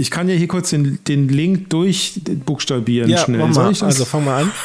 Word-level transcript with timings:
Ich 0.00 0.10
kann 0.10 0.28
ja 0.28 0.34
hier 0.34 0.48
kurz 0.48 0.70
den, 0.70 0.98
den 1.06 1.28
Link 1.28 1.70
durchbuchstabieren 1.70 3.08
Ja, 3.10 3.18
schnell. 3.18 3.52
Soll 3.52 3.72
ich 3.72 3.80
das? 3.80 3.88
Also 3.88 4.04
fang 4.04 4.24
mal 4.24 4.42
an. 4.42 4.50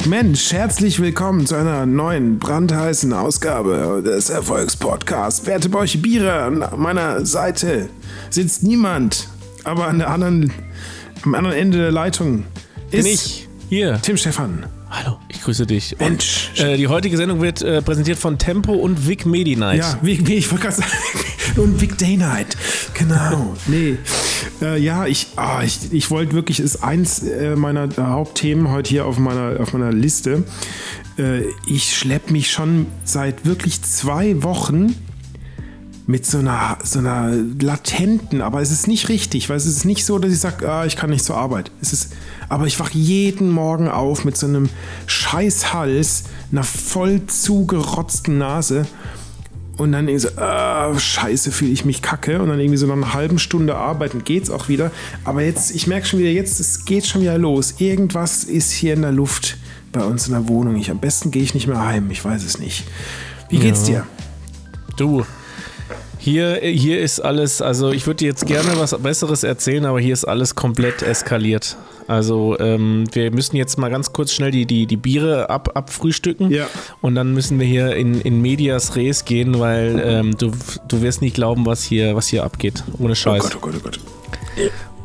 Mensch, 0.09 0.53
herzlich 0.53 1.01
willkommen 1.01 1.45
zu 1.47 1.55
einer 1.55 1.85
neuen 1.85 2.39
brandheißen 2.39 3.13
Ausgabe 3.13 4.03
des 4.03 4.31
Erfolgspodcasts. 4.31 5.45
Werte 5.45 5.69
Bäuche 5.69 5.99
Biere, 5.99 6.33
an 6.45 6.65
meiner 6.79 7.27
Seite 7.27 7.91
sitzt 8.31 8.63
niemand, 8.63 9.29
aber 9.65 9.87
an 9.87 9.99
der 9.99 10.09
anderen, 10.09 10.51
am 11.25 11.35
anderen 11.35 11.59
Ende 11.59 11.77
der 11.77 11.93
Leitung 11.93 12.45
ist 12.91 13.05
Bin 13.05 13.13
ich. 13.13 13.49
Hier. 13.69 13.99
Tim 14.01 14.17
Stefan. 14.17 14.65
Hallo, 14.89 15.19
ich 15.29 15.43
grüße 15.43 15.67
dich. 15.67 15.93
Und, 16.01 16.09
Mensch. 16.09 16.53
äh, 16.57 16.79
die 16.79 16.89
heutige 16.89 17.19
Sendung 17.19 17.43
wird 17.43 17.61
äh, 17.61 17.83
präsentiert 17.83 18.19
von 18.19 18.39
Tempo 18.39 18.73
und 18.73 19.07
Vic 19.07 19.27
Medi 19.27 19.57
Night. 19.57 19.81
Ja, 19.81 19.99
wie, 20.01 20.27
wie 20.27 20.37
ich 20.37 20.51
wollte 20.51 20.65
gerade 20.69 20.77
sagen. 20.77 20.91
Und 21.57 21.79
Big 21.79 21.99
Day 21.99 22.17
Night. 22.17 22.57
Genau. 22.95 23.57
Nee. 23.67 23.97
Äh, 24.61 24.81
ja, 24.81 25.07
ich, 25.07 25.29
ah, 25.37 25.63
ich, 25.63 25.93
ich 25.93 26.11
wollte 26.11 26.33
wirklich, 26.33 26.61
ist 26.61 26.83
eins 26.83 27.23
äh, 27.23 27.57
meiner 27.57 27.89
Hauptthemen 27.97 28.71
heute 28.71 28.91
hier 28.91 29.07
auf 29.07 29.19
meiner, 29.19 29.61
auf 29.61 29.73
meiner 29.73 29.93
Liste. 29.93 30.45
Äh, 31.19 31.43
ich 31.67 31.97
schleppe 31.97 32.33
mich 32.33 32.51
schon 32.51 32.87
seit 33.05 33.45
wirklich 33.45 33.83
zwei 33.83 34.43
Wochen 34.43 34.95
mit 36.09 36.25
so 36.25 36.39
einer, 36.39 36.79
so 36.83 37.01
einer 37.01 37.33
latenten, 37.61 38.41
aber 38.41 38.63
es 38.63 38.71
ist 38.71 38.89
nicht 38.89 39.11
richtig, 39.11 39.51
weil 39.51 39.59
es 39.59 39.67
ist 39.67 39.85
nicht 39.85 40.07
so, 40.07 40.19
dass 40.19 40.33
ich 40.33 40.41
sage, 40.41 40.67
ah, 40.71 40.87
ich 40.87 40.97
kann 40.97 41.11
nicht 41.11 41.23
zur 41.23 41.37
Arbeit. 41.37 41.71
Es 41.83 41.93
ist, 41.93 42.15
aber 42.49 42.67
ich 42.67 42.81
wache 42.81 42.97
jeden 42.97 43.51
Morgen 43.51 43.89
auf 43.89 44.25
mit 44.25 44.35
so 44.35 44.47
einem 44.47 44.71
Scheißhals, 45.07 46.25
einer 46.51 46.65
voll 46.65 47.27
zugerotzten 47.27 48.39
Nase 48.39 48.87
und 49.79 49.93
dann 49.93 50.09
irgendwie 50.09 50.29
so, 50.29 50.37
ah, 50.39 50.99
scheiße, 50.99 51.51
fühle 51.53 51.71
ich 51.71 51.85
mich 51.85 52.03
kacke. 52.03 52.43
Und 52.43 52.49
dann 52.51 52.59
irgendwie 52.61 52.77
so 52.77 52.87
nach 52.87 52.95
einer 52.97 53.15
halben 53.15 53.39
Stunde 53.39 53.77
arbeiten 53.77 54.25
geht's 54.25 54.51
auch 54.51 54.69
wieder. 54.69 54.91
Aber 55.25 55.43
jetzt, 55.43 55.71
ich 55.75 55.87
merke 55.87 56.07
schon 56.07 56.19
wieder, 56.19 56.31
jetzt, 56.31 56.61
es 56.61 56.85
geht 56.85 57.07
schon 57.07 57.23
wieder 57.23 57.39
los. 57.39 57.75
Irgendwas 57.79 58.45
ist 58.45 58.73
hier 58.73 58.95
in 58.95 59.03
der 59.03 59.13
Luft 59.13 59.57
bei 59.93 60.05
uns 60.05 60.27
in 60.27 60.35
der 60.35 60.49
Wohnung. 60.49 60.77
Ich, 60.77 60.91
am 60.91 60.99
besten 60.99 61.31
gehe 61.31 61.43
ich 61.43 61.55
nicht 61.55 61.67
mehr 61.67 61.81
heim. 61.85 62.11
Ich 62.11 62.25
weiß 62.25 62.45
es 62.45 62.59
nicht. 62.59 62.85
Wie 63.49 63.59
geht's 63.59 63.89
Ja. 63.89 64.01
dir? 64.01 64.07
Du, 64.97 65.25
hier, 66.29 66.57
hier 66.63 67.01
ist 67.01 67.21
alles, 67.21 67.63
also 67.63 67.91
ich 67.91 68.07
würde 68.07 68.19
dir 68.19 68.27
jetzt 68.29 68.47
gerne 68.47 68.69
was 68.77 68.97
Besseres 68.99 69.43
erzählen, 69.45 69.85
aber 69.87 70.01
hier 70.01 70.13
ist 70.13 70.25
alles 70.25 70.55
komplett 70.55 71.03
eskaliert. 71.03 71.77
Also 72.07 72.59
ähm, 72.59 73.05
wir 73.13 73.31
müssen 73.31 73.57
jetzt 73.57 73.79
mal 73.79 73.91
ganz 73.91 74.13
kurz 74.13 74.33
schnell 74.33 74.51
die, 74.51 74.65
die, 74.67 74.87
die 74.87 74.97
Biere 74.97 75.51
ab, 75.51 75.71
abfrühstücken 75.75 76.51
Ja. 76.51 76.67
und 77.03 77.15
dann 77.15 77.35
müssen 77.35 77.59
wir 77.61 77.67
hier 77.67 77.95
in, 77.97 78.21
in 78.21 78.41
Medias 78.41 78.97
Res 78.97 79.25
gehen, 79.25 79.59
weil 79.59 80.01
ähm, 80.05 80.37
du, 80.39 80.53
du 80.89 81.03
wirst 81.03 81.21
nicht 81.21 81.35
glauben, 81.35 81.67
was 81.67 81.83
hier, 81.85 82.15
was 82.17 82.29
hier 82.29 82.45
abgeht. 82.45 82.83
Ohne 82.99 83.13
Oh 83.13 83.15
Scheiß. 83.15 83.43
Gott, 83.43 83.57
oh 83.57 83.61
Gott, 83.61 83.75
oh 83.77 83.81
Gott. 83.83 84.01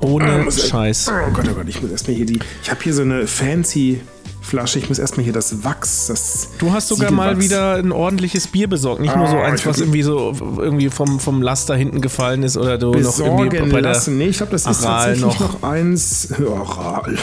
Ohne 0.02 0.38
muss- 0.44 0.68
Scheiß. 0.68 1.10
Oh 1.10 1.32
Gott, 1.34 1.46
oh 1.50 1.54
Gott, 1.56 1.68
ich 1.70 1.82
muss 1.82 1.92
erstmal 1.92 2.16
hier 2.18 2.26
die. 2.26 2.40
Ich 2.62 2.70
habe 2.70 2.82
hier 2.84 2.94
so 2.94 3.02
eine 3.02 3.28
fancy 3.28 4.02
Flasche. 4.44 4.78
Ich 4.78 4.90
muss 4.90 5.00
erstmal 5.00 5.24
hier 5.24 5.34
das 5.34 5.64
Wachs, 5.64 6.08
das. 6.08 6.50
Du 6.60 6.72
hast 6.74 6.90
sogar 6.90 7.12
mal 7.12 7.40
wieder 7.42 7.76
ein 7.76 7.92
ordentliches 7.92 8.48
Bier 8.48 8.68
besorgt, 8.68 9.02
nicht 9.02 9.16
nur 9.16 9.28
so 9.28 9.38
Ah, 9.38 9.44
eins, 9.46 9.66
was 9.66 9.80
irgendwie 9.80 10.04
so 10.04 10.34
irgendwie 10.60 10.90
vom, 10.90 11.20
vom 11.20 11.42
Laster 11.42 11.76
hinten 11.76 12.02
gefallen 12.02 12.44
ist 12.44 12.58
oder 12.58 12.78
du 12.78 12.88
noch 12.88 12.96
irgendwie 12.96 13.50
besorgen 13.50 13.72
bei 13.72 13.82
der 13.82 13.94
lassen. 13.94 14.18
Nee, 14.18 14.28
ich 14.28 14.38
glaube, 14.38 14.52
das 14.52 14.66
ist 14.68 14.84
Aral 14.86 15.16
tatsächlich 15.16 15.40
noch. 15.40 15.62
noch, 15.62 15.64
eins. 15.64 16.28
Aral. 16.34 17.18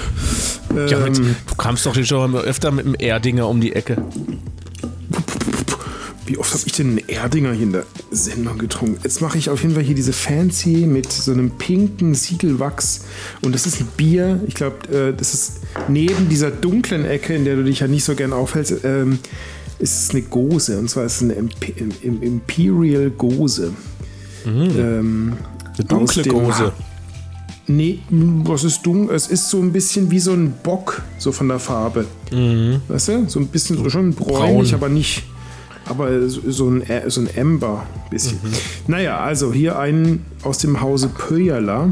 Ja, 0.89 0.99
mit, 1.01 1.19
Ähm, 1.19 1.37
du 1.47 1.55
kamst 1.57 1.85
doch 1.87 1.95
schon 2.05 2.31
mal 2.33 2.43
öfter 2.43 2.71
mit 2.73 2.87
dem 2.87 2.95
Erdinger 2.95 3.47
um 3.49 3.61
die 3.61 3.75
Ecke. 3.75 3.99
Wie 6.27 6.39
oft 6.39 6.53
habe 6.55 6.63
ich 6.65 6.73
denn 6.73 6.91
einen 6.91 7.09
Erdinger 7.09 7.53
hier 7.53 7.65
in 7.65 7.73
der 7.73 7.85
Sendung 8.13 8.57
getrunken? 8.57 8.99
Jetzt 9.03 9.21
mache 9.21 9.37
ich 9.37 9.51
auf 9.51 9.63
jeden 9.63 9.75
Fall 9.75 9.83
hier 9.83 9.97
diese 9.97 10.13
Fancy 10.13 10.87
mit 10.87 11.11
so 11.13 11.33
einem 11.33 11.51
pinken 11.51 12.15
Siegelwachs. 12.15 13.01
Und 13.41 13.53
das 13.53 13.67
ist 13.67 13.81
ein 13.81 13.89
Bier. 13.97 14.41
Ich 14.47 14.55
glaube, 14.55 14.77
äh, 14.97 15.13
das 15.13 15.35
ist 15.35 15.60
neben 15.89 16.29
dieser 16.29 16.51
dunklen 16.51 17.05
Ecke, 17.05 17.35
in 17.35 17.45
der 17.45 17.57
du 17.57 17.65
dich 17.65 17.81
ja 17.81 17.89
nicht 17.89 18.05
so 18.05 18.15
gern 18.15 18.33
aufhältst, 18.33 18.85
ähm, 18.85 19.19
ist 19.79 20.05
es 20.05 20.11
eine 20.11 20.23
Gose. 20.23 20.79
Und 20.79 20.91
zwar 20.91 21.05
ist 21.05 21.17
es 21.17 21.23
eine 21.23 21.35
Imp 21.35 21.53
Im- 21.77 21.91
Im- 22.03 22.23
Imperial 22.23 23.11
Gose. 23.11 23.73
Ähm, 24.47 25.35
Eine 25.77 25.85
dunkle 25.87 26.25
Gose. 26.25 26.73
Nee, 27.67 28.01
was 28.11 28.65
ist 28.65 28.83
dunkel? 28.83 29.15
Es 29.15 29.29
ist 29.29 29.49
so 29.49 29.59
ein 29.61 29.73
bisschen 29.73 30.11
wie 30.11 30.19
so 30.19 30.33
ein 30.33 30.53
Bock, 30.63 31.03
so 31.19 31.31
von 31.31 31.49
der 31.49 31.59
Farbe. 31.61 32.05
Weißt 32.89 33.09
du? 33.09 33.29
So 33.29 33.39
ein 33.39 33.47
bisschen 33.47 33.77
so 33.77 33.89
schon 33.89 34.13
bräunlich, 34.15 34.71
Braun. 34.71 34.81
aber 34.81 34.89
nicht. 34.89 35.23
Aber 35.87 36.29
so 36.29 36.69
ein, 36.69 36.83
so 37.09 37.21
ein 37.21 37.29
Ember 37.35 37.87
bisschen. 38.11 38.39
Naja, 38.87 39.19
also 39.21 39.53
hier 39.53 39.79
einen 39.79 40.25
aus 40.43 40.59
dem 40.59 40.81
Hause 40.81 41.09
Pöjala, 41.09 41.91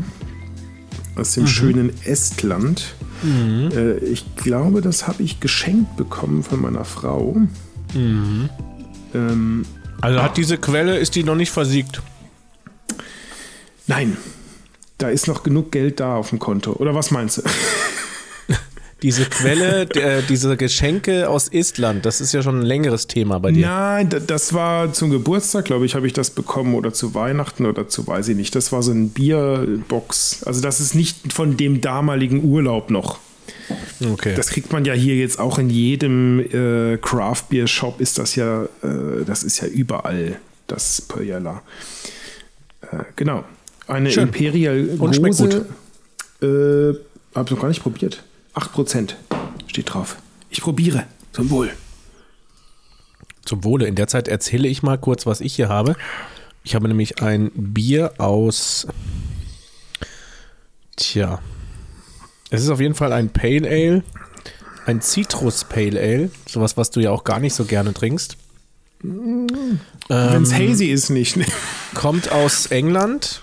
aus 1.17 1.35
dem 1.35 1.47
schönen 1.47 1.91
Estland. 2.05 2.95
Äh, 3.25 3.99
ich 4.05 4.25
glaube, 4.37 4.81
das 4.81 5.07
habe 5.09 5.23
ich 5.23 5.41
geschenkt 5.41 5.97
bekommen 5.97 6.43
von 6.43 6.61
meiner 6.63 6.85
Frau. 6.85 7.37
Ähm, 7.95 9.65
Also 10.01 10.23
hat 10.23 10.37
diese 10.37 10.59
Quelle, 10.59 10.99
ist 10.99 11.15
die 11.15 11.25
noch 11.25 11.35
nicht 11.35 11.51
versiegt. 11.51 12.03
nein, 13.87 14.17
da 14.99 15.09
ist 15.09 15.27
noch 15.29 15.43
genug 15.43 15.71
Geld 15.73 16.01
da 16.01 16.17
auf 16.17 16.31
dem 16.31 16.39
Konto. 16.39 16.73
Oder 16.73 16.95
was 16.95 17.11
meinst 17.11 17.39
du? 17.39 17.43
Diese 19.03 19.25
Quelle, 19.25 19.87
der, 19.87 20.23
diese 20.23 20.57
Geschenke 20.57 21.29
aus 21.29 21.49
Estland, 21.49 22.05
das 22.05 22.21
ist 22.21 22.33
ja 22.33 22.43
schon 22.43 22.61
ein 22.61 22.67
längeres 22.67 23.07
Thema 23.07 23.39
bei 23.39 23.53
dir. 23.53 23.67
Nein, 23.67 24.09
das 24.27 24.53
war 24.55 24.93
zum 24.93 25.11
Geburtstag, 25.11 25.67
glaube 25.67 25.87
ich, 25.87 25.95
habe 25.95 26.07
ich 26.07 26.13
das 26.13 26.31
bekommen 26.31 26.75
oder 26.75 26.93
zu 26.93 27.15
Weihnachten 27.15 27.67
oder 27.67 27.89
zu, 27.89 28.07
weiß 28.07 28.29
ich 28.29 28.37
nicht. 28.37 28.55
Das 28.57 28.73
war 28.73 28.83
so 28.83 28.91
ein 28.91 29.11
Bierbox. 29.11 30.43
Also 30.45 30.61
das 30.61 30.81
ist 30.81 30.95
nicht 30.95 31.33
von 31.33 31.57
dem 31.57 31.81
damaligen 31.81 32.43
Urlaub 32.43 32.91
noch. 32.91 33.21
Okay. 34.13 34.35
Das 34.35 34.49
kriegt 34.49 34.73
man 34.73 34.85
ja 34.85 34.95
hier 34.95 35.17
jetzt 35.17 35.39
auch 35.39 35.59
in 35.59 35.71
jedem 35.71 36.41
äh, 36.41 36.99
Craft 36.99 37.45
Beer 37.51 37.67
Shop 37.67 38.01
ist 38.01 38.19
das 38.19 38.35
ja, 38.35 38.65
äh, 38.65 39.25
das 39.27 39.43
ist 39.43 39.61
ja 39.61 39.69
überall 39.69 40.37
das 40.67 41.03
Pöjala. 41.03 41.63
Äh, 42.83 43.05
genau. 43.17 43.45
Eine 43.87 44.11
Schön. 44.11 44.25
Imperial 44.25 44.85
Gose. 44.99 45.67
Äh, 46.43 46.95
hab 47.35 47.51
noch 47.51 47.61
gar 47.61 47.69
nicht 47.69 47.83
probiert. 47.83 48.23
8% 48.59 49.15
steht 49.67 49.93
drauf. 49.95 50.17
Ich 50.51 50.61
probiere. 50.61 51.05
Zum 51.33 51.51
Wohl. 51.51 51.71
Zum 53.45 53.65
Wohle. 53.65 53.87
In 53.87 53.95
der 53.95 54.09
Zeit 54.09 54.29
erzähle 54.29 54.69
ich 54.69 54.83
mal 54.83 54.99
kurz, 54.99 55.25
was 55.27 55.41
ich 55.41 55.55
hier 55.55 55.69
habe. 55.69 55.97
Ich 56.65 56.75
habe 56.75 56.89
nämlich 56.89 57.23
ein 57.23 57.51
Bier 57.55 58.13
aus. 58.19 58.87
Tja. 60.97 61.41
Es 62.51 62.63
ist 62.63 62.71
auf 62.71 62.81
jeden 62.81 62.95
Fall 62.95 63.13
ein 63.13 63.31
Pale 63.31 63.69
Ale. 63.69 64.03
Ein 64.87 65.01
Citrus 65.03 65.65
Pale 65.65 66.01
Ale. 66.01 66.31
Sowas, 66.49 66.77
was 66.77 66.91
du 66.91 67.01
ja 67.01 67.11
auch 67.11 67.25
gar 67.25 67.41
nicht 67.41 67.55
so 67.55 67.65
gerne 67.65 67.93
trinkst. 67.95 68.37
Wenn 69.03 69.47
Ähm, 70.11 70.43
es 70.43 70.53
hazy 70.53 70.87
ist, 70.87 71.11
nicht. 71.11 71.37
ne? 71.37 71.45
kommt 71.95 72.33
aus 72.33 72.67
England. 72.67 73.43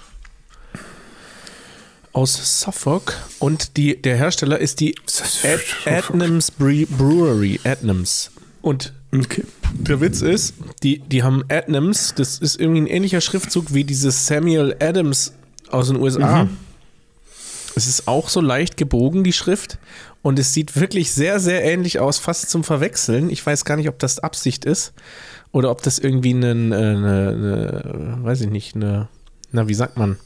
Aus 2.15 2.61
Suffolk. 2.61 3.17
Und 3.39 3.75
die, 3.75 4.01
der 4.01 4.15
Hersteller 4.15 4.57
ist 4.57 4.79
die 4.79 4.95
Ad, 5.43 5.61
Adnams 5.85 6.51
Bre- 6.57 6.87
Brewery. 6.87 7.59
Adnams. 7.65 8.31
Und 8.61 8.93
Okay. 9.13 9.43
der 9.73 9.99
Witz 10.01 10.21
ist, 10.21 10.53
die, 10.81 10.99
die 10.99 11.23
haben 11.23 11.43
Adnams, 11.49 12.13
das 12.15 12.37
ist 12.39 12.59
irgendwie 12.59 12.81
ein 12.81 12.87
ähnlicher 12.87 13.19
Schriftzug 13.21 13.73
wie 13.73 13.83
dieses 13.83 14.27
Samuel 14.27 14.75
Adams 14.79 15.33
aus 15.69 15.87
den 15.87 15.97
USA. 15.97 16.47
Es 17.75 17.87
ist 17.87 18.07
auch 18.07 18.29
so 18.29 18.39
leicht 18.41 18.77
gebogen, 18.77 19.23
die 19.25 19.33
Schrift. 19.33 19.77
Und 20.21 20.39
es 20.39 20.53
sieht 20.53 20.75
wirklich 20.79 21.11
sehr, 21.11 21.39
sehr 21.41 21.63
ähnlich 21.65 21.99
aus, 21.99 22.17
fast 22.17 22.49
zum 22.49 22.63
Verwechseln. 22.63 23.29
Ich 23.29 23.45
weiß 23.45 23.63
gar 23.65 23.75
nicht, 23.75 23.89
ob 23.89 23.99
das 23.99 24.19
Absicht 24.19 24.63
ist 24.65 24.93
oder 25.51 25.69
ob 25.69 25.81
das 25.83 25.99
irgendwie 25.99 26.33
eine, 26.33 26.51
eine, 26.51 26.73
eine 26.75 28.17
weiß 28.21 28.41
ich 28.41 28.49
nicht, 28.49 28.75
eine, 28.75 29.07
na, 29.51 29.67
wie 29.67 29.73
sagt 29.75 29.97
man, 29.97 30.17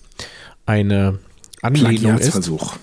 eine 0.65 1.17
Anlehnung 1.61 1.91
ist. 1.91 2.01
Plagiatsversuch. 2.01 2.75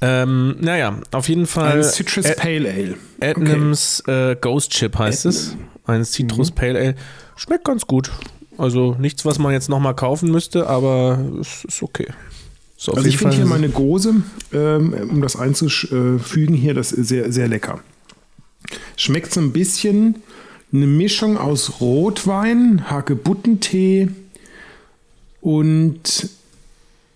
Ähm, 0.00 0.56
naja, 0.60 0.98
auf 1.12 1.28
jeden 1.28 1.46
Fall. 1.46 1.78
Ein 1.78 1.84
Citrus 1.84 2.26
Ä- 2.26 2.34
Pale 2.36 2.70
Ale. 2.72 2.94
Adnams 3.20 4.00
äh, 4.08 4.34
Ghost 4.40 4.72
Chip 4.72 4.98
heißt 4.98 5.26
es. 5.26 5.56
Ein 5.86 6.04
Citrus 6.04 6.50
Mhm. 6.50 6.54
Pale 6.54 6.78
Ale. 6.78 6.94
Schmeckt 7.36 7.64
ganz 7.64 7.86
gut. 7.86 8.10
Also 8.58 8.96
nichts, 8.98 9.24
was 9.24 9.38
man 9.38 9.52
jetzt 9.52 9.68
nochmal 9.68 9.94
kaufen 9.94 10.30
müsste, 10.30 10.66
aber 10.68 11.18
es 11.40 11.64
ist 11.64 11.82
okay. 11.82 12.08
Ist 12.76 12.88
Also 12.88 13.08
ich 13.08 13.16
finde 13.16 13.36
hier 13.36 13.46
meine 13.46 13.68
Gose, 13.68 14.16
ähm, 14.52 14.92
um 15.10 15.22
das 15.22 15.36
einzufügen 15.36 16.54
hier, 16.54 16.74
das 16.74 16.92
ist 16.92 17.08
sehr, 17.08 17.32
sehr 17.32 17.48
lecker. 17.48 17.80
Schmeckt 18.96 19.32
so 19.32 19.40
ein 19.40 19.52
bisschen 19.52 20.16
eine 20.72 20.86
Mischung 20.86 21.38
aus 21.38 21.80
Rotwein, 21.80 22.90
Hagebuttentee 22.90 24.08
und, 25.40 26.28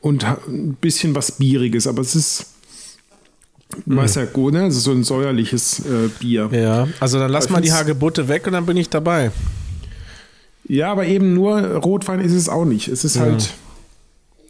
und 0.06 0.24
ein 0.24 0.76
bisschen 0.80 1.14
was 1.16 1.32
Bieriges. 1.32 1.86
Aber 1.88 2.00
es 2.00 2.14
ist, 2.14 2.46
weißt 3.86 4.16
ja, 4.16 4.24
gut, 4.26 4.52
ne? 4.54 4.68
Ist 4.68 4.80
so 4.82 4.92
ein 4.92 5.02
säuerliches 5.02 5.80
äh, 5.80 6.08
Bier. 6.20 6.48
Ja. 6.52 6.58
Ja, 6.58 6.88
also 7.00 7.18
dann 7.18 7.30
lass 7.30 7.50
mal 7.50 7.60
die 7.60 7.72
Hagebutte 7.72 8.28
weg 8.28 8.46
und 8.46 8.52
dann 8.52 8.66
bin 8.66 8.76
ich 8.76 8.88
dabei. 8.88 9.32
aber 10.84 11.06
eben 11.06 11.34
nur 11.34 11.60
Rotwein 11.60 12.20
ist 12.20 12.32
es 12.32 12.48
auch 12.48 12.64
nicht. 12.64 12.86
Es 12.88 13.04
ist 13.04 13.18
halt, 13.18 13.52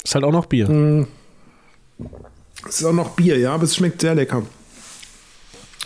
Ist 0.05 0.15
halt 0.15 0.25
auch 0.25 0.33
noch 0.33 0.47
Bier. 0.47 0.69
Mhm. 0.69 1.07
es 2.69 2.81
ist 2.81 2.85
auch 2.85 2.93
noch 2.93 3.11
Bier, 3.11 3.39
ja, 3.39 3.55
aber 3.55 3.65
es 3.65 3.75
schmeckt 3.75 4.03
sehr 4.03 4.15
lecker. 4.15 4.43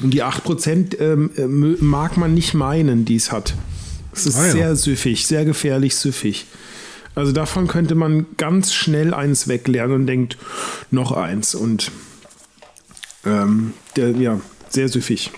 Und 0.03 0.11
die 0.13 0.25
8% 0.25 0.99
ähm, 0.99 1.31
äh, 1.37 1.47
mag 1.83 2.17
man 2.17 2.35
nicht 2.35 2.55
meinen, 2.55 3.05
die 3.05 3.17
es 3.17 3.31
hat. 3.31 3.55
Es 4.13 4.27
ist 4.27 4.37
Ah, 4.37 4.47
ja. 4.47 4.53
sehr 4.53 4.77
süffig, 4.77 5.27
sehr 5.27 5.45
gefährlich 5.45 5.95
süffig. 5.95 6.47
Also 7.15 7.33
davon 7.33 7.67
könnte 7.67 7.95
man 7.95 8.27
ganz 8.37 8.73
schnell 8.73 9.13
eins 9.15 9.49
weglernen 9.49 9.95
und 9.97 10.07
denkt, 10.07 10.39
noch 10.91 11.13
eins. 11.13 11.55
Und 11.55 11.91
ähm, 13.27 13.75
der, 13.97 14.11
ja, 14.13 14.41
sehr 14.69 14.89
süffig. 14.89 15.31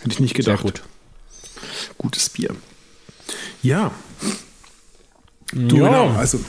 Hätte 0.00 0.10
ich 0.12 0.20
nicht 0.20 0.36
Sehr 0.36 0.44
gedacht. 0.44 0.62
gut. 0.62 0.82
Gutes 1.98 2.28
Bier. 2.28 2.50
Ja. 3.62 3.92
Du, 5.52 5.76
Ja. 5.78 5.86
genau. 5.88 6.10
Also 6.16 6.40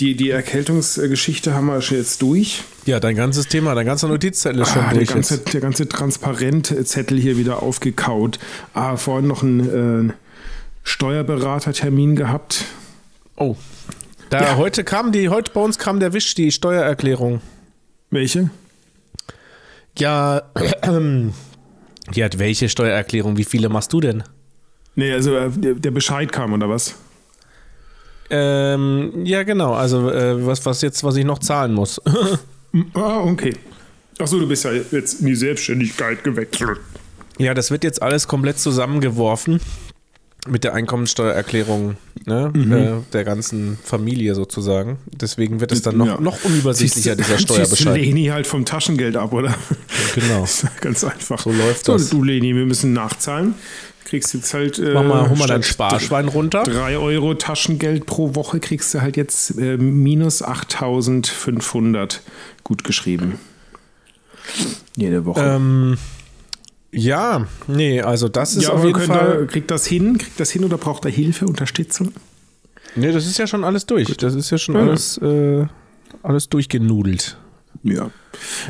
die, 0.00 0.14
die 0.14 0.28
Erkältungsgeschichte 0.30 1.54
haben 1.54 1.66
wir 1.66 1.80
schon 1.80 1.96
jetzt 1.98 2.20
durch. 2.20 2.62
Ja, 2.84 3.00
dein 3.00 3.16
ganzes 3.16 3.48
Thema, 3.48 3.74
dein 3.74 3.86
ganzer 3.86 4.08
Notizzettel 4.08 4.60
ist 4.62 4.72
schon 4.72 4.82
Ah, 4.82 4.88
der, 4.90 4.98
durch. 4.98 5.08
ganze, 5.08 5.36
jetzt. 5.36 5.54
der 5.54 5.60
ganze 5.62 5.88
Transparentzettel 5.88 7.18
hier 7.18 7.38
wieder 7.38 7.62
aufgekaut. 7.62 8.38
Ah, 8.74 8.96
vorhin 8.96 9.26
noch 9.26 9.42
einen 9.42 10.10
äh, 10.10 10.12
Steuerberatertermin 10.84 12.14
gehabt. 12.14 12.64
Oh. 13.36 13.56
Da 14.30 14.40
Ja. 14.42 14.56
heute 14.56 14.82
kam 14.84 15.12
die, 15.12 15.28
heute 15.28 15.52
bei 15.52 15.60
uns 15.60 15.78
kam 15.78 16.00
der 16.00 16.12
Wisch, 16.12 16.34
die 16.34 16.50
Steuererklärung. 16.50 17.40
Welche? 18.10 18.50
Ja, 19.98 20.42
ja, 22.12 22.28
welche 22.36 22.68
Steuererklärung? 22.68 23.36
Wie 23.36 23.44
viele 23.44 23.68
machst 23.68 23.92
du 23.92 24.00
denn? 24.00 24.22
Nee, 24.94 25.12
also 25.12 25.36
äh, 25.36 25.50
der, 25.50 25.74
der 25.74 25.90
Bescheid 25.90 26.30
kam, 26.32 26.52
oder 26.52 26.68
was? 26.68 26.94
Ähm, 28.30 29.24
ja, 29.24 29.42
genau. 29.44 29.74
Also 29.74 30.10
äh, 30.10 30.44
was, 30.44 30.64
was 30.66 30.82
jetzt, 30.82 31.04
was 31.04 31.16
ich 31.16 31.24
noch 31.24 31.38
zahlen 31.38 31.72
muss. 31.74 32.00
Ah, 32.92 33.20
okay. 33.20 33.54
Achso, 34.18 34.38
du 34.38 34.46
bist 34.46 34.64
ja 34.64 34.72
jetzt 34.72 35.20
in 35.20 35.26
die 35.28 35.34
Selbstständigkeit 35.34 36.22
gewechselt. 36.22 36.78
ja, 37.38 37.54
das 37.54 37.70
wird 37.70 37.84
jetzt 37.84 38.02
alles 38.02 38.28
komplett 38.28 38.58
zusammengeworfen 38.58 39.60
mit 40.48 40.64
der 40.64 40.74
Einkommensteuererklärung 40.74 41.96
ne, 42.24 42.52
äh, 42.54 43.12
der 43.12 43.24
ganzen 43.24 43.78
Familie 43.82 44.34
sozusagen. 44.34 44.98
Deswegen 45.06 45.60
wird 45.60 45.72
es 45.72 45.82
dann 45.82 45.96
noch, 45.96 46.06
Ja. 46.06 46.20
noch 46.20 46.44
unübersichtlicher, 46.44 47.16
dieser 47.16 47.36
Ziehst 47.36 47.50
du 47.50 47.54
Steuerbescheid. 47.54 47.96
Leni 48.00 48.26
halt 48.26 48.46
vom 48.46 48.64
Taschengeld 48.64 49.16
ab, 49.16 49.32
oder? 49.32 49.54
Genau. 50.14 50.46
Ganz 50.80 51.04
einfach. 51.04 51.40
So 51.40 51.52
läuft 51.52 51.84
so, 51.86 51.92
das. 51.92 52.10
Du, 52.10 52.22
Leni, 52.22 52.54
wir 52.54 52.66
müssen 52.66 52.92
nachzahlen. 52.92 53.54
Kriegst 54.04 54.34
jetzt 54.34 54.54
halt. 54.54 54.78
Äh, 54.78 54.94
Mach 54.94 55.02
mal, 55.02 55.28
hol 55.28 55.36
mal 55.36 55.48
dein 55.48 55.62
Sparschwein 55.64 56.28
runter. 56.28 56.62
3 56.62 56.96
Euro 56.98 57.34
Taschengeld 57.34 58.06
pro 58.06 58.34
Woche 58.36 58.60
kriegst 58.60 58.94
du 58.94 59.00
halt 59.02 59.16
jetzt 59.16 59.58
äh, 59.58 59.76
minus 59.76 60.42
8500 60.42 62.22
gut 62.62 62.84
geschrieben. 62.84 63.38
Jede 64.94 65.24
Woche. 65.24 65.40
Ähm, 65.40 65.98
ja, 66.96 67.46
nee, 67.68 68.00
also 68.00 68.28
das 68.28 68.56
ist 68.56 68.64
ja, 68.64 68.70
auf 68.70 68.84
jeden 68.84 69.00
Fall. 69.00 69.40
ihr- 69.42 69.46
kriegt 69.46 69.70
das 69.70 69.86
hin? 69.86 70.18
Kriegt 70.18 70.40
das 70.40 70.50
hin 70.50 70.64
oder 70.64 70.78
braucht 70.78 71.04
er 71.04 71.10
Hilfe, 71.10 71.46
Unterstützung? 71.46 72.12
Nee, 72.96 73.12
das 73.12 73.26
ist 73.26 73.38
ja 73.38 73.46
schon 73.46 73.62
alles 73.64 73.86
durch. 73.86 74.16
Das 74.16 74.34
ist 74.34 74.50
ja 74.50 74.58
schon 74.58 74.74
Ja. 74.74 74.80
alles, 74.82 75.18
äh, 75.18 75.66
alles 76.22 76.48
durchgenudelt. 76.48 77.36
Ja. 77.82 78.10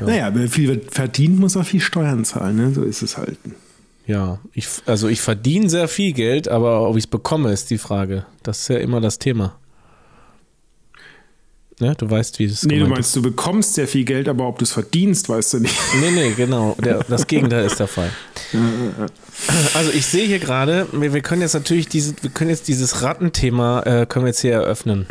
Naja, 0.04 0.30
wer 0.34 0.48
viel 0.48 0.80
verdient, 0.90 1.38
muss 1.38 1.56
auch 1.56 1.64
viel 1.64 1.80
Steuern 1.80 2.24
zahlen. 2.24 2.56
Ne? 2.56 2.72
So 2.74 2.82
ist 2.82 3.02
es 3.02 3.16
halt. 3.16 3.38
Ja, 4.06 4.38
ich, 4.52 4.68
also 4.86 5.08
ich 5.08 5.20
verdiene 5.20 5.68
sehr 5.68 5.88
viel 5.88 6.12
Geld, 6.12 6.48
aber 6.48 6.88
ob 6.88 6.96
ich 6.96 7.04
es 7.04 7.06
bekomme, 7.10 7.52
ist 7.52 7.70
die 7.70 7.78
Frage. 7.78 8.26
Das 8.42 8.60
ist 8.60 8.68
ja 8.68 8.76
immer 8.78 9.00
das 9.00 9.18
Thema. 9.18 9.56
Ne, 11.78 11.94
du 11.94 12.08
weißt, 12.08 12.38
wie 12.38 12.44
es 12.44 12.62
Nee, 12.62 12.78
du 12.78 12.86
meinst, 12.86 13.14
du 13.14 13.20
bekommst 13.20 13.74
sehr 13.74 13.86
viel 13.86 14.04
Geld, 14.04 14.28
aber 14.28 14.48
ob 14.48 14.58
du 14.58 14.64
es 14.64 14.72
verdienst, 14.72 15.28
weißt 15.28 15.54
du 15.54 15.60
nicht. 15.60 15.74
ist. 15.78 16.00
Nee, 16.00 16.10
nee, 16.10 16.32
genau. 16.34 16.74
Der, 16.82 17.04
das 17.04 17.26
Gegenteil 17.26 17.66
ist 17.66 17.78
der 17.78 17.86
Fall. 17.86 18.10
Also 19.74 19.90
ich 19.92 20.06
sehe 20.06 20.26
hier 20.26 20.38
gerade, 20.38 20.86
wir, 20.92 21.12
wir 21.12 21.20
können 21.20 21.42
jetzt 21.42 21.52
natürlich 21.52 21.86
diese, 21.88 22.14
wir 22.22 22.30
können 22.30 22.48
jetzt 22.48 22.68
dieses 22.68 23.02
Rattenthema 23.02 23.82
äh, 23.82 24.06
können 24.06 24.24
wir 24.24 24.28
jetzt 24.30 24.40
hier 24.40 24.52
eröffnen. 24.54 25.06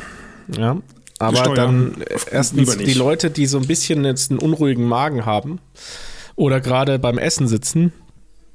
Ja. 0.57 0.77
Aber 1.19 1.37
Steuern. 1.37 1.55
dann 1.55 2.01
äh, 2.01 2.15
erstens 2.31 2.77
die 2.77 2.93
Leute, 2.93 3.29
die 3.29 3.45
so 3.45 3.59
ein 3.59 3.67
bisschen 3.67 4.03
jetzt 4.03 4.31
einen 4.31 4.39
unruhigen 4.39 4.85
Magen 4.87 5.23
haben 5.25 5.59
oder 6.35 6.61
gerade 6.61 6.97
beim 6.97 7.19
Essen 7.19 7.47
sitzen, 7.47 7.93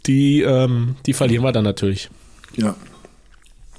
die, 0.06 0.43
ähm, 0.43 0.97
die 1.06 1.13
verlieren 1.13 1.45
wir 1.45 1.53
dann 1.53 1.65
natürlich. 1.65 2.11
Ja. 2.56 2.75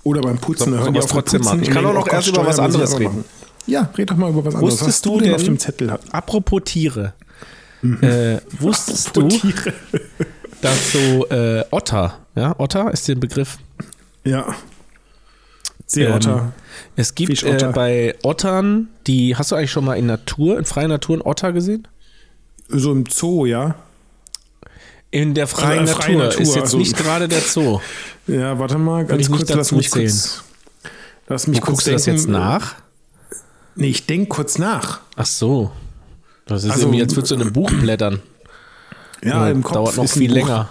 Oder 0.03 0.21
beim 0.21 0.37
Putzen. 0.37 0.71
So- 0.71 0.79
hören 0.79 0.93
die 0.93 0.99
trotzdem 1.01 1.41
machen. 1.41 1.63
Ich 1.63 1.69
kann 1.69 1.85
auch 1.85 1.93
noch 1.93 2.07
erst 2.07 2.29
über 2.29 2.45
was 2.45 2.59
anderes 2.59 2.93
reden. 2.97 3.03
machen. 3.03 3.25
Ja, 3.71 3.89
red 3.97 4.09
doch 4.11 4.17
mal 4.17 4.29
über 4.29 4.43
was 4.45 4.55
anderes. 4.55 4.73
Wusstest 4.73 4.87
was 4.89 5.01
du 5.01 5.13
denn 5.19 5.23
denn- 5.29 5.35
auf 5.35 5.43
dem 5.43 5.57
Zettel 5.59 5.91
hat? 5.91 6.01
Apropos 6.11 6.61
Tiere. 6.65 7.13
Äh, 7.83 8.37
wusstest 8.59 9.15
du, 9.15 9.27
Tiere. 9.27 9.73
dass 10.61 10.91
so 10.91 11.25
äh, 11.29 11.63
Otter, 11.71 12.19
ja, 12.35 12.53
Otter 12.59 12.91
ist 12.91 13.07
der 13.07 13.15
Begriff. 13.15 13.57
Ja. 14.23 14.53
Seeotter. 15.87 16.37
Ähm, 16.37 16.51
es 16.95 17.15
gibt 17.15 17.43
äh, 17.43 17.71
bei 17.73 18.15
Ottern, 18.23 18.89
die, 19.07 19.35
hast 19.35 19.51
du 19.51 19.55
eigentlich 19.55 19.71
schon 19.71 19.83
mal 19.85 19.95
in 19.95 20.05
Natur, 20.05 20.57
in 20.57 20.65
freier 20.65 20.87
Natur 20.87 21.15
einen 21.15 21.21
Otter 21.23 21.51
gesehen? 21.53 21.87
so 22.73 22.91
im 22.93 23.05
Zoo, 23.09 23.45
ja. 23.45 23.75
In 25.09 25.33
der 25.33 25.47
freien, 25.47 25.79
Also, 25.79 25.93
Natur. 25.93 26.03
freie 26.05 26.17
Natur, 26.17 26.41
Ist 26.41 26.55
jetzt 26.55 26.63
also- 26.63 26.77
nicht 26.77 26.95
gerade 26.95 27.27
der 27.27 27.41
Zoo. 27.41 27.79
Ja, 28.27 28.57
warte 28.59 28.77
mal, 28.77 29.03
ganz 29.05 29.29
kurz, 29.29 29.49
lass 29.49 29.71
mich 29.71 29.89
kurz. 29.89 30.43
Lass 31.27 31.47
mich 31.47 31.57
Wie 31.57 31.61
kurz 31.61 31.69
guckst 31.71 31.87
du 31.87 31.91
das 31.91 32.03
denken. 32.03 32.19
jetzt 32.21 32.29
nach? 32.29 32.75
Nee, 33.75 33.87
ich 33.87 34.05
denke 34.05 34.27
kurz 34.29 34.57
nach. 34.57 34.99
Ach 35.15 35.25
so. 35.25 35.71
Das 36.45 36.63
ist 36.63 36.71
Also- 36.71 36.87
irgendwie, 36.87 37.01
als 37.01 37.15
würdest 37.15 37.31
du 37.31 37.35
in 37.35 37.41
einem 37.41 37.53
Buch 37.53 37.71
blättern. 37.71 38.19
Ja, 39.23 39.49
im 39.49 39.61
Kopf 39.63 39.73
dauert 39.75 39.97
noch 39.97 40.09
viel 40.09 40.27
Buch. 40.29 40.35
länger. 40.35 40.69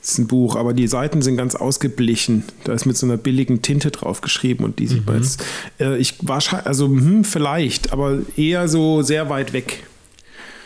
ist 0.00 0.18
ein 0.18 0.26
Buch, 0.26 0.56
aber 0.56 0.72
die 0.72 0.88
Seiten 0.88 1.22
sind 1.22 1.36
ganz 1.36 1.54
ausgeblichen. 1.54 2.42
Da 2.64 2.72
ist 2.72 2.86
mit 2.86 2.96
so 2.96 3.06
einer 3.06 3.16
billigen 3.16 3.62
Tinte 3.62 3.92
drauf 3.92 4.20
geschrieben 4.20 4.64
und 4.64 4.80
die 4.80 4.88
sieht 4.88 5.00
Mhm. 5.00 5.04
man 5.12 5.22
jetzt. 5.22 5.44
Äh, 5.78 5.96
ich 5.98 6.16
wahrscheinlich, 6.22 6.66
also 6.66 6.86
hm, 6.88 7.22
vielleicht, 7.22 7.92
aber 7.92 8.18
eher 8.36 8.66
so 8.66 9.02
sehr 9.02 9.28
weit 9.30 9.52
weg. 9.52 9.84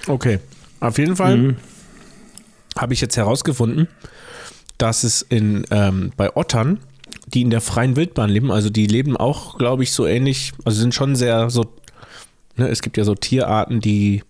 Okay. 0.07 0.39
Auf 0.81 0.97
jeden 0.99 1.17
Fall 1.17 1.37
Mhm. 1.37 1.57
habe 2.79 2.95
ich 2.95 3.03
jetzt 3.03 3.17
herausgefunden, 3.19 3.89
dass 4.79 5.05
es 5.05 5.21
in, 5.21 5.67
ähm, 5.71 6.13
bei 6.17 6.35
Ottern, 6.35 6.79
die 7.27 7.43
in 7.43 7.51
der 7.51 7.61
freien 7.61 7.97
Wildbahn 7.97 8.31
leben, 8.31 8.53
also 8.53 8.71
die 8.71 8.87
leben 8.87 9.17
auch, 9.17 9.59
glaube 9.59 9.83
ich, 9.83 9.93
so 9.93 10.07
ähnlich, 10.07 10.53
also 10.65 10.81
sind 10.81 10.95
schon 10.95 11.17
sehr 11.17 11.51
so, 11.51 11.65
ne, 12.57 12.69
es 12.69 12.83
gibt 12.83 12.97
ja 12.97 13.05
so 13.05 13.15
Tierarten, 13.15 13.81
die 13.81 14.23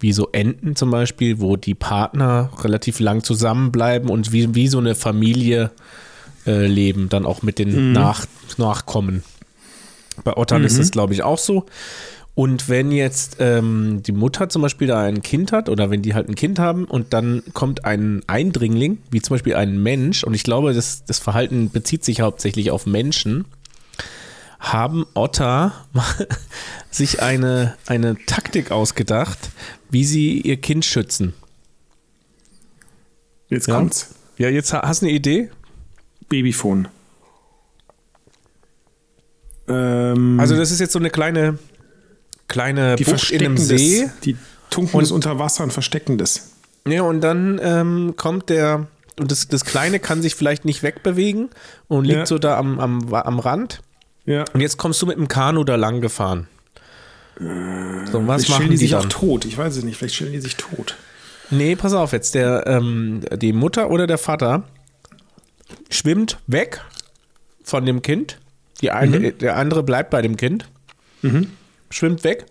wie 0.00 0.12
so 0.12 0.28
Enten 0.32 0.76
zum 0.76 0.90
Beispiel, 0.90 1.40
wo 1.40 1.56
die 1.56 1.74
Partner 1.74 2.50
relativ 2.62 3.00
lang 3.00 3.22
zusammenbleiben 3.22 4.08
und 4.08 4.32
wie, 4.32 4.54
wie 4.54 4.68
so 4.68 4.78
eine 4.78 4.94
Familie 4.94 5.70
äh, 6.46 6.66
leben, 6.66 7.10
dann 7.10 7.26
auch 7.26 7.42
mit 7.42 7.58
den 7.58 7.92
Nach 7.92 8.26
Nachkommen. 8.56 9.22
Bei 10.24 10.36
Ottern 10.36 10.64
ist 10.64 10.78
das, 10.78 10.90
glaube 10.90 11.14
ich, 11.14 11.22
auch 11.22 11.38
so. 11.38 11.66
Und 12.40 12.70
wenn 12.70 12.90
jetzt 12.90 13.36
ähm, 13.38 14.02
die 14.02 14.12
Mutter 14.12 14.48
zum 14.48 14.62
Beispiel 14.62 14.88
da 14.88 15.02
ein 15.02 15.20
Kind 15.20 15.52
hat 15.52 15.68
oder 15.68 15.90
wenn 15.90 16.00
die 16.00 16.14
halt 16.14 16.26
ein 16.30 16.34
Kind 16.36 16.58
haben 16.58 16.86
und 16.86 17.12
dann 17.12 17.42
kommt 17.52 17.84
ein 17.84 18.22
Eindringling, 18.28 18.96
wie 19.10 19.20
zum 19.20 19.34
Beispiel 19.34 19.54
ein 19.56 19.82
Mensch, 19.82 20.24
und 20.24 20.32
ich 20.32 20.42
glaube, 20.42 20.72
das, 20.72 21.04
das 21.04 21.18
Verhalten 21.18 21.70
bezieht 21.70 22.02
sich 22.02 22.22
hauptsächlich 22.22 22.70
auf 22.70 22.86
Menschen, 22.86 23.44
haben 24.58 25.04
Otter 25.12 25.72
sich 26.90 27.20
eine, 27.20 27.74
eine 27.86 28.16
Taktik 28.24 28.70
ausgedacht, 28.70 29.50
wie 29.90 30.06
sie 30.06 30.40
ihr 30.40 30.56
Kind 30.56 30.86
schützen. 30.86 31.34
Jetzt 33.50 33.68
Ja. 33.68 33.74
kommt's. 33.74 34.14
Ja, 34.38 34.48
jetzt 34.48 34.72
ha- 34.72 34.80
hast 34.88 35.02
du 35.02 35.06
eine 35.08 35.14
Idee? 35.14 35.50
Babyphone. 36.30 36.88
Ähm, 39.68 40.40
Also 40.40 40.56
das 40.56 40.70
ist 40.70 40.80
jetzt 40.80 40.92
so 40.92 40.98
eine 40.98 41.10
kleine, 41.10 41.58
kleine 42.50 42.96
die 42.96 43.04
Bucht 43.04 43.30
in 43.30 43.40
einem 43.40 43.56
See. 43.56 44.02
das. 44.02 44.20
Die 44.20 44.36
tunken 44.68 44.96
Und- 44.96 45.02
das 45.04 45.10
unter 45.10 45.38
Wasser 45.38 45.64
und 45.64 45.72
verstecken 45.72 46.18
das. 46.18 46.50
Ja, 46.86 47.02
und 47.02 47.22
dann 47.22 47.58
ähm, 47.62 48.14
kommt 48.16 48.50
der 48.50 48.86
und 49.18 49.30
das, 49.30 49.48
das 49.48 49.64
Kleine 49.64 50.00
kann 50.00 50.22
sich 50.22 50.34
vielleicht 50.34 50.64
nicht 50.64 50.82
wegbewegen 50.82 51.48
und 51.88 52.04
liegt 52.04 52.18
Ja. 52.20 52.26
so 52.26 52.38
da 52.38 52.56
am, 52.58 52.78
am, 52.78 53.12
am 53.12 53.38
Rand. 53.38 53.80
Ja. 54.24 54.44
Und 54.54 54.60
jetzt 54.60 54.76
kommst 54.78 55.00
du 55.02 55.06
mit 55.06 55.16
dem 55.18 55.28
Kanu 55.28 55.62
da 55.64 55.76
lang 55.76 56.00
gefahren. 56.00 56.46
So, 57.38 57.46
was 58.26 58.44
Vielleicht 58.44 58.50
machen 58.50 58.64
die 58.64 58.70
die 58.70 58.76
sich 58.78 58.94
auch 58.94 59.00
dann? 59.00 59.10
tot. 59.10 59.44
Ich 59.44 59.56
weiß 59.58 59.76
es 59.76 59.84
nicht. 59.84 59.96
Vielleicht 59.96 60.14
stellen 60.16 60.32
die 60.32 60.40
sich 60.40 60.56
tot. 60.56 60.96
Nee, 61.50 61.74
pass 61.76 61.92
auf 61.92 62.12
jetzt. 62.12 62.34
Der, 62.34 62.66
ähm, 62.66 63.20
die 63.36 63.52
Mutter 63.52 63.90
oder 63.90 64.06
der 64.06 64.18
Vater 64.18 64.62
schwimmt 65.90 66.38
weg 66.46 66.80
von 67.62 67.84
dem 67.86 68.02
Kind. 68.02 68.38
Die 68.80 68.90
eine, 68.90 69.32
Der 69.32 69.56
andere 69.56 69.82
bleibt 69.82 70.10
bei 70.10 70.22
dem 70.22 70.36
Kind. 70.36 70.66
Schwimmt 71.90 72.24
weg 72.24 72.46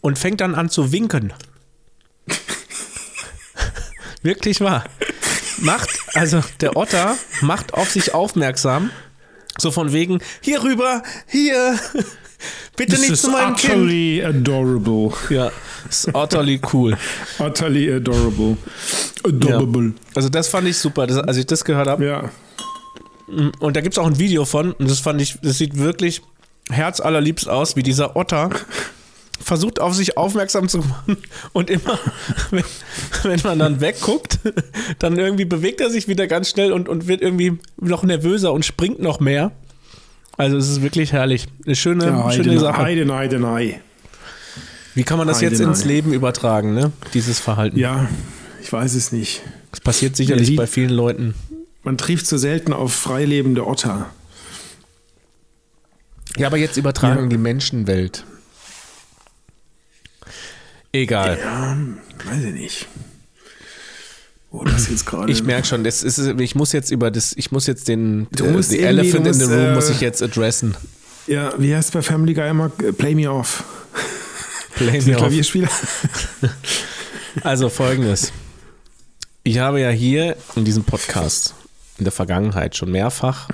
und 0.00 0.18
fängt 0.18 0.40
dann 0.40 0.54
an 0.54 0.68
zu 0.70 0.92
winken. 0.92 1.32
Wirklich 4.22 4.60
wahr. 4.60 4.84
Macht, 5.58 5.90
also 6.14 6.42
der 6.60 6.76
Otter 6.76 7.16
macht 7.40 7.74
auf 7.74 7.90
sich 7.90 8.14
aufmerksam. 8.14 8.90
So 9.58 9.70
von 9.70 9.92
wegen, 9.92 10.20
hier 10.40 10.62
rüber, 10.62 11.02
hier. 11.28 11.78
Bitte 12.76 12.96
This 12.96 13.08
nicht 13.08 13.22
zu 13.22 13.30
meinem 13.30 13.54
Kind. 13.54 13.74
utterly 13.74 14.24
adorable. 14.24 15.12
Ja, 15.30 15.52
ist 15.88 16.08
utterly 16.12 16.60
cool. 16.72 16.96
Utterly 17.38 17.92
adorable. 17.92 18.56
Adorable. 19.22 19.92
Also 20.14 20.28
das 20.28 20.48
fand 20.48 20.66
ich 20.66 20.76
super. 20.76 21.06
Das, 21.06 21.18
als 21.18 21.36
ich 21.36 21.46
das 21.46 21.64
gehört 21.64 21.86
habe, 21.88 22.04
Ja. 22.04 22.30
Und 23.60 23.74
da 23.74 23.80
gibt 23.80 23.94
es 23.94 23.98
auch 23.98 24.06
ein 24.06 24.18
Video 24.18 24.44
von, 24.44 24.72
und 24.72 24.90
das 24.90 25.00
fand 25.00 25.20
ich, 25.20 25.38
das 25.42 25.56
sieht 25.56 25.78
wirklich 25.78 26.20
herzallerliebst 26.70 27.48
aus, 27.48 27.76
wie 27.76 27.82
dieser 27.82 28.16
Otter 28.16 28.50
versucht 29.42 29.80
auf 29.80 29.94
sich 29.94 30.16
aufmerksam 30.16 30.68
zu 30.68 30.78
machen 30.78 31.16
und 31.52 31.68
immer, 31.68 31.98
wenn, 32.50 32.64
wenn 33.24 33.40
man 33.42 33.58
dann 33.58 33.80
wegguckt, 33.80 34.38
dann 34.98 35.18
irgendwie 35.18 35.44
bewegt 35.44 35.80
er 35.80 35.90
sich 35.90 36.08
wieder 36.08 36.26
ganz 36.26 36.50
schnell 36.50 36.72
und, 36.72 36.88
und 36.88 37.06
wird 37.08 37.20
irgendwie 37.20 37.58
noch 37.80 38.02
nervöser 38.04 38.52
und 38.52 38.64
springt 38.64 39.00
noch 39.00 39.20
mehr. 39.20 39.52
Also 40.36 40.56
es 40.56 40.68
ist 40.68 40.82
wirklich 40.82 41.12
herrlich. 41.12 41.46
Eine 41.66 41.76
schöne, 41.76 42.06
Ja, 42.06 42.30
schöne 42.32 42.50
Heide, 42.50 42.60
Sache. 42.60 42.82
Heide, 42.82 43.14
Heide, 43.14 43.46
Heide. 43.46 43.74
Wie 44.94 45.02
kann 45.02 45.18
man 45.18 45.26
das 45.26 45.40
jetzt 45.40 45.60
ins 45.60 45.84
Leben 45.84 46.12
übertragen, 46.12 46.74
ne? 46.74 46.92
Dieses 47.14 47.40
Verhalten. 47.40 47.78
Ja, 47.78 48.08
ich 48.62 48.72
weiß 48.72 48.94
es 48.94 49.12
nicht. 49.12 49.42
Das 49.72 49.80
passiert 49.80 50.16
sicherlich 50.16 50.54
bei 50.56 50.66
vielen 50.66 50.90
Leuten. 50.90 51.34
Man 51.82 51.98
trifft 51.98 52.26
so 52.26 52.38
selten 52.38 52.72
auf 52.72 52.92
freilebende 52.94 53.66
Otter. 53.66 54.06
Ja, 56.36 56.46
aber 56.48 56.56
jetzt 56.56 56.76
übertragen 56.76 57.16
Ja. 57.18 57.22
in 57.24 57.30
die 57.30 57.38
Menschenwelt. 57.38 58.24
Egal. 60.92 61.38
Ja, 61.40 61.76
weiß 62.30 62.44
ich 62.44 62.52
nicht. 62.54 62.86
Wo 64.50 64.64
das 64.64 64.88
jetzt 64.88 65.06
gerade. 65.06 65.30
Ich 65.32 65.42
merke 65.42 65.66
schon, 65.66 65.82
das 65.84 66.02
ist, 66.02 66.18
ich 66.18 66.54
muss 66.54 66.72
jetzt 66.72 66.90
über 66.90 67.10
das, 67.10 67.32
ich 67.36 67.50
muss 67.52 67.66
jetzt 67.66 67.88
den 67.88 68.28
Du 68.32 68.44
äh, 68.44 68.50
musst 68.52 68.70
the 68.70 68.76
irgendwie- 68.78 69.00
Elephant 69.10 69.26
du 69.26 69.30
in 69.30 69.34
the 69.34 69.40
musst, 69.44 69.52
Room 69.52 69.66
äh, 69.66 69.74
muss 69.74 69.90
ich 69.90 70.00
jetzt 70.00 70.22
adressen. 70.22 70.76
Ja, 71.26 71.52
wie 71.58 71.74
heißt 71.74 71.92
bei 71.92 72.02
Family 72.02 72.34
Guy 72.34 72.50
immer? 72.50 72.68
Play 72.68 73.14
me 73.14 73.30
off. 73.30 73.64
Play 74.76 75.00
me 75.06 75.18
off. 75.18 75.32
Also 77.42 77.68
folgendes. 77.68 78.32
Ich 79.42 79.58
habe 79.58 79.80
ja 79.80 79.90
hier 79.90 80.36
in 80.54 80.64
diesem 80.64 80.84
Podcast 80.84 81.54
in 81.98 82.04
der 82.04 82.12
Vergangenheit 82.12 82.76
schon 82.76 82.92
mehrfach 82.92 83.48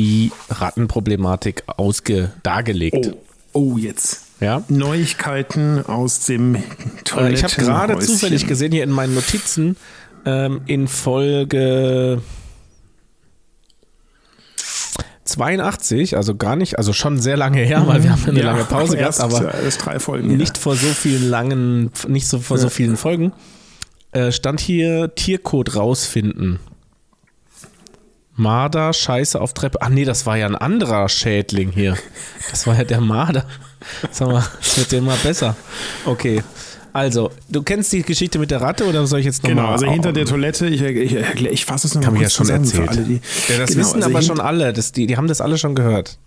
die 0.00 0.32
Rattenproblematik 0.48 1.64
ausge 1.66 2.32
dargelegt. 2.42 3.10
Oh, 3.52 3.74
oh, 3.74 3.76
jetzt. 3.76 4.22
Ja? 4.40 4.64
Neuigkeiten 4.68 5.84
aus 5.84 6.24
dem 6.24 6.54
Äh, 6.54 6.60
Toiletten. 7.04 7.34
Ich 7.34 7.44
habe 7.44 7.54
gerade 7.56 7.98
zufällig 7.98 8.46
gesehen 8.46 8.72
hier 8.72 8.82
in 8.82 8.90
meinen 8.90 9.14
Notizen 9.14 9.76
ähm, 10.24 10.62
in 10.64 10.88
Folge 10.88 12.22
82, 15.24 16.16
also 16.16 16.34
gar 16.34 16.56
nicht, 16.56 16.78
also 16.78 16.94
schon 16.94 17.20
sehr 17.20 17.36
lange 17.36 17.60
her, 17.60 17.86
weil 17.86 18.02
wir 18.02 18.12
haben 18.12 18.24
eine 18.26 18.40
lange 18.40 18.64
Pause 18.64 18.96
gehabt, 18.96 19.18
erst, 19.18 19.20
aber 19.20 19.54
erst 19.54 19.84
drei 19.84 20.00
Folgen. 20.00 20.34
nicht 20.34 20.56
vor 20.56 20.76
so 20.76 20.88
vielen 20.88 21.28
langen, 21.28 21.90
nicht 22.08 22.26
so 22.26 22.38
vor 22.40 22.56
so 22.56 22.70
vielen 22.70 22.96
Folgen, 22.96 23.32
äh, 24.12 24.32
stand 24.32 24.60
hier 24.60 25.14
Tiercode 25.14 25.76
rausfinden. 25.76 26.58
Marder, 28.40 28.92
Scheiße 28.92 29.40
auf 29.40 29.52
Treppe. 29.54 29.78
Ach 29.80 29.88
nee, 29.88 30.04
das 30.04 30.26
war 30.26 30.36
ja 30.36 30.46
ein 30.46 30.56
anderer 30.56 31.08
Schädling 31.08 31.70
hier. 31.70 31.96
Das 32.50 32.66
war 32.66 32.76
ja 32.76 32.84
der 32.84 33.00
Marder. 33.00 33.44
Sag 34.10 34.28
mal, 34.28 34.44
das 34.58 34.78
wird 34.78 34.92
ja 34.92 34.98
immer 34.98 35.16
besser. 35.16 35.56
Okay. 36.04 36.42
Also, 36.92 37.30
du 37.48 37.62
kennst 37.62 37.92
die 37.92 38.02
Geschichte 38.02 38.38
mit 38.40 38.50
der 38.50 38.60
Ratte 38.60 38.84
oder 38.84 39.06
soll 39.06 39.20
ich 39.20 39.26
jetzt 39.26 39.44
nochmal? 39.44 39.56
Genau, 39.56 39.72
also 39.72 39.86
hinter 39.86 40.12
der 40.12 40.26
Toilette, 40.26 40.66
ich, 40.66 40.82
ich, 40.82 41.14
ich, 41.14 41.46
ich 41.46 41.64
fasse 41.64 41.86
es 41.86 41.94
nochmal 41.94 42.06
Kann 42.14 42.14
mich 42.14 42.22
ja 42.22 42.36
kurz 42.36 42.48
schon 42.48 42.50
erzählt. 42.50 42.88
alle, 42.88 43.02
die. 43.02 43.20
Ja, 43.48 43.58
das 43.58 43.70
Genau, 43.70 43.80
wissen 43.80 44.02
also 44.02 44.08
aber 44.10 44.22
schon 44.22 44.40
alle. 44.40 44.72
Das, 44.72 44.90
die, 44.90 45.06
die 45.06 45.16
haben 45.16 45.28
das 45.28 45.40
alle 45.40 45.56
schon 45.56 45.76
gehört. 45.76 46.18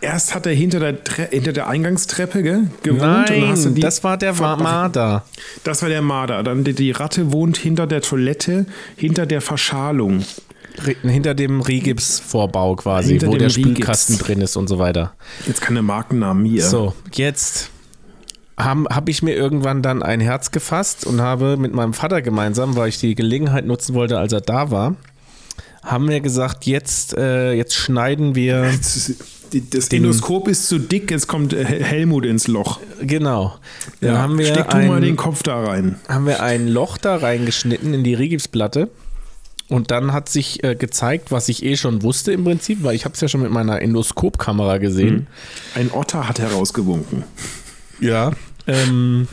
Erst 0.00 0.34
hat 0.34 0.46
er 0.46 0.52
hinter 0.52 0.78
der, 0.78 1.02
Tre 1.02 1.26
hinter 1.30 1.52
der 1.52 1.68
Eingangstreppe 1.68 2.42
ge, 2.42 2.58
gewohnt. 2.82 3.00
Nein, 3.00 3.74
das 3.80 4.04
war 4.04 4.18
der 4.18 4.34
Marder. 4.34 5.24
Das 5.64 5.82
war 5.82 5.88
der 5.88 6.02
Marder. 6.02 6.42
Dann 6.42 6.64
die, 6.64 6.74
die 6.74 6.90
Ratte 6.90 7.32
wohnt 7.32 7.56
hinter 7.56 7.86
der 7.86 8.02
Toilette, 8.02 8.66
hinter 8.96 9.24
der 9.26 9.40
Verschalung. 9.40 10.22
Hinter 11.02 11.34
dem 11.34 11.60
Rigipsvorbau 11.60 12.76
quasi, 12.76 13.12
Hinter 13.12 13.28
wo 13.28 13.36
der 13.36 13.48
Rigips. 13.48 13.54
Spülkasten 13.54 14.18
drin 14.18 14.40
ist 14.40 14.56
und 14.56 14.68
so 14.68 14.78
weiter. 14.78 15.14
Jetzt 15.46 15.60
kann 15.60 15.74
der 15.74 15.82
Markennamen 15.82 16.44
hier. 16.44 16.64
So, 16.64 16.94
jetzt 17.12 17.70
habe 18.58 18.84
hab 18.90 19.08
ich 19.08 19.22
mir 19.22 19.34
irgendwann 19.34 19.82
dann 19.82 20.02
ein 20.02 20.20
Herz 20.20 20.50
gefasst 20.50 21.06
und 21.06 21.20
habe 21.20 21.56
mit 21.56 21.74
meinem 21.74 21.92
Vater 21.92 22.22
gemeinsam, 22.22 22.76
weil 22.76 22.88
ich 22.88 22.98
die 22.98 23.14
Gelegenheit 23.14 23.66
nutzen 23.66 23.94
wollte, 23.94 24.18
als 24.18 24.32
er 24.32 24.40
da 24.40 24.70
war, 24.70 24.96
haben 25.82 26.08
wir 26.08 26.20
gesagt, 26.20 26.66
jetzt, 26.66 27.16
äh, 27.16 27.52
jetzt 27.52 27.74
schneiden 27.74 28.34
wir, 28.34 28.70
Das, 29.70 29.88
Endoskop 29.88 30.48
ist 30.48 30.68
zu 30.68 30.78
dick, 30.78 31.10
jetzt 31.10 31.28
kommt 31.28 31.52
äh, 31.52 31.64
Helmut 31.64 32.26
ins 32.26 32.48
Loch. 32.48 32.80
genau, 33.00 33.54
dann 34.00 34.18
haben, 34.18 34.38
wir 34.38 34.46
Steck 34.46 34.70
du 34.70 34.76
mal 34.78 35.00
den 35.00 35.10
ein, 35.10 35.16
Kopf 35.16 35.42
da 35.44 35.62
rein. 35.64 35.96
haben 36.08 36.26
wir 36.26 36.42
ein 36.42 36.66
Loch 36.66 36.98
da 36.98 37.16
reingeschnitten 37.16 37.94
in 37.94 38.02
die 38.02 38.14
Rigipsplatte. 38.14 38.90
Und 39.68 39.90
dann 39.90 40.12
hat 40.12 40.28
sich 40.28 40.62
äh, 40.62 40.76
gezeigt, 40.76 41.32
was 41.32 41.48
ich 41.48 41.64
eh 41.64 41.76
schon 41.76 42.02
wusste 42.02 42.32
im 42.32 42.44
Prinzip, 42.44 42.84
weil 42.84 42.94
ich 42.94 43.04
habe 43.04 43.14
es 43.14 43.20
ja 43.20 43.26
schon 43.26 43.42
mit 43.42 43.50
meiner 43.50 43.82
Endoskopkamera 43.82 44.78
gesehen. 44.78 45.26
Ein 45.74 45.90
Otter 45.90 46.28
hat 46.28 46.38
herausgewunken. 46.38 47.24
Ja. 48.00 48.30
Ähm, 48.68 49.26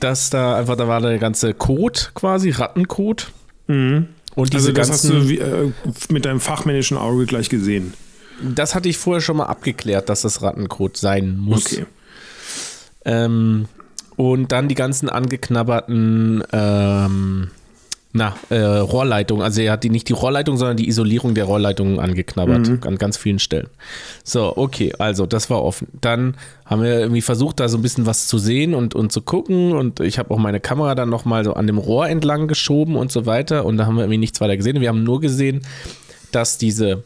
dass 0.00 0.30
da 0.30 0.56
einfach, 0.56 0.76
da 0.76 0.88
war 0.88 1.00
der 1.00 1.18
ganze 1.18 1.54
Kot 1.54 2.10
quasi, 2.14 2.50
Rattenkot. 2.50 3.30
Und 3.68 4.08
diese 4.52 4.68
Also 4.68 4.72
das 4.72 4.88
ganzen, 4.88 5.16
hast 5.16 5.24
du 5.24 5.28
wie, 5.28 5.38
äh, 5.38 5.72
mit 6.08 6.24
deinem 6.24 6.40
fachmännischen 6.40 6.96
Auge 6.96 7.26
gleich 7.26 7.48
gesehen. 7.48 7.94
das 8.42 8.74
hatte 8.74 8.88
ich 8.88 8.98
vorher 8.98 9.20
schon 9.20 9.36
mal 9.36 9.46
abgeklärt, 9.46 10.08
dass 10.08 10.22
das 10.22 10.42
Rattenkot 10.42 10.96
sein 10.96 11.38
muss. 11.38 11.66
Okay. 11.66 11.86
Ähm, 13.04 13.66
und 14.16 14.52
dann 14.52 14.68
die 14.68 14.74
ganzen 14.74 15.08
angeknabberten 15.08 16.42
ähm, 16.52 17.50
na, 18.16 18.34
äh, 18.48 18.56
Rohrleitungen. 18.58 19.44
Also 19.44 19.60
er 19.60 19.72
hat 19.72 19.84
die 19.84 19.90
nicht 19.90 20.08
die 20.08 20.14
Rohrleitung, 20.14 20.56
sondern 20.56 20.78
die 20.78 20.88
Isolierung 20.88 21.34
der 21.34 21.44
Rohrleitungen 21.44 22.00
angeknabbert 22.00 22.84
an 22.86 22.96
ganz 22.96 23.18
vielen 23.18 23.38
Stellen. 23.38 23.68
So, 24.24 24.56
okay, 24.56 24.94
also 24.98 25.26
das 25.26 25.50
war 25.50 25.62
offen. 25.62 25.88
Dann 26.00 26.34
haben 26.64 26.82
wir 26.82 26.98
irgendwie 26.98 27.20
versucht, 27.20 27.60
da 27.60 27.68
so 27.68 27.76
ein 27.76 27.82
bisschen 27.82 28.06
was 28.06 28.26
zu 28.26 28.38
sehen 28.38 28.74
und, 28.74 28.94
und 28.94 29.12
zu 29.12 29.20
gucken. 29.20 29.72
Und 29.72 30.00
ich 30.00 30.18
habe 30.18 30.32
auch 30.32 30.38
meine 30.38 30.60
Kamera 30.60 30.94
dann 30.94 31.10
nochmal 31.10 31.44
so 31.44 31.52
an 31.52 31.66
dem 31.66 31.76
Rohr 31.76 32.08
entlang 32.08 32.48
geschoben 32.48 32.96
und 32.96 33.12
so 33.12 33.26
weiter. 33.26 33.66
Und 33.66 33.76
da 33.76 33.84
haben 33.84 33.96
wir 33.96 34.04
irgendwie 34.04 34.18
nichts 34.18 34.40
weiter 34.40 34.56
gesehen. 34.56 34.80
Wir 34.80 34.88
haben 34.88 35.04
nur 35.04 35.20
gesehen, 35.20 35.60
dass 36.32 36.56
diese 36.56 37.04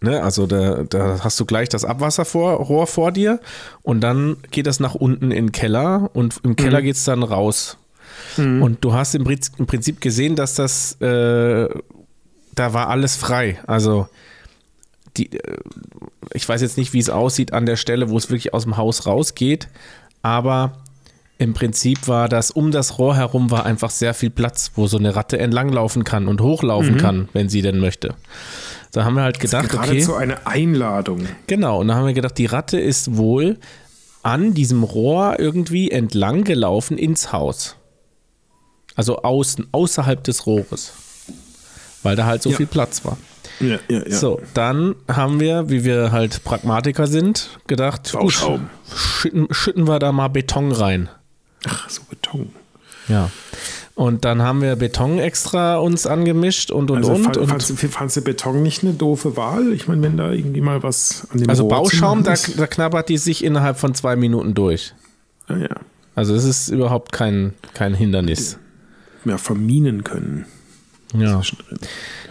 Ne, 0.00 0.22
also 0.22 0.46
da, 0.46 0.84
da 0.84 1.24
hast 1.24 1.40
du 1.40 1.44
gleich 1.44 1.68
das 1.70 1.84
Abwasserrohr 1.84 2.86
vor 2.86 3.10
dir 3.10 3.40
und 3.82 4.00
dann 4.00 4.36
geht 4.52 4.68
das 4.68 4.78
nach 4.78 4.94
unten 4.94 5.32
in 5.32 5.46
den 5.46 5.52
Keller 5.52 6.10
und 6.12 6.36
im 6.44 6.54
Keller 6.54 6.82
geht 6.82 6.94
es 6.94 7.02
dann 7.02 7.24
raus. 7.24 7.78
Und 8.62 8.84
du 8.84 8.92
hast 8.92 9.14
im 9.14 9.24
Prinzip, 9.24 10.00
gesehen, 10.00 10.36
dass 10.36 10.54
das, 10.54 11.00
äh, 11.00 11.68
da 12.54 12.72
war 12.72 12.88
alles 12.88 13.16
frei. 13.16 13.58
Also 13.66 14.08
die, 15.16 15.32
äh, 15.32 15.56
ich 16.32 16.48
weiß 16.48 16.60
jetzt 16.62 16.78
nicht, 16.78 16.92
wie 16.92 16.98
es 16.98 17.10
aussieht 17.10 17.52
an 17.52 17.66
der 17.66 17.76
Stelle, 17.76 18.10
wo 18.10 18.16
es 18.16 18.30
wirklich 18.30 18.54
aus 18.54 18.64
dem 18.64 18.76
Haus 18.76 19.06
rausgeht, 19.06 19.68
aber 20.22 20.72
im 21.38 21.54
Prinzip 21.54 22.08
war 22.08 22.28
das, 22.28 22.50
um 22.50 22.72
das 22.72 22.98
Rohr 22.98 23.16
herum 23.16 23.50
war 23.52 23.64
einfach 23.64 23.90
sehr 23.90 24.12
viel 24.12 24.30
Platz, 24.30 24.72
wo 24.74 24.88
so 24.88 24.98
eine 24.98 25.14
Ratte 25.14 25.38
entlanglaufen 25.38 26.02
kann 26.02 26.26
und 26.26 26.40
hochlaufen 26.40 26.96
kann, 26.96 27.28
wenn 27.32 27.48
sie 27.48 27.62
denn 27.62 27.78
möchte. 27.78 28.14
Da 28.90 29.04
haben 29.04 29.14
wir 29.14 29.22
halt 29.22 29.38
gedacht, 29.38 29.66
okay. 29.66 29.76
Geradezu 29.76 30.14
eine 30.14 30.46
Einladung. 30.46 31.26
Genau, 31.46 31.80
und 31.80 31.88
dann 31.88 31.96
haben 31.96 32.06
wir 32.06 32.14
gedacht, 32.14 32.36
die 32.38 32.46
Ratte 32.46 32.80
ist 32.80 33.16
wohl 33.16 33.58
an 34.24 34.52
diesem 34.52 34.82
Rohr 34.82 35.38
irgendwie 35.38 35.90
entlang 35.92 36.42
gelaufen 36.42 36.98
ins 36.98 37.32
Haus. 37.32 37.76
Also 38.98 39.18
außen, 39.22 39.68
außerhalb 39.70 40.24
des 40.24 40.44
Rohres. 40.46 40.92
Weil 42.02 42.16
da 42.16 42.26
halt 42.26 42.42
so 42.42 42.50
Ja. 42.50 42.56
viel 42.56 42.66
Platz 42.66 43.04
war. 43.04 43.16
Ja, 43.60 43.78
ja, 43.88 44.02
ja. 44.08 44.10
So, 44.16 44.40
dann 44.54 44.96
haben 45.06 45.38
wir, 45.38 45.70
wie 45.70 45.84
wir 45.84 46.10
halt 46.10 46.42
Pragmatiker 46.42 47.06
sind, 47.06 47.48
gedacht, 47.68 48.12
gut, 48.12 48.34
schütten, 48.96 49.46
schütten 49.52 49.86
wir 49.86 50.00
da 50.00 50.10
mal 50.10 50.26
Beton 50.26 50.72
rein. 50.72 51.08
Ach, 51.64 51.88
so 51.88 52.02
Beton. 52.10 52.50
Ja. 53.06 53.30
Und 53.94 54.24
dann 54.24 54.42
haben 54.42 54.62
wir 54.62 54.74
Beton 54.74 55.20
extra 55.20 55.76
uns 55.76 56.04
angemischt 56.06 56.72
und 56.72 56.90
und 56.90 56.98
Also 56.98 57.12
und. 57.12 57.22
fand, 57.22 57.36
und 57.36 57.46
fandst, 57.48 57.70
du- 57.70 57.74
fandst 57.88 58.16
du 58.16 58.22
Beton 58.22 58.62
nicht 58.62 58.82
eine 58.82 58.94
doofe 58.94 59.36
Wahl? 59.36 59.72
Ich 59.72 59.86
meine, 59.86 60.02
wenn 60.02 60.16
da 60.16 60.32
irgendwie 60.32 60.60
mal 60.60 60.82
was 60.82 61.28
an 61.32 61.38
dem 61.38 61.48
also 61.48 61.62
Rohr 61.64 61.70
Bauschaum, 61.70 62.24
da, 62.24 62.34
da 62.56 62.66
knabbert 62.66 63.08
die 63.08 63.18
sich 63.18 63.44
innerhalb 63.44 63.78
von 63.78 63.94
zwei 63.94 64.16
Minuten 64.16 64.54
durch. 64.54 64.92
Ja, 65.48 65.56
ja. 65.56 65.68
Also 66.16 66.34
es 66.34 66.44
ist 66.44 66.68
überhaupt 66.68 67.12
kein, 67.12 67.54
kein 67.74 67.94
Hindernis. 67.94 68.58
Mehr 69.28 69.38
verminen 69.38 70.04
können. 70.04 70.46
Ja. 71.14 71.40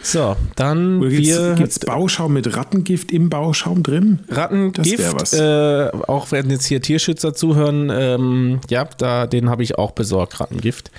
So, 0.03 0.35
dann 0.55 0.99
Oder 0.99 1.09
wir 1.09 1.55
gibt 1.55 1.69
es 1.69 1.79
Bauschaum 1.79 2.33
mit 2.33 2.55
Rattengift 2.55 3.11
im 3.11 3.29
Bauschaum 3.29 3.81
drin? 3.81 4.19
Das 4.27 4.37
Rattengift, 4.37 5.33
äh, 5.33 5.89
auch 6.07 6.31
wenn 6.31 6.49
jetzt 6.49 6.65
hier 6.65 6.81
Tierschützer 6.81 7.33
zuhören, 7.33 7.89
ähm, 7.91 8.59
ja, 8.69 8.85
da, 8.97 9.25
den 9.25 9.49
habe 9.49 9.63
ich 9.63 9.77
auch 9.77 9.91
besorgt, 9.91 10.39
Rattengift. 10.39 10.91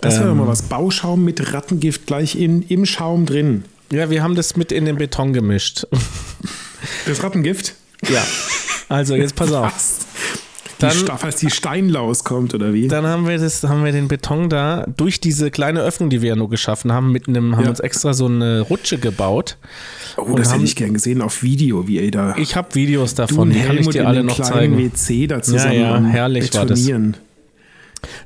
Das 0.00 0.18
wäre 0.18 0.30
Ähm. 0.30 0.38
mal 0.38 0.46
was. 0.46 0.62
Bauschaum 0.62 1.24
mit 1.24 1.52
Rattengift 1.54 2.06
gleich 2.06 2.36
in, 2.36 2.62
im 2.62 2.84
Schaum 2.84 3.24
drin. 3.24 3.64
Ja, 3.90 4.10
wir 4.10 4.22
haben 4.22 4.34
das 4.34 4.56
mit 4.56 4.72
in 4.72 4.84
den 4.84 4.96
Beton 4.96 5.32
gemischt. 5.32 5.86
Das 7.06 7.22
Rattengift? 7.22 7.74
ja. 8.08 8.22
Also 8.88 9.16
jetzt 9.16 9.34
pass 9.34 9.52
auf. 9.52 9.74
Was? 9.74 10.05
Dann- 10.78 10.92
die, 10.92 11.12
falls 11.16 11.36
die 11.36 11.50
Steinlaus 11.50 12.22
kommt, 12.24 12.52
oder 12.52 12.74
wie? 12.74 12.86
Dann 12.88 13.06
haben 13.06 13.26
wir 13.26 13.38
das, 13.38 13.62
haben 13.64 13.84
wir 13.84 13.92
den 13.92 14.08
Beton 14.08 14.50
da 14.50 14.84
durch 14.96 15.20
diese 15.20 15.50
kleine 15.50 15.80
Öffnung, 15.80 16.10
die 16.10 16.20
wir 16.20 16.30
ja 16.30 16.36
nur 16.36 16.50
geschaffen 16.50 16.92
haben, 16.92 17.12
mit 17.12 17.28
einem, 17.28 17.56
haben 17.56 17.64
Ja. 17.64 17.70
uns 17.70 17.80
extra 17.80 18.12
so 18.12 18.26
eine 18.26 18.60
Rutsche 18.60 18.98
gebaut. 18.98 19.56
oh, 20.18 20.34
das 20.36 20.48
haben- 20.48 20.54
hätte 20.54 20.64
ich 20.64 20.76
gern 20.76 20.92
gesehen 20.94 21.22
auf 21.22 21.42
Video, 21.42 21.86
wie 21.88 21.98
ihr 22.00 22.10
da. 22.10 22.36
Ich 22.36 22.56
habe 22.56 22.74
Videos 22.74 23.14
davon, 23.14 23.50
die 23.50 23.60
kann 23.60 23.78
ich 23.78 23.88
dir 23.88 24.06
alle 24.06 24.22
noch 24.24 24.40
zeigen. 24.40 24.76
WC 24.78 25.26
da 25.26 25.40
zusammen 25.42 25.72
Ja, 25.74 25.98
ja, 25.98 26.04
herrlich 26.04 26.52
war 26.54 26.66
das. 26.66 26.84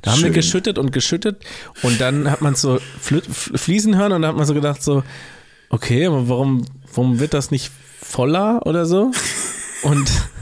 Da 0.01 0.11
haben 0.11 0.19
wir 0.19 0.25
Schön. 0.27 0.33
geschüttet 0.33 0.77
und 0.77 0.91
geschüttet 0.91 1.41
und 1.83 1.99
dann 2.01 2.29
hat 2.29 2.41
man 2.41 2.55
so 2.55 2.79
Flü- 3.03 3.27
F- 3.27 3.51
fließen 3.55 3.97
hören 3.97 4.11
und 4.11 4.21
da 4.21 4.27
hat 4.27 4.35
man 4.35 4.45
so 4.45 4.53
gedacht 4.53 4.83
so, 4.83 5.03
okay, 5.69 6.05
aber 6.05 6.27
warum, 6.29 6.65
warum 6.93 7.19
wird 7.19 7.33
das 7.33 7.49
nicht 7.49 7.71
voller 8.01 8.65
oder 8.67 8.85
so? 8.85 9.11
Und 9.83 10.11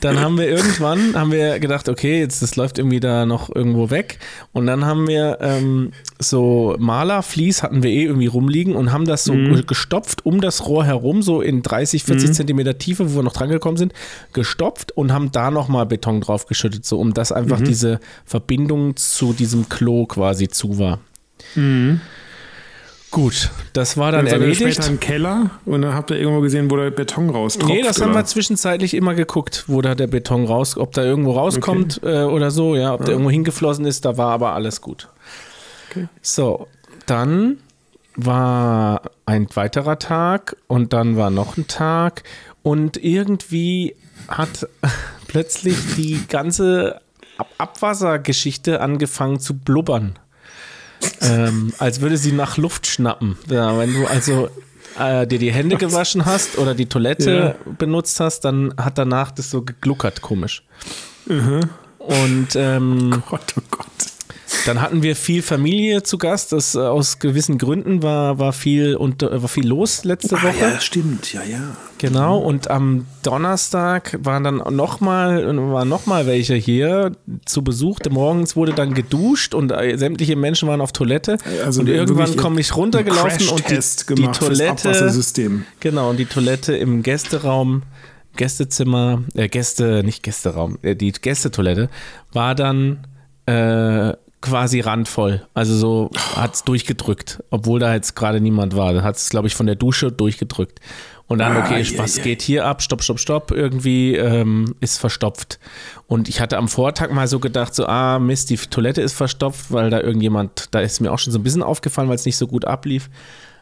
dann 0.00 0.20
haben 0.20 0.38
wir 0.38 0.48
irgendwann, 0.48 1.14
haben 1.14 1.30
wir 1.32 1.58
gedacht, 1.58 1.88
okay, 1.88 2.20
jetzt 2.20 2.42
das 2.42 2.56
läuft 2.56 2.78
irgendwie 2.78 3.00
da 3.00 3.26
noch 3.26 3.54
irgendwo 3.54 3.90
weg 3.90 4.18
und 4.52 4.66
dann 4.66 4.84
haben 4.84 5.06
wir 5.08 5.38
ähm, 5.40 5.92
so 6.18 6.74
Malerflies 6.78 7.62
hatten 7.62 7.82
wir 7.82 7.90
eh 7.90 8.04
irgendwie 8.04 8.26
rumliegen 8.26 8.74
und 8.76 8.92
haben 8.92 9.04
das 9.04 9.24
so 9.24 9.34
Mhm. 9.34 9.66
gestopft 9.66 10.24
um 10.24 10.40
das 10.40 10.66
Rohr 10.66 10.84
herum, 10.84 11.22
so 11.22 11.40
in 11.42 11.62
30, 11.62 12.04
40 12.04 12.32
Zentimeter 12.32 12.78
Tiefe, 12.78 13.12
wo 13.12 13.16
wir 13.18 13.22
noch 13.22 13.32
dran 13.34 13.48
gekommen 13.48 13.76
sind, 13.76 13.92
gestopft 14.32 14.92
und 14.92 15.12
haben 15.12 15.30
da 15.32 15.50
nochmal 15.50 15.86
Beton 15.86 16.20
drauf 16.20 16.46
geschüttet, 16.46 16.84
so 16.84 16.98
um 16.98 17.14
dass 17.14 17.30
Mhm. 17.30 17.36
einfach 17.36 17.60
diese 17.60 18.00
Verbindung 18.24 18.96
zu 18.96 19.32
diesem 19.32 19.68
Klo 19.68 20.06
quasi 20.06 20.48
zu 20.48 20.78
war. 20.78 20.98
Gut, 23.10 23.50
das 23.72 23.96
war 23.96 24.12
dann 24.12 24.26
erledigt. 24.26 24.60
später 24.60 24.88
im 24.88 25.00
Keller 25.00 25.50
und 25.64 25.82
dann 25.82 25.94
habt 25.94 26.10
ihr 26.10 26.18
irgendwo 26.18 26.40
gesehen, 26.40 26.70
wo 26.70 26.76
der 26.76 26.90
Beton 26.90 27.30
raustropft. 27.30 27.72
Nee, 27.72 27.82
das 27.82 28.00
haben 28.00 28.10
oder? 28.10 28.20
wir 28.20 28.24
zwischenzeitlich 28.24 28.94
immer 28.94 29.14
geguckt, 29.14 29.64
wo 29.68 29.80
da 29.80 29.94
der 29.94 30.08
Beton 30.08 30.44
raus, 30.44 30.76
ob 30.76 30.92
da 30.92 31.04
irgendwo 31.04 31.32
rauskommt 31.32 32.00
äh, 32.02 32.22
oder 32.24 32.50
so, 32.50 32.74
ja, 32.74 32.92
ob 32.92 33.04
der 33.04 33.12
irgendwo 33.12 33.30
hingeflossen 33.30 33.86
ist, 33.86 34.04
da 34.04 34.18
war 34.18 34.32
aber 34.32 34.52
alles 34.54 34.80
gut. 34.80 35.08
Okay. 35.90 36.08
So, 36.20 36.66
dann 37.06 37.58
war 38.16 39.02
ein 39.24 39.46
weiterer 39.54 39.98
Tag 39.98 40.56
und 40.66 40.92
dann 40.92 41.16
war 41.16 41.30
noch 41.30 41.56
ein 41.56 41.68
Tag 41.68 42.24
und 42.62 42.96
irgendwie 42.96 43.94
hat 44.28 44.68
plötzlich 45.28 45.76
die 45.96 46.20
ganze 46.28 47.00
Ab 47.38 47.48
Abwassergeschichte 47.58 48.80
angefangen 48.80 49.38
zu 49.40 49.58
blubbern. 49.58 50.18
Ähm, 51.20 51.72
als 51.78 52.00
würde 52.00 52.16
sie 52.16 52.32
nach 52.32 52.56
Luft 52.56 52.86
schnappen. 52.86 53.36
Ja, 53.48 53.78
wenn 53.78 53.92
du 53.92 54.06
also 54.06 54.48
äh, 54.98 55.26
dir 55.26 55.38
die 55.38 55.52
Hände 55.52 55.76
gewaschen 55.76 56.24
hast 56.24 56.58
oder 56.58 56.74
die 56.74 56.86
Toilette 56.86 57.56
benutzt 57.78 58.20
hast, 58.20 58.40
dann 58.40 58.74
hat 58.76 58.98
danach 58.98 59.30
das 59.30 59.50
so 59.50 59.62
gegluckert, 59.62 60.22
komisch. 60.22 60.62
Und 61.98 62.48
ähm, 62.54 63.22
Gott, 63.28 63.54
oh 63.58 63.62
Gott. 63.70 63.86
Dann 64.64 64.80
hatten 64.80 65.02
wir 65.02 65.16
viel 65.16 65.42
Familie 65.42 66.02
zu 66.02 66.18
Gast. 66.18 66.52
Das 66.52 66.74
äh, 66.74 66.78
aus 66.78 67.18
gewissen 67.18 67.58
Gründen 67.58 68.02
war, 68.02 68.38
war, 68.38 68.52
viel, 68.52 68.96
und, 68.96 69.22
äh, 69.22 69.42
war 69.42 69.48
viel 69.48 69.66
los 69.66 70.04
letzte 70.04 70.36
Ah, 70.36 70.42
Woche. 70.44 70.60
ja, 70.60 70.80
stimmt, 70.80 71.32
ja, 71.32 71.42
ja. 71.44 71.76
Genau, 71.98 72.38
und 72.38 72.70
am 72.70 73.06
Donnerstag 73.22 74.18
waren 74.22 74.44
dann 74.44 74.56
nochmal 74.74 75.46
waren 75.72 75.88
noch 75.88 76.06
mal 76.06 76.26
welche 76.26 76.54
hier 76.54 77.12
zu 77.44 77.62
Besuch. 77.62 77.98
Morgens 78.10 78.54
wurde 78.54 78.72
dann 78.74 78.92
geduscht 78.94 79.54
und 79.54 79.72
äh, 79.72 79.96
sämtliche 79.96 80.36
Menschen 80.36 80.68
waren 80.68 80.80
auf 80.80 80.92
Toilette. 80.92 81.38
Also 81.64 81.80
und 81.80 81.88
irgendwann 81.88 82.36
komme 82.36 82.60
ich 82.60 82.76
runtergelaufen 82.76 83.48
und 83.48 83.70
die, 83.70 84.14
die 84.14 84.28
Toilette. 84.28 85.12
Genau, 85.80 86.10
und 86.10 86.18
die 86.18 86.26
Toilette 86.26 86.76
im 86.76 87.02
Gästeraum, 87.02 87.82
Gästezimmer, 88.36 89.22
äh, 89.34 89.48
Gäste, 89.48 90.02
nicht 90.04 90.22
Gästeraum, 90.22 90.78
äh, 90.82 90.94
die 90.94 91.12
Gästetoilette 91.12 91.88
war 92.32 92.54
dann 92.54 93.06
äh, 93.46 94.12
quasi 94.40 94.80
randvoll. 94.80 95.46
Also 95.54 95.74
so 95.76 96.10
hat 96.36 96.54
es 96.54 96.64
durchgedrückt, 96.64 97.42
obwohl 97.50 97.80
da 97.80 97.92
jetzt 97.94 98.14
gerade 98.14 98.40
niemand 98.40 98.76
war. 98.76 98.92
Da 98.92 99.02
hat 99.02 99.16
es, 99.16 99.30
glaube 99.30 99.48
ich, 99.48 99.54
von 99.54 99.66
der 99.66 99.74
Dusche 99.76 100.12
durchgedrückt. 100.12 100.80
Und 101.28 101.38
dann, 101.38 101.56
Ah, 101.56 101.64
okay, 101.64 101.80
ja, 101.82 101.98
was 101.98 102.22
geht 102.22 102.40
hier 102.40 102.64
ab? 102.66 102.82
Stopp, 102.82 103.02
stopp, 103.02 103.18
stopp. 103.18 103.50
Irgendwie 103.50 104.14
ähm, 104.14 104.76
ist 104.80 104.98
verstopft. 104.98 105.58
Und 106.06 106.28
ich 106.28 106.40
hatte 106.40 106.56
am 106.56 106.68
Vortag 106.68 107.10
mal 107.10 107.26
so 107.26 107.40
gedacht, 107.40 107.74
so, 107.74 107.86
ah, 107.86 108.20
Mist, 108.20 108.50
die 108.50 108.56
Toilette 108.56 109.00
ist 109.02 109.14
verstopft, 109.14 109.72
weil 109.72 109.90
da 109.90 110.00
irgendjemand, 110.00 110.68
da 110.70 110.78
ist 110.80 111.00
mir 111.00 111.10
auch 111.12 111.18
schon 111.18 111.32
so 111.32 111.40
ein 111.40 111.42
bisschen 111.42 111.64
aufgefallen, 111.64 112.08
weil 112.08 112.14
es 112.14 112.26
nicht 112.26 112.36
so 112.36 112.46
gut 112.46 112.64
ablief. 112.64 113.10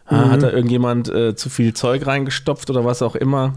Ah, 0.07 0.29
Hat 0.29 0.43
da 0.43 0.51
irgendjemand 0.51 1.09
äh, 1.09 1.35
zu 1.35 1.49
viel 1.49 1.73
Zeug 1.73 2.07
reingestopft 2.07 2.69
oder 2.69 2.85
was 2.85 3.01
auch 3.01 3.15
immer? 3.15 3.55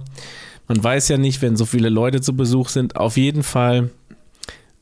Man 0.70 0.82
weiß 0.82 1.10
ja 1.10 1.18
nicht, 1.18 1.42
wenn 1.42 1.58
so 1.58 1.66
viele 1.66 1.90
Leute 1.90 2.22
zu 2.22 2.34
Besuch 2.34 2.70
sind. 2.70 2.96
Auf 2.96 3.18
jeden 3.18 3.44
Fall, 3.44 3.90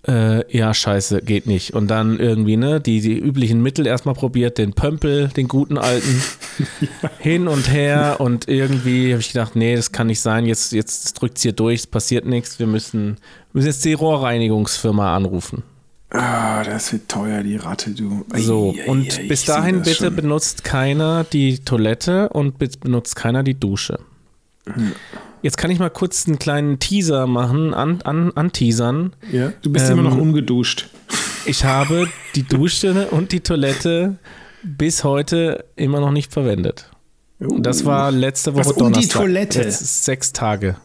äh, 0.08 0.56
ja, 0.56 0.74
scheiße, 0.74 1.22
geht 1.22 1.48
nicht. 1.48 1.74
Und 1.74 1.88
dann 1.88 2.20
irgendwie, 2.20 2.58
ne, 2.58 2.80
die, 2.80 3.02
die 3.02 3.18
üblichen 3.18 3.62
Mittel 3.62 3.88
erstmal 3.88 4.16
probiert, 4.16 4.58
den 4.58 4.74
Pömpel, 4.74 5.30
den 5.30 5.48
guten 5.48 5.78
alten, 5.78 6.22
hin 7.20 7.48
und 7.48 7.72
her. 7.72 8.18
Und 8.20 8.48
irgendwie 8.48 9.12
habe 9.12 9.22
ich 9.22 9.30
gedacht, 9.34 9.56
nee, 9.56 9.76
das 9.76 9.92
kann 9.92 10.08
nicht 10.08 10.22
sein. 10.22 10.46
Jetzt, 10.46 10.72
jetzt 10.74 11.14
drückt 11.20 11.38
es 11.38 11.44
hier 11.44 11.54
durch, 11.54 11.82
es 11.82 11.88
passiert 11.88 12.26
nichts. 12.26 12.60
Wir 12.60 12.68
müssen, 12.68 13.18
müssen 13.54 13.68
jetzt 13.68 13.84
die 13.86 13.94
Rohrreinigungsfirma 13.94 15.16
anrufen. 15.16 15.64
Ah, 16.12 16.64
das 16.64 16.94
wird 16.94 17.10
teuer, 17.10 17.42
die 17.44 17.56
Ratte, 17.58 17.90
du. 17.92 18.26
Ei, 18.32 18.40
So, 18.40 18.74
ei, 18.78 18.90
und 18.90 19.20
ei, 19.20 19.28
bis 19.28 19.44
dahin 19.46 19.82
bitte 19.82 20.06
schon. 20.06 20.16
benutzt 20.16 20.64
keiner 20.64 21.24
die 21.26 21.60
Toilette 21.60 22.30
und 22.30 22.58
be- 22.60 22.70
benutzt 22.80 23.16
keiner 23.16 23.44
die 23.44 23.56
Dusche. 23.60 24.00
Jetzt 25.46 25.58
kann 25.58 25.70
ich 25.70 25.78
mal 25.78 25.92
kurz 25.92 26.26
einen 26.28 26.40
kleinen 26.40 26.80
Teaser 26.80 27.28
machen, 27.28 27.76
an, 27.76 28.02
an, 28.02 28.32
anteasern. 28.34 29.14
Ja, 29.32 29.54
du 29.62 29.72
bist 29.72 29.86
Ähm, 29.86 30.00
immer 30.00 30.10
noch 30.10 30.18
ungeduscht. 30.18 30.90
Ich 31.46 31.64
habe 31.64 32.08
die 32.34 32.42
Dusche 32.42 33.10
und 33.12 33.32
die 33.32 33.42
Toilette 33.42 34.16
bis 34.64 35.04
heute 35.04 35.66
immer 35.76 36.00
noch 36.00 36.10
nicht 36.10 36.34
verwendet. 36.34 36.90
Und 37.38 37.64
das 37.64 37.86
war 37.86 38.10
letzte 38.10 38.56
Woche 38.56 38.62
Was, 38.62 38.72
um 38.72 38.88
die 38.88 38.94
Donnerstag. 38.94 39.22
Toilette? 39.22 39.62
Jetzt 39.62 39.82
ist 39.84 40.06
sechs 40.06 40.34
Tage. 40.34 40.78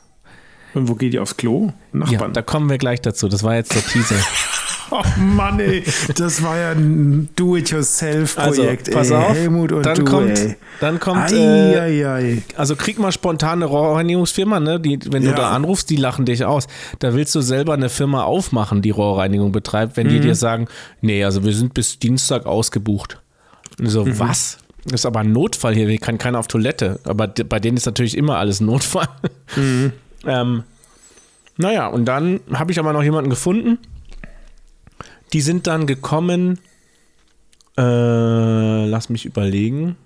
Und 0.74 0.88
wo 0.90 0.94
geht 0.94 1.14
ihr 1.14 1.22
aufs 1.22 1.38
Klo? 1.38 1.68
Ja, 1.94 1.98
Nachbarn. 1.98 2.34
da 2.34 2.42
kommen 2.42 2.68
wir 2.68 2.76
gleich 2.76 3.00
dazu. 3.00 3.28
Das 3.28 3.42
war 3.42 3.54
jetzt 3.54 3.74
der 3.74 3.82
Teaser. 3.82 4.16
oh 5.16 5.20
Mann, 5.20 5.60
ey. 5.60 5.82
Das 6.16 6.42
war 6.42 6.58
ja 6.58 6.70
ein 6.72 7.28
Do-it-yourself-Projekt, 7.36 8.88
Also, 8.94 8.98
pass 8.98 9.10
ey. 9.10 9.16
auf. 9.16 9.34
Helmut 9.34 9.72
und 9.72 9.86
dann 9.86 9.96
du, 9.96 10.04
kommt, 10.04 10.38
ey. 10.38 10.56
dann 10.80 11.00
kommt, 11.00 11.32
Ei, 11.32 11.36
äh, 11.36 11.78
ei, 11.78 12.08
ei. 12.08 12.42
also 12.56 12.76
krieg 12.76 12.98
mal 12.98 13.12
spontan 13.12 13.54
eine 13.62 13.66
Rohrreinigungsfirma, 13.66 14.60
ne? 14.60 14.80
Die, 14.80 14.98
wenn 15.10 15.22
Ja. 15.22 15.30
du 15.30 15.36
da 15.36 15.50
anrufst, 15.50 15.90
die 15.90 15.96
lachen 15.96 16.24
dich 16.24 16.44
aus. 16.44 16.66
Da 16.98 17.14
willst 17.14 17.34
du 17.34 17.40
selber 17.40 17.74
eine 17.74 17.88
Firma 17.88 18.24
aufmachen, 18.24 18.82
die 18.82 18.90
Rohrreinigung 18.90 19.52
betreibt, 19.52 19.96
wenn 19.96 20.06
Mhm. 20.06 20.10
die 20.10 20.20
dir 20.20 20.34
sagen, 20.34 20.66
nee, 21.00 21.24
also 21.24 21.44
wir 21.44 21.52
sind 21.52 21.74
bis 21.74 21.98
Dienstag 21.98 22.46
ausgebucht. 22.46 23.20
Und 23.78 23.86
so, 23.88 24.04
Mhm. 24.04 24.18
was? 24.18 24.58
Das 24.84 25.00
ist 25.00 25.06
aber 25.06 25.20
ein 25.20 25.32
Notfall 25.32 25.74
hier, 25.74 25.88
hier 25.88 25.98
kann 25.98 26.16
keiner 26.16 26.38
auf 26.38 26.48
Toilette. 26.48 27.00
Aber 27.04 27.28
bei 27.28 27.60
denen 27.60 27.76
ist 27.76 27.84
natürlich 27.86 28.16
immer 28.16 28.38
alles 28.38 28.60
ein 28.60 28.66
Notfall. 28.66 29.08
Mhm. 29.56 29.92
ähm, 30.26 30.62
naja, 31.58 31.88
und 31.88 32.06
dann 32.06 32.40
habe 32.54 32.72
ich 32.72 32.78
aber 32.78 32.94
noch 32.94 33.02
jemanden 33.02 33.28
gefunden. 33.28 33.78
Die 35.32 35.40
sind 35.40 35.66
dann 35.66 35.86
gekommen, 35.86 36.58
äh, 37.76 38.86
lass 38.86 39.08
mich 39.08 39.24
überlegen. 39.24 39.96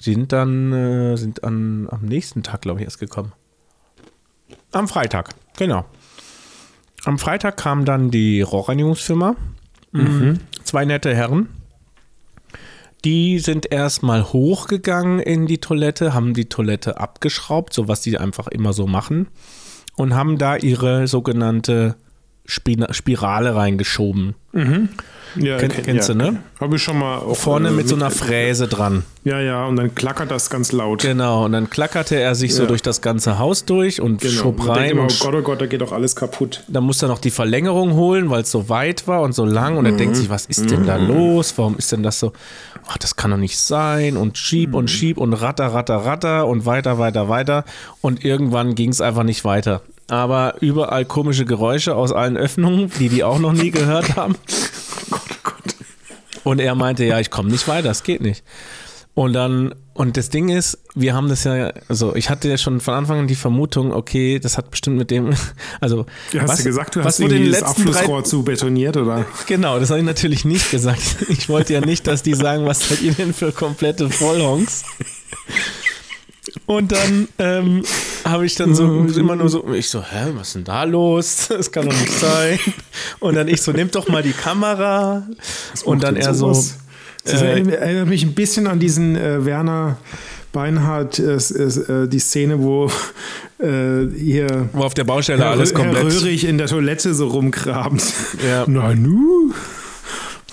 Sind 0.00 0.32
dann, 0.32 0.72
äh, 0.72 1.16
sind 1.16 1.42
an, 1.44 1.88
am 1.90 2.04
nächsten 2.04 2.42
Tag, 2.42 2.62
glaube 2.62 2.80
ich, 2.80 2.84
erst 2.84 2.98
gekommen. 2.98 3.32
Am 4.72 4.88
Freitag, 4.88 5.30
genau. 5.56 5.86
Am 7.04 7.18
Freitag 7.18 7.56
kam 7.56 7.84
dann 7.84 8.10
die 8.10 8.42
Rohrreinigungsfirma. 8.42 9.36
Mhm. 9.92 10.40
Zwei 10.64 10.84
nette 10.84 11.14
Herren. 11.14 11.48
Die 13.04 13.38
sind 13.38 13.70
erstmal 13.70 14.24
hochgegangen 14.24 15.20
in 15.20 15.46
die 15.46 15.58
Toilette, 15.58 16.12
haben 16.12 16.34
die 16.34 16.48
Toilette 16.48 16.98
abgeschraubt, 16.98 17.72
so 17.72 17.88
was 17.88 18.00
die 18.00 18.18
einfach 18.18 18.48
immer 18.48 18.72
so 18.72 18.86
machen, 18.86 19.28
und 19.94 20.14
haben 20.14 20.38
da 20.38 20.56
ihre 20.56 21.06
sogenannte 21.06 21.94
Spirale 22.48 23.54
reingeschoben. 23.56 24.34
Ja, 25.38 25.58
Ken- 25.58 25.70
kennst 25.70 26.08
du, 26.08 26.14
ne? 26.14 26.38
Habe 26.60 26.76
ich 26.76 26.82
schon 26.82 26.98
mal. 26.98 27.20
Vorne 27.34 27.68
äh, 27.68 27.72
mit 27.72 27.86
so 27.88 27.94
einer 27.94 28.10
Fräse 28.10 28.68
dran. 28.68 29.02
Ja, 29.24 29.38
ja, 29.38 29.66
und 29.66 29.76
dann 29.76 29.94
klackert 29.94 30.30
das 30.30 30.48
ganz 30.48 30.72
laut. 30.72 31.02
Genau, 31.02 31.44
und 31.44 31.52
dann 31.52 31.68
klackerte 31.68 32.18
er 32.18 32.34
sich 32.34 32.54
so 32.54 32.62
Ja. 32.62 32.68
durch 32.68 32.80
das 32.80 33.02
ganze 33.02 33.38
Haus 33.38 33.66
durch 33.66 34.00
und 34.00 34.22
Genau. 34.22 34.32
schob 34.32 34.56
denkt 34.56 34.70
rein. 34.70 34.90
immer, 34.92 35.02
und 35.02 35.12
oh 35.20 35.24
Gott, 35.26 35.34
oh 35.34 35.42
Gott, 35.42 35.60
da 35.60 35.66
geht 35.66 35.82
doch 35.82 35.92
alles 35.92 36.16
kaputt. 36.16 36.64
dann 36.68 36.84
musste 36.84 37.04
er 37.04 37.08
noch 37.10 37.18
die 37.18 37.30
Verlängerung 37.30 37.92
holen, 37.94 38.30
weil 38.30 38.42
es 38.42 38.50
so 38.50 38.70
weit 38.70 39.06
war 39.06 39.20
und 39.20 39.34
so 39.34 39.44
lang. 39.44 39.76
Und 39.76 39.84
er 39.84 39.92
denkt 39.92 40.16
sich, 40.16 40.30
was 40.30 40.46
ist 40.46 40.70
denn 40.70 40.86
da 40.86 40.96
los? 40.96 41.52
Warum 41.58 41.76
ist 41.76 41.92
denn 41.92 42.02
das 42.02 42.18
so? 42.18 42.32
Ach, 42.88 42.96
das 42.96 43.16
kann 43.16 43.30
doch 43.30 43.36
nicht 43.36 43.58
sein. 43.58 44.16
Und 44.16 44.38
schieb 44.38 44.74
und 44.74 44.88
schieb 44.88 45.18
und 45.18 45.34
ratter, 45.34 45.66
ratter, 45.66 45.96
ratter 45.96 46.46
und 46.46 46.64
weiter, 46.64 46.98
weiter, 46.98 47.28
weiter. 47.28 47.64
Und 48.00 48.24
irgendwann 48.24 48.74
ging 48.74 48.88
es 48.88 49.02
einfach 49.02 49.24
nicht 49.24 49.44
weiter. 49.44 49.82
Aber 50.08 50.54
überall 50.60 51.04
komische 51.04 51.44
Geräusche 51.44 51.96
aus 51.96 52.12
allen 52.12 52.36
Öffnungen, 52.36 52.90
die 52.98 53.08
die 53.08 53.24
auch 53.24 53.38
noch 53.38 53.52
nie 53.52 53.70
gehört 53.70 54.16
haben. 54.16 54.36
Und 56.44 56.60
er 56.60 56.76
meinte, 56.76 57.04
ja, 57.04 57.18
ich 57.18 57.30
komme 57.30 57.50
nicht 57.50 57.66
weiter, 57.66 57.90
es 57.90 58.04
geht 58.04 58.20
nicht. 58.20 58.44
Und 59.14 59.32
dann, 59.32 59.74
und 59.94 60.18
das 60.18 60.28
Ding 60.28 60.50
ist, 60.50 60.78
wir 60.94 61.14
haben 61.14 61.30
das 61.30 61.44
ja, 61.44 61.72
also 61.88 62.14
ich 62.14 62.28
hatte 62.28 62.50
ja 62.50 62.58
schon 62.58 62.80
von 62.80 62.92
Anfang 62.92 63.20
an 63.20 63.26
die 63.26 63.34
Vermutung, 63.34 63.94
okay, 63.94 64.38
das 64.38 64.58
hat 64.58 64.70
bestimmt 64.70 64.98
mit 64.98 65.10
dem, 65.10 65.34
also 65.80 66.04
Ja, 66.32 66.42
hast 66.42 66.50
was, 66.50 66.58
du 66.58 66.64
gesagt, 66.64 66.96
du 66.96 67.02
hast 67.02 67.18
irgendwie 67.18 67.44
den 67.44 67.50
das 67.50 67.62
letzten 67.62 67.86
drei, 67.86 67.92
Abflussrohr 67.92 68.24
zu 68.24 68.42
betoniert, 68.42 68.98
oder? 68.98 69.24
Genau, 69.46 69.80
das 69.80 69.88
habe 69.88 70.00
ich 70.00 70.06
natürlich 70.06 70.44
nicht 70.44 70.70
gesagt. 70.70 71.16
Ich 71.30 71.48
wollte 71.48 71.72
ja 71.72 71.80
nicht, 71.80 72.06
dass 72.06 72.22
die 72.22 72.34
sagen, 72.34 72.66
was 72.66 72.86
seid 72.86 73.00
ihr 73.00 73.14
denn 73.14 73.32
für 73.32 73.52
komplette 73.52 74.10
Vollhongs? 74.10 74.84
Und 76.66 76.90
dann 76.90 77.28
ähm, 77.38 77.82
habe 78.24 78.44
ich 78.44 78.56
dann 78.56 78.74
so 78.74 79.04
immer 79.16 79.36
nur 79.36 79.48
so, 79.48 79.72
ich 79.72 79.88
so, 79.88 80.02
hä, 80.02 80.32
was 80.34 80.48
ist 80.48 80.56
denn 80.56 80.64
da 80.64 80.82
los? 80.82 81.46
Das 81.56 81.70
kann 81.70 81.86
doch 81.86 81.98
nicht 81.98 82.12
sein. 82.12 82.58
Und 83.20 83.36
dann 83.36 83.48
ich 83.48 83.62
so, 83.62 83.72
nimm 83.72 83.90
doch 83.90 84.08
mal 84.08 84.22
die 84.22 84.32
Kamera. 84.32 85.26
Und 85.84 86.02
dann 86.02 86.16
er 86.16 86.34
so, 86.34 86.48
Das 86.48 87.42
äh, 87.42 87.60
erinnert 87.60 88.08
mich 88.08 88.24
ein 88.24 88.34
bisschen 88.34 88.66
an 88.66 88.80
diesen 88.80 89.16
äh, 89.16 89.44
Werner 89.44 89.98
Beinhardt, 90.52 91.18
äh, 91.18 91.34
äh, 91.34 92.08
die 92.08 92.18
Szene, 92.18 92.60
wo 92.60 92.90
äh, 93.58 94.06
hier 94.16 94.68
wo 94.72 94.84
auf 94.84 94.94
der 94.94 95.04
Baustelle 95.04 95.42
Herr, 95.42 95.50
alles 95.50 95.72
Herr 95.72 95.80
komplett. 95.80 96.04
Röhrig 96.04 96.44
in 96.44 96.58
der 96.58 96.66
Toilette 96.66 97.14
so 97.14 97.28
rumkramt. 97.28 98.02
Ja. 98.46 98.64
Na 98.66 98.94
nu, 98.94 99.52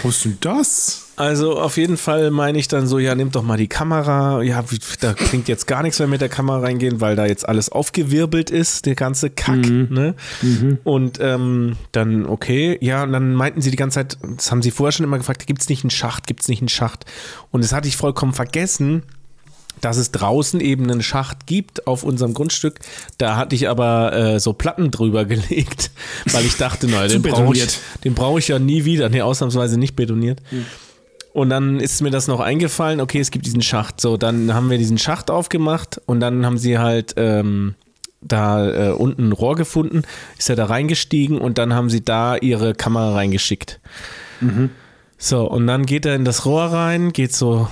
was 0.04 0.17
ist 0.17 0.26
denn 0.26 0.38
das? 0.41 1.03
Also 1.15 1.60
auf 1.60 1.78
jeden 1.78 1.97
Fall 1.97 2.32
meine 2.32 2.58
ich 2.58 2.67
dann 2.67 2.88
so, 2.88 2.97
ja, 2.97 3.13
nimm 3.13 3.32
doch 3.32 3.43
mal 3.43 3.58
die 3.58 3.67
Kamera. 3.67 4.41
Ja, 4.41 4.63
da 4.99 5.13
klingt 5.13 5.47
jetzt 5.47 5.67
gar 5.67 5.84
nichts 5.84 5.99
mehr 5.99 6.08
mit 6.08 6.21
der 6.21 6.30
Kamera 6.30 6.60
reingehen, 6.60 7.02
weil 7.02 7.15
da 7.15 7.26
jetzt 7.28 7.47
alles 7.47 7.69
aufgewirbelt 7.69 8.49
ist, 8.49 8.88
der 8.88 8.95
ganze 8.95 9.30
Kack. 9.30 9.58
Ne? 9.91 10.15
Und 10.84 11.19
ähm, 11.21 11.76
dann, 11.91 12.26
okay, 12.26 12.78
ja, 12.82 13.04
und 13.04 13.13
dann 13.13 13.36
meinten 13.36 13.62
sie 13.62 13.69
die 13.69 13.78
ganze 13.78 13.99
Zeit, 13.99 14.17
das 14.38 14.52
haben 14.52 14.63
sie 14.63 14.71
vorher 14.71 14.91
schon 14.91 15.04
immer 15.04 15.17
gefragt, 15.19 15.45
gibt 15.45 15.62
es 15.62 15.69
nicht 15.69 15.84
einen 15.84 15.91
Schacht, 15.91 16.26
gibt 16.26 16.41
es 16.41 16.47
nicht 16.47 16.62
einen 16.62 16.69
Schacht? 16.69 17.06
Und 17.52 17.63
das 17.63 17.73
hatte 17.73 17.88
ich 17.88 17.95
vollkommen 17.95 18.34
vergessen, 18.34 19.04
dass 19.82 19.97
es 19.97 20.12
draußen 20.12 20.62
eben 20.62 20.89
einen 20.89 21.04
Schacht 21.04 21.45
gibt 21.45 21.86
auf 21.88 22.04
unserem 22.04 22.34
Grundstück. 22.34 22.80
Da 23.17 23.36
hatte 23.36 23.56
ich 23.56 23.69
aber 23.69 24.13
äh, 24.13 24.39
so 24.39 24.54
Platten 24.54 24.89
drüber 24.89 25.26
gelegt, 25.26 25.91
weil 26.32 26.45
ich 26.45 26.58
dachte, 26.58 26.88
naja, 26.88 27.08
den 27.08 27.21
brauche 27.21 27.56
ich, 27.56 27.67
den 28.04 28.15
brauche 28.15 28.39
ich 28.39 28.47
ja 28.47 28.58
nie 28.58 28.86
wieder. 28.86 29.10
Nee, 29.10 29.21
ausnahmsweise 29.21 29.78
nicht 29.78 29.95
betoniert. 29.95 30.41
Und 31.34 31.50
dann 31.50 31.80
ist 31.80 32.02
mir 32.02 32.12
das 32.12 32.28
noch 32.28 32.39
eingefallen, 32.39 33.02
okay, 33.02 33.19
es 33.19 33.32
gibt 33.32 33.46
diesen 33.46 33.63
Schacht. 33.63 34.00
So, 34.00 34.17
dann 34.17 34.54
haben 34.54 34.69
wir 34.69 34.78
diesen 34.78 35.00
Schacht 35.00 35.32
aufgemacht 35.32 36.00
und 36.06 36.19
dann 36.19 36.46
haben 36.46 36.60
sie 36.60 36.78
halt 36.78 37.15
ähm, 37.17 37.74
da 38.22 38.89
äh, 38.89 38.91
unten 38.91 39.30
ein 39.30 39.32
Rohr 39.32 39.56
gefunden, 39.56 40.04
ist 40.38 40.50
er 40.50 40.56
da 40.56 40.65
reingestiegen 40.65 41.39
und 41.39 41.58
dann 41.58 41.74
haben 41.74 41.89
sie 41.89 42.06
da 42.06 42.38
ihre 42.38 42.76
Kamera 42.76 43.15
reingeschickt. 43.15 43.80
So, 45.17 45.50
und 45.50 45.67
dann 45.67 45.86
geht 45.86 46.06
er 46.06 46.15
in 46.15 46.24
das 46.26 46.46
Rohr 46.46 46.65
rein, 46.65 47.13
geht 47.13 47.34
so 47.34 47.67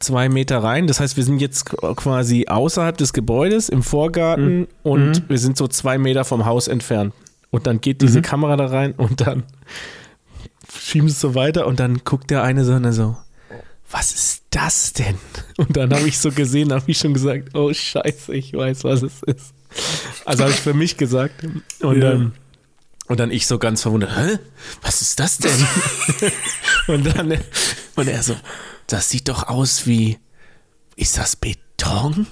zwei 0.00 0.28
Meter 0.28 0.62
rein. 0.62 0.86
Das 0.86 1.00
heißt, 1.00 1.16
wir 1.16 1.24
sind 1.24 1.40
jetzt 1.40 1.64
quasi 1.64 2.46
außerhalb 2.48 2.96
des 2.96 3.12
Gebäudes 3.12 3.68
im 3.68 3.82
Vorgarten 3.82 4.66
und 4.82 5.28
wir 5.28 5.38
sind 5.38 5.56
so 5.56 5.66
zwei 5.66 5.96
Meter 5.96 6.24
vom 6.24 6.44
Haus 6.44 6.68
entfernt. 6.68 7.14
Und 7.50 7.66
dann 7.66 7.80
geht 7.80 8.02
diese 8.02 8.20
Kamera 8.20 8.56
da 8.56 8.66
rein 8.66 8.92
und 8.92 9.22
dann 9.22 9.44
schieben 10.88 11.08
es 11.08 11.20
so 11.20 11.34
weiter 11.34 11.66
und 11.66 11.80
dann 11.80 11.98
guckt 12.04 12.30
der 12.30 12.42
eine 12.42 12.64
so 12.64 12.72
und 12.74 12.84
er 12.84 12.92
so, 12.92 13.16
was 13.90 14.12
ist 14.12 14.42
das 14.50 14.92
denn? 14.92 15.16
Und 15.56 15.76
dann 15.76 15.92
habe 15.94 16.06
ich 16.08 16.18
so 16.18 16.30
gesehen, 16.30 16.72
habe 16.72 16.84
ich 16.90 16.98
schon 16.98 17.14
gesagt, 17.14 17.54
oh 17.54 17.72
Scheiße, 17.72 18.34
ich 18.34 18.52
weiß, 18.52 18.84
was 18.84 19.02
es 19.02 19.22
ist. 19.22 19.52
Also 20.24 20.44
habe 20.44 20.52
ich 20.52 20.60
für 20.60 20.74
mich 20.74 20.96
gesagt. 20.96 21.44
Und 21.80 22.02
Ja. 22.02 22.10
dann 22.12 22.32
und 23.06 23.18
dann 23.20 23.30
ich 23.30 23.46
so 23.46 23.58
ganz 23.58 23.80
verwundert, 23.80 24.14
hä? 24.18 24.38
Was 24.82 25.00
ist 25.00 25.18
das 25.18 25.38
denn? 25.38 25.66
und 26.88 27.04
dann 27.16 27.38
und 27.96 28.06
er 28.08 28.22
so, 28.22 28.36
das 28.86 29.08
sieht 29.08 29.28
doch 29.28 29.48
aus 29.48 29.86
wie, 29.86 30.18
ist 30.96 31.16
das 31.16 31.34
Beton? 31.36 32.26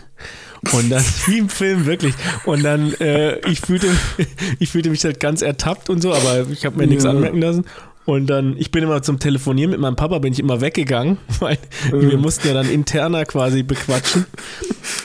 Und 0.72 0.90
dann, 0.90 1.02
wie 1.26 1.38
im 1.38 1.48
Film, 1.48 1.86
wirklich. 1.86 2.14
Und 2.44 2.62
dann, 2.62 2.92
äh, 2.94 3.38
ich, 3.50 3.60
fühlte, 3.60 3.88
ich 4.58 4.68
fühlte 4.70 4.90
mich 4.90 5.02
halt 5.04 5.18
ganz 5.20 5.40
ertappt 5.40 5.88
und 5.88 6.02
so, 6.02 6.12
aber 6.14 6.46
ich 6.50 6.66
habe 6.66 6.76
mir 6.76 6.86
nichts 6.86 7.04
Ja. 7.04 7.10
anmerken 7.10 7.40
lassen. 7.40 7.64
Und 8.06 8.28
dann, 8.28 8.56
ich 8.56 8.70
bin 8.70 8.82
immer 8.84 9.02
zum 9.02 9.18
Telefonieren 9.18 9.72
mit 9.72 9.80
meinem 9.80 9.96
Papa, 9.96 10.18
bin 10.20 10.32
ich 10.32 10.38
immer 10.38 10.60
weggegangen, 10.60 11.18
weil 11.40 11.58
wir 11.90 12.16
mussten 12.18 12.46
ja 12.48 12.54
dann 12.54 12.70
interner 12.70 13.24
quasi 13.24 13.62
bequatschen. 13.62 14.26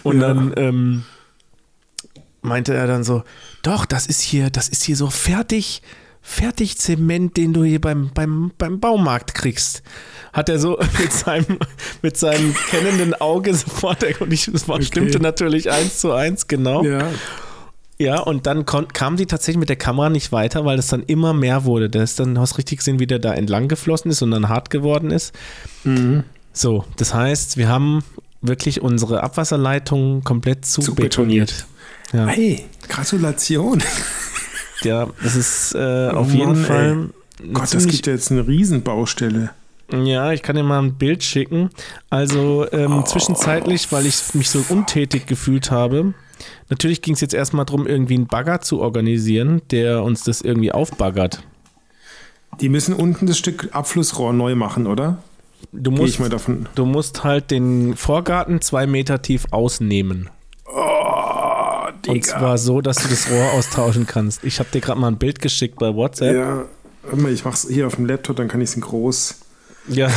Und 0.04 0.22
Ja. 0.22 0.28
dann 0.28 0.54
ähm, 0.56 1.04
meinte 2.42 2.74
er 2.74 2.88
dann 2.88 3.04
so, 3.04 3.24
doch, 3.64 3.86
das 3.86 4.06
ist 4.06 4.22
hier, 4.22 4.50
das 4.50 4.70
ist 4.70 4.84
hier 4.84 4.96
so 4.96 5.10
fertig, 5.10 5.82
fertig 6.22 6.78
Zement, 6.78 7.36
den 7.38 7.54
du 7.54 7.64
hier 7.64 7.82
beim, 7.82 8.12
beim, 8.14 8.52
beim 8.58 8.80
Baumarkt 8.80 9.34
kriegst. 9.34 9.82
Hat 10.32 10.48
er 10.50 10.60
so 10.60 10.80
mit 11.00 11.12
seinem, 11.12 11.58
mit 12.04 12.18
seinem 12.18 12.54
kennenden 12.70 13.16
Auge 13.16 13.54
sofort, 13.56 14.04
und 14.22 14.32
ich, 14.32 14.50
das 14.52 14.68
war, 14.68 14.82
stimmte 14.82 15.20
natürlich 15.20 15.72
eins 15.72 16.00
zu 16.00 16.12
eins, 16.14 16.48
genau. 16.48 16.84
Ja. 16.84 17.10
Ja, 18.02 18.20
und 18.20 18.48
dann 18.48 18.66
kam 18.66 19.16
die 19.18 19.26
tatsächlich 19.26 19.60
mit 19.60 19.70
der 19.70 19.76
Kamera 19.76 20.10
nicht 20.10 20.32
weiter, 20.32 20.66
weil 20.66 20.80
es 20.80 20.88
dann 20.88 21.04
immer 21.04 21.34
mehr 21.34 21.66
wurde. 21.66 21.90
Der 21.90 22.04
ist 22.04 22.20
dann, 22.20 22.40
hast 22.40 22.58
richtig 22.58 22.80
gesehen, 22.80 23.00
wie 23.00 23.08
der 23.08 23.20
da 23.20 23.34
entlang 23.34 23.68
geflossen 23.68 24.10
ist 24.12 24.22
und 24.22 24.32
dann 24.32 24.50
hart 24.50 24.70
geworden 24.70 25.12
ist. 25.12 25.34
So, 26.54 26.86
das 26.98 27.14
heißt, 27.14 27.58
wir 27.58 27.68
haben 27.70 28.04
wirklich 28.42 28.82
unsere 28.82 29.24
Abwasserleitung 29.24 30.24
komplett 30.24 30.66
zu, 30.66 30.82
Zu 30.82 30.96
betoniert. 30.96 31.66
Ja, 32.14 32.26
Hey, 32.28 32.66
Gratulation. 32.90 33.82
ja, 34.84 35.08
das 35.24 35.36
ist 35.36 35.76
äh, 35.76 36.10
auf 36.10 36.28
Oh 36.30 36.32
jeden 36.36 36.54
Mann, 36.54 36.66
Fall. 36.66 37.08
ey. 37.40 37.54
Gott, 37.54 37.74
das 37.74 37.88
gibt 37.88 38.08
ja 38.08 38.14
jetzt 38.14 38.32
eine 38.32 38.48
Riesenbaustelle. 38.48 39.52
Ja, 39.94 40.32
ich 40.32 40.42
kann 40.42 40.56
dir 40.56 40.64
mal 40.64 40.82
ein 40.82 40.94
Bild 40.96 41.24
schicken. 41.24 41.70
Also 42.10 42.66
ähm, 42.72 43.00
Oh. 43.00 43.04
zwischenzeitlich, 43.04 43.92
weil 43.92 44.06
ich 44.06 44.34
mich 44.34 44.50
so 44.50 44.64
untätig 44.70 45.26
gefühlt 45.26 45.70
habe. 45.72 46.14
Natürlich 46.70 47.02
ging 47.02 47.14
es 47.14 47.22
jetzt 47.22 47.34
erstmal 47.34 47.66
darum, 47.66 47.88
irgendwie 47.88 48.16
einen 48.16 48.28
Bagger 48.28 48.62
zu 48.62 48.80
organisieren, 48.80 49.62
der 49.72 50.04
uns 50.04 50.24
das 50.24 50.42
irgendwie 50.42 50.72
aufbaggert. 50.72 51.44
Die 52.60 52.70
müssen 52.70 52.94
unten 52.94 53.28
das 53.28 53.38
Stück 53.38 53.70
Abflussrohr 53.72 54.34
neu 54.34 54.56
machen, 54.56 54.88
oder? 54.88 55.24
Du 55.72 55.92
musst, 55.92 56.20
du 56.76 56.86
musst 56.86 57.24
halt 57.24 57.52
den 57.52 57.96
Vorgarten 57.96 58.62
zwei 58.62 58.88
Meter 58.88 59.22
tief 59.22 59.46
ausnehmen. 59.52 60.30
Oh, 60.66 61.88
Und 62.08 62.26
zwar 62.26 62.58
so, 62.58 62.82
dass 62.82 62.98
du 62.98 63.08
das 63.08 63.30
Rohr 63.30 63.52
austauschen 63.54 64.06
kannst. 64.08 64.44
Ich 64.44 64.60
habe 64.60 64.70
dir 64.72 64.82
gerade 64.82 65.00
mal 65.00 65.08
ein 65.08 65.18
Bild 65.18 65.40
geschickt 65.40 65.78
bei 65.78 65.94
WhatsApp. 65.94 66.36
Ja, 66.36 66.66
ich 67.30 67.46
mach's 67.46 67.68
hier 67.70 67.88
auf 67.88 67.96
dem 67.96 68.06
Laptop, 68.06 68.36
dann 68.36 68.48
kann 68.48 68.60
ich 68.62 68.70
es 68.70 68.76
in 68.76 68.82
groß. 68.82 69.36
Ja, 69.88 70.10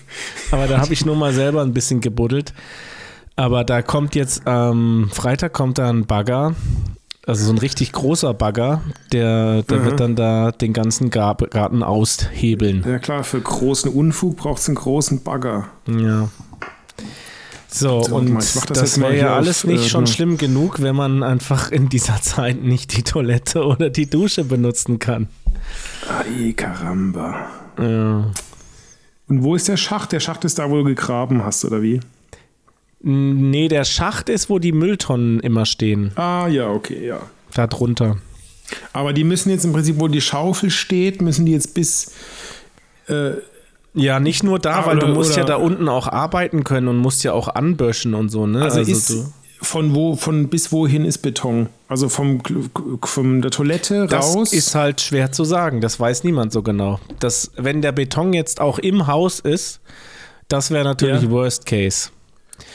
aber 0.50 0.66
da 0.66 0.80
habe 0.80 0.92
ich 0.92 1.04
nur 1.04 1.16
mal 1.16 1.32
selber 1.32 1.62
ein 1.62 1.72
bisschen 1.72 2.00
gebuddelt. 2.00 2.52
Aber 3.36 3.64
da 3.64 3.80
kommt 3.82 4.14
jetzt 4.14 4.46
am 4.46 5.08
Freitag 5.12 5.52
kommt 5.52 5.78
da 5.78 5.88
ein 5.88 6.04
Bagger, 6.06 6.54
also 7.26 7.46
so 7.46 7.52
ein 7.52 7.58
richtig 7.58 7.92
großer 7.92 8.34
Bagger, 8.34 8.82
der, 9.12 9.62
der 9.62 9.78
Mhm. 9.78 9.84
wird 9.84 10.00
dann 10.00 10.16
da 10.16 10.52
den 10.52 10.72
ganzen 10.72 11.10
Garten 11.10 11.82
aushebeln. 11.82 12.84
Ja 12.86 12.98
klar, 12.98 13.24
für 13.24 13.40
großen 13.40 13.90
Unfug 13.92 14.36
braucht 14.36 14.60
es 14.60 14.68
einen 14.68 14.74
großen 14.76 15.22
Bagger. 15.22 15.68
Ja. 15.86 16.28
So, 17.72 18.02
So, 18.02 18.16
und 18.16 18.34
das 18.34 18.54
das, 18.66 19.00
wäre 19.00 19.16
ja 19.16 19.34
alles 19.36 19.64
auf, 19.64 19.70
nicht 19.70 19.86
äh, 19.86 19.88
schon 19.88 20.06
schlimm 20.08 20.36
genug, 20.38 20.82
wenn 20.82 20.96
man 20.96 21.22
einfach 21.22 21.70
in 21.70 21.88
dieser 21.88 22.16
Zeit 22.22 22.62
nicht 22.62 22.96
die 22.96 23.04
Toilette 23.04 23.64
oder 23.64 23.90
die 23.90 24.10
Dusche 24.10 24.42
benutzen 24.44 24.98
kann. 24.98 25.28
Ay, 26.08 26.52
caramba. 26.52 27.46
Ja. 27.78 28.24
Und 29.28 29.42
wo 29.44 29.54
ist 29.54 29.68
der 29.68 29.76
Schacht? 29.76 30.10
Der 30.10 30.18
Schacht 30.18 30.44
ist 30.44 30.58
da, 30.58 30.68
wo 30.68 30.78
du 30.78 30.84
gegraben 30.84 31.44
hast, 31.44 31.64
oder 31.64 31.80
wie? 31.80 32.00
Nee, 33.02 33.68
der 33.68 33.84
Schacht 33.84 34.28
ist, 34.28 34.50
wo 34.50 34.58
die 34.58 34.72
Mülltonnen 34.72 35.40
immer 35.40 35.64
stehen. 35.66 36.12
Ah, 36.16 36.46
ja, 36.48 36.68
okay, 36.68 37.06
ja. 37.06 37.20
Da 37.54 37.66
drunter. 37.66 38.18
Aber 38.92 39.12
die 39.12 39.24
müssen 39.24 39.50
jetzt 39.50 39.64
im 39.64 39.72
Prinzip, 39.72 39.98
wo 39.98 40.06
die 40.08 40.20
Schaufel 40.20 40.70
steht, 40.70 41.22
müssen 41.22 41.46
die 41.46 41.52
jetzt 41.52 41.74
bis. 41.74 42.12
Äh, 43.08 43.32
Ja, 43.92 44.20
nicht 44.20 44.44
nur 44.44 44.60
da, 44.60 44.80
Ah, 44.82 44.86
weil 44.86 44.98
oder- 44.98 45.08
du 45.08 45.14
musst 45.14 45.34
ja 45.36 45.42
oder- 45.42 45.54
da 45.54 45.56
unten 45.56 45.88
auch 45.88 46.06
arbeiten 46.06 46.62
können 46.62 46.86
und 46.86 46.98
musst 46.98 47.24
ja 47.24 47.32
auch 47.32 47.48
anböschen 47.48 48.14
und 48.14 48.28
so, 48.28 48.46
ne? 48.46 48.62
also, 48.62 48.78
ist, 48.80 49.10
du, 49.10 49.32
von 49.60 49.96
wo, 49.96 50.14
von 50.14 50.46
bis 50.48 50.70
wohin 50.70 51.04
ist 51.04 51.18
Beton? 51.18 51.68
Also 51.88 52.08
vom, 52.08 52.40
von 53.02 53.42
der 53.42 53.50
Toilette 53.50 54.06
Das 54.06 54.36
raus? 54.36 54.52
ist 54.52 54.76
halt 54.76 55.00
schwer 55.00 55.32
zu 55.32 55.42
sagen. 55.42 55.80
Das 55.80 55.98
weiß 55.98 56.22
niemand 56.22 56.52
so 56.52 56.62
genau. 56.62 57.00
Das, 57.18 57.50
wenn 57.56 57.82
der 57.82 57.90
Beton 57.90 58.32
jetzt 58.32 58.60
auch 58.60 58.78
im 58.78 59.08
Haus 59.08 59.40
ist, 59.40 59.80
das 60.46 60.70
wäre 60.70 60.84
natürlich 60.84 61.22
Ja. 61.24 61.30
Worst 61.30 61.66
Case. 61.66 62.10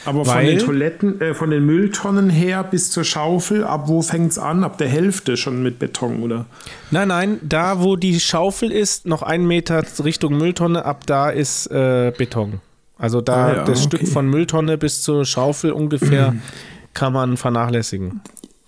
Aber 0.04 0.24
von 0.24 0.34
weil- 0.34 0.46
den 0.46 0.58
Toiletten, 0.58 1.20
äh, 1.20 1.34
von 1.34 1.50
den 1.50 1.64
Mülltonnen 1.66 2.30
her 2.30 2.64
bis 2.64 2.90
zur 2.90 3.04
Schaufel, 3.04 3.64
ab 3.64 3.84
wo 3.86 4.02
fängt 4.02 4.32
es 4.32 4.38
an? 4.38 4.64
Ab 4.64 4.78
der 4.78 4.88
Hälfte 4.88 5.36
schon 5.36 5.62
mit 5.62 5.78
Beton, 5.78 6.22
oder? 6.22 6.46
Nein, 6.90 7.08
nein, 7.08 7.38
da 7.42 7.80
wo 7.82 7.96
die 7.96 8.18
Schaufel 8.20 8.70
ist, 8.72 9.06
noch 9.06 9.22
einen 9.22 9.46
Meter 9.46 9.82
Richtung 10.04 10.36
Mülltonne, 10.36 10.84
ab 10.84 11.06
da 11.06 11.30
ist 11.30 11.66
äh, 11.70 12.12
Beton. 12.16 12.60
Also 12.98 13.20
da 13.20 13.34
Ah 13.46 13.54
ja, 13.56 13.64
das 13.64 13.84
okay. 13.86 13.98
Stück 13.98 14.08
von 14.08 14.28
Mülltonne 14.30 14.78
bis 14.78 15.02
zur 15.02 15.24
Schaufel 15.24 15.72
ungefähr 15.72 16.34
kann 16.94 17.12
man 17.12 17.36
vernachlässigen. 17.36 18.20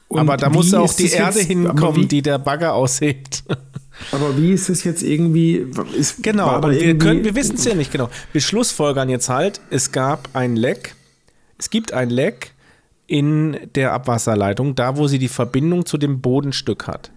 Und 0.08 0.20
aber 0.20 0.36
da 0.38 0.48
muss 0.50 0.72
auch 0.74 0.92
die 0.94 1.10
Erde 1.10 1.38
jetzt- 1.40 1.50
aber 1.50 1.70
hinkommen, 1.70 1.96
wie- 2.02 2.06
die 2.06 2.22
der 2.22 2.38
Bagger 2.38 2.74
aussieht. 2.74 3.42
Aber 4.12 4.36
wie 4.38 4.52
ist 4.52 4.68
es 4.68 4.84
jetzt 4.84 5.02
irgendwie? 5.02 5.66
Ist, 5.98 6.22
Genau, 6.22 6.54
und 6.60 6.70
wir, 6.70 6.96
können, 6.98 7.24
wir 7.24 7.34
wissen 7.34 7.56
es 7.56 7.64
ja 7.64 7.74
nicht 7.74 7.90
genau. 7.90 8.08
Wir 8.30 8.40
schlussfolgern 8.40 9.08
jetzt 9.08 9.28
halt, 9.28 9.60
es 9.70 9.90
gab 9.90 10.28
ein 10.34 10.54
Leck, 10.54 10.94
es 11.58 11.70
gibt 11.70 11.92
ein 11.92 12.10
Leck 12.10 12.52
in 13.06 13.56
der 13.74 13.92
Abwasserleitung, 13.92 14.74
da 14.74 14.96
wo 14.96 15.06
sie 15.08 15.18
die 15.18 15.28
Verbindung 15.28 15.86
zu 15.86 15.96
dem 15.98 16.20
Bodenstück 16.20 16.86
hat. 16.86 17.10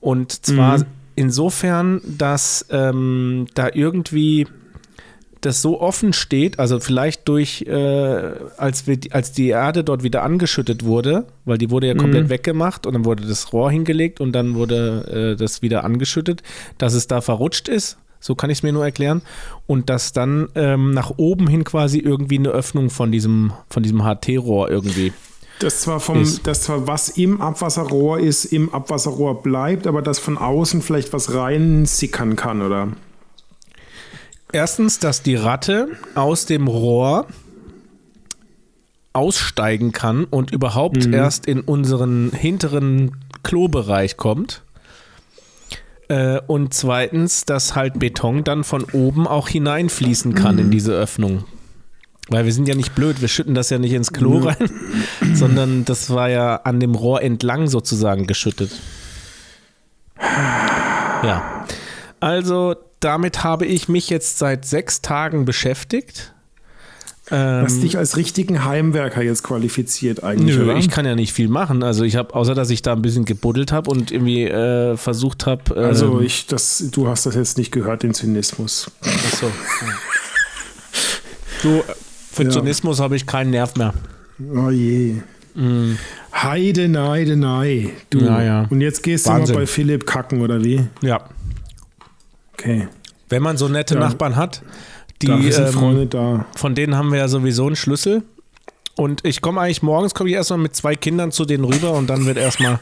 Und 0.00 0.46
zwar 0.46 0.78
Mhm. 0.78 0.84
insofern, 1.16 2.00
dass 2.04 2.66
ähm, 2.70 3.46
da 3.54 3.68
irgendwie 3.72 4.46
das 5.40 5.60
so 5.60 5.78
offen 5.80 6.14
steht, 6.14 6.58
also 6.58 6.80
vielleicht 6.80 7.28
durch, 7.28 7.62
äh, 7.62 8.32
als, 8.56 8.86
wir, 8.86 8.96
die- 8.96 9.12
als 9.12 9.32
die 9.32 9.48
Erde 9.48 9.84
dort 9.84 10.02
wieder 10.02 10.22
angeschüttet 10.22 10.84
wurde, 10.86 11.26
weil 11.44 11.58
die 11.58 11.70
wurde 11.70 11.86
ja 11.88 11.94
komplett 11.94 12.30
weggemacht 12.30 12.86
und 12.86 12.94
dann 12.94 13.04
wurde 13.04 13.26
das 13.26 13.52
Rohr 13.52 13.70
hingelegt 13.70 14.20
und 14.22 14.32
dann 14.32 14.54
wurde 14.54 15.32
äh, 15.34 15.36
das 15.36 15.60
wieder 15.60 15.84
angeschüttet, 15.84 16.42
dass 16.78 16.94
es 16.94 17.08
da 17.08 17.20
verrutscht 17.20 17.68
ist, 17.68 17.98
so 18.24 18.34
kann 18.34 18.48
ich 18.48 18.58
es 18.58 18.62
mir 18.62 18.72
nur 18.72 18.86
erklären, 18.86 19.20
und 19.66 19.90
dass 19.90 20.14
dann 20.14 20.48
ähm, 20.54 20.92
nach 20.92 21.12
oben 21.18 21.46
hin 21.46 21.62
quasi 21.62 21.98
irgendwie 21.98 22.38
eine 22.38 22.48
Öffnung 22.48 22.88
von 22.88 23.12
diesem, 23.12 23.52
von 23.68 23.82
diesem 23.82 24.02
HT-Rohr 24.02 24.70
irgendwie. 24.70 25.12
Das 25.58 25.82
zwar 25.82 26.00
vom, 26.00 26.22
ist. 26.22 26.46
das 26.46 26.62
zwar 26.62 26.86
was 26.86 27.10
im 27.10 27.42
Abwasserrohr 27.42 28.18
ist, 28.18 28.46
im 28.46 28.72
Abwasserrohr 28.72 29.42
bleibt, 29.42 29.86
aber 29.86 30.00
dass 30.00 30.18
von 30.18 30.38
außen 30.38 30.80
vielleicht 30.80 31.12
was 31.12 31.34
rein 31.34 31.84
sickern 31.84 32.34
kann, 32.34 32.62
oder? 32.62 32.88
Erstens, 34.52 34.98
dass 35.00 35.22
die 35.22 35.34
Ratte 35.34 35.88
aus 36.14 36.46
dem 36.46 36.66
Rohr 36.66 37.26
aussteigen 39.12 39.92
kann 39.92 40.24
und 40.24 40.50
überhaupt 40.50 41.04
erst 41.06 41.44
in 41.44 41.60
unseren 41.60 42.30
hinteren 42.32 43.18
Klobereich 43.42 44.16
kommt. 44.16 44.62
Äh, 46.08 46.40
und 46.46 46.74
zweitens, 46.74 47.44
dass 47.44 47.74
halt 47.74 47.98
Beton 47.98 48.44
dann 48.44 48.64
von 48.64 48.84
oben 48.84 49.26
auch 49.26 49.48
hineinfließen 49.48 50.34
kann 50.34 50.58
in 50.58 50.70
diese 50.70 50.92
Öffnung. 50.92 51.44
Weil 52.28 52.46
wir 52.46 52.52
sind 52.52 52.68
ja 52.68 52.74
nicht 52.74 52.94
blöd, 52.94 53.20
wir 53.20 53.28
schütten 53.28 53.54
das 53.54 53.70
ja 53.70 53.78
nicht 53.78 53.92
ins 53.92 54.12
Klo 54.12 54.38
rein, 54.38 54.70
sondern 55.34 55.84
das 55.84 56.10
war 56.10 56.30
ja 56.30 56.56
an 56.56 56.80
dem 56.80 56.94
Rohr 56.94 57.22
entlang 57.22 57.66
sozusagen 57.66 58.26
geschüttet. 58.26 58.70
Ja. 60.18 61.66
Also 62.20 62.76
damit 63.00 63.44
habe 63.44 63.66
ich 63.66 63.88
mich 63.88 64.08
jetzt 64.08 64.38
seit 64.38 64.64
sechs 64.64 65.02
Tagen 65.02 65.44
beschäftigt. 65.44 66.33
Was 67.30 67.72
Ähm, 67.74 67.80
dich 67.80 67.96
als 67.96 68.16
richtigen 68.18 68.64
Heimwerker 68.66 69.22
jetzt 69.22 69.42
qualifiziert 69.42 70.22
eigentlich, 70.22 70.56
Nö, 70.58 70.64
oder? 70.64 70.76
ich 70.76 70.90
kann 70.90 71.06
ja 71.06 71.14
nicht 71.14 71.32
viel 71.32 71.48
machen. 71.48 71.82
Also 71.82 72.04
ich 72.04 72.16
habe, 72.16 72.34
außer 72.34 72.54
dass 72.54 72.68
ich 72.68 72.82
da 72.82 72.92
ein 72.92 73.00
bisschen 73.00 73.24
gebuddelt 73.24 73.72
habe 73.72 73.90
und 73.90 74.10
irgendwie 74.10 74.42
äh, 74.44 74.96
versucht 74.98 75.46
habe. 75.46 75.74
Äh, 75.74 75.84
also 75.84 76.20
ich, 76.20 76.46
das, 76.46 76.84
du 76.92 77.08
hast 77.08 77.24
das 77.24 77.34
jetzt 77.34 77.56
nicht 77.56 77.72
gehört, 77.72 78.02
den 78.02 78.12
Zynismus. 78.12 78.90
achso, 79.00 79.50
Du, 81.62 81.82
für 82.32 82.44
Ja. 82.44 82.50
Zynismus 82.50 83.00
habe 83.00 83.16
ich 83.16 83.26
keinen 83.26 83.50
Nerv 83.50 83.74
mehr. 83.76 83.94
Oh 84.54 84.68
je. 84.70 85.14
Heide, 86.34 86.88
neide, 86.88 87.36
nei. 87.36 87.90
Du. 88.10 88.18
Ja, 88.20 88.42
ja. 88.42 88.66
Und 88.68 88.80
jetzt 88.80 89.02
gehst 89.02 89.26
Wahnsinn. 89.26 89.46
du 89.46 89.52
mal 89.54 89.60
bei 89.60 89.66
Philipp 89.66 90.04
kacken, 90.06 90.40
oder 90.42 90.62
wie? 90.64 90.82
Ja. 91.00 91.20
Okay. 92.54 92.88
Wenn 93.28 93.42
man 93.42 93.56
so 93.56 93.68
nette. 93.68 93.94
Nachbarn 93.96 94.36
hat, 94.36 94.62
die 95.24 95.48
ähm, 95.48 96.10
da. 96.10 96.46
von 96.56 96.74
denen 96.74 96.96
haben 96.96 97.10
wir 97.12 97.18
ja 97.18 97.28
sowieso 97.28 97.66
einen 97.66 97.76
Schlüssel. 97.76 98.22
Und 98.96 99.24
ich 99.24 99.40
komme 99.40 99.60
eigentlich 99.60 99.82
morgens, 99.82 100.14
komme 100.14 100.30
ich 100.30 100.36
erstmal 100.36 100.60
mit 100.60 100.76
zwei 100.76 100.94
Kindern 100.94 101.32
zu 101.32 101.44
denen 101.44 101.64
rüber 101.64 101.92
und 101.94 102.08
dann 102.08 102.26
wird 102.26 102.36
erstmal, 102.36 102.78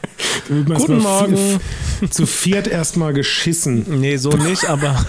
guten 0.47 0.99
Morgen. 0.99 1.59
Zu 2.11 2.27
viert 2.27 2.67
erstmal 2.67 3.13
geschissen. 3.13 3.83
nee, 3.99 4.17
so 4.17 4.29
nicht, 4.29 4.69
aber 4.69 5.03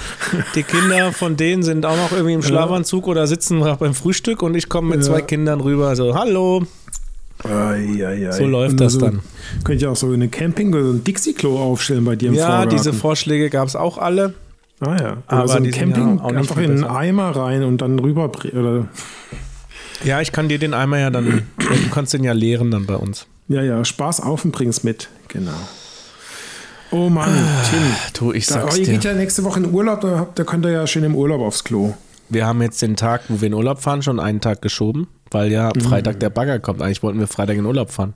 die 0.54 0.62
Kinder 0.62 1.12
von 1.12 1.36
denen 1.36 1.62
sind 1.62 1.84
auch 1.84 1.96
noch 1.96 2.12
irgendwie 2.12 2.32
im 2.32 2.42
Schlafanzug 2.42 3.06
oder 3.06 3.26
sitzen 3.26 3.60
gerade 3.60 3.78
beim 3.80 3.92
Frühstück 3.92 4.42
und 4.42 4.54
ich 4.54 4.70
komme 4.70 4.90
mit 4.96 5.00
Ja. 5.00 5.12
zwei 5.12 5.20
Kindern 5.20 5.60
rüber, 5.60 5.94
so, 5.94 6.14
hallo. 6.14 6.62
Ai, 7.42 8.02
ai, 8.06 8.28
ai. 8.28 8.32
So 8.32 8.46
läuft 8.46 8.80
das 8.80 8.94
also, 8.94 9.00
dann. 9.00 9.20
Könnte 9.62 9.84
ich 9.84 9.86
auch 9.86 9.96
so 9.96 10.10
eine 10.10 10.28
Camping- 10.28 10.72
oder 10.72 10.84
so 10.84 10.92
ein 10.92 11.04
Dixie-Klo 11.04 11.58
aufstellen 11.58 12.04
bei 12.06 12.16
dir 12.16 12.28
im 12.30 12.34
Ja, 12.34 12.46
Vorgarten. 12.46 12.70
diese 12.78 12.92
Vorschläge 12.94 13.50
gab 13.50 13.68
es 13.68 13.76
auch 13.76 13.98
alle. 13.98 14.32
Ah 14.80 14.96
ja. 15.00 15.16
Aber 15.26 15.48
so 15.48 15.54
ein 15.56 15.70
Camping, 15.70 16.18
ja 16.18 16.24
auch 16.24 16.30
nicht 16.32 16.38
einfach 16.50 16.56
in 16.58 16.72
einen. 16.72 16.84
Eimer 16.84 17.30
rein 17.36 17.62
und 17.62 17.78
dann 17.80 17.98
rüber. 17.98 18.24
Oder, 18.52 18.86
Ja, 20.04 20.20
ich 20.20 20.32
kann 20.32 20.48
dir 20.48 20.58
den 20.58 20.74
einmal 20.74 21.00
ja 21.00 21.10
dann, 21.10 21.42
du 21.58 21.90
kannst 21.90 22.12
den 22.12 22.24
ja 22.24 22.32
leeren 22.32 22.70
dann 22.70 22.84
bei 22.86 22.96
uns. 22.96 23.26
ja, 23.48 23.62
ja, 23.62 23.84
Spaß 23.84 24.20
auf 24.20 24.44
und 24.44 24.52
bring's 24.52 24.82
mit. 24.82 25.08
Genau. 25.28 25.52
Oh 26.90 27.08
Mann, 27.08 27.32
Tim. 27.70 27.82
Du, 28.18 28.32
ich 28.32 28.46
Da, 28.46 28.54
sag's 28.54 28.64
aber 28.74 28.76
ihr 28.78 28.86
geht 28.86 29.04
dir. 29.04 29.10
ja 29.12 29.16
nächste 29.16 29.42
Woche 29.44 29.60
in 29.60 29.72
Urlaub, 29.72 30.00
da, 30.00 30.18
habt- 30.18 30.38
da 30.38 30.44
könnt 30.44 30.64
ihr 30.64 30.70
ja 30.72 30.86
schön 30.86 31.02
im 31.04 31.14
Urlaub 31.16 31.40
aufs 31.40 31.64
Klo. 31.64 31.94
Wir 32.28 32.46
haben 32.46 32.62
jetzt 32.62 32.80
den 32.82 32.96
Tag, 32.96 33.22
wo 33.28 33.40
wir 33.40 33.46
in 33.48 33.54
Urlaub 33.54 33.80
fahren, 33.80 34.02
schon 34.02 34.18
einen 34.20 34.40
Tag 34.40 34.62
geschoben, 34.62 35.06
weil 35.30 35.50
ja 35.50 35.70
Mhm. 35.74 35.80
Freitag 35.80 36.20
der 36.20 36.30
Bagger 36.30 36.58
kommt. 36.58 36.82
Eigentlich 36.82 37.02
wollten 37.02 37.18
wir 37.20 37.26
Freitag 37.26 37.56
in 37.56 37.64
Urlaub 37.66 37.90
fahren. 37.90 38.14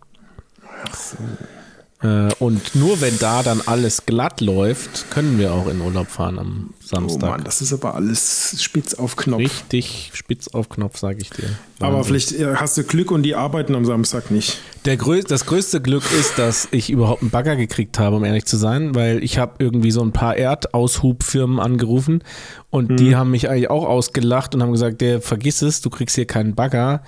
Äh, 0.84 1.57
und 2.00 2.76
nur 2.76 3.00
wenn 3.00 3.18
da 3.18 3.42
dann 3.42 3.60
alles 3.66 4.06
glatt 4.06 4.40
läuft, 4.40 5.10
können 5.10 5.36
wir 5.36 5.52
auch 5.52 5.66
in 5.66 5.80
Urlaub 5.80 6.06
fahren 6.06 6.38
am 6.38 6.70
Oh 6.70 6.74
Samstag. 6.86 7.30
Mann, 7.30 7.44
das 7.44 7.60
ist 7.60 7.72
aber 7.72 7.96
alles 7.96 8.54
spitz 8.62 8.94
auf 8.94 9.16
Knopf. 9.16 9.40
Richtig 9.40 10.12
spitz 10.14 10.46
auf 10.46 10.68
Knopf, 10.68 10.96
sage 10.96 11.18
ich 11.20 11.30
dir. 11.30 11.50
Aber 11.80 11.96
Wahnsinn. 11.96 12.04
vielleicht 12.04 12.32
äh, 12.32 12.54
hast 12.54 12.76
du 12.78 12.84
Glück 12.84 13.10
und 13.10 13.24
die 13.24 13.34
arbeiten 13.34 13.74
am 13.74 13.84
Samstag 13.84 14.30
nicht. 14.30 14.60
Der 14.84 14.96
grö 14.96 15.20
das 15.22 15.44
größte 15.44 15.80
Glück 15.82 16.04
ist, 16.18 16.38
dass 16.38 16.68
ich 16.70 16.88
überhaupt 16.88 17.22
einen 17.22 17.30
Bagger 17.30 17.56
gekriegt 17.56 17.98
habe, 17.98 18.14
um 18.16 18.24
ehrlich 18.24 18.44
zu 18.46 18.56
sein, 18.56 18.94
weil 18.94 19.22
ich 19.24 19.38
habe 19.38 19.56
irgendwie 19.58 19.90
so 19.90 20.00
ein 20.02 20.12
paar 20.12 20.36
Erdaushubfirmen 20.36 21.58
angerufen 21.58 22.22
und 22.70 23.00
die 23.00 23.16
haben 23.16 23.32
mich 23.32 23.50
eigentlich 23.50 23.70
auch 23.70 23.84
ausgelacht 23.84 24.54
und 24.54 24.62
haben 24.62 24.72
gesagt, 24.72 25.00
der 25.00 25.20
vergiss 25.20 25.62
es, 25.62 25.80
du 25.80 25.90
kriegst 25.90 26.14
hier 26.14 26.26
keinen 26.26 26.54
Bagger, 26.54 27.02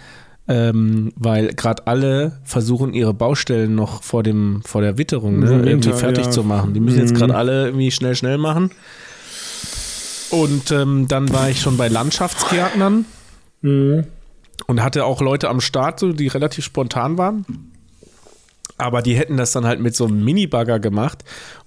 ähm, 0.50 1.12
weil 1.14 1.54
gerade 1.54 1.86
alle 1.86 2.40
versuchen 2.42 2.92
ihre 2.92 3.14
Baustellen 3.14 3.76
noch 3.76 4.02
vor 4.02 4.24
dem 4.24 4.62
vor 4.66 4.80
der 4.80 4.98
Witterung 4.98 5.38
ne, 5.38 5.48
Winter, 5.48 5.70
irgendwie 5.70 5.92
fertig 5.92 6.24
ja. 6.24 6.30
zu 6.32 6.42
machen. 6.42 6.74
Die 6.74 6.80
müssen 6.80 6.98
jetzt 6.98 7.14
gerade 7.14 7.36
alle 7.36 7.66
irgendwie 7.66 7.92
schnell 7.92 8.16
schnell 8.16 8.36
machen. 8.36 8.72
Und 10.30 10.72
ähm, 10.72 11.06
dann 11.06 11.32
war 11.32 11.48
ich 11.48 11.60
schon 11.60 11.76
bei 11.76 11.86
Landschaftsgärtnern 11.86 13.04
und 14.66 14.82
hatte 14.82 15.04
auch 15.04 15.20
Leute 15.20 15.48
am 15.48 15.60
Start, 15.60 16.00
so, 16.00 16.12
die 16.12 16.26
relativ 16.26 16.64
spontan 16.64 17.16
waren. 17.16 17.44
Aber 18.76 19.02
die 19.02 19.14
hätten 19.14 19.36
das 19.36 19.52
dann 19.52 19.66
halt 19.66 19.78
mit 19.78 19.94
so 19.94 20.06
einem 20.06 20.24
Mini-Bagger 20.24 20.80
gemacht. 20.80 21.22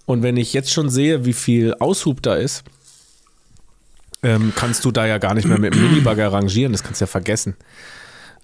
Und 0.05 0.23
wenn 0.23 0.35
ich 0.35 0.51
jetzt 0.51 0.73
schon 0.73 0.89
sehe, 0.89 1.23
wie 1.23 1.33
viel 1.33 1.73
Aushub 1.79 2.21
da 2.21 2.35
ist, 2.35 2.65
ähm, 4.23 4.51
kannst 4.55 4.83
du 4.83 4.91
da 4.91 5.05
ja 5.05 5.19
gar 5.19 5.35
nicht 5.35 5.47
mehr 5.47 5.59
mit 5.59 5.73
dem 5.73 5.81
Minibagger 5.83 6.33
rangieren. 6.33 6.73
Das 6.73 6.83
kannst 6.83 6.99
du 6.99 7.03
ja 7.03 7.07
vergessen. 7.07 7.55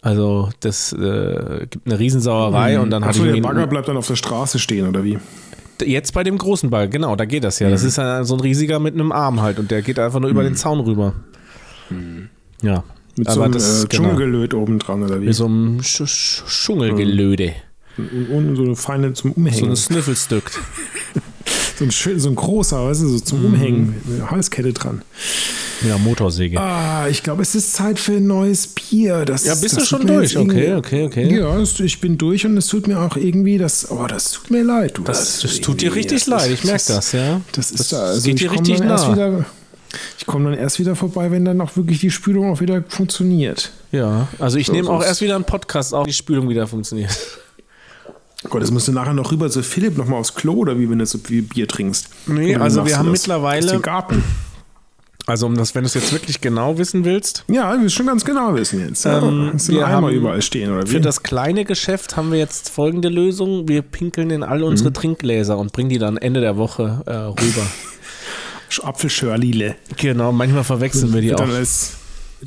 Also, 0.01 0.49
das 0.61 0.93
äh, 0.93 1.67
gibt 1.69 1.85
eine 1.85 1.99
Riesensauerei 1.99 2.79
und 2.79 2.89
dann 2.89 3.03
Achso, 3.03 3.25
ich 3.25 3.33
der 3.33 3.41
Bagger 3.41 3.67
bleibt 3.67 3.87
dann 3.89 3.97
auf 3.97 4.07
der 4.07 4.15
Straße 4.15 4.57
stehen, 4.59 4.87
oder 4.87 5.03
wie? 5.03 5.19
Jetzt 5.83 6.13
bei 6.13 6.23
dem 6.23 6.37
großen 6.37 6.69
Bagger, 6.69 6.87
genau, 6.87 7.15
da 7.15 7.25
geht 7.25 7.43
das 7.43 7.59
ja. 7.59 7.69
Das 7.69 7.83
ist 7.83 7.97
ja 7.97 8.23
so 8.23 8.33
ein 8.35 8.39
riesiger 8.39 8.79
mit 8.79 8.93
einem 8.93 9.11
Arm 9.11 9.41
halt 9.41 9.59
und 9.59 9.71
der 9.71 9.81
geht 9.81 9.99
einfach 9.99 10.19
nur 10.19 10.29
über 10.29 10.43
den 10.43 10.55
Zaun 10.55 10.79
rüber. 10.81 11.13
Ja. 12.61 12.83
Mit 13.17 13.27
Aber 13.27 13.35
so 13.35 13.41
einem 13.41 13.53
das- 13.53 13.83
äh, 13.83 13.87
genau. 13.87 14.03
Dschungelgelöt 14.09 14.53
oben 14.53 14.79
dran, 14.79 15.03
oder 15.03 15.19
wie? 15.21 15.25
Mit 15.25 15.35
so 15.35 15.45
einem 15.45 15.81
Sch 15.83 16.03
Sch 16.05 16.43
Schungelgelöde. 16.47 17.53
und, 17.97 18.29
und 18.29 18.55
so 18.55 18.63
eine 18.63 18.75
feine 18.75 19.13
zum 19.13 19.31
So 19.31 19.35
Umhängen. 19.37 19.71
ein 19.71 19.75
So, 21.79 21.85
ein, 21.85 21.91
schön- 21.91 22.19
so 22.19 22.27
ein 22.29 22.35
großer, 22.35 22.85
weißt 22.85 23.01
du, 23.03 23.07
so 23.07 23.13
Mhm. 23.15 23.25
zum 23.25 23.45
Umhängen. 23.45 23.95
Mit 24.05 24.29
Halskette 24.29 24.73
dran. 24.73 25.01
Ja, 25.87 25.97
Motorsäge. 25.97 26.59
Ah, 26.59 27.07
ich 27.07 27.23
glaube, 27.23 27.41
es 27.41 27.55
ist 27.55 27.71
Zeit 27.71 27.97
für 27.99 28.11
ein 28.17 28.27
neues 28.27 28.67
Bier. 28.67 29.23
Das, 29.23 29.45
Ja, 29.45 29.55
bist 29.55 29.77
das 29.77 29.83
du 29.83 29.89
schon 29.97 30.05
durch? 30.05 30.37
Okay, 30.37 30.73
okay, 30.73 31.05
okay. 31.05 31.39
Ja, 31.39 31.57
ich 31.85 32.01
bin 32.01 32.17
durch 32.17 32.45
und 32.45 32.57
es 32.57 32.67
tut 32.67 32.87
mir 32.87 32.99
auch 32.99 33.15
irgendwie, 33.15 33.57
das, 33.57 33.89
oh, 33.89 34.05
das 34.07 34.31
tut 34.33 34.51
mir 34.51 34.63
leid. 34.63 34.97
Du, 34.97 35.03
Das, 35.03 35.39
das 35.39 35.61
tut 35.61 35.81
dir 35.81 35.95
richtig 35.95 36.27
leid, 36.27 36.51
ich 36.51 36.65
merke 36.65 36.83
das, 36.87 37.13
ja. 37.13 37.39
Das 37.53 37.71
ist 37.71 37.93
da, 37.93 38.07
also 38.07 38.27
geht 38.27 38.41
dir 38.41 38.51
richtig 38.51 38.79
nah. 38.79 39.11
wieder, 39.13 39.45
Ich 40.17 40.25
komme 40.25 40.49
dann 40.51 40.59
erst 40.59 40.79
wieder 40.79 40.97
vorbei, 40.97 41.31
wenn 41.31 41.45
dann 41.45 41.61
auch 41.61 41.77
wirklich 41.77 41.99
die 42.01 42.11
Spülung 42.11 42.51
auch 42.51 42.59
wieder 42.59 42.83
funktioniert. 42.89 43.71
Ja, 43.93 44.27
also 44.37 44.57
ich 44.57 44.67
So 44.67 44.73
nehme 44.73 44.89
auch 44.89 45.01
erst 45.01 45.21
wieder 45.21 45.35
einen 45.35 45.45
Podcast 45.45 45.93
auf, 45.93 46.05
die 46.05 46.11
Spülung 46.13 46.49
wieder 46.49 46.67
funktioniert. 46.67 47.17
Gott, 48.49 48.61
das 48.61 48.71
musst 48.71 48.87
du 48.87 48.93
nachher 48.93 49.13
noch 49.13 49.31
rüber 49.31 49.49
zu 49.49 49.61
Philipp 49.63 49.97
nochmal 49.97 50.19
aufs 50.19 50.33
Klo 50.33 50.53
oder 50.53 50.79
wie 50.79 50.89
wenn 50.89 50.99
du 50.99 51.05
so 51.05 51.17
viel 51.17 51.41
Bier 51.41 51.67
trinkst. 51.67 52.09
Nee, 52.27 52.55
also 52.55 52.85
wir 52.85 52.97
haben 52.97 53.11
das? 53.11 53.21
mittlerweile- 53.21 53.75
Aus 53.75 53.81
Garten. 53.81 54.23
Also 55.25 55.45
um 55.45 55.55
das, 55.55 55.75
wenn 55.75 55.83
du 55.83 55.87
es 55.87 55.93
jetzt 55.93 56.11
wirklich 56.11 56.41
genau 56.41 56.77
wissen 56.79 57.05
willst, 57.05 57.43
Ja, 57.47 57.79
wir 57.79 57.89
schon 57.89 58.07
ganz 58.07 58.25
genau 58.25 58.55
wissen 58.55 58.79
jetzt. 58.79 59.05
Ja, 59.05 59.19
Ähm, 59.21 59.51
du 59.57 59.73
wir 59.73 59.87
haben 59.87 60.09
überall 60.09 60.41
stehen 60.41 60.71
oder 60.71 60.87
wie? 60.87 60.91
für 60.93 61.01
das 61.01 61.21
kleine 61.21 61.65
Geschäft 61.65 62.17
haben 62.17 62.31
wir 62.31 62.39
jetzt 62.39 62.69
folgende 62.69 63.09
Lösung. 63.09 63.67
Wir 63.67 63.83
pinkeln 63.83 64.31
in 64.31 64.41
all 64.41 64.63
unsere 64.63 64.91
Trinkgläser 64.91 65.57
und 65.57 65.71
bringen 65.71 65.89
die 65.89 65.99
dann 65.99 66.17
Ende 66.17 66.39
der 66.41 66.57
Woche 66.57 67.03
äh, 67.05 67.11
rüber. 67.11 67.61
Apfelschörlile. 68.83 69.75
genau, 69.97 70.31
manchmal 70.31 70.63
verwechseln 70.63 71.13
wir 71.13 71.21
die 71.21 71.29
Wird 71.29 71.41
auch. 71.41 71.45
dann 71.45 71.55
als, 71.55 71.97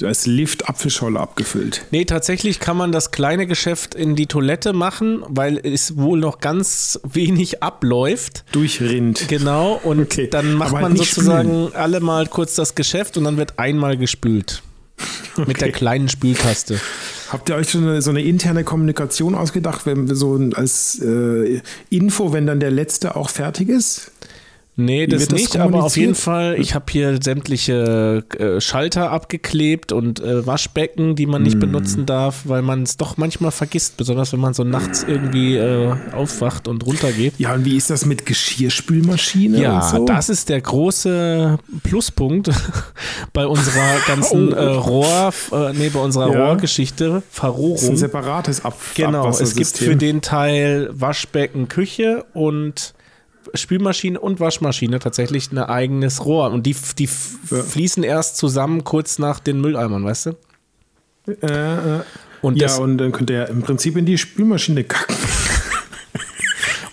als 0.02 0.26
Lift 0.26 0.68
Apfelscholle 0.68 1.20
abgefüllt. 1.20 1.85
Nee, 1.90 2.05
tatsächlich 2.05 2.61
kann 2.61 2.76
man 2.76 2.92
das 2.92 3.11
kleine 3.11 3.46
Geschäft 3.46 3.94
in 3.94 4.16
die 4.16 4.26
Toilette 4.26 4.72
machen, 4.72 5.22
weil 5.28 5.59
es 5.59 5.96
wohl 5.96 6.18
noch 6.18 6.40
ganz 6.40 7.00
wenig 7.05 7.62
abläuft. 7.62 8.44
Durchrinnt. 8.52 9.28
Genau, 9.28 9.81
und 9.83 10.00
Okay, 10.02 10.28
dann 10.28 10.55
macht 10.55 10.70
aber 10.70 10.81
man 10.81 10.96
sozusagen 10.96 11.70
alle 11.74 12.00
mal 12.00 12.26
kurz 12.26 12.55
das 12.55 12.74
Geschäft 12.74 13.16
und 13.16 13.24
dann 13.24 13.37
wird 13.37 13.59
einmal 13.59 13.96
gespült. 13.96 14.62
Mit 15.46 15.61
der 15.61 15.72
kleinen 15.72 16.09
Spültaste. 16.09 16.81
Habt 17.28 17.48
ihr 17.48 17.55
euch 17.55 17.68
so 17.68 17.78
eine, 17.78 18.02
so 18.02 18.11
eine 18.11 18.22
interne 18.22 18.62
Kommunikation 18.62 19.35
ausgedacht, 19.35 19.87
wenn 19.87 20.07
wir 20.07 20.16
so 20.16 20.38
als 20.55 21.00
äh, 21.00 21.62
Info, 21.88 22.33
wenn 22.33 22.46
dann 22.46 22.61
der 22.61 22.70
letzte 22.70 23.16
auch 23.16 23.31
fertig 23.31 23.70
ist? 23.70 24.12
Nee, 24.74 25.06
das 25.06 25.20
wird 25.20 25.32
das 25.32 25.38
nicht, 25.38 25.56
aber 25.58 25.85
auf 25.85 25.98
jeden? 25.98 26.14
Fall, 26.14 26.56
ich 26.58 26.74
habe 26.74 26.87
hier 26.90 27.18
sämtliche 27.22 28.24
äh, 28.38 28.58
Schalter 28.58 29.11
abgeklebt 29.11 29.92
und 29.92 30.20
äh, 30.20 30.46
Waschbecken, 30.46 31.14
die 31.14 31.26
man 31.26 31.42
nicht 31.42 31.54
Hm. 31.54 31.61
benutzen 31.61 32.06
darf, 32.06 32.44
weil 32.44 32.62
man 32.62 32.82
es 32.85 32.96
doch 32.96 33.18
manchmal 33.18 33.50
vergisst, 33.50 33.98
besonders 33.98 34.32
wenn 34.32 34.40
man 34.40 34.54
so 34.54 34.64
nachts 34.64 35.04
irgendwie 35.06 35.56
äh, 35.56 35.94
aufwacht 36.12 36.68
und 36.68 36.87
runtergeht. 36.87 37.35
Ja, 37.37 37.52
und 37.52 37.66
wie 37.66 37.76
ist 37.76 37.90
das 37.90 38.06
mit 38.06 38.24
Geschirrspülmaschine? 38.24 39.61
Ja, 39.61 39.82
so? 39.82 40.06
das 40.06 40.30
ist 40.30 40.48
der 40.48 40.62
große 40.62 41.58
Pluspunkt 41.82 42.48
bei 43.35 43.46
unserer 43.46 43.96
ganzen 44.06 44.52
Oh. 44.54 44.56
äh, 44.56 44.64
Rohr, 44.64 45.35
äh, 45.52 45.72
nee, 45.74 45.90
bei 45.90 46.00
unserer 46.00 46.32
Ja. 46.32 46.46
Rohrgeschichte, 46.48 47.04
Das 47.08 47.16
ist 47.18 47.24
ein 47.24 47.30
Verrohrung. 47.30 47.96
separates 47.96 48.64
Ab 48.64 48.78
Genau, 48.94 49.28
es 49.28 49.54
gibt 49.54 49.76
für 49.76 49.96
den 49.96 50.22
Teil 50.22 50.88
Waschbecken, 50.92 51.68
Küche 51.68 52.24
und 52.32 52.94
Spülmaschine 53.54 54.18
und 54.18 54.40
Waschmaschine 54.40 54.98
tatsächlich 54.98 55.52
ein 55.52 55.58
eigenes 55.58 56.24
Rohr. 56.24 56.50
Und 56.50 56.64
die, 56.66 56.76
die 56.98 57.08
Ja. 57.50 57.62
fließen 57.62 58.02
erst 58.02 58.36
zusammen 58.36 58.84
kurz 58.84 59.18
nach 59.18 59.40
den 59.40 59.60
Mülleimern, 59.60 60.04
weißt 60.04 60.26
du? 60.26 60.30
Äh, 61.26 61.46
äh. 61.46 62.00
Und 62.40 62.56
ja, 62.56 62.74
und 62.76 62.98
dann 62.98 63.12
könnt 63.12 63.30
ihr 63.30 63.48
im 63.48 63.62
Prinzip 63.62 63.96
in 63.96 64.04
die 64.04 64.18
Spülmaschine 64.18 64.82
kacken. 64.84 65.14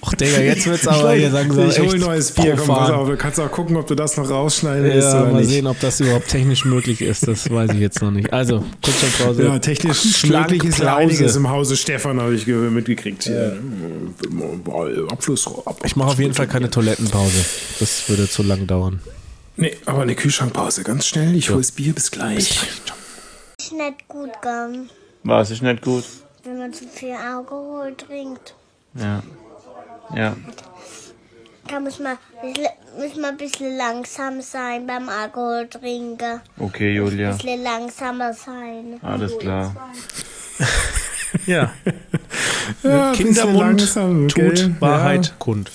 Ach 0.10 0.14
Digga, 0.16 0.40
jetzt 0.42 0.66
wird's 0.66 0.88
aber 0.88 1.14
hier 1.14 1.30
langsam 1.30 1.70
ich 1.70 1.80
hole 1.80 2.00
neues 2.00 2.32
Bier, 2.32 2.56
komm, 2.58 2.68
pass 2.68 2.90
auf. 2.90 3.08
Du 3.08 3.16
kannst 3.18 3.40
auch 3.40 3.52
gucken, 3.52 3.76
ob 3.78 3.88
du 3.88 3.96
das 3.96 4.18
noch 4.18 4.30
rausschneidest 4.30 5.14
Ja, 5.14 5.22
oder 5.24 5.32
mal 5.32 5.40
nicht. 5.42 5.50
sehen, 5.50 5.68
ob 5.68 5.80
das 5.80 6.00
überhaupt 6.00 6.28
technisch 6.28 6.66
möglich 6.66 7.02
ist. 7.02 7.28
Das 7.28 7.50
weiß 7.50 7.72
ich 7.74 7.80
jetzt 7.80 8.02
noch 8.02 8.12
nicht. 8.12 8.32
Also, 8.34 8.64
kurz 8.84 9.00
schon 9.00 9.26
Pause. 9.28 9.44
Ja, 9.44 9.60
technisch 9.60 10.24
möglich 10.26 10.64
ist 10.64 10.80
ja 10.80 10.96
einiges 10.98 11.36
im 11.36 11.50
Hause 11.50 11.78
Stefan, 11.78 12.20
habe 12.20 12.34
ich 12.36 12.46
ge- 12.46 12.56
mitgekriegt. 12.70 13.24
Hier. 13.24 13.58
Äh, 13.58 15.12
Abflussrohr. 15.12 15.64
Ab 15.66 15.80
Ich 15.86 15.96
mache 15.96 16.10
auf 16.10 16.20
jeden 16.20 16.34
Fall 16.34 16.48
keine 16.48 16.70
Toilettenpause. 16.70 17.46
Das 17.80 18.10
würde 18.10 18.30
zu 18.30 18.44
lang 18.44 18.68
dauern. 18.68 19.00
Nee, 19.58 19.76
aber 19.86 20.02
eine 20.04 20.16
Kühlschrankpause. 20.16 20.84
Ganz 20.84 21.06
schnell. 21.08 21.36
Ich 21.36 21.50
hole 21.50 21.60
das 21.60 21.72
Bier. 21.72 21.94
Bis 21.94 22.12
gleich. 22.12 22.50
ist 23.60 23.72
nicht 23.74 24.08
gut 24.08 24.32
gegangen, 24.34 24.90
Was 25.24 25.52
ist 25.52 25.62
nicht 25.62 25.82
gut? 25.82 26.04
wenn 26.46 26.58
man 26.58 26.74
zu 26.74 26.86
viel 26.88 27.12
Alkohol 27.14 27.94
trinkt. 27.96 28.56
Ja. 28.96 29.22
Ja. 30.16 30.36
Da 31.68 31.80
muss 31.80 32.00
man, 32.00 32.18
muss 32.98 33.16
man 33.16 33.26
ein 33.32 33.38
bisschen 33.38 33.78
langsam 33.78 34.42
sein 34.42 34.88
beim 34.88 35.08
Alkohol 35.08 35.68
trinken. 35.70 36.42
Okay, 36.58 36.90
Ein 36.92 36.96
Julia. 36.96 37.32
bisschen 37.34 37.62
langsamer 37.64 38.34
sein. 38.34 39.00
Alles 39.04 39.38
klar. 39.38 39.76
Ja. 41.46 41.72
Ja, 42.84 43.10
ein 43.12 43.16
Kindermund 43.16 43.60
langsam, 43.80 44.28
tut 44.30 44.36
gell? 44.56 44.76
Wahrheit 44.80 45.36
kund. 45.38 45.70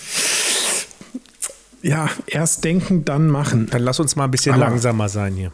Ja. 1.83 2.07
ja, 2.07 2.11
erst 2.27 2.65
denken, 2.65 3.05
dann 3.05 3.29
machen. 3.29 3.69
Dann 3.71 3.83
lass 3.83 4.01
uns 4.01 4.17
mal 4.17 4.25
ein 4.25 4.31
bisschen 4.31 4.55
Aber- 4.55 4.65
langsamer 4.65 5.09
sein 5.09 5.35
hier. 5.35 5.53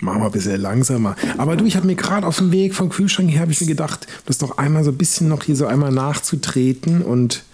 Machen 0.00 0.20
wir 0.20 0.26
ein 0.26 0.32
bisschen 0.32 0.60
langsamer. 0.60 1.16
Aber 1.38 1.56
du, 1.56 1.64
ich 1.64 1.76
habe 1.76 1.86
mir 1.86 1.94
gerade 1.94 2.26
auf 2.26 2.36
dem 2.38 2.52
Weg 2.52 2.74
vom 2.74 2.90
Kühlschrank 2.90 3.30
her, 3.30 3.40
habe 3.40 3.52
ich 3.52 3.60
mir 3.60 3.66
gedacht, 3.68 4.06
das 4.26 4.38
doch 4.38 4.58
einmal 4.58 4.84
so 4.84 4.90
ein 4.90 4.98
bisschen 4.98 5.28
noch 5.28 5.42
hier 5.44 5.56
so 5.56 5.66
einmal 5.66 5.92
nachzutreten 5.92 7.00
und 7.00 7.44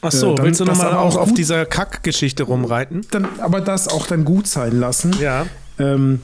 Ach 0.00 0.12
so, 0.12 0.32
Äh, 0.32 0.34
dann- 0.36 0.46
willst 0.46 0.60
du 0.60 0.64
das 0.64 0.78
nochmal 0.78 0.94
auch 0.94 1.16
auf 1.16 1.28
gut- 1.30 1.38
dieser 1.38 1.66
Kackgeschichte 1.66 2.44
rumreiten? 2.44 3.06
dann 3.10 3.26
aber 3.40 3.60
das 3.60 3.88
auch 3.88 4.06
dann 4.06 4.24
gut 4.24 4.46
sein 4.46 4.78
lassen. 4.78 5.14
Ja. 5.20 5.46
Ähm, 5.78 6.20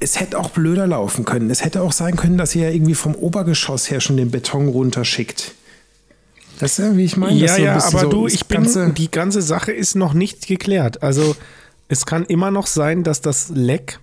es 0.00 0.18
hätte 0.18 0.38
auch 0.38 0.50
blöder 0.50 0.86
laufen 0.86 1.24
können. 1.24 1.50
Es 1.50 1.64
hätte 1.64 1.82
auch 1.82 1.92
sein 1.92 2.16
können, 2.16 2.38
dass 2.38 2.54
ihr 2.54 2.68
ja 2.68 2.74
irgendwie 2.74 2.94
vom 2.94 3.14
Obergeschoss 3.14 3.90
her 3.90 4.00
schon 4.00 4.16
den 4.16 4.30
Beton 4.30 4.68
runterschickt. 4.68 5.52
Weißt 6.58 6.78
du, 6.80 6.96
wie 6.96 7.04
ich 7.04 7.16
meine? 7.16 7.36
Ja, 7.38 7.46
Das 7.46 7.56
so 7.56 7.62
ja, 7.62 7.72
aber 7.74 8.00
so 8.00 8.08
du, 8.10 8.24
das 8.24 8.34
ich 8.34 8.46
bin, 8.46 8.62
ganze- 8.64 8.90
die 8.90 9.10
ganze 9.10 9.40
Sache 9.42 9.72
ist 9.72 9.94
noch 9.94 10.12
nicht 10.14 10.46
geklärt. 10.46 11.02
Also 11.02 11.36
es 11.88 12.06
kann 12.06 12.24
immer 12.26 12.50
noch 12.50 12.66
sein, 12.66 13.02
dass 13.04 13.20
das 13.20 13.50
Leck 13.50 13.98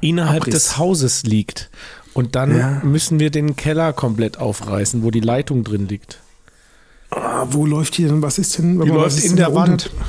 innerhalb 0.00 0.42
Abriss. 0.42 0.54
des 0.54 0.78
Hauses 0.78 1.22
liegt. 1.24 1.70
Und 2.12 2.36
dann 2.36 2.56
Ja. 2.56 2.80
müssen 2.84 3.18
wir 3.18 3.30
den 3.30 3.56
Keller 3.56 3.92
komplett 3.92 4.38
aufreißen, 4.38 5.02
wo 5.02 5.10
die 5.10 5.20
Leitung 5.20 5.64
drin 5.64 5.88
liegt. 5.88 6.18
Ah, 7.14 7.46
wo 7.50 7.64
läuft 7.66 7.96
die 7.98 8.04
denn? 8.04 8.22
Was 8.22 8.38
ist 8.38 8.58
denn? 8.58 8.80
Die 8.80 8.90
was 8.90 9.14
läuft 9.16 9.24
in 9.24 9.36
der 9.36 9.54
Wand. 9.54 9.90
unter- 9.90 10.04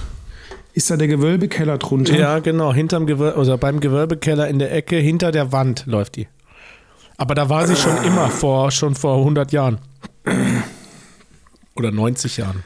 Ist 0.74 0.90
da 0.92 0.98
der 0.98 1.08
Gewölbekeller 1.08 1.78
drunter? 1.78 2.16
Ja, 2.18 2.40
genau, 2.40 2.74
hinterm 2.74 3.06
Gewölbe, 3.06 3.40
oder 3.40 3.58
beim 3.58 3.80
Gewölbekeller 3.80 4.48
in 4.48 4.60
der 4.60 4.74
Ecke, 4.74 4.98
hinter 4.98 5.32
der 5.32 5.52
Wand 5.52 5.84
läuft 5.86 6.16
die. 6.18 6.28
Aber 7.18 7.34
da 7.36 7.48
war 7.50 7.66
sie 7.68 7.76
schon 7.78 7.96
immer, 8.04 8.30
vor, 8.30 8.72
schon 8.72 8.94
vor 8.96 9.18
100 9.20 9.52
Jahren. 9.54 9.78
Oder 11.76 11.92
90 11.92 12.38
Jahren. 12.38 12.64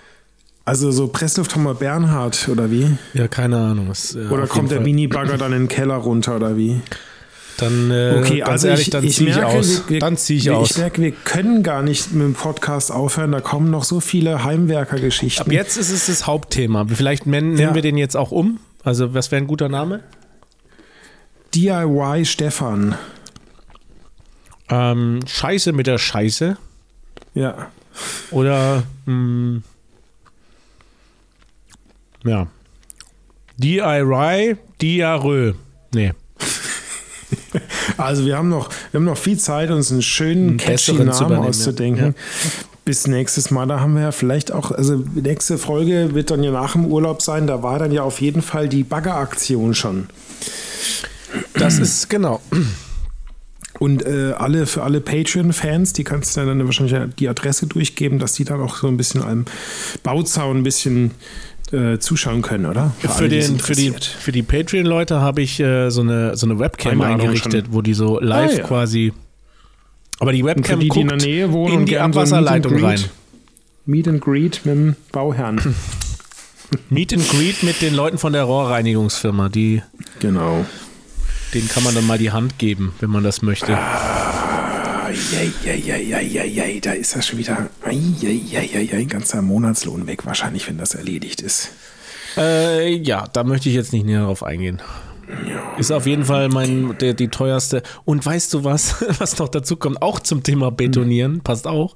Also 0.66 0.92
so 0.92 1.08
Presslufthammer 1.08 1.74
Bernhard 1.74 2.48
oder 2.52 2.70
wie? 2.70 2.92
Ja, 3.14 3.28
keine 3.28 3.58
Ahnung. 3.58 3.90
Ist, 3.92 4.16
äh, 4.16 4.28
Oder 4.30 4.46
kommt 4.46 4.70
der 4.72 4.82
Mini-Bagger 4.82 5.38
dann 5.38 5.52
in 5.54 5.64
den 5.64 5.68
Keller 5.68 5.96
runter 5.96 6.36
oder 6.36 6.56
wie? 6.58 6.82
Dann, 7.60 7.92
äh, 7.92 8.16
Okay, 8.20 8.40
ganz 8.40 8.50
also 8.50 8.68
ehrlich, 8.70 8.88
ich, 8.88 8.90
dann 8.92 9.08
ziehe 9.10 9.30
ich 9.30 9.36
merke, 9.36 9.58
aus. 9.58 9.84
wir, 9.90 10.00
dann 10.00 10.18
ziehe 10.18 10.40
ich 10.40 10.46
wir, 10.46 10.58
aus. 10.58 10.72
Ich 10.72 10.78
merke, 10.78 11.02
wir 11.02 11.12
können 11.12 11.64
gar 11.64 11.82
nicht 11.84 12.12
mit 12.14 12.24
dem 12.24 12.34
Podcast 12.34 12.92
aufhören. 12.92 13.32
Da 13.32 13.42
kommen 13.42 13.70
noch 13.70 13.84
so 13.84 14.00
viele 14.00 14.44
Heimwerkergeschichten. 14.44 15.46
Ab 15.46 15.52
jetzt 15.52 15.78
ist 15.78 15.92
es 15.92 16.06
das 16.08 16.26
Hauptthema. 16.28 16.86
Vielleicht 16.88 17.26
nennen, 17.26 17.58
Ja. 17.58 17.76
wir 17.76 17.82
den 17.82 17.98
jetzt 17.98 18.16
auch 18.18 18.32
um. 18.32 18.60
Also, 18.84 19.14
was 19.14 19.32
wäre 19.32 19.42
ein 19.42 19.48
guter 19.48 19.70
Name? 19.70 20.02
DIY 21.54 22.26
Stefan. 22.26 22.96
Ähm, 24.70 25.20
Scheiße 25.28 25.72
mit 25.74 25.88
der 25.88 25.98
Scheiße. 25.98 26.58
Ja. 27.34 27.68
Oder, 28.32 28.84
mh, 29.06 29.62
ja. 32.24 32.48
DIY, 33.58 34.56
DIRÖ. 34.82 35.54
Nee. 35.94 36.14
Also 38.00 38.26
wir 38.26 38.38
haben 38.38 38.50
noch, 38.50 38.70
wir 38.92 39.00
haben 39.00 39.06
noch 39.06 39.18
viel 39.18 39.38
Zeit, 39.38 39.72
uns 39.72 39.92
einen 39.92 40.02
schönen 40.02 40.50
Einen 40.50 40.58
catchy 40.58 40.94
Namen 40.94 41.38
auszudenken. 41.38 42.06
ja. 42.06 42.52
Bis 42.86 43.06
nächstes 43.06 43.52
Mal, 43.52 43.68
da 43.68 43.82
haben 43.82 43.94
wir 43.94 44.02
ja 44.02 44.12
vielleicht 44.12 44.52
auch, 44.52 44.72
also 44.72 44.98
die 44.98 45.22
nächste 45.22 45.60
Folge 45.60 46.16
wird 46.16 46.32
dann 46.32 46.42
ja 46.42 46.52
nach 46.52 46.72
dem 46.74 46.86
Urlaub 46.86 47.22
sein, 47.22 47.46
da 47.46 47.62
war 47.62 47.78
dann 47.78 47.92
ja 47.92 48.02
auf 48.02 48.20
jeden 48.20 48.42
Fall 48.42 48.68
die 48.68 48.84
Baggeraktion 48.84 49.76
schon. 49.76 50.08
Das 51.54 51.78
ist, 51.78 52.10
genau. 52.10 52.42
Und 53.80 54.06
äh, 54.06 54.34
alle 54.38 54.66
für 54.66 54.84
alle 54.84 55.02
Patreon-Fans, 55.02 55.94
die 55.94 56.04
kannst 56.04 56.36
du 56.36 56.46
dann 56.46 56.66
wahrscheinlich 56.66 57.16
die 57.16 57.30
Adresse 57.30 57.68
durchgeben, 57.68 58.20
dass 58.20 58.34
die 58.34 58.44
dann 58.44 58.60
auch 58.60 58.76
so 58.76 58.88
ein 58.88 58.98
bisschen 58.98 59.22
am 59.24 59.46
Bauzaun 60.04 60.58
ein 60.58 60.64
bisschen 60.64 61.12
äh, 61.72 62.00
zuschauen 62.00 62.42
können, 62.42 62.66
oder? 62.66 62.94
Für, 63.00 63.10
alle, 63.10 63.30
die's 63.30 63.48
den, 63.48 63.60
für 63.60 63.74
die, 63.74 63.92
für 63.92 64.32
die 64.32 64.44
Patreon-Leute 64.44 65.20
habe 65.22 65.42
ich 65.42 65.60
äh, 65.60 65.90
so, 65.90 66.02
eine, 66.02 66.36
so 66.38 66.46
eine 66.48 66.60
Webcam 66.60 66.94
Einladung 66.94 67.20
eingerichtet, 67.22 67.66
schon. 67.66 67.74
wo 67.74 67.82
die 67.82 67.94
so 67.94 68.20
live 68.20 68.52
Ah, 68.54 68.58
ja. 68.58 68.64
quasi. 68.64 69.14
Aber 70.20 70.32
die 70.34 70.40
für 70.42 70.48
Webcam 70.48 70.80
die, 70.80 70.90
die 70.90 71.00
in 71.02 71.08
der 71.08 71.18
guckt 71.18 71.28
Nähe 71.28 71.52
wohnen 71.52 71.80
in 71.82 71.86
die 71.86 71.94
so 71.94 72.00
Abwasserleitung 72.00 72.74
Greet- 72.74 72.84
rein. 72.84 73.04
Meet 73.86 74.08
and 74.08 74.22
Greet 74.22 74.62
mit 74.66 74.76
dem 74.76 74.96
Bauherrn. 75.12 75.76
Meet 76.90 77.14
and 77.14 77.30
Greet 77.30 77.64
mit 77.64 77.82
den 77.82 77.96
Leuten 77.96 78.18
von 78.20 78.34
der 78.34 78.44
Rohrreinigungsfirma. 78.44 79.50
Die, 79.50 79.82
genau. 80.20 80.66
denen 81.54 81.68
kann 81.70 81.84
man 81.84 81.96
dann 81.96 82.06
mal 82.06 82.18
die 82.20 82.32
Hand 82.32 82.60
geben, 82.60 82.94
wenn 83.00 83.10
man 83.10 83.24
das 83.24 83.42
möchte. 83.42 83.76
Eieieiei, 85.10 86.80
da 86.82 86.92
ist 86.92 87.16
das 87.16 87.28
schon 87.28 87.40
wieder 87.40 87.70
eieieiei, 87.84 88.90
ein 88.94 89.08
ganzer 89.08 89.42
Monatslohn 89.42 90.06
weg, 90.06 90.26
wahrscheinlich, 90.26 90.68
wenn 90.68 90.78
das 90.78 90.94
erledigt 90.94 91.42
ist. 91.42 91.72
Äh, 92.38 92.96
ja, 92.96 93.26
da 93.34 93.44
möchte 93.44 93.70
ich 93.70 93.76
jetzt 93.76 93.92
nicht 93.92 94.06
näher 94.06 94.24
drauf 94.24 94.44
eingehen. 94.44 94.82
Ist 95.78 95.92
auf 95.92 96.06
jeden 96.06 96.26
Fall 96.26 96.50
mein, 96.50 96.96
der, 97.00 97.14
die 97.14 97.28
teuerste. 97.28 97.84
Und 98.06 98.26
weißt 98.26 98.54
du 98.54 98.64
was, 98.64 99.04
was 99.20 99.38
noch 99.40 99.50
dazu 99.50 99.78
kommt? 99.78 100.02
Auch 100.02 100.20
zum 100.20 100.44
Thema 100.44 100.72
Betonieren, 100.72 101.42
passt 101.42 101.68
auch. 101.68 101.96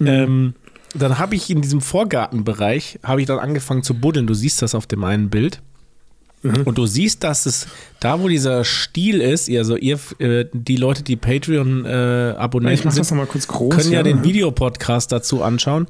Ähm, 0.00 0.54
dann 0.94 1.18
habe 1.18 1.34
ich 1.34 1.48
in 1.50 1.62
diesem 1.62 1.80
Vorgartenbereich, 1.80 3.00
habe 3.02 3.20
ich 3.20 3.26
dann 3.26 3.38
angefangen 3.38 3.82
zu 3.82 3.94
buddeln. 3.94 4.26
Du 4.26 4.34
siehst 4.34 4.62
das 4.62 4.74
auf 4.74 4.86
dem 4.86 5.04
einen 5.04 5.30
Bild. 5.30 5.62
Und 6.64 6.78
du 6.78 6.86
siehst, 6.86 7.24
dass 7.24 7.46
es 7.46 7.66
da, 8.00 8.20
wo 8.20 8.28
dieser 8.28 8.64
Stiel 8.64 9.20
ist, 9.20 9.48
also 9.50 9.76
ihr, 9.76 9.98
äh, 10.18 10.44
die 10.52 10.76
Leute, 10.76 11.02
die 11.02 11.14
Ja, 11.14 11.18
Patreon-Abonnenten 11.18 12.84
das 12.84 12.94
sind, 12.94 13.00
groß. 13.48 13.74
können 13.74 13.92
ja, 13.92 14.02
den 14.02 14.24
Videopodcast 14.24 15.10
dazu 15.12 15.42
anschauen. 15.42 15.86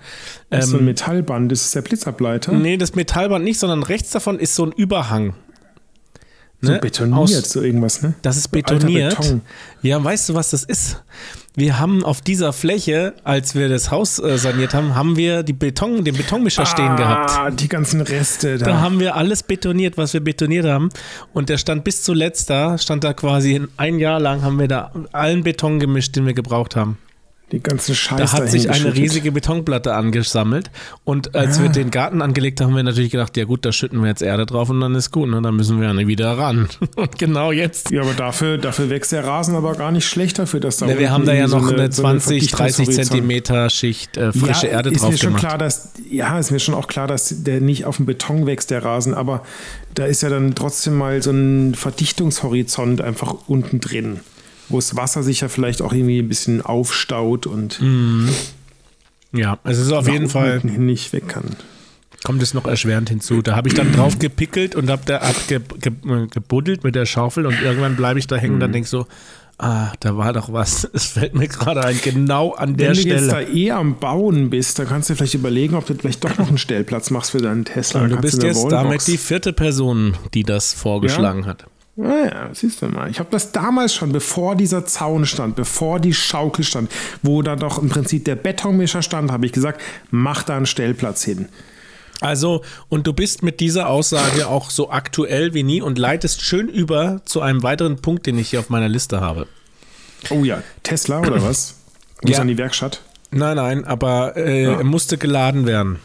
Das 0.50 0.64
ist 0.66 0.70
so 0.70 0.76
ein 0.76 0.80
Ähm, 0.80 0.86
Metallband, 0.86 1.50
das 1.52 1.62
ist 1.62 1.74
der 1.74 1.82
Blitzableiter. 1.82 2.52
nee, 2.52 2.76
das 2.76 2.94
Metallband 2.94 3.44
nicht, 3.44 3.58
sondern 3.58 3.82
rechts 3.82 4.10
davon 4.10 4.38
ist 4.38 4.54
so 4.54 4.64
ein 4.66 4.72
Überhang. 4.72 5.34
so 6.62 6.72
ne? 6.72 6.78
betoniert, 6.78 7.18
Aus- 7.18 7.50
so 7.50 7.60
irgendwas, 7.60 8.02
ne? 8.02 8.14
Das 8.22 8.36
ist 8.36 8.44
So 8.44 8.50
betoniert. 8.50 9.16
Beton. 9.18 9.42
Ja, 9.82 10.02
weißt 10.02 10.30
du, 10.30 10.34
was 10.34 10.50
das 10.50 10.64
ist? 10.64 11.02
Wir 11.58 11.78
haben 11.78 12.04
auf 12.04 12.20
dieser 12.20 12.52
Fläche, 12.52 13.14
als 13.24 13.54
wir 13.54 13.70
das 13.70 13.90
Haus 13.90 14.18
äh, 14.18 14.36
saniert 14.36 14.74
haben, 14.74 14.94
haben 14.94 15.16
wir 15.16 15.42
die 15.42 15.54
Beton, 15.54 16.04
den 16.04 16.14
Betonmischer 16.14 16.66
stehen 16.66 16.96
gehabt. 16.96 17.30
Ah, 17.30 17.50
die 17.50 17.66
ganzen 17.66 18.02
Reste 18.02 18.58
da. 18.58 18.66
Da 18.66 18.80
haben 18.82 19.00
wir 19.00 19.16
alles 19.16 19.42
betoniert, 19.42 19.96
was 19.96 20.12
wir 20.12 20.20
betoniert 20.20 20.66
haben. 20.66 20.90
Und 21.32 21.48
der 21.48 21.56
stand 21.56 21.82
bis 21.82 22.02
zuletzt 22.02 22.50
da, 22.50 22.76
stand 22.76 23.04
da 23.04 23.14
quasi 23.14 23.54
in 23.54 23.68
ein 23.78 23.98
Jahr 23.98 24.20
lang, 24.20 24.42
haben 24.42 24.58
wir 24.58 24.68
da 24.68 24.92
allen 25.12 25.44
Beton 25.44 25.80
gemischt, 25.80 26.14
den 26.14 26.26
wir 26.26 26.34
gebraucht 26.34 26.76
haben. 26.76 26.98
Die 27.52 27.60
ganzen 27.60 27.94
Scheiß 27.94 28.18
Da 28.18 28.32
hat 28.32 28.50
sich 28.50 28.70
eine 28.70 28.94
riesige 28.94 29.30
Betonplatte 29.30 29.94
angesammelt. 29.94 30.70
Und 31.04 31.36
als 31.36 31.62
wir 31.62 31.68
den 31.68 31.92
Garten 31.92 32.20
angelegt 32.20 32.60
haben, 32.60 32.70
haben 32.70 32.76
wir 32.76 32.82
natürlich 32.82 33.12
gedacht, 33.12 33.36
ja 33.36 33.44
gut, 33.44 33.64
da 33.64 33.70
schütten 33.70 34.00
wir 34.00 34.08
jetzt 34.08 34.22
Erde 34.22 34.46
drauf 34.46 34.68
und 34.68 34.80
dann 34.80 34.96
ist 34.96 35.12
gut. 35.12 35.28
Ne? 35.28 35.40
Dann 35.40 35.54
müssen 35.54 35.78
wir 35.80 35.86
ja 35.86 35.94
nicht 35.94 36.08
wieder 36.08 36.36
ran. 36.36 36.68
Und 36.96 37.18
genau 37.18 37.52
jetzt 37.52 37.90
Ja, 37.92 38.02
aber 38.02 38.14
dafür, 38.14 38.58
dafür 38.58 38.90
wächst 38.90 39.12
der 39.12 39.24
Rasen 39.24 39.54
aber 39.54 39.74
gar 39.74 39.92
nicht 39.92 40.08
schlecht 40.08 40.38
dafür, 40.38 40.58
dass 40.58 40.78
da 40.78 40.86
Ne, 40.86 40.98
wir 40.98 41.10
haben 41.10 41.24
da 41.24 41.32
ja 41.32 41.46
irgendwie 41.46 41.56
noch 41.56 41.68
so 41.68 41.74
eine, 41.74 41.92
so 41.92 42.04
eine 42.04 42.18
20, 42.18 42.50
30 42.50 42.88
Verdichtungshorizont- 42.88 42.94
Zentimeter 42.96 43.70
Schicht 43.70 44.16
äh, 44.16 44.32
frische 44.32 44.66
ja, 44.66 44.72
Erde 44.72 44.90
ist 44.90 45.02
drauf 45.02 45.10
mir 45.12 45.18
schon 45.18 45.28
gemacht. 45.28 45.44
klar, 45.44 45.58
dass 45.58 45.90
ja, 46.10 46.38
ist 46.38 46.50
mir 46.50 46.58
schon 46.58 46.74
auch 46.74 46.88
klar, 46.88 47.06
dass 47.06 47.44
der 47.44 47.60
nicht 47.60 47.84
auf 47.84 47.96
dem 47.96 48.06
Beton 48.06 48.46
wächst, 48.46 48.70
der 48.70 48.84
Rasen, 48.84 49.14
aber 49.14 49.42
da 49.94 50.04
ist 50.04 50.22
ja 50.22 50.28
dann 50.28 50.54
trotzdem 50.54 50.96
mal 50.96 51.22
so 51.22 51.30
ein 51.30 51.74
Verdichtungshorizont 51.74 53.00
einfach 53.00 53.34
unten 53.46 53.80
drin, 53.80 54.20
wo 54.68 54.76
das 54.78 54.96
Wasser 54.96 55.22
sich 55.22 55.40
ja 55.42 55.48
vielleicht 55.48 55.82
auch 55.82 55.92
irgendwie 55.92 56.18
ein 56.20 56.28
bisschen 56.28 56.60
aufstaut 56.62 57.46
und 57.46 57.80
Ja, 59.32 59.58
es 59.64 59.78
ist 59.78 59.92
auf 59.92 60.08
jeden 60.08 60.28
Fall, 60.28 60.60
nicht 60.64 61.12
weg 61.12 61.28
kann. 61.28 61.56
kommt 62.24 62.42
es 62.42 62.54
noch 62.54 62.66
erschwerend 62.66 63.08
hinzu. 63.08 63.42
Da 63.42 63.54
habe 63.54 63.68
ich 63.68 63.74
dann 63.74 63.92
drauf 63.92 64.18
gepickelt 64.18 64.74
und 64.74 64.90
habe 64.90 65.02
da 65.04 65.20
hab 65.20 65.46
ge, 65.48 65.60
ge, 65.80 65.92
gebuddelt 66.30 66.82
mit 66.84 66.94
der 66.94 67.06
Schaufel 67.06 67.46
und 67.46 67.60
irgendwann 67.62 67.96
bleibe 67.96 68.18
ich 68.18 68.26
da 68.26 68.36
hängen 68.36 68.54
und 68.54 68.58
Mhm. 68.58 68.60
dann 68.62 68.72
denke 68.72 68.88
so, 68.88 69.06
ah, 69.58 69.92
da 70.00 70.16
war 70.16 70.32
doch 70.32 70.52
was. 70.52 70.88
Es 70.92 71.04
fällt 71.06 71.34
mir 71.34 71.46
gerade 71.48 71.84
ein, 71.84 71.98
genau 72.02 72.52
an 72.52 72.76
der 72.76 72.96
Wenn 72.96 73.02
du 73.02 73.08
jetzt 73.08 73.28
da 73.30 73.40
Stelle. 73.42 73.52
eh 73.56 73.70
am 73.70 73.98
Bauen 74.00 74.50
bist, 74.50 74.78
dann 74.78 74.88
kannst 74.88 75.08
du 75.10 75.14
vielleicht 75.14 75.34
überlegen, 75.34 75.74
ob 75.76 75.86
du 75.86 75.94
vielleicht 75.94 76.24
doch 76.24 76.36
noch 76.38 76.48
einen 76.48 76.58
Stellplatz 76.58 77.10
machst 77.10 77.30
für 77.30 77.38
deinen 77.38 77.64
Tesla. 77.64 78.02
Und 78.02 78.10
du 78.10 78.16
bist 78.16 78.42
jetzt 78.42 78.64
damit 78.70 79.06
die 79.06 79.18
vierte 79.18 79.52
Person, 79.52 80.14
die 80.34 80.42
das 80.42 80.72
vorgeschlagen 80.72 81.46
hat. 81.46 81.66
Naja, 81.98 82.50
siehst 82.52 82.82
du 82.82 82.86
mal. 82.88 83.10
Ich 83.10 83.18
habe 83.20 83.30
das 83.30 83.52
damals 83.52 83.94
schon, 83.94 84.12
bevor 84.12 84.54
dieser 84.54 84.84
Zaun 84.84 85.24
stand, 85.24 85.56
bevor 85.56 85.98
die 85.98 86.12
Schaukel 86.12 86.62
stand, 86.64 86.90
wo 87.22 87.40
da 87.40 87.56
doch 87.56 87.78
im 87.82 87.88
Prinzip 87.88 88.26
der 88.26 88.36
Betonmischer 88.36 89.00
stand, 89.00 89.32
habe 89.32 89.46
ich 89.46 89.52
gesagt, 89.52 89.80
mach 90.10 90.42
da 90.42 90.56
einen 90.58 90.66
Stellplatz 90.66 91.24
hin. 91.24 91.48
Also, 92.20 92.62
und 92.90 93.06
du 93.06 93.12
bist 93.12 93.42
mit 93.42 93.60
dieser 93.60 93.88
Aussage 93.88 94.46
auch 94.46 94.70
so 94.70 94.90
aktuell 94.90 95.54
wie 95.54 95.62
nie 95.62 95.80
und 95.80 95.98
leitest 95.98 96.42
schön 96.42 96.68
über 96.68 97.22
zu 97.24 97.40
einem 97.40 97.62
weiteren 97.62 97.96
Punkt, 97.96 98.26
den 98.26 98.38
ich 98.38 98.50
hier 98.50 98.60
auf 98.60 98.68
meiner 98.70 98.88
Liste 98.88 99.20
habe. 99.20 99.46
Oh 100.30 100.44
ja, 100.44 100.62
Tesla 100.82 101.20
oder 101.20 101.42
was? 101.42 101.76
Muss 102.22 102.32
Ja. 102.32 102.40
an 102.40 102.48
die 102.48 102.58
Werkstatt. 102.58 103.02
Nein, 103.30 103.56
nein, 103.56 103.84
aber 103.84 104.36
äh, 104.36 104.64
Ja. 104.64 104.72
er 104.78 104.84
musste 104.84 105.18
geladen 105.18 105.66
werden. 105.66 105.98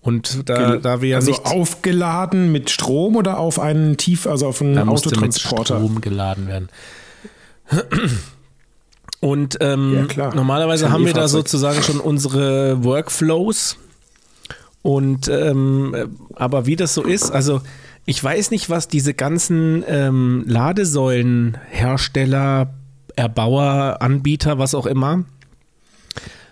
Und 0.00 0.48
da, 0.48 0.76
da 0.76 1.02
wir 1.02 1.08
ja 1.10 1.16
also 1.16 1.32
nicht 1.32 1.44
aufgeladen 1.44 2.52
mit 2.52 2.70
Strom 2.70 3.16
oder 3.16 3.38
auf 3.38 3.58
einen 3.58 3.96
Tief, 3.96 4.26
also 4.26 4.46
auf 4.46 4.62
einen 4.62 4.74
da 4.74 4.84
musste 4.84 5.08
mit 5.08 5.18
Autotransporter? 5.18 5.76
Strom 5.76 6.00
geladen 6.00 6.46
werden. 6.46 6.68
Und 9.20 9.58
ähm, 9.60 10.08
Ja, 10.16 10.34
normalerweise 10.34 10.90
haben 10.90 11.04
wir 11.04 11.12
da 11.12 11.28
sozusagen 11.28 11.82
schon 11.82 12.00
unsere 12.00 12.82
Workflows. 12.84 13.76
Und 14.82 15.28
ähm, 15.28 15.94
äh, 15.94 16.06
aber 16.36 16.64
wie 16.66 16.76
das 16.76 16.94
so 16.94 17.02
ist, 17.02 17.32
also 17.32 17.60
ich 18.06 18.22
weiß 18.22 18.52
nicht, 18.52 18.70
was 18.70 18.86
diese 18.88 19.12
ganzen 19.12 19.84
ähm, 19.86 20.44
Ladesäulenhersteller, 20.46 22.72
Erbauer, 23.16 23.98
Anbieter, 24.00 24.58
was 24.58 24.74
auch 24.74 24.86
immer, 24.86 25.24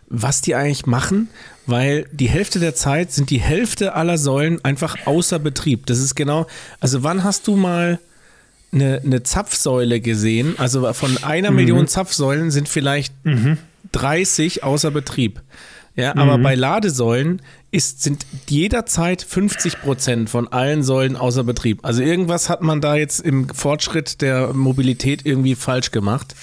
was 0.09 0.42
die 0.42 0.55
eigentlich 0.55 0.84
machen, 0.86 1.28
weil 1.67 2.07
die 2.12 2.29
Hälfte 2.29 2.59
der 2.61 2.75
Zeit 2.75 3.12
sind 3.12 3.31
die 3.31 3.41
Hälfte 3.41 3.95
aller 3.95 4.19
Säulen 4.19 4.64
einfach 4.64 5.07
außer 5.07 5.39
Betrieb. 5.39 5.87
Das 5.87 5.99
ist 5.99 6.14
genau, 6.14 6.47
also 6.81 7.03
wann 7.03 7.25
hast 7.25 7.47
du 7.47 7.57
mal 7.57 7.99
eine, 8.73 9.01
eine 9.05 9.23
Zapfsäule 9.23 10.01
gesehen? 10.01 10.55
Also 10.59 10.93
von 10.93 11.19
einer 11.23 11.51
Million 11.51 11.89
Zapfsäulen 11.89 12.51
sind 12.51 12.69
vielleicht 12.69 13.12
30 13.93 14.64
außer 14.64 14.91
Betrieb. 14.91 15.43
Ja, 15.97 16.14
aber 16.14 16.37
bei 16.37 16.55
Ladesäulen 16.55 17.41
ist, 17.71 18.03
sind 18.03 18.27
jederzeit 18.49 19.23
50 19.23 19.81
Prozent 19.81 20.29
von 20.29 20.47
allen 20.47 20.83
Säulen 20.83 21.17
außer 21.17 21.43
Betrieb. 21.43 21.81
Also 21.85 22.03
irgendwas 22.03 22.51
hat 22.51 22.61
man 22.61 22.83
da 22.83 22.97
jetzt 22.97 23.21
im 23.21 23.49
Fortschritt 23.49 24.21
der 24.21 24.53
Mobilität 24.53 25.25
irgendwie 25.25 25.55
falsch 25.55 25.93
gemacht 25.93 26.35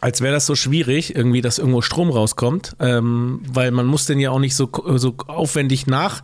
als 0.00 0.20
wäre 0.20 0.32
das 0.32 0.46
so 0.46 0.54
schwierig, 0.54 1.14
irgendwie, 1.14 1.42
dass 1.42 1.58
irgendwo 1.58 1.82
Strom 1.82 2.10
rauskommt, 2.10 2.76
ähm, 2.80 3.40
weil 3.46 3.70
man 3.70 3.86
muss 3.86 4.06
den 4.06 4.18
ja 4.18 4.30
auch 4.30 4.38
nicht 4.38 4.56
so, 4.56 4.70
so 4.96 5.14
aufwendig 5.26 5.86
nach. 5.86 6.22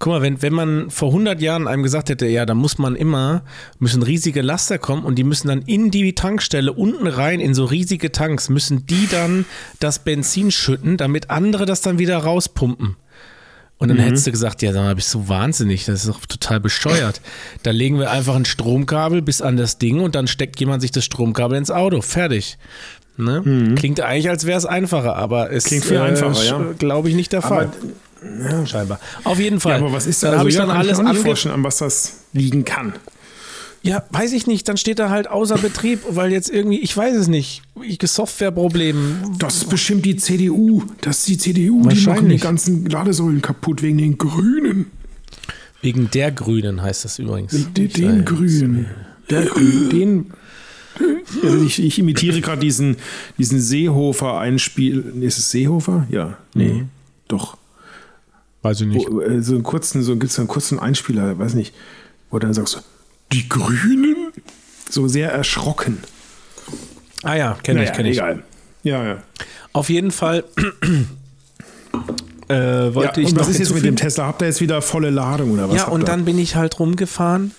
Guck 0.00 0.12
mal, 0.12 0.22
wenn, 0.22 0.42
wenn 0.42 0.52
man 0.52 0.90
vor 0.90 1.08
100 1.08 1.40
Jahren 1.40 1.68
einem 1.68 1.84
gesagt 1.84 2.10
hätte, 2.10 2.26
ja, 2.26 2.44
da 2.44 2.54
muss 2.54 2.78
man 2.78 2.96
immer, 2.96 3.44
müssen 3.78 4.02
riesige 4.02 4.42
Laster 4.42 4.78
kommen 4.78 5.04
und 5.04 5.14
die 5.14 5.24
müssen 5.24 5.48
dann 5.48 5.62
in 5.62 5.90
die 5.92 6.14
Tankstelle 6.14 6.72
unten 6.72 7.06
rein, 7.06 7.38
in 7.40 7.54
so 7.54 7.64
riesige 7.64 8.10
Tanks, 8.10 8.48
müssen 8.48 8.86
die 8.86 9.06
dann 9.08 9.44
das 9.78 10.00
Benzin 10.00 10.50
schütten, 10.50 10.96
damit 10.96 11.30
andere 11.30 11.64
das 11.64 11.80
dann 11.80 11.98
wieder 11.98 12.18
rauspumpen. 12.18 12.96
Und 13.78 13.88
dann 13.88 13.98
hättest 13.98 14.26
du 14.26 14.30
gesagt, 14.30 14.62
ja, 14.62 14.72
sag 14.72 14.82
mal, 14.82 14.94
bist 14.94 15.12
du 15.12 15.28
wahnsinnig, 15.28 15.84
das 15.84 16.04
ist 16.04 16.08
doch 16.08 16.24
total 16.24 16.60
bescheuert. 16.60 17.20
Da 17.64 17.70
legen 17.70 17.98
wir 17.98 18.10
einfach 18.10 18.34
ein 18.34 18.44
Stromkabel 18.44 19.20
bis 19.20 19.42
an 19.42 19.56
das 19.56 19.78
Ding 19.78 20.00
und 20.00 20.14
dann 20.14 20.26
steckt 20.26 20.58
jemand 20.60 20.80
sich 20.80 20.90
das 20.90 21.04
Stromkabel 21.04 21.58
ins 21.58 21.70
Auto. 21.70 22.00
Fertig. 22.00 22.56
Ne? 23.16 23.74
Klingt 23.76 24.00
eigentlich, 24.00 24.28
als 24.28 24.44
wäre 24.44 24.58
es 24.58 24.66
einfacher, 24.66 25.14
aber 25.16 25.52
es 25.52 25.64
Mhm. 25.64 25.68
Klingt 25.68 25.84
viel 25.84 25.98
einfacher, 25.98 26.44
ja. 26.44 26.72
glaube 26.78 27.08
ich, 27.08 27.14
nicht 27.14 27.32
der 27.32 27.42
Fall. 27.42 27.70
Aber, 28.50 28.66
Scheinbar. 28.66 28.98
Auf 29.24 29.38
jeden 29.38 29.60
Fall. 29.60 29.72
ja, 29.72 29.78
aber 29.84 29.92
was 29.92 30.06
ist 30.06 30.22
da? 30.22 30.28
dann 30.28 30.32
Also, 30.34 30.40
habe 30.40 30.48
ich 30.50 30.54
ja, 30.56 30.62
dann 30.66 30.70
alles 30.76 30.98
nicht 30.98 31.44
ange 31.44 31.54
an 31.54 31.62
was 31.64 31.76
das 31.78 32.20
liegen 32.32 32.64
kann. 32.64 32.94
Ja, 33.82 34.02
weiß 34.12 34.32
ich 34.32 34.46
nicht. 34.46 34.66
Dann 34.66 34.78
steht 34.78 34.98
da 34.98 35.10
halt 35.10 35.28
außer 35.28 35.58
Betrieb, 35.58 36.00
weil 36.08 36.32
jetzt 36.32 36.48
irgendwie, 36.48 36.78
ich 36.80 36.96
weiß 36.96 37.14
es 37.16 37.28
nicht, 37.28 37.60
ich- 37.82 37.98
Softwareproblem. 38.02 39.36
Das 39.38 39.56
ist 39.56 39.68
bestimmt 39.68 40.06
die 40.06 40.16
CDU. 40.16 40.84
Das 41.02 41.18
ist 41.18 41.28
die 41.28 41.36
CDU, 41.36 41.86
die 41.86 42.00
machen 42.06 42.30
die 42.30 42.38
ganzen 42.38 42.86
Ladesäulen 42.86 43.42
kaputt 43.42 43.82
wegen 43.82 43.98
den 43.98 44.16
Grünen. 44.16 44.86
Wegen 45.82 46.10
der 46.10 46.32
Grünen 46.32 46.80
heißt 46.82 47.04
das 47.04 47.18
übrigens. 47.18 47.52
Den, 47.74 47.90
den 47.90 48.24
Grünen. 48.24 48.86
Der 49.28 49.42
den. 49.42 50.30
Also 51.42 51.64
ich, 51.64 51.82
ich 51.82 51.98
imitiere 51.98 52.40
gerade 52.40 52.60
diesen, 52.60 52.96
diesen 53.38 53.60
Seehofer-Einspiel. 53.60 55.22
Ist 55.22 55.38
es 55.38 55.50
Seehofer? 55.50 56.06
Ja. 56.10 56.38
Nee. 56.54 56.84
Doch. 57.28 57.56
Weiß 58.62 58.80
ich 58.80 58.86
nicht. 58.86 59.06
Wo, 59.10 59.20
äh, 59.20 59.42
so 59.42 59.54
einen 59.54 59.62
kurzen, 59.62 60.02
so 60.02 60.16
gibt 60.16 60.32
es 60.32 60.38
einen 60.38 60.48
kurzen 60.48 60.78
Einspieler, 60.78 61.38
weiß 61.38 61.54
nicht, 61.54 61.74
wo 62.30 62.38
dann 62.38 62.54
sagst 62.54 62.76
du, 62.76 62.80
die 63.32 63.48
Grünen? 63.48 64.32
So 64.88 65.08
sehr 65.08 65.30
erschrocken. 65.32 65.98
Ah 67.22 67.34
ja, 67.34 67.58
kenne 67.62 67.82
ich, 67.82 67.88
Naja, 67.88 67.96
kenne 67.96 68.10
ich. 68.10 68.16
Egal. 68.16 68.42
Ja, 68.82 69.04
ja. 69.04 69.22
Auf 69.72 69.90
jeden 69.90 70.10
Fall 70.12 70.44
äh, 72.48 72.54
ja 72.54 72.94
wollte 72.94 73.20
ich 73.20 73.28
und 73.28 73.34
noch 73.34 73.42
was 73.42 73.48
ist 73.48 73.58
jetzt 73.58 73.74
mit 73.74 73.84
dem 73.84 73.96
Tesla? 73.96 74.26
Habt 74.26 74.42
ihr 74.42 74.46
jetzt 74.46 74.60
wieder 74.60 74.80
volle 74.82 75.10
Ladung 75.10 75.50
oder 75.52 75.68
was? 75.68 75.76
Ja, 75.76 75.88
und 75.88 76.08
dann 76.08 76.24
bin 76.24 76.38
ich 76.38 76.56
halt 76.56 76.78
rumgefahren 76.78 77.52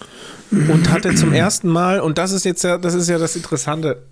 und 0.51 0.91
hatte 0.91 1.15
zum 1.15 1.33
ersten 1.33 1.67
Mal, 1.67 1.99
und 1.99 2.17
das 2.17 2.31
ist 2.31 2.45
jetzt 2.45 2.63
ja, 2.63 2.77
das 2.77 2.93
ist 2.93 3.09
ja 3.09 3.17
das 3.17 3.35
Interessante, 3.35 4.03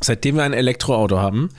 seitdem 0.00 0.36
wir 0.36 0.44
ein 0.44 0.52
Elektroauto 0.52 1.18
haben, 1.18 1.50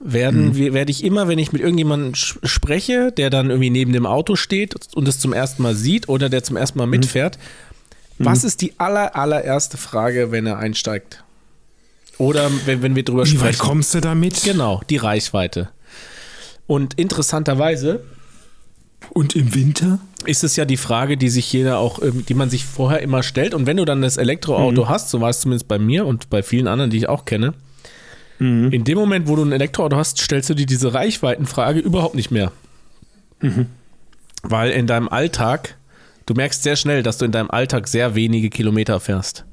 werden 0.00 0.56
wir, 0.56 0.72
werde 0.74 0.90
ich 0.90 1.04
immer, 1.04 1.28
wenn 1.28 1.38
ich 1.38 1.52
mit 1.52 1.62
irgendjemandem 1.62 2.14
spreche, 2.14 3.12
der 3.12 3.30
dann 3.30 3.50
irgendwie 3.50 3.70
neben 3.70 3.92
dem 3.92 4.06
Auto 4.06 4.36
steht 4.36 4.74
und 4.94 5.06
es 5.06 5.18
zum 5.18 5.32
ersten 5.32 5.62
Mal 5.62 5.74
sieht 5.74 6.08
oder 6.08 6.28
der 6.28 6.42
zum 6.42 6.56
ersten 6.56 6.78
Mal 6.78 6.86
mitfährt, 6.86 7.38
was 8.18 8.44
ist 8.44 8.60
die 8.60 8.78
aller, 8.78 9.16
allererste 9.16 9.76
Frage, 9.76 10.30
wenn 10.30 10.46
er 10.46 10.58
einsteigt? 10.58 11.24
Oder 12.18 12.50
wenn, 12.66 12.82
wenn 12.82 12.94
wir 12.94 13.04
drüber 13.04 13.26
Wie 13.26 13.40
weit 13.40 13.54
sprechen? 13.54 13.58
kommst 13.58 13.94
du 13.94 14.00
damit? 14.00 14.42
Genau, 14.44 14.80
die 14.90 14.96
Reichweite. 14.98 15.70
Und 16.66 16.94
interessanterweise 16.94 18.04
Und 19.14 19.36
im 19.36 19.54
Winter? 19.54 19.98
ist 20.24 20.44
es 20.44 20.54
ja 20.54 20.64
die 20.64 20.76
Frage, 20.76 21.16
die 21.16 21.28
sich 21.28 21.52
jeder 21.52 21.78
auch, 21.78 22.00
ähm, 22.00 22.24
die 22.28 22.34
man 22.34 22.48
sich 22.48 22.64
vorher 22.64 23.02
immer 23.02 23.22
stellt. 23.24 23.54
Und 23.54 23.66
wenn 23.66 23.76
du 23.76 23.84
dann 23.84 24.02
das 24.02 24.16
Elektroauto 24.18 24.88
hast, 24.88 25.10
so 25.10 25.20
war 25.20 25.30
es 25.30 25.40
zumindest 25.40 25.66
bei 25.66 25.78
mir 25.80 26.06
und 26.06 26.30
bei 26.30 26.42
vielen 26.44 26.68
anderen, 26.68 26.90
die 26.92 26.98
ich 26.98 27.08
auch 27.08 27.24
kenne, 27.24 27.54
in 28.38 28.82
dem 28.84 28.98
Moment, 28.98 29.28
wo 29.28 29.36
du 29.36 29.44
ein 29.44 29.52
Elektroauto 29.52 29.96
hast, 29.96 30.18
stellst 30.18 30.50
du 30.50 30.54
dir 30.54 30.66
diese 30.66 30.92
Reichweitenfrage 30.94 31.78
überhaupt 31.78 32.16
nicht 32.16 32.30
mehr. 32.32 32.50
Weil 34.42 34.70
in 34.70 34.86
deinem 34.88 35.08
Alltag, 35.08 35.76
du 36.26 36.34
merkst 36.34 36.62
sehr 36.64 36.74
schnell, 36.76 37.02
dass 37.04 37.18
du 37.18 37.24
in 37.24 37.30
deinem 37.32 37.50
Alltag 37.50 37.86
sehr 37.86 38.14
wenige 38.16 38.50
Kilometer 38.50 38.98
fährst. 38.98 39.44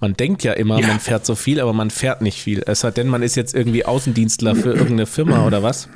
Man 0.00 0.14
denkt 0.14 0.42
ja 0.44 0.52
immer, 0.52 0.78
Ja. 0.80 0.86
man 0.88 1.00
fährt 1.00 1.24
so 1.24 1.34
viel, 1.34 1.60
aber 1.60 1.72
man 1.72 1.90
fährt 1.90 2.20
nicht 2.20 2.38
viel. 2.42 2.62
Es 2.66 2.80
sei 2.80 2.90
denn, 2.90 3.08
man 3.08 3.22
ist 3.22 3.36
jetzt 3.36 3.54
irgendwie 3.54 3.86
Außendienstler 3.86 4.54
für 4.54 4.70
irgendeine 4.72 5.06
Firma 5.06 5.46
oder 5.46 5.62
was. 5.62 5.88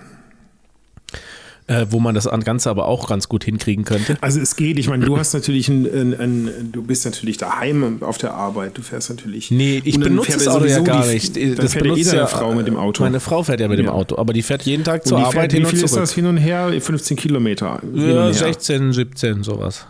Äh, 1.70 1.86
wo 1.90 2.00
man 2.00 2.16
das 2.16 2.28
Ganze 2.44 2.68
aber 2.68 2.86
auch 2.86 3.08
ganz 3.08 3.28
gut 3.28 3.44
hinkriegen 3.44 3.84
könnte. 3.84 4.18
Also 4.20 4.40
es 4.40 4.56
geht, 4.56 4.76
ich 4.76 4.88
meine, 4.88 5.04
du 5.06 5.16
hast 5.16 5.34
natürlich 5.34 5.68
ein, 5.68 5.86
ein, 5.86 6.18
ein 6.20 6.50
du 6.72 6.82
bist 6.82 7.04
natürlich 7.04 7.36
daheim 7.36 8.02
auf 8.02 8.18
der 8.18 8.34
Arbeit, 8.34 8.76
du 8.76 8.82
fährst 8.82 9.08
natürlich. 9.08 9.52
Nee, 9.52 9.80
ich 9.84 9.96
benutze 10.00 10.32
das 10.32 10.46
ja 10.46 10.50
Auto 10.52 10.64
ja 10.64 10.80
gar 10.80 11.04
die- 11.06 11.14
nicht. 11.14 11.36
Dann 11.36 11.54
Das 11.54 11.72
fährt 11.74 11.84
eh 11.84 11.88
benutzt 11.90 12.08
deine 12.08 12.18
ja 12.22 12.26
Frau 12.26 12.52
mit 12.54 12.66
dem 12.66 12.76
Auto. 12.76 13.04
Meine 13.04 13.20
Frau 13.20 13.44
fährt 13.44 13.60
ja 13.60 13.68
mit 13.68 13.78
dem 13.78 13.86
Ja. 13.86 13.92
Auto, 13.92 14.18
aber 14.18 14.32
die 14.32 14.42
fährt 14.42 14.62
jeden 14.62 14.82
Tag 14.82 15.02
Und 15.02 15.06
zur 15.10 15.18
die 15.18 15.24
Arbeit 15.24 15.34
fährt, 15.42 15.52
hin 15.52 15.60
wie 15.62 15.64
und 15.66 15.70
viel 15.76 15.84
ist 15.84 15.90
zurück. 15.92 16.02
das 16.02 16.12
hin 16.12 16.26
und 16.26 16.38
her? 16.38 16.72
15 16.80 17.16
Kilometer. 17.16 17.80
Ja, 17.94 18.02
her. 18.02 18.32
16, 18.34 18.92
17, 18.92 19.44
sowas. 19.44 19.86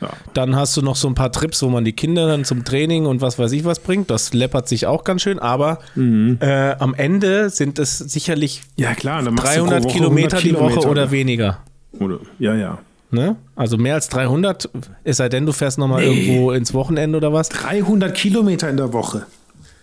Ja. 0.00 0.10
Dann 0.34 0.54
hast 0.56 0.76
du 0.76 0.82
noch 0.82 0.96
so 0.96 1.08
ein 1.08 1.14
paar 1.14 1.32
Trips, 1.32 1.62
wo 1.62 1.68
man 1.68 1.84
die 1.84 1.92
Kinder 1.94 2.26
dann 2.26 2.44
zum 2.44 2.64
Training 2.64 3.06
und 3.06 3.20
was 3.22 3.38
weiß 3.38 3.52
ich 3.52 3.64
was 3.64 3.78
bringt. 3.78 4.10
Das 4.10 4.34
läppert 4.34 4.68
sich 4.68 4.86
auch 4.86 5.04
ganz 5.04 5.22
schön, 5.22 5.38
aber 5.38 5.78
Mhm. 5.94 6.36
äh, 6.40 6.72
am 6.78 6.92
Ende 6.94 7.48
sind 7.50 7.78
es 7.78 7.98
sicherlich 7.98 8.62
ja, 8.76 8.94
klar. 8.94 9.22
Dann 9.22 9.34
machst 9.34 9.56
du 9.56 9.60
pro 9.62 9.66
300 9.70 9.84
Woche 9.84 9.92
Kilometer 9.94 10.36
100 10.36 10.44
die 10.44 10.54
Woche 10.54 10.68
Kilometer. 10.68 10.90
oder 10.90 11.10
weniger. 11.10 11.58
Oder, 11.98 12.18
ja, 12.38 12.54
ja. 12.54 12.78
Ne? 13.10 13.36
Also 13.54 13.78
mehr 13.78 13.94
als 13.94 14.08
300, 14.10 14.68
es 15.04 15.16
sei 15.16 15.28
denn, 15.30 15.46
du 15.46 15.52
fährst 15.52 15.78
nochmal 15.78 16.02
Nee. 16.06 16.26
irgendwo 16.26 16.50
ins 16.52 16.74
Wochenende 16.74 17.16
oder 17.16 17.32
was. 17.32 17.48
300 17.48 18.14
Kilometer 18.14 18.68
in 18.68 18.76
der 18.76 18.92
Woche. 18.92 19.22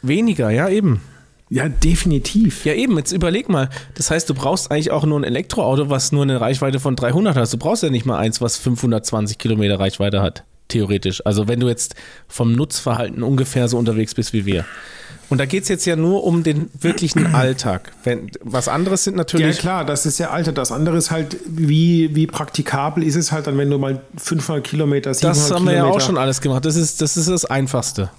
Weniger, 0.04 0.50
ja 0.52 0.68
eben. 0.70 1.02
Ja, 1.54 1.70
definitiv. 1.70 2.66
Ja, 2.66 2.74
eben, 2.74 2.98
jetzt 2.98 3.12
überleg 3.12 3.48
mal. 3.48 3.70
Das 3.94 4.10
heißt, 4.10 4.28
du 4.28 4.34
brauchst 4.34 4.72
eigentlich 4.72 4.90
auch 4.90 5.06
nur 5.06 5.20
ein 5.20 5.24
Elektroauto, 5.24 5.88
was 5.88 6.12
nur 6.12 6.24
eine 6.24 6.42
Reichweite 6.42 6.80
von 6.80 6.96
300 6.96 7.36
hat. 7.36 7.54
Du 7.54 7.58
brauchst 7.58 7.84
ja 7.84 7.92
nicht 7.92 8.08
mal 8.08 8.18
eins, 8.18 8.42
was 8.42 8.58
520 8.58 9.38
Kilometer 9.38 9.80
Reichweite 9.80 10.24
hat, 10.24 10.46
theoretisch. 10.70 11.24
Also, 11.28 11.48
wenn 11.48 11.60
du 11.60 11.68
jetzt 11.68 11.94
vom 12.28 12.54
Nutzverhalten 12.54 13.22
ungefähr 13.22 13.68
so 13.68 13.78
unterwegs 13.78 14.16
bist 14.16 14.34
wie 14.34 14.48
wir. 14.48 14.66
Und 15.30 15.38
da 15.38 15.46
geht 15.46 15.62
es 15.64 15.70
jetzt 15.70 15.86
ja 15.86 15.96
nur 15.96 16.24
um 16.24 16.42
den 16.42 16.72
wirklichen 16.80 17.28
Alltag. 17.36 17.92
Wenn, 18.04 18.32
was 18.42 18.68
anderes 18.68 19.04
sind 19.04 19.14
Ja, 19.14 19.18
natürlich. 19.20 19.60
klar, 19.60 19.86
das 19.86 20.08
ist 20.08 20.18
ja 20.18 20.32
Alter. 20.32 20.54
Das 20.54 20.72
andere 20.72 20.98
ist 20.98 21.12
halt, 21.12 21.38
wie, 21.46 22.16
wie 22.16 22.26
praktikabel 22.26 23.04
ist 23.04 23.16
es 23.16 23.32
halt 23.32 23.46
dann, 23.46 23.60
wenn 23.60 23.70
du 23.70 23.78
mal 23.78 24.02
500 24.18 24.64
Kilometer, 24.64 25.14
700 25.14 25.38
das 25.38 25.52
haben 25.52 25.66
wir 25.66 25.74
Kilometer. 25.74 25.88
ja 25.88 25.94
auch 25.94 26.02
schon 26.02 26.18
alles 26.18 26.42
gemacht. 26.42 26.66
Das 26.66 26.76
ist 26.76 27.00
das, 27.00 27.16
ist 27.16 27.30
das 27.30 27.46
Einfachste. 27.46 28.10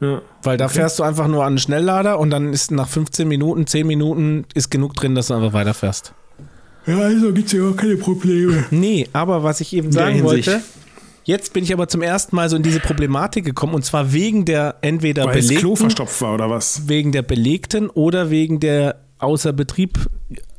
Ja. 0.00 0.20
Weil 0.42 0.56
da 0.58 0.68
fährst 0.68 0.98
du 0.98 1.02
einfach 1.02 1.26
nur 1.26 1.42
an 1.42 1.48
einen 1.48 1.58
Schnelllader 1.58 2.18
und 2.18 2.30
dann 2.30 2.52
ist 2.52 2.70
nach 2.70 2.88
15 2.88 3.26
Minuten, 3.26 3.66
10 3.66 3.86
Minuten 3.86 4.44
ist 4.54 4.70
genug 4.70 4.94
drin, 4.94 5.14
dass 5.14 5.28
du 5.28 5.34
einfach 5.34 5.52
weiterfährst. 5.52 6.12
Ja, 6.86 6.98
also 6.98 7.32
gibt 7.32 7.46
es 7.46 7.52
ja 7.52 7.62
auch 7.62 7.76
keine 7.76 7.96
Probleme. 7.96 8.64
Nee, 8.70 9.08
aber 9.12 9.42
was 9.42 9.60
ich 9.60 9.72
eben 9.72 9.90
sagen 9.92 10.22
wollte, 10.22 10.60
jetzt 11.24 11.52
bin 11.52 11.64
ich 11.64 11.72
aber 11.72 11.88
zum 11.88 12.02
ersten 12.02 12.36
Mal 12.36 12.48
so 12.48 12.56
in 12.56 12.62
diese 12.62 12.78
Problematik 12.80 13.44
gekommen 13.44 13.74
und 13.74 13.84
zwar 13.84 14.12
wegen 14.12 14.44
der 14.44 14.76
entweder 14.82 15.24
Weil 15.24 15.36
das 15.36 15.48
Klo 15.48 15.56
belegten, 15.56 15.76
verstopft 15.76 16.20
war 16.20 16.34
oder 16.34 16.50
was? 16.50 16.88
wegen 16.88 17.10
der 17.12 17.22
belegten 17.22 17.88
oder 17.90 18.30
wegen 18.30 18.60
der 18.60 18.96
außer 19.18 19.52
Betrieb 19.52 19.98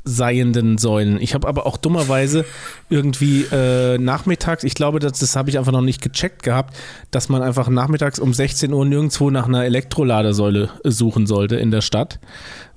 seienden 0.08 0.78
Säulen. 0.78 1.22
Ich 1.22 1.34
habe 1.34 1.48
aber 1.48 1.66
auch 1.66 1.78
dummerweise 1.78 2.46
irgendwie 2.90 3.44
äh, 3.52 3.98
nachmittags, 3.98 4.64
ich 4.64 4.74
glaube, 4.74 5.00
das, 5.00 5.20
das 5.20 5.36
habe 5.36 5.50
ich 5.50 5.60
einfach 5.60 5.72
noch 5.72 5.82
nicht 5.82 6.02
gecheckt 6.02 6.44
gehabt, 6.44 6.76
dass 7.12 7.30
man 7.30 7.42
einfach 7.42 7.70
nachmittags 7.70 8.20
um 8.20 8.34
16 8.34 8.74
Uhr 8.74 8.86
nirgendwo 8.86 9.30
nach 9.30 9.48
einer 9.48 9.66
Elektroladesäule 9.66 10.70
äh, 10.84 10.92
suchen 10.92 11.28
sollte 11.28 11.58
in 11.58 11.72
der 11.72 11.82
Stadt, 11.82 12.20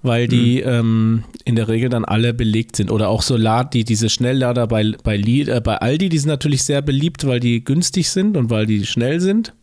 weil 0.03 0.28
die 0.28 0.61
ähm, 0.61 1.24
in 1.45 1.57
der 1.57 1.68
Regel 1.68 1.89
dann 1.89 2.05
alle 2.05 2.35
belegt 2.35 2.76
sind. 2.76 2.91
Oder 2.91 3.09
auch 3.09 3.22
so 3.22 3.37
Lad, 3.37 3.74
die, 3.74 3.85
diese 3.85 4.09
Schnelllader 4.09 4.66
bei, 4.66 4.93
bei, 5.03 5.16
äh, 5.16 5.61
bei 5.62 5.76
Aldi, 5.76 6.09
die 6.09 6.18
sind 6.18 6.28
natürlich 6.28 6.64
sehr 6.64 6.83
beliebt, 6.83 7.26
weil 7.26 7.41
die 7.41 7.64
günstig 7.64 8.11
sind 8.11 8.37
und 8.37 8.51
weil 8.51 8.66
die 8.66 8.85
schnell 8.87 9.20
sind. 9.20 9.55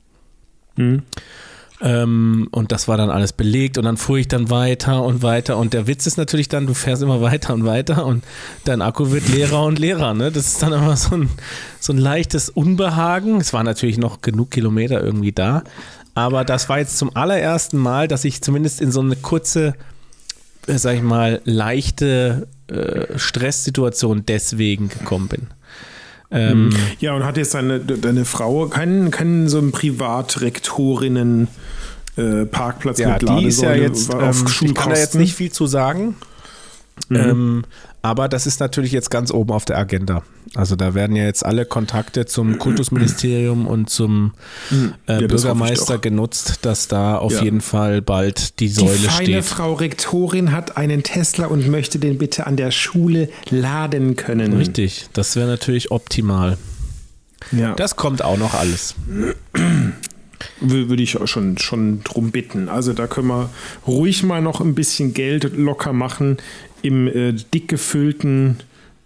Ähm, 1.79 2.47
und 2.51 2.71
das 2.71 2.87
war 2.87 2.97
dann 2.97 3.11
alles 3.11 3.33
belegt 3.33 3.77
und 3.77 3.85
dann 3.85 3.97
fuhr 3.97 4.17
ich 4.17 4.27
dann 4.27 4.49
weiter 4.49 5.03
und 5.03 5.21
weiter 5.21 5.57
und 5.57 5.73
der 5.73 5.85
Witz 5.85 6.07
ist 6.07 6.17
natürlich 6.17 6.49
dann, 6.49 6.65
du 6.65 6.73
fährst 6.73 7.03
immer 7.03 7.21
weiter 7.21 7.53
und 7.53 7.65
weiter 7.65 8.03
und 8.05 8.23
dein 8.65 8.81
Akku 8.81 9.11
wird 9.11 9.29
leerer 9.29 9.63
und 9.63 9.77
leerer, 9.77 10.15
ne? 10.15 10.31
Das 10.31 10.47
ist 10.47 10.63
dann 10.63 10.73
immer 10.73 10.97
so 10.97 11.15
ein, 11.15 11.29
so 11.79 11.93
ein 11.93 11.99
leichtes 11.99 12.49
Unbehagen. 12.49 13.39
Es 13.39 13.53
waren 13.53 13.65
natürlich 13.65 13.99
noch 13.99 14.21
genug 14.21 14.49
Kilometer 14.49 15.03
irgendwie 15.03 15.31
da, 15.31 15.63
aber 16.15 16.43
das 16.45 16.67
war 16.67 16.79
jetzt 16.79 16.97
zum 16.97 17.15
allerersten 17.15 17.77
Mal, 17.77 18.07
dass 18.07 18.25
ich 18.25 18.41
zumindest 18.41 18.81
in 18.81 18.91
so 18.91 19.01
eine 19.01 19.15
kurze, 19.15 19.75
äh, 20.65 20.79
sag 20.79 20.95
ich 20.95 21.03
mal, 21.03 21.41
leichte 21.45 22.47
äh, 22.69 23.19
Stresssituation 23.19 24.25
deswegen 24.25 24.89
gekommen 24.89 25.27
bin. 25.27 25.47
Ähm, 26.31 26.71
Ja, 26.99 27.13
und 27.15 27.23
hat 27.23 27.37
jetzt 27.37 27.53
deine, 27.53 27.79
deine 27.79 28.25
Frau 28.25 28.67
keinen, 28.67 29.11
keinen 29.11 29.47
so 29.47 29.59
einen 29.59 29.71
Privatrektorinnen 29.71 31.47
äh, 32.17 32.45
Parkplatz 32.45 32.99
Ja, 32.99 33.13
mit 33.13 33.21
die 33.21 33.45
ist 33.45 33.61
ja 33.61 33.69
Ladesäule 33.69 33.81
jetzt, 33.81 34.13
auf 34.13 34.41
ähm, 34.41 34.67
ich 34.67 34.75
kann 34.75 34.89
da 34.89 34.99
jetzt 34.99 35.15
nicht 35.15 35.35
viel 35.35 35.51
zu 35.51 35.67
sagen. 35.67 36.15
Mhm. 37.09 37.15
Ähm, 37.15 37.63
aber 38.01 38.29
das 38.29 38.45
ist 38.47 38.59
natürlich 38.59 38.91
jetzt 38.91 39.09
ganz 39.11 39.31
oben 39.31 39.51
auf 39.51 39.65
der 39.65 39.77
Agenda. 39.77 40.23
Also 40.55 40.75
da 40.75 40.93
werden 40.93 41.15
ja 41.15 41.25
jetzt 41.25 41.45
alle 41.45 41.65
Kontakte 41.65 42.25
zum 42.25 42.57
Kultusministerium 42.57 43.67
und 43.67 43.89
zum 43.89 44.33
äh, 44.71 44.73
Mhm. 44.73 44.93
Ja, 45.07 45.13
hoffe 45.15 45.21
ich 45.23 45.27
Bürgermeister 45.27 45.97
genutzt, 45.97 46.59
dass 46.61 46.87
da 46.87 47.17
auf 47.17 47.33
Ja. 47.33 47.43
jeden 47.43 47.59
Fall 47.61 48.01
bald 48.01 48.59
die 48.59 48.67
Die 48.67 48.73
Säule 48.73 48.95
feine 49.09 49.23
steht. 49.41 49.45
Frau 49.45 49.73
Rektorin 49.73 50.51
hat 50.53 50.77
einen 50.77 51.03
Tesla 51.03 51.47
und 51.47 51.67
möchte 51.67 51.99
den 51.99 52.17
bitte 52.17 52.47
an 52.47 52.55
der 52.55 52.71
Schule 52.71 53.29
laden 53.49 54.15
können. 54.15 54.53
Richtig, 54.53 55.07
das 55.13 55.35
wäre 55.35 55.47
natürlich 55.47 55.91
optimal. 55.91 56.57
Ja. 57.51 57.73
Das 57.75 57.95
kommt 57.97 58.23
auch 58.23 58.37
noch 58.37 58.53
alles. 58.53 58.95
Wür- 60.61 60.89
würde 60.89 61.01
ich 61.03 61.19
auch 61.19 61.27
schon, 61.27 61.57
schon 61.57 62.03
drum 62.03 62.31
bitten. 62.31 62.69
Also 62.69 62.93
da 62.93 63.07
können 63.07 63.27
wir 63.27 63.49
ruhig 63.87 64.23
mal 64.23 64.41
noch 64.41 64.61
ein 64.61 64.75
bisschen 64.75 65.13
Geld 65.13 65.51
locker 65.57 65.93
machen 65.93 66.37
im 66.81 67.07
äh, 67.07 67.33
dick 67.33 67.67
gefüllten 67.67 68.57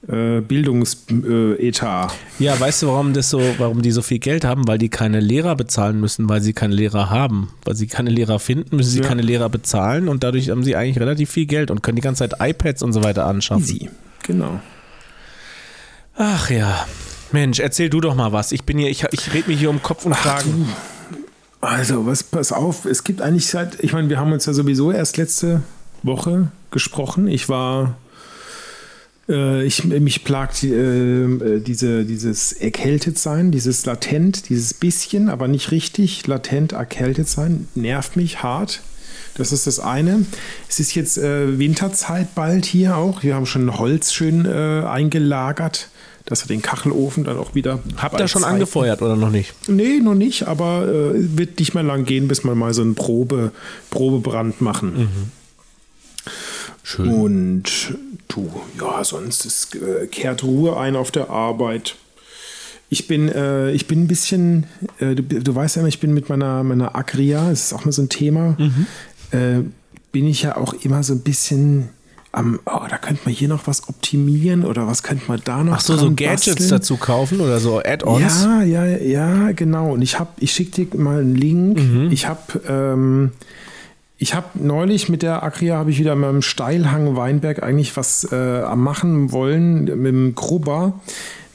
äh, 0.07 0.41
Bildungsetat. 0.41 2.13
Ja, 2.39 2.59
weißt 2.59 2.81
du, 2.83 2.87
warum 2.87 3.13
das 3.13 3.29
so, 3.29 3.41
warum 3.57 3.81
die 3.81 3.91
so 3.91 4.01
viel 4.01 4.19
Geld 4.19 4.43
haben? 4.45 4.67
Weil 4.67 4.77
die 4.77 4.89
keine 4.89 5.19
Lehrer 5.19 5.55
bezahlen 5.55 5.99
müssen, 5.99 6.27
weil 6.27 6.41
sie 6.41 6.53
keine 6.53 6.73
Lehrer 6.73 7.09
haben. 7.09 7.53
Weil 7.65 7.75
sie 7.75 7.87
keine 7.87 8.09
Lehrer 8.09 8.39
finden, 8.39 8.75
müssen 8.75 8.89
sie 8.89 8.99
Ja. 9.01 9.07
keine 9.07 9.21
Lehrer 9.21 9.49
bezahlen 9.49 10.07
und 10.07 10.23
dadurch 10.23 10.49
haben 10.49 10.63
sie 10.63 10.75
eigentlich 10.75 10.99
relativ 10.99 11.29
viel 11.31 11.45
Geld 11.45 11.69
und 11.71 11.83
können 11.83 11.95
die 11.97 12.01
ganze 12.01 12.27
Zeit 12.27 12.39
iPads 12.49 12.81
und 12.83 12.93
so 12.93 13.03
weiter 13.03 13.25
anschaffen. 13.25 13.63
Easy. 13.63 13.89
Genau. 14.23 14.59
Ach 16.15 16.49
ja. 16.49 16.85
Mensch, 17.31 17.59
erzähl 17.59 17.89
du 17.89 18.01
doch 18.01 18.15
mal 18.15 18.33
was. 18.33 18.51
Ich 18.51 18.63
bin 18.63 18.77
hier, 18.77 18.89
ich, 18.89 19.05
ich 19.11 19.33
rede 19.33 19.49
mich 19.49 19.59
hier 19.59 19.69
um 19.69 19.81
Kopf 19.81 20.05
und 20.05 20.13
Kragen. 20.13 20.67
Also, 21.61 22.05
was, 22.07 22.23
pass 22.23 22.51
auf, 22.51 22.85
es 22.85 23.03
gibt 23.03 23.21
eigentlich 23.21 23.47
seit, 23.47 23.79
ich 23.83 23.93
meine, 23.93 24.09
wir 24.09 24.19
haben 24.19 24.31
uns 24.33 24.45
ja 24.47 24.53
sowieso 24.53 24.91
erst 24.91 25.17
letzte 25.17 25.61
Woche 26.03 26.51
gesprochen. 26.71 27.27
Ich 27.27 27.49
war, 27.49 27.95
äh, 29.29 29.63
ich, 29.65 29.83
mich 29.83 30.23
plagt 30.23 30.63
äh, 30.63 31.59
diese, 31.59 32.05
dieses 32.05 32.53
erkältet 32.53 33.17
sein, 33.17 33.51
dieses 33.51 33.85
latent, 33.85 34.49
dieses 34.49 34.73
bisschen, 34.73 35.29
aber 35.29 35.47
nicht 35.47 35.71
richtig, 35.71 36.25
latent 36.27 36.71
erkältet 36.73 37.27
sein, 37.27 37.67
nervt 37.75 38.15
mich 38.15 38.41
hart. 38.43 38.81
Das 39.35 39.51
ist 39.53 39.65
das 39.65 39.79
eine. 39.79 40.25
Es 40.67 40.79
ist 40.79 40.93
jetzt 40.93 41.17
äh, 41.17 41.57
Winterzeit 41.57 42.35
bald 42.35 42.65
hier 42.65 42.97
auch. 42.97 43.23
Wir 43.23 43.35
haben 43.35 43.45
schon 43.45 43.77
Holz 43.77 44.11
schön 44.11 44.45
äh, 44.45 44.83
eingelagert, 44.85 45.87
dass 46.25 46.43
wir 46.43 46.53
den 46.53 46.61
Kachelofen 46.61 47.23
dann 47.23 47.37
auch 47.37 47.55
wieder. 47.55 47.79
Habt 47.95 48.19
ihr 48.19 48.27
schon 48.27 48.41
Zeit- 48.41 48.51
angefeuert 48.53 49.01
oder 49.01 49.15
noch 49.15 49.29
nicht? 49.29 49.53
Nee, 49.69 49.99
noch 50.01 50.15
nicht, 50.15 50.47
aber 50.47 50.85
äh, 50.87 51.37
wird 51.37 51.59
nicht 51.59 51.73
mehr 51.73 51.83
lang 51.83 52.03
gehen, 52.03 52.27
bis 52.27 52.43
wir 52.43 52.55
mal 52.55 52.73
so 52.73 52.81
einen 52.81 52.95
Probe, 52.95 53.51
Probebrand 53.89 54.59
machen. 54.59 55.31
Schön. 56.83 57.07
Und 57.09 57.63
du, 58.27 58.49
ja, 58.79 59.03
sonst 59.03 59.45
ist, 59.45 59.75
äh, 59.75 60.07
kehrt 60.07 60.43
Ruhe 60.43 60.77
ein 60.77 60.95
auf 60.95 61.11
der 61.11 61.29
Arbeit. 61.29 61.95
Ich 62.89 63.07
bin, 63.07 63.29
äh, 63.29 63.71
ich 63.71 63.87
bin 63.87 64.03
ein 64.03 64.07
bisschen, 64.07 64.65
äh, 64.99 65.15
du, 65.15 65.23
du 65.23 65.55
weißt 65.55 65.77
ja, 65.77 65.85
ich 65.87 65.99
bin 65.99 66.13
mit 66.13 66.27
meiner, 66.29 66.63
meiner 66.63 66.95
Agria, 66.95 67.49
das 67.49 67.65
ist 67.65 67.73
auch 67.73 67.85
mal 67.85 67.91
so 67.91 68.01
ein 68.01 68.09
Thema, 68.09 68.55
Mhm. 68.59 68.85
äh, 69.31 69.59
bin 70.11 70.27
ich 70.27 70.41
ja 70.41 70.57
auch 70.57 70.73
immer 70.73 71.01
so 71.03 71.13
ein 71.13 71.21
bisschen 71.21 71.89
am, 72.33 72.59
oh, 72.65 72.79
da 72.89 72.97
könnte 72.97 73.21
man 73.25 73.33
hier 73.33 73.47
noch 73.49 73.67
was 73.67 73.87
optimieren 73.89 74.63
oder 74.65 74.87
was 74.87 75.03
könnte 75.03 75.23
man 75.27 75.41
da 75.43 75.63
noch 75.63 75.73
Ach 75.77 75.81
so, 75.81 75.97
so 75.97 76.09
Gadgets 76.11 76.45
basteln? 76.47 76.69
dazu 76.69 76.97
kaufen 76.97 77.39
oder 77.41 77.59
so 77.59 77.79
Add-ons? 77.79 78.43
Ja, 78.43 78.61
ja, 78.63 78.85
ja, 78.85 79.51
genau. 79.51 79.91
Und 79.93 80.01
ich 80.01 80.17
habe, 80.19 80.29
ich 80.39 80.51
schicke 80.53 80.85
dir 80.85 80.97
mal 80.99 81.19
einen 81.19 81.35
Link. 81.35 81.77
Mhm. 81.79 82.09
Ich 82.11 82.27
habe, 82.27 82.39
ähm, 82.67 83.31
ich 84.21 84.35
habe 84.35 84.49
neulich 84.53 85.09
mit 85.09 85.23
der 85.23 85.41
Agria 85.41 85.77
habe 85.77 85.89
ich 85.89 85.97
wieder 85.97 86.15
mit 86.15 86.29
dem 86.29 86.41
Steilhang 86.43 87.15
Weinberg 87.15 87.63
eigentlich 87.63 87.97
was 87.97 88.27
äh, 88.31 88.75
machen 88.75 89.31
wollen 89.31 89.85
mit 89.85 90.13
dem 90.13 90.35
Grubber. 90.35 90.93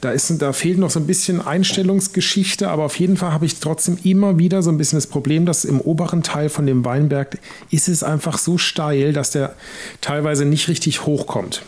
Da, 0.01 0.11
ist, 0.11 0.41
da 0.41 0.51
fehlt 0.51 0.77
noch 0.77 0.89
so 0.89 0.99
ein 0.99 1.07
bisschen 1.07 1.39
Einstellungsgeschichte, 1.39 2.67
aber 2.67 2.83
auf 2.83 2.99
jeden 2.99 3.15
Fall 3.15 3.31
habe 3.31 3.45
ich 3.45 3.61
trotzdem 3.61 3.97
immer 4.03 4.37
wieder 4.37 4.61
so 4.63 4.69
ein 4.69 4.77
bisschen 4.77 4.97
das 4.97 5.07
Problem, 5.07 5.45
dass 5.45 5.63
im 5.63 5.79
oberen 5.79 6.23
Teil 6.23 6.49
von 6.49 6.65
dem 6.65 6.83
Weinberg 6.83 7.37
ist 7.71 7.87
es 7.87 8.03
einfach 8.03 8.37
so 8.37 8.57
steil, 8.57 9.13
dass 9.13 9.31
der 9.31 9.55
teilweise 10.01 10.43
nicht 10.43 10.67
richtig 10.67 11.05
hochkommt. 11.05 11.61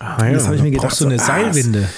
Ah, 0.00 0.22
ja, 0.22 0.34
das 0.34 0.44
habe 0.44 0.56
ich 0.56 0.62
mir 0.62 0.70
da 0.72 0.82
gedacht. 0.82 1.00
du 1.00 1.06
eine 1.06 1.16
so, 1.16 1.22
ah, 1.22 1.26
Seilwinde. 1.26 1.88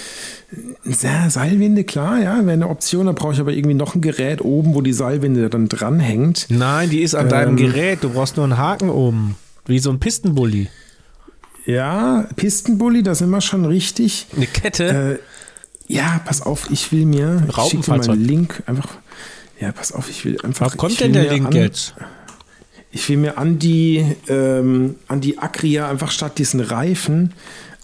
Seilwinde, 0.87 1.85
klar, 1.85 2.19
ja, 2.21 2.37
wäre 2.39 2.53
eine 2.53 2.69
Option. 2.69 3.07
Da 3.07 3.13
brauche 3.13 3.33
ich 3.33 3.41
aber 3.41 3.53
irgendwie 3.53 3.75
noch 3.75 3.95
ein 3.95 4.01
Gerät 4.01 4.43
oben, 4.43 4.75
wo 4.75 4.83
die 4.83 4.93
Seilwinde 4.93 5.49
dann 5.49 5.69
dranhängt. 5.69 6.47
Nein, 6.51 6.91
die 6.91 7.01
ist 7.01 7.15
an 7.15 7.29
deinem 7.29 7.57
Ähm. 7.57 7.57
Gerät. 7.57 8.05
Du 8.05 8.11
brauchst 8.11 8.37
nur 8.37 8.45
einen 8.45 8.59
Haken 8.59 8.91
oben. 8.91 9.37
Wie 9.67 9.79
so 9.79 9.91
ein 9.91 9.99
Pistenbully. 9.99 10.69
Ja, 11.65 12.27
Pistenbully, 12.37 13.03
da 13.03 13.15
sind 13.15 13.31
wir 13.31 13.41
schon 13.41 13.65
richtig. 13.65 14.27
Eine 14.37 14.47
Kette. 14.47 15.19
Äh, 15.89 15.93
ja, 15.93 16.21
pass 16.25 16.43
auf, 16.43 16.71
ich 16.71 16.93
will 16.93 17.07
mir. 17.07 17.17
Ich 17.17 17.31
schicke 17.31 17.47
dir 17.47 17.51
mal 17.51 17.63
Raupenfahrzeug. 17.63 18.15
einen 18.15 18.25
Link 18.25 18.63
einfach. 18.67 18.89
Ja, 19.61 19.73
pass 19.73 19.93
auf, 19.93 20.11
ich 20.11 20.25
will 20.25 20.39
einfach. 20.43 20.75
Wo 20.75 20.77
kommt 20.77 20.93
ich 20.93 20.99
denn 20.99 21.15
der 21.15 21.33
Link 21.33 21.47
an, 21.47 21.53
jetzt? 21.53 21.95
Ich 22.91 23.09
will 23.09 23.17
mir 23.17 23.39
an 23.39 23.59
die, 23.59 24.05
ähm, 24.29 24.97
an 25.09 25.21
die 25.21 25.39
Agria 25.39 25.89
einfach 25.89 26.11
statt 26.11 26.39
diesen 26.39 26.61
Reifen 26.61 27.33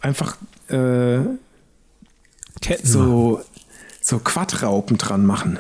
einfach 0.03 0.37
äh, 0.69 1.21
Ketten. 2.61 2.87
so, 2.87 3.41
so 4.01 4.19
Quadraupen 4.19 4.99
dran 4.99 5.25
machen. 5.27 5.59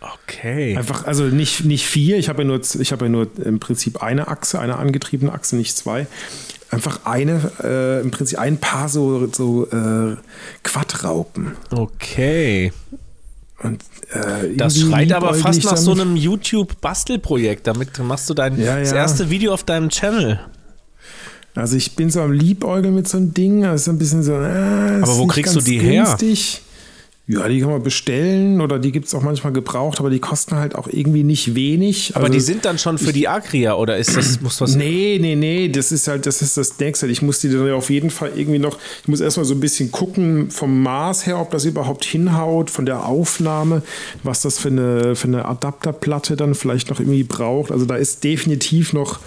Okay. 0.00 0.76
Einfach, 0.76 1.04
also 1.06 1.24
nicht, 1.24 1.64
nicht 1.64 1.86
vier, 1.86 2.18
ich 2.18 2.28
habe 2.28 2.42
ja, 2.42 2.48
nur, 2.48 2.60
ich 2.78 2.92
habe 2.92 3.06
ja 3.06 3.08
nur 3.08 3.28
im 3.42 3.60
Prinzip 3.60 4.02
eine 4.02 4.28
Achse, 4.28 4.60
eine 4.60 4.76
angetriebene 4.76 5.32
Achse, 5.32 5.56
nicht 5.56 5.76
zwei. 5.76 6.06
Einfach 6.70 7.00
eine, 7.04 7.50
äh, 7.62 8.00
im 8.00 8.10
Prinzip 8.10 8.38
ein 8.38 8.58
paar 8.58 8.88
so, 8.88 9.28
so 9.32 9.66
äh, 9.66 10.16
Quadraupen. 10.62 11.52
Okay. 11.70 12.72
Und, 13.62 13.82
äh, 14.12 14.54
Das 14.56 14.78
schreit 14.78 15.12
aber 15.12 15.34
fast 15.34 15.64
nach 15.64 15.76
so 15.76 15.92
einem 15.92 16.16
YouTube-Bastelprojekt. 16.16 17.66
Damit 17.66 17.98
machst 18.00 18.28
du 18.28 18.34
dein 18.34 18.60
Ja, 18.60 18.78
das 18.78 18.90
ja. 18.90 18.96
erste 18.96 19.30
Video 19.30 19.54
auf 19.54 19.64
deinem 19.64 19.88
Channel. 19.88 20.40
Also 21.56 21.76
ich 21.76 21.96
bin 21.96 22.10
so 22.10 22.20
am 22.20 22.32
Liebäugeln 22.32 22.94
mit 22.94 23.08
so 23.08 23.16
einem 23.16 23.32
Ding, 23.34 23.64
also 23.64 23.74
ist 23.82 23.88
ein 23.88 23.98
bisschen 23.98 24.22
so. 24.22 24.32
Äh, 24.32 25.00
Aber 25.02 25.16
wo 25.18 25.26
kriegst 25.26 25.56
du 25.56 25.60
die 25.60 25.78
her? 25.80 26.04
günstig. 26.04 26.62
Ja, 27.28 27.48
die 27.48 27.58
kann 27.58 27.70
man 27.70 27.82
bestellen 27.82 28.60
oder 28.60 28.78
die 28.78 28.92
gibt 28.92 29.06
es 29.08 29.14
auch 29.16 29.20
manchmal 29.22 29.52
gebraucht, 29.52 29.98
aber 29.98 30.10
die 30.10 30.20
kosten 30.20 30.54
halt 30.54 30.76
auch 30.76 30.86
irgendwie 30.86 31.24
nicht 31.24 31.56
wenig. 31.56 32.12
Aber 32.14 32.26
Also- 32.26 32.34
die 32.34 32.40
sind 32.40 32.64
dann 32.64 32.78
schon 32.78 32.98
für 32.98 33.12
die 33.12 33.26
Agria 33.26 33.74
oder 33.74 33.96
ist 33.96 34.16
das, 34.16 34.40
muss 34.42 34.60
was. 34.60 34.76
Nee, 34.76 35.18
nee, 35.20 35.34
nee, 35.34 35.68
das 35.68 35.90
ist 35.90 36.06
halt, 36.06 36.24
das 36.26 36.40
ist 36.40 36.56
das 36.56 36.78
nächste. 36.78 37.08
Ich 37.08 37.22
muss 37.22 37.40
die 37.40 37.48
dann 37.50 37.68
auf 37.72 37.90
jeden 37.90 38.10
Fall 38.10 38.30
irgendwie 38.36 38.60
noch, 38.60 38.78
ich 39.02 39.08
muss 39.08 39.20
erstmal 39.20 39.44
so 39.44 39.54
ein 39.54 39.60
bisschen 39.60 39.90
gucken 39.90 40.52
vom 40.52 40.84
Maß 40.84 41.26
her, 41.26 41.40
ob 41.40 41.50
das 41.50 41.64
überhaupt 41.64 42.04
hinhaut, 42.04 42.70
von 42.70 42.86
der 42.86 43.04
Aufnahme, 43.06 43.82
was 44.22 44.42
das 44.42 44.60
für 44.60 44.68
eine, 44.68 45.16
für 45.16 45.26
eine 45.26 45.46
Adapterplatte 45.46 46.36
dann 46.36 46.54
vielleicht 46.54 46.90
noch 46.90 47.00
irgendwie 47.00 47.24
braucht. 47.24 47.72
Also 47.72 47.86
da 47.86 47.96
ist 47.96 48.22
definitiv 48.22 48.92
noch 48.92 49.18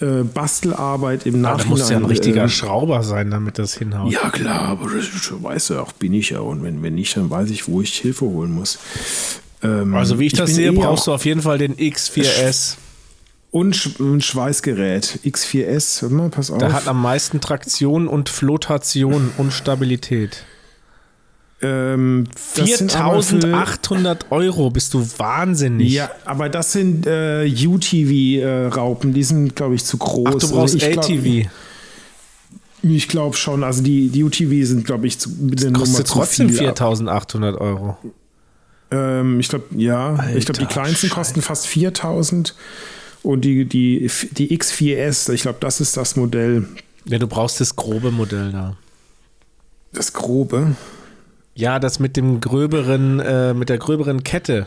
äh, 0.00 0.22
Bastelarbeit 0.24 1.26
im 1.26 1.36
Ah, 1.36 1.48
da 1.50 1.56
Nachhinein. 1.56 1.68
muss 1.70 1.90
ja 1.90 1.96
ein 1.96 2.04
richtiger 2.04 2.44
äh, 2.44 2.48
Schrauber 2.48 3.02
sein, 3.02 3.30
damit 3.30 3.58
das 3.58 3.74
hinhaut. 3.76 4.12
ja, 4.12 4.30
klar, 4.30 4.62
aber 4.68 4.90
das 4.90 5.06
weißt 5.42 5.70
du 5.70 5.80
auch, 5.80 5.92
bin 5.92 6.12
ich 6.12 6.30
ja. 6.30 6.40
Und 6.40 6.62
wenn, 6.62 6.82
wenn 6.82 6.94
nicht, 6.94 7.16
dann 7.16 7.30
weiß 7.30 7.50
ich, 7.50 7.68
wo 7.68 7.80
ich 7.80 7.94
Hilfe 7.96 8.24
holen 8.26 8.52
muss. 8.52 8.78
Ähm, 9.62 9.94
Also 9.94 10.18
wie 10.18 10.26
ich, 10.26 10.32
das 10.34 10.46
bin 10.50 10.54
sehe, 10.56 10.68
eh 10.70 10.74
brauchst 10.74 11.02
auch- 11.02 11.06
du 11.06 11.12
auf 11.14 11.24
jeden 11.24 11.42
Fall 11.42 11.58
den 11.58 11.74
X4S. 11.76 12.76
Und 13.52 13.98
ein 14.00 14.20
Schweißgerät. 14.20 15.20
X4S, 15.24 16.02
warte 16.02 16.14
mal, 16.14 16.28
pass 16.28 16.50
auf. 16.50 16.58
Der 16.58 16.72
hat 16.74 16.88
am 16.88 17.00
meisten 17.00 17.40
Traktion 17.40 18.06
und 18.06 18.28
Flotation 18.28 19.30
und 19.38 19.52
Stabilität. 19.52 20.44
Ähm, 21.62 22.24
das 22.54 22.78
sind 22.78 22.94
aber 22.96 23.22
für- 23.22 23.40
4800 23.40 24.30
Euro, 24.30 24.70
bist 24.70 24.92
du 24.94 25.06
wahnsinnig. 25.18 25.90
Ja, 25.92 26.10
aber 26.24 26.48
das 26.48 26.72
sind 26.72 27.06
äh, 27.06 27.46
UTV-Raupen, 27.46 29.12
die 29.14 29.22
sind, 29.22 29.56
glaube 29.56 29.74
ich, 29.74 29.84
zu 29.84 29.96
groß. 29.96 30.26
Ach, 30.28 30.32
du 30.34 30.48
brauchst 30.50 30.74
Also 30.74 30.76
ich 30.78 30.92
glaub- 30.92 31.04
ATV. 31.04 31.48
Ich 32.82 33.08
glaube 33.08 33.36
schon, 33.36 33.64
also 33.64 33.82
die, 33.82 34.08
die 34.10 34.22
UTV 34.22 34.64
sind, 34.66 34.84
glaube 34.84 35.06
ich, 35.06 35.18
zu, 35.18 35.30
Nummer 35.30 35.72
Kostet 35.72 36.06
zu 36.06 36.12
trotzdem 36.14 36.48
viel. 36.50 36.58
4800 36.58 37.60
Euro. 37.60 37.96
Ähm, 38.92 39.40
ich 39.40 39.48
glaube, 39.48 39.64
ja, 39.76 40.28
ich 40.36 40.44
glaube, 40.44 40.58
die 40.60 40.66
Alter 40.66 40.82
kleinsten 40.82 41.10
kosten 41.10 41.42
fast 41.42 41.66
4000 41.66 42.54
und 43.24 43.40
die, 43.44 43.64
die, 43.64 44.08
die 44.32 44.56
X4S, 44.56 45.32
ich 45.32 45.42
glaube, 45.42 45.58
das 45.60 45.80
ist 45.80 45.96
das 45.96 46.14
Modell, 46.14 46.68
Ja, 47.06 47.18
du 47.18 47.26
brauchst 47.26 47.60
das 47.60 47.74
grobe 47.74 48.12
Modell 48.12 48.52
da. 48.52 48.76
das 49.92 50.12
grobe. 50.12 50.76
Ja, 51.56 51.78
das 51.78 51.98
mit 51.98 52.16
dem 52.16 52.40
gröberen, 52.40 53.18
äh, 53.18 53.54
mit 53.54 53.68
der 53.70 53.78
gröberen 53.78 54.22
Kette. 54.22 54.66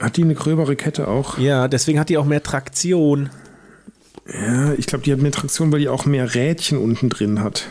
Hat 0.00 0.16
die 0.16 0.22
eine 0.22 0.34
gröbere 0.34 0.74
Kette 0.74 1.06
auch? 1.06 1.38
Ja, 1.38 1.68
deswegen 1.68 2.00
hat 2.00 2.08
die 2.08 2.18
auch 2.18 2.24
mehr 2.24 2.42
Traktion. 2.42 3.28
Ja, 4.32 4.72
ich 4.72 4.86
glaube, 4.86 5.04
die 5.04 5.12
hat 5.12 5.20
mehr 5.20 5.30
Traktion, 5.32 5.70
weil 5.70 5.80
die 5.80 5.88
auch 5.88 6.04
mehr 6.06 6.34
Rädchen 6.34 6.78
unten 6.78 7.10
drin 7.10 7.42
hat. 7.42 7.66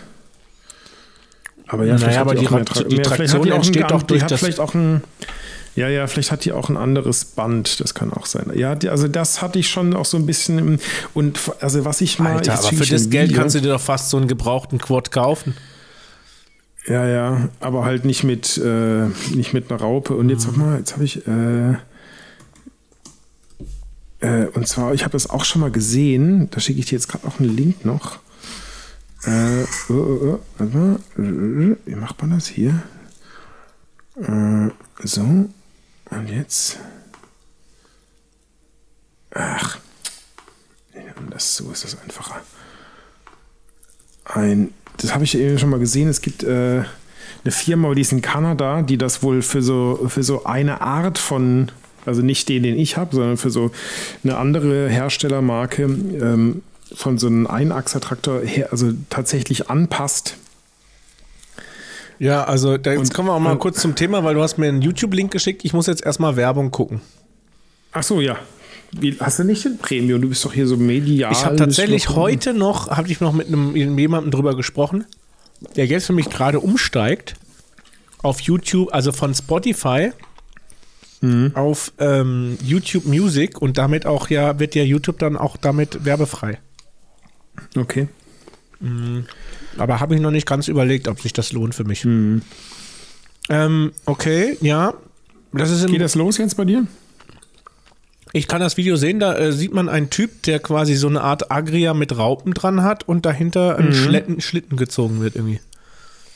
Aber 1.68 1.84
ja, 1.86 1.96
Naja, 1.96 1.98
vielleicht 2.06 2.20
aber 2.20 2.32
hat 2.32 2.42
die 2.42 2.48
auch 2.48 2.52
mehr 2.52 2.64
Tra- 2.66 2.84
die 2.88 2.96
mehr- 2.96 3.04
Traktion 3.04 3.40
hat 3.40 3.46
die 3.48 3.52
auch 3.52 3.56
entsteht 3.58 3.84
ein, 3.84 3.90
doch 3.90 4.02
die 4.04 4.08
durch 4.08 4.22
hat 4.24 4.32
das- 4.32 4.40
vielleicht 4.40 4.60
auch 4.60 4.74
ein 4.76 5.04
ja, 5.76 5.90
ja, 5.90 6.08
vielleicht 6.08 6.32
hat 6.32 6.46
die 6.46 6.54
auch 6.54 6.70
ein 6.70 6.78
anderes 6.78 7.26
Band, 7.26 7.82
das 7.82 7.94
kann 7.94 8.14
auch 8.14 8.28
sein. 8.28 8.50
Ja, 8.56 8.76
die, 8.76 8.88
also 8.88 9.10
das 9.10 9.42
hatte 9.42 9.60
ich 9.60 9.68
schon 9.68 9.94
auch 9.94 10.06
so 10.06 10.16
ein 10.16 10.26
bisschen 10.26 10.58
im, 10.58 10.80
und 11.14 11.38
also 11.60 11.84
was 11.84 12.00
ich 12.00 12.18
mal 12.18 12.38
Alter, 12.38 12.54
aber 12.54 12.70
für 12.70 12.86
das 12.86 13.10
Geld 13.10 13.32
Video. 13.32 13.42
kannst 13.42 13.56
du 13.56 13.60
dir 13.60 13.70
doch 13.74 13.82
fast 13.82 14.10
so 14.10 14.16
einen 14.16 14.30
gebrauchten 14.30 14.78
Quad 14.78 15.12
kaufen. 15.12 15.54
Ja, 16.88 17.08
ja, 17.08 17.50
aber 17.60 17.84
halt 17.84 18.06
nicht 18.06 18.24
mit, 18.24 18.58
äh, 18.58 19.08
nicht 19.34 19.54
mit 19.54 19.72
einer 19.72 19.82
Raupe. 19.82 20.16
Und 20.16 20.30
jetzt 20.30 20.44
sag 20.44 20.56
mal, 20.56 20.78
jetzt 20.78 20.94
habe 20.94 21.04
ich, 21.04 21.26
äh, 21.28 21.74
äh, 24.20 24.48
und 24.54 24.68
zwar, 24.68 24.94
ich 24.94 25.02
habe 25.02 25.14
das 25.14 25.30
auch 25.30 25.46
schon 25.46 25.62
mal 25.62 25.72
gesehen, 25.72 26.50
da 26.52 26.60
schicke 26.60 26.80
ich 26.80 26.86
dir 26.86 26.96
jetzt 26.96 27.08
gerade 27.08 27.28
auch 27.28 27.40
einen 27.40 27.56
Link 27.56 27.86
noch. 27.86 28.20
Äh, 29.24 29.64
oh, 29.90 29.94
oh, 29.94 30.20
oh, 30.24 30.40
warte 30.60 30.78
mal, 30.78 31.00
wie 31.86 31.96
macht 31.96 32.22
man 32.22 32.32
das 32.32 32.48
hier? 32.48 32.84
Äh, 34.18 34.70
so, 35.04 35.22
und 35.22 36.30
jetzt. 36.30 36.78
Ach, 39.32 39.80
das, 41.32 41.56
so 41.58 41.72
ist 41.72 41.84
das 41.84 42.00
einfacher 42.00 42.42
ein, 44.26 44.74
das 44.98 45.14
habe 45.14 45.24
ich 45.24 45.38
eben 45.38 45.58
schon 45.60 45.70
mal 45.70 45.80
gesehen, 45.80 46.08
es 46.10 46.22
gibt 46.22 46.44
äh, 46.44 46.84
eine 47.44 47.52
Firma, 47.52 47.94
die 47.94 48.02
ist 48.02 48.12
in 48.12 48.22
Kanada, 48.22 48.82
die 48.82 48.98
das 48.98 49.22
wohl 49.24 49.42
für 49.42 49.62
so, 49.62 50.06
für 50.08 50.24
so 50.24 50.46
eine 50.46 50.82
Art 50.82 51.18
von, 51.18 51.72
also 52.06 52.22
nicht 52.22 52.50
den, 52.50 52.64
den 52.64 52.78
ich 52.78 52.98
habe, 52.98 53.16
sondern 53.16 53.38
für 53.38 53.50
so 53.52 53.72
eine 54.24 54.38
andere 54.38 54.90
Herstellermarke 54.90 55.84
ähm, 55.84 56.62
von 56.94 57.18
so 57.18 57.28
einem 57.28 57.46
Einachsertraktor 57.48 58.42
her, 58.42 58.70
also 58.72 58.92
tatsächlich 59.10 59.70
anpasst. 59.70 60.38
Ja, 62.18 62.46
also 62.46 62.78
da, 62.78 62.92
jetzt 62.92 63.00
Und- 63.00 63.14
kommen 63.14 63.28
wir 63.28 63.34
auch 63.34 63.40
mal 63.40 63.52
und- 63.54 63.60
kurz 63.60 63.82
zum 63.82 63.96
Thema, 63.96 64.24
weil 64.24 64.36
du 64.36 64.42
hast 64.42 64.58
mir 64.58 64.68
einen 64.70 64.82
YouTube-Link 64.82 65.32
geschickt. 65.32 65.66
Ich 65.66 65.74
muss 65.74 65.88
jetzt 65.88 66.06
erstmal 66.06 66.36
Werbung 66.38 66.72
gucken. 66.72 67.02
Ach 67.92 68.04
so, 68.04 68.22
ja. 68.22 68.38
Wie, 68.92 69.18
hast 69.20 69.40
du 69.40 69.44
nicht 69.44 69.66
den 69.66 69.78
Premium? 69.78 70.22
Du 70.22 70.30
bist 70.30 70.44
doch 70.46 70.54
hier 70.54 70.68
so 70.68 70.78
medial. 70.78 71.32
Ich 71.32 71.46
habe 71.46 71.56
tatsächlich 71.56 72.08
noch- 72.08 72.16
heute 72.16 72.54
noch, 72.54 72.90
habe 72.90 73.10
ich 73.10 73.20
noch 73.20 73.34
mit 73.34 73.48
einem 73.48 73.76
jemandem 73.98 74.32
drüber 74.32 74.56
gesprochen, 74.56 75.06
der 75.76 75.86
jetzt 75.86 76.06
für 76.08 76.14
mich 76.14 76.30
gerade 76.30 76.60
umsteigt 76.60 77.36
auf 78.22 78.40
YouTube, 78.42 78.94
also 78.94 79.12
von 79.12 79.34
Spotify 79.36 80.12
auf 81.56 81.92
ähm, 81.98 82.56
YouTube 82.64 83.06
Music 83.06 83.60
und 83.60 83.80
damit 83.80 84.06
auch 84.06 84.30
ja, 84.30 84.60
wird 84.60 84.76
ja 84.76 84.84
YouTube 84.84 85.18
dann 85.18 85.38
auch 85.38 85.58
damit 85.58 86.06
werbefrei. 86.06 86.60
Okay. 87.76 88.08
Aber 89.78 90.00
habe 90.00 90.14
ich 90.14 90.22
noch 90.22 90.30
nicht 90.30 90.46
ganz 90.46 90.68
überlegt, 90.68 91.08
ob 91.08 91.20
sich 91.20 91.34
das 91.34 91.52
lohnt 91.52 91.74
für 91.74 91.84
mich. 91.84 92.06
Ähm, 93.50 93.92
okay, 94.06 94.58
ja. 94.62 94.94
Das 95.52 95.72
ist 95.72 95.88
Geht 95.88 96.02
das 96.02 96.14
los 96.16 96.38
jetzt 96.38 96.58
bei 96.58 96.66
dir? 96.66 96.86
Ich 98.36 98.50
kann 98.50 98.60
das 98.60 98.76
Video 98.76 98.98
sehen, 98.98 99.22
da 99.22 99.38
äh, 99.38 99.54
sieht 99.54 99.74
man 99.74 99.88
einen 99.88 100.10
Typ, 100.10 100.44
der 100.44 100.60
quasi 100.60 100.96
so 100.96 101.08
eine 101.08 101.22
Art 101.22 101.52
Agria 101.52 101.94
mit 101.94 102.18
Raupen 102.18 102.54
dran 102.54 102.84
hat 102.84 103.08
und 103.08 103.26
dahinter 103.26 103.78
ein 103.78 103.94
Schlitten, 103.94 104.42
Schlitten 104.42 104.76
gezogen 104.76 105.22
wird 105.22 105.38
irgendwie. 105.38 105.62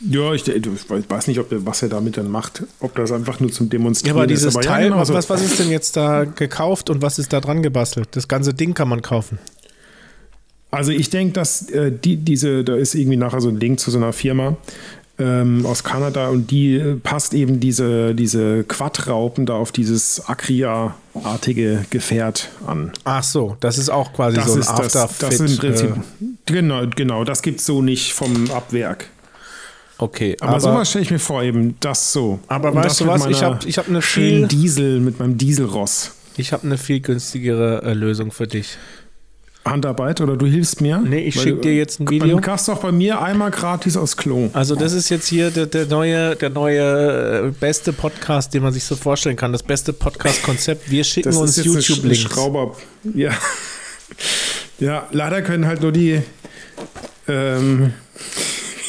Ja, 0.10 0.34
ich, 0.34 0.48
ich 0.48 0.90
weiß 0.90 1.28
nicht, 1.28 1.40
ob 1.40 1.48
was 1.50 1.84
er 1.84 1.90
damit 1.90 2.16
dann 2.16 2.32
macht. 2.32 2.64
Ob 2.80 2.96
das 2.96 3.12
einfach 3.12 3.42
nur 3.42 3.52
zum 3.52 3.66
Ja, 3.66 3.72
Demonstrieren 3.72 4.16
aber 4.18 4.28
dieses 4.28 4.46
ist. 4.46 4.56
Aber 4.56 4.64
Teil, 4.64 4.84
ja, 4.84 4.88
genau 4.88 5.02
was, 5.02 5.10
so. 5.10 5.14
was, 5.14 5.30
was 5.30 5.44
ist 5.44 5.60
denn 5.60 5.70
jetzt 5.70 5.98
da 5.98 6.24
gekauft 6.24 6.90
und 6.90 7.02
was 7.02 7.20
ist 7.20 7.34
da 7.34 7.42
dran 7.42 7.62
gebastelt? 7.62 8.08
Das 8.12 8.30
ganze 8.30 8.54
Ding 8.54 8.74
kann 8.74 8.88
man 8.88 9.02
kaufen. 9.02 9.38
Also 10.72 10.94
ich 10.94 11.10
denke, 11.10 11.34
dass 11.34 11.70
äh, 11.70 11.92
die, 11.92 12.16
diese, 12.16 12.64
da 12.64 12.76
ist 12.76 12.96
irgendwie 12.96 13.18
nachher 13.18 13.42
so 13.42 13.50
ein 13.50 13.60
Link 13.60 13.80
zu 13.82 13.92
so 13.92 13.98
einer 13.98 14.14
Firma. 14.14 14.56
Ähm, 15.20 15.66
aus 15.66 15.84
Kanada 15.84 16.30
und 16.30 16.50
die 16.50 16.76
äh, 16.76 16.96
passt 16.96 17.34
eben 17.34 17.60
diese, 17.60 18.16
diese 18.16 18.64
Quadraupen 18.64 19.46
da 19.46 19.56
auf 19.56 19.72
dieses 19.72 20.24
Acria-artige 20.28 21.86
Gefährt 21.90 22.50
an. 22.66 22.92
Ach 23.04 23.24
so, 23.24 23.58
das 23.60 23.78
ist 23.78 23.90
auch 23.90 24.14
quasi 24.14 24.38
Das 24.38 24.46
so 24.48 24.54
ein 24.54 24.60
ist 24.62 24.70
das, 24.70 24.96
Afterfit. 24.96 25.22
das 25.24 25.40
ist 25.40 25.52
im 25.52 25.58
Prinzip, 25.58 25.90
äh, 25.90 26.26
genau, 26.46 26.84
genau, 26.96 27.24
das 27.24 27.42
gibt 27.42 27.60
es 27.60 27.66
so 27.66 27.82
nicht 27.82 28.14
vom 28.14 28.50
Abwerk. 28.52 29.08
okay, 29.98 30.38
Aber, 30.40 30.52
aber, 30.52 30.60
sowas 30.62 30.90
stelle 30.90 31.04
ich 31.04 31.12
mir 31.12 31.20
vor, 31.20 31.44
eben 31.44 31.76
das 31.82 32.14
so. 32.14 32.40
Aber 32.48 32.70
Und 32.70 32.76
weißt 32.78 32.86
das 32.86 32.98
du 33.00 33.08
was? 33.08 33.26
Ich 33.26 33.42
meiner 33.42 33.56
hab- 33.56 33.66
ich 33.66 33.78
hab 33.78 33.88
eine 33.90 34.02
viel- 34.02 34.48
Diesel 34.48 35.00
mit 35.02 35.20
meinem 35.20 35.38
Dieselross. 35.38 36.12
ich 36.38 36.54
habe 36.54 36.64
eine 36.66 36.78
viel 36.78 37.02
günstigere 37.02 37.82
äh, 37.84 37.94
Lösung 37.94 38.32
für 38.32 38.48
dich. 38.48 38.78
Handarbeit 39.70 40.22
oder 40.22 40.36
du 40.38 40.46
hilfst 40.46 40.82
mir? 40.82 40.98
Nee, 41.00 41.20
ich 41.20 41.36
Weil 41.38 41.44
schick 41.44 41.56
du- 41.56 41.62
dir 41.62 41.76
jetzt 41.76 42.00
ein 42.00 42.06
Du 42.06 42.12
Video. 42.12 42.38
kannst 42.42 42.68
doch 42.68 42.80
bei 42.80 42.92
mir 42.92 43.22
einmal 43.22 43.52
gratis 43.52 43.96
aufs 43.98 44.18
Klo. 44.18 44.50
Also 44.54 44.76
das 44.76 44.94
ist 44.94 45.10
jetzt 45.10 45.28
hier 45.28 45.52
der, 45.52 45.66
der 45.68 45.86
neue, 45.86 46.36
der 46.36 46.50
neue 46.50 47.48
äh, 47.48 47.52
beste 47.60 47.94
Podcast, 47.94 48.54
den 48.54 48.64
man 48.64 48.74
sich 48.74 48.84
so 48.84 48.96
vorstellen 48.96 49.36
kann. 49.36 49.52
Das 49.52 49.64
beste 49.64 49.94
Podcast-Konzept. 49.94 50.90
Wir 50.90 51.04
schicken 51.04 51.30
Das 51.30 51.38
uns 51.38 51.64
YouTube-Links. 51.64 52.22
Schrauber. 52.34 52.76
Ja. 53.16 53.32
ja, 54.80 55.08
leider 55.12 55.42
können 55.42 55.66
halt 55.68 55.82
nur 55.82 55.92
die 55.92 56.22
ähm, 57.28 57.94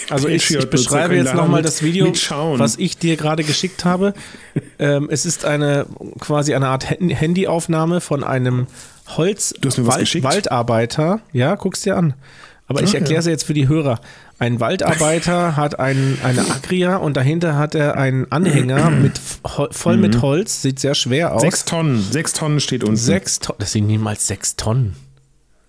Also 0.09 0.29
ich, 0.29 0.51
ich 0.51 0.71
beschreibe 0.71 1.15
jetzt 1.17 1.35
nochmal 1.35 1.63
das 1.63 1.83
Video, 1.83 2.13
was 2.59 2.77
ich 2.79 2.97
dir 2.99 3.17
gerade 3.17 3.45
geschickt 3.45 3.85
habe. 3.85 4.15
ähm, 4.79 5.09
es 5.11 5.25
ist 5.27 5.45
eine 5.45 5.87
quasi 6.19 6.55
eine 6.55 6.69
Art 6.69 6.91
Hand- 6.91 7.21
Handyaufnahme 7.21 8.01
von 8.01 8.25
einem 8.25 8.67
Holz 9.17 9.55
was 9.63 9.85
Wald? 9.87 10.23
Waldarbeiter. 10.23 11.21
Ja, 11.33 11.55
guck's 11.57 11.81
dir 11.83 11.97
an. 11.97 12.15
Aber 12.67 12.83
ich 12.83 12.95
erkläre 12.95 13.19
es 13.21 13.27
jetzt 13.27 13.45
für 13.45 13.55
die 13.55 13.67
Hörer. 13.67 14.01
Ein 14.39 14.61
Waldarbeiter 14.61 15.57
hat 15.57 15.81
ein, 15.81 16.19
eine 16.23 16.41
Agria 16.51 16.97
und 16.97 17.17
dahinter 17.17 17.57
hat 17.57 17.75
er 17.75 17.97
einen 17.97 18.31
Anhänger 18.31 18.91
mit 18.91 19.19
voll 19.19 19.97
Mhm. 19.97 20.01
mit 20.03 20.23
Holz. 20.23 20.63
Sieht 20.63 20.79
sehr 20.79 20.95
schwer 20.95 21.35
aus. 21.35 21.43
sechs 21.43 21.65
Tonnen. 21.65 22.01
Sechs 22.11 22.33
Tonnen 22.33 22.61
steht 22.61 22.85
unten. 22.85 22.97
Sechs 22.97 23.41
Tonnen. 23.41 23.59
Das 23.59 23.73
sind 23.73 23.87
niemals 23.89 24.27
sechs 24.27 24.55
Tonnen. 24.57 24.95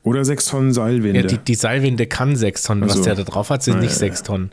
Oder 0.03 0.25
sechs 0.25 0.45
Tonnen 0.45 0.73
Seilwinde. 0.73 1.21
Ja, 1.21 1.27
die, 1.27 1.37
die 1.37 1.55
Seilwinde 1.55 2.05
kann 2.07 2.35
sechs 2.35 2.63
Tonnen. 2.63 2.83
Was 2.83 2.91
Ach 2.93 2.97
so. 2.97 3.03
der 3.03 3.15
da 3.15 3.23
drauf 3.23 3.49
hat, 3.49 3.63
sind 3.63 3.77
Ah, 3.77 3.81
nicht 3.81 3.91
ja, 3.93 3.97
sechs 3.97 4.19
ja. 4.19 4.25
Tonnen. 4.25 4.51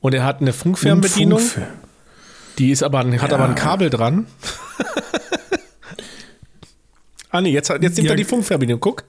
Und 0.00 0.14
er 0.14 0.24
hat 0.24 0.40
eine 0.40 0.52
Funkfernbedienung. 0.52 1.40
Funkfe- 1.40 1.66
Die 2.58 2.70
ist 2.70 2.82
aber, 2.84 3.00
hat 3.04 3.32
aber 3.32 3.44
ein 3.44 3.54
Kabel 3.56 3.90
dran. 3.90 4.26
ah 7.30 7.40
nee, 7.40 7.50
jetzt, 7.50 7.68
jetzt 7.68 7.82
nimmt 7.96 7.98
Ja. 8.06 8.10
er 8.12 8.16
die 8.16 8.24
Funkverbindung. 8.24 8.80
Guck, 8.80 9.04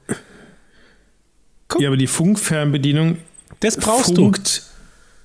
Ja, 1.80 1.88
aber 1.90 1.98
die 1.98 2.08
Funkfernbedienung 2.08 3.18
das 3.60 3.78
brauchst 3.78 4.16
funkt 4.16 4.64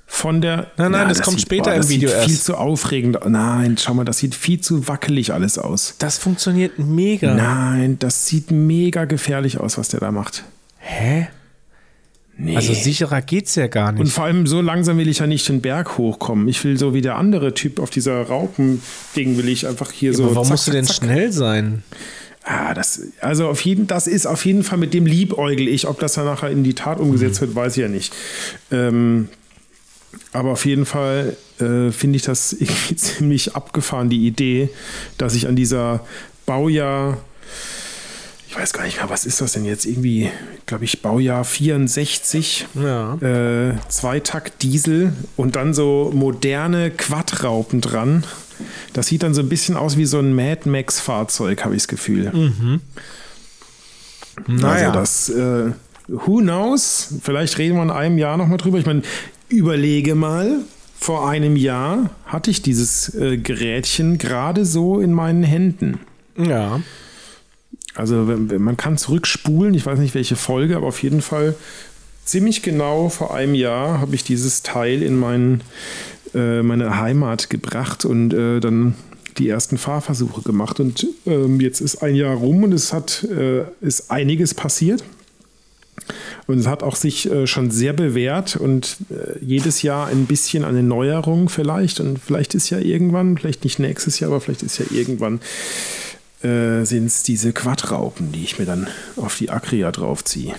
von 0.07 0.40
der. 0.40 0.70
Nein, 0.76 0.92
nein, 0.92 1.09
das 1.09 1.22
kommt 1.22 1.38
sieht- 1.38 1.47
später 1.47 1.72
im 1.74 1.80
das 1.80 1.88
Video 1.88 2.09
sieht 2.11 2.18
Viel 2.24 2.32
erst. 2.34 2.45
zu 2.45 2.57
aufregend. 2.57 3.18
Nein, 3.26 3.76
schau 3.78 3.95
mal, 3.95 4.05
das 4.05 4.18
sieht 4.18 4.34
viel 4.34 4.61
zu 4.61 4.86
wackelig 4.88 5.32
alles 5.32 5.57
aus. 5.59 5.90
du. 5.90 5.95
Das 6.01 6.18
funktioniert 6.18 6.78
mega. 6.78 7.34
Nein, 7.34 7.99
das 7.99 8.26
sieht 8.26 8.51
mega 8.51 9.05
gefährlich 9.07 9.59
aus, 9.59 9.78
was 9.78 9.88
der 9.88 10.01
da 10.01 10.11
macht. 10.12 10.45
Hä? 10.78 11.28
Nee. 12.36 12.57
Also 12.57 12.74
sicherer 12.74 13.22
geht's 13.22 13.55
ja 13.55 13.68
gar 13.68 13.90
Und 13.90 14.01
nicht. 14.01 14.12
vor 14.12 14.24
allem 14.24 14.49
so 14.49 14.61
langsam 14.61 14.99
will 14.99 15.07
ich 15.09 15.20
ja 15.20 15.26
nicht 15.28 15.49
den 15.49 15.61
Berg 15.61 15.97
hochkommen. 15.99 16.49
Ich 16.49 16.62
will 16.64 16.76
so 16.76 16.92
wie 16.92 17.01
der 17.01 17.14
andere 17.16 17.55
Typ 17.55 17.78
auf 17.78 17.90
dieser 17.90 18.20
Raupen-Ding 18.22 19.38
will 19.38 19.49
ich 19.49 19.68
einfach 19.68 19.92
hier 19.92 20.12
so. 20.14 20.24
aber 20.24 20.34
warum 20.34 20.47
zack, 20.49 20.53
musst 20.53 20.66
du 20.66 20.72
denn 20.72 20.84
zack. 20.84 20.97
schnell 20.97 21.30
sein? 21.32 21.84
Ah, 22.47 22.74
das, 22.74 23.01
also 23.20 23.49
auf 23.49 23.61
jeden, 23.62 23.86
das 23.86 24.07
ist 24.07 24.26
auf 24.26 24.45
jeden 24.45 24.64
Fall 24.64 24.76
mit 24.78 24.92
dem 24.92 25.07
liebäugel 25.07 25.66
ich. 25.66 25.86
Ob 25.88 25.99
das 25.99 26.12
dann 26.14 26.26
nachher 26.26 26.51
in 26.51 26.62
die 26.62 26.74
Tat 26.74 27.01
umgesetzt 27.01 27.40
wird, 27.40 27.55
weiß 27.55 27.76
ich 27.76 27.80
ja 27.82 27.88
nicht. 27.88 28.12
Ähm, 28.70 29.28
aber 30.32 30.51
auf 30.51 30.66
jeden 30.66 30.84
Fall 30.84 31.36
äh, 31.59 31.90
finde 31.90 32.16
ich 32.16 32.22
das 32.22 32.53
irgendwie 32.59 32.97
ziemlich 32.97 33.55
abgefahren, 33.57 34.11
die 34.11 34.26
Idee, 34.26 34.68
dass 35.16 35.34
ich 35.34 35.49
an 35.49 35.57
dieser 35.57 36.01
Baujahr, 36.45 37.16
ich 38.49 38.55
weiß 38.57 38.72
gar 38.74 38.84
nicht 38.84 38.99
mehr, 38.99 39.09
was 39.11 39.24
ist 39.24 39.40
das 39.40 39.53
denn 39.53 39.64
jetzt? 39.64 39.86
Irgendwie, 39.86 40.30
glaube 40.66 40.84
ich, 40.84 41.01
Baujahr 41.03 41.45
64, 41.45 42.66
Ja. 42.74 43.14
äh, 43.22 43.74
Zweitakt 43.88 44.62
Diesel 44.62 45.12
und 45.36 45.57
dann 45.57 45.72
so 45.74 46.12
moderne 46.14 46.90
Quadraupen 46.90 47.80
dran. 47.80 48.24
Das 48.93 49.07
sieht 49.09 49.23
dann 49.23 49.35
so 49.35 49.41
ein 49.41 49.49
bisschen 49.49 49.77
aus 49.77 49.97
wie 49.97 50.05
so 50.05 50.19
ein 50.19 50.35
Mad 50.35 50.69
Max 50.69 51.01
Fahrzeug, 51.01 51.65
habe 51.65 51.75
ich 51.75 51.83
das 51.83 51.89
Gefühl. 51.89 52.33
Naja. 54.47 54.89
Also 54.89 54.99
das, 54.99 55.29
äh, 55.29 55.73
who 56.09 56.39
knows? 56.39 57.15
Vielleicht 57.23 57.59
reden 57.59 57.77
wir 57.77 57.83
in 57.83 57.91
einem 57.91 58.19
Jahr 58.19 58.37
nochmal 58.37 58.59
drüber. 58.59 58.79
Ich 58.79 58.87
meine, 58.87 59.03
überlege 59.49 60.15
mal, 60.15 60.59
vor 60.99 61.29
einem 61.29 61.57
Jahr 61.57 62.11
hatte 62.27 62.51
ich 62.51 62.63
dieses 62.63 63.15
äh, 63.15 63.37
Gerätchen 63.37 64.19
gerade 64.19 64.65
so 64.65 65.01
in 65.01 65.13
meinen 65.13 65.43
Händen. 65.43 66.01
ja. 66.37 66.81
Also 67.97 68.17
man 68.17 68.77
kann 68.77 68.99
zurückspulen, 68.99 69.73
ich 69.73 69.87
weiß 69.87 70.01
nicht 70.01 70.17
welche 70.17 70.35
Folge, 70.35 70.77
aber 70.77 70.89
auf 70.89 71.01
jeden 71.01 71.23
Fall 71.23 71.55
ziemlich 72.25 72.63
genau 72.63 73.09
vor 73.09 73.33
einem 73.35 73.55
Jahr 73.55 74.01
habe 74.01 74.17
ich 74.17 74.25
dieses 74.25 74.63
Teil 74.63 75.01
in 75.01 75.17
meinen, 75.17 75.61
äh, 76.35 76.62
meine 76.62 76.99
Heimat 76.99 77.51
gebracht 77.51 78.05
und 78.05 78.32
äh, 78.35 78.61
dann 78.61 78.95
die 79.39 79.49
ersten 79.49 79.78
Fahrversuche 79.78 80.43
gemacht. 80.43 80.80
Und 80.80 81.07
ähm, 81.26 81.61
jetzt 81.61 81.80
ist 81.80 82.03
ein 82.03 82.14
Jahr 82.14 82.35
rum 82.37 82.62
und 82.64 82.72
es 82.72 82.93
hat 82.93 83.24
äh, 83.24 83.64
ist 83.80 84.11
einiges 84.11 84.55
passiert. 84.55 85.05
Und 86.47 86.59
es 86.59 86.66
hat 86.66 86.82
auch 86.82 86.97
sich 86.97 87.30
äh, 87.30 87.47
schon 87.47 87.70
sehr 87.70 87.93
bewährt 87.93 88.57
und 88.57 88.97
äh, 89.11 89.39
jedes 89.43 89.82
Jahr 89.82 90.09
ein 90.09 90.26
bisschen 90.26 90.64
eine 90.64 90.82
Neuerung 90.82 91.49
vielleicht. 91.49 92.01
Und 92.01 92.18
vielleicht 92.18 92.55
ist 92.55 92.68
ja 92.70 92.78
irgendwann, 92.78 93.39
vielleicht 93.39 93.64
nicht 93.64 93.78
nächstes 93.78 94.20
Jahr, 94.20 94.30
aber 94.30 94.41
vielleicht 94.41 94.62
ist 94.62 94.78
ja 94.78 94.85
irgendwann 94.91 95.41
äh, 96.43 96.85
sind 96.85 97.07
es 97.07 97.22
diese 97.22 97.53
Quadraupen, 97.53 98.32
die 98.32 98.43
ich 98.45 98.59
mir 98.59 98.66
dann 98.66 98.89
auf 99.16 99.39
die 99.39 99.51
Acria 99.51 99.91
draufziehe. 99.93 100.55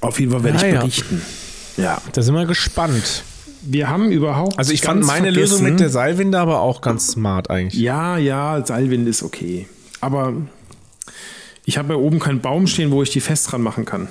Auf 0.00 0.20
jeden 0.20 0.32
Fall 0.32 0.44
werde 0.44 0.58
Ah, 0.58 0.66
ich 0.66 0.72
ja. 0.74 0.80
berichten. 0.80 1.22
Ja. 1.76 2.02
Da 2.12 2.22
sind 2.22 2.34
wir 2.34 2.44
gespannt. 2.46 3.24
Wir 3.66 3.88
haben 3.88 4.10
überhaupt. 4.10 4.58
Also 4.58 4.72
ich 4.72 4.82
fand 4.82 5.04
meine 5.06 5.32
vergessen- 5.32 5.40
Lösung 5.40 5.62
mit 5.64 5.80
der 5.80 5.90
Seilwinde 5.90 6.38
aber 6.38 6.60
auch 6.60 6.80
ganz 6.80 7.08
smart 7.08 7.50
eigentlich. 7.50 7.80
Ja, 7.80 8.18
ja, 8.18 8.64
Seilwind 8.64 9.08
ist 9.08 9.22
okay. 9.22 9.66
Aber 10.00 10.34
ich 11.64 11.78
habe 11.78 11.94
ja 11.94 11.98
oben 11.98 12.18
keinen 12.18 12.40
Baum 12.40 12.66
stehen, 12.66 12.90
wo 12.90 13.02
ich 13.02 13.10
die 13.10 13.20
fest 13.20 13.50
dran 13.50 13.62
machen 13.62 13.84
kann. 13.84 14.08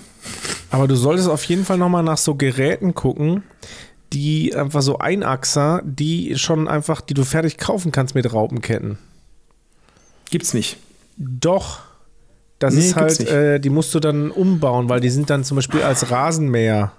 Aber 0.72 0.88
du 0.88 0.96
solltest 0.96 1.30
auf 1.30 1.44
jeden 1.46 1.66
Fall 1.66 1.78
nochmal 1.78 2.04
nach 2.04 2.18
so 2.18 2.34
Geräten 2.36 2.96
gucken, 2.96 3.44
die 4.12 4.56
einfach 4.56 4.82
so 4.82 4.98
Einachser, 5.00 5.82
die 5.86 6.36
schon 6.38 6.68
einfach, 6.68 7.02
die 7.02 7.14
du 7.14 7.24
fertig 7.24 7.58
kaufen 7.58 7.92
kannst 7.92 8.16
mit 8.16 8.32
Raupenketten. 8.32 8.98
Gibt's 10.32 10.54
nicht. 10.54 10.78
Doch. 11.18 11.80
Das 12.60 12.74
Nee, 12.76 12.82
ist 12.82 12.96
halt, 12.96 13.20
äh, 13.28 13.60
die 13.60 13.70
musst 13.70 13.94
du 13.94 14.00
dann 14.00 14.32
umbauen, 14.32 14.88
weil 14.90 15.00
die 15.02 15.10
sind 15.10 15.30
dann 15.30 15.44
zum 15.44 15.56
Beispiel 15.56 15.82
als 15.84 16.10
Rasenmäher 16.10 16.92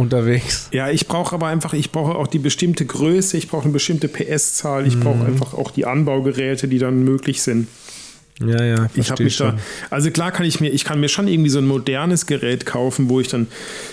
unterwegs. 0.00 0.68
Ja, 0.72 0.90
ich 0.90 1.06
brauche 1.06 1.34
aber 1.34 1.46
einfach, 1.46 1.72
ich 1.72 1.92
brauche 1.92 2.16
auch 2.16 2.26
die 2.26 2.38
bestimmte 2.38 2.84
Größe, 2.84 3.36
ich 3.36 3.48
brauche 3.48 3.64
eine 3.64 3.72
bestimmte 3.72 4.08
PS-Zahl, 4.08 4.86
ich 4.86 4.98
brauche 4.98 5.24
einfach 5.24 5.54
auch 5.54 5.70
die 5.70 5.86
Anbaugeräte, 5.86 6.66
die 6.66 6.78
dann 6.78 7.04
möglich 7.04 7.42
sind. 7.42 7.68
Ja, 8.44 8.64
ja, 8.64 8.86
Ich 8.94 9.10
habe 9.10 9.24
mich 9.24 9.36
da, 9.36 9.54
also 9.90 10.10
klar 10.10 10.32
kann 10.32 10.46
ich 10.46 10.60
mir, 10.60 10.70
ich 10.70 10.84
kann 10.84 10.98
mir 10.98 11.08
schon 11.08 11.28
irgendwie 11.28 11.50
so 11.50 11.58
ein 11.58 11.66
modernes 11.66 12.24
Gerät 12.24 12.64
kaufen, 12.64 13.10
wo 13.10 13.20
ich 13.20 13.28
dann 13.28 13.48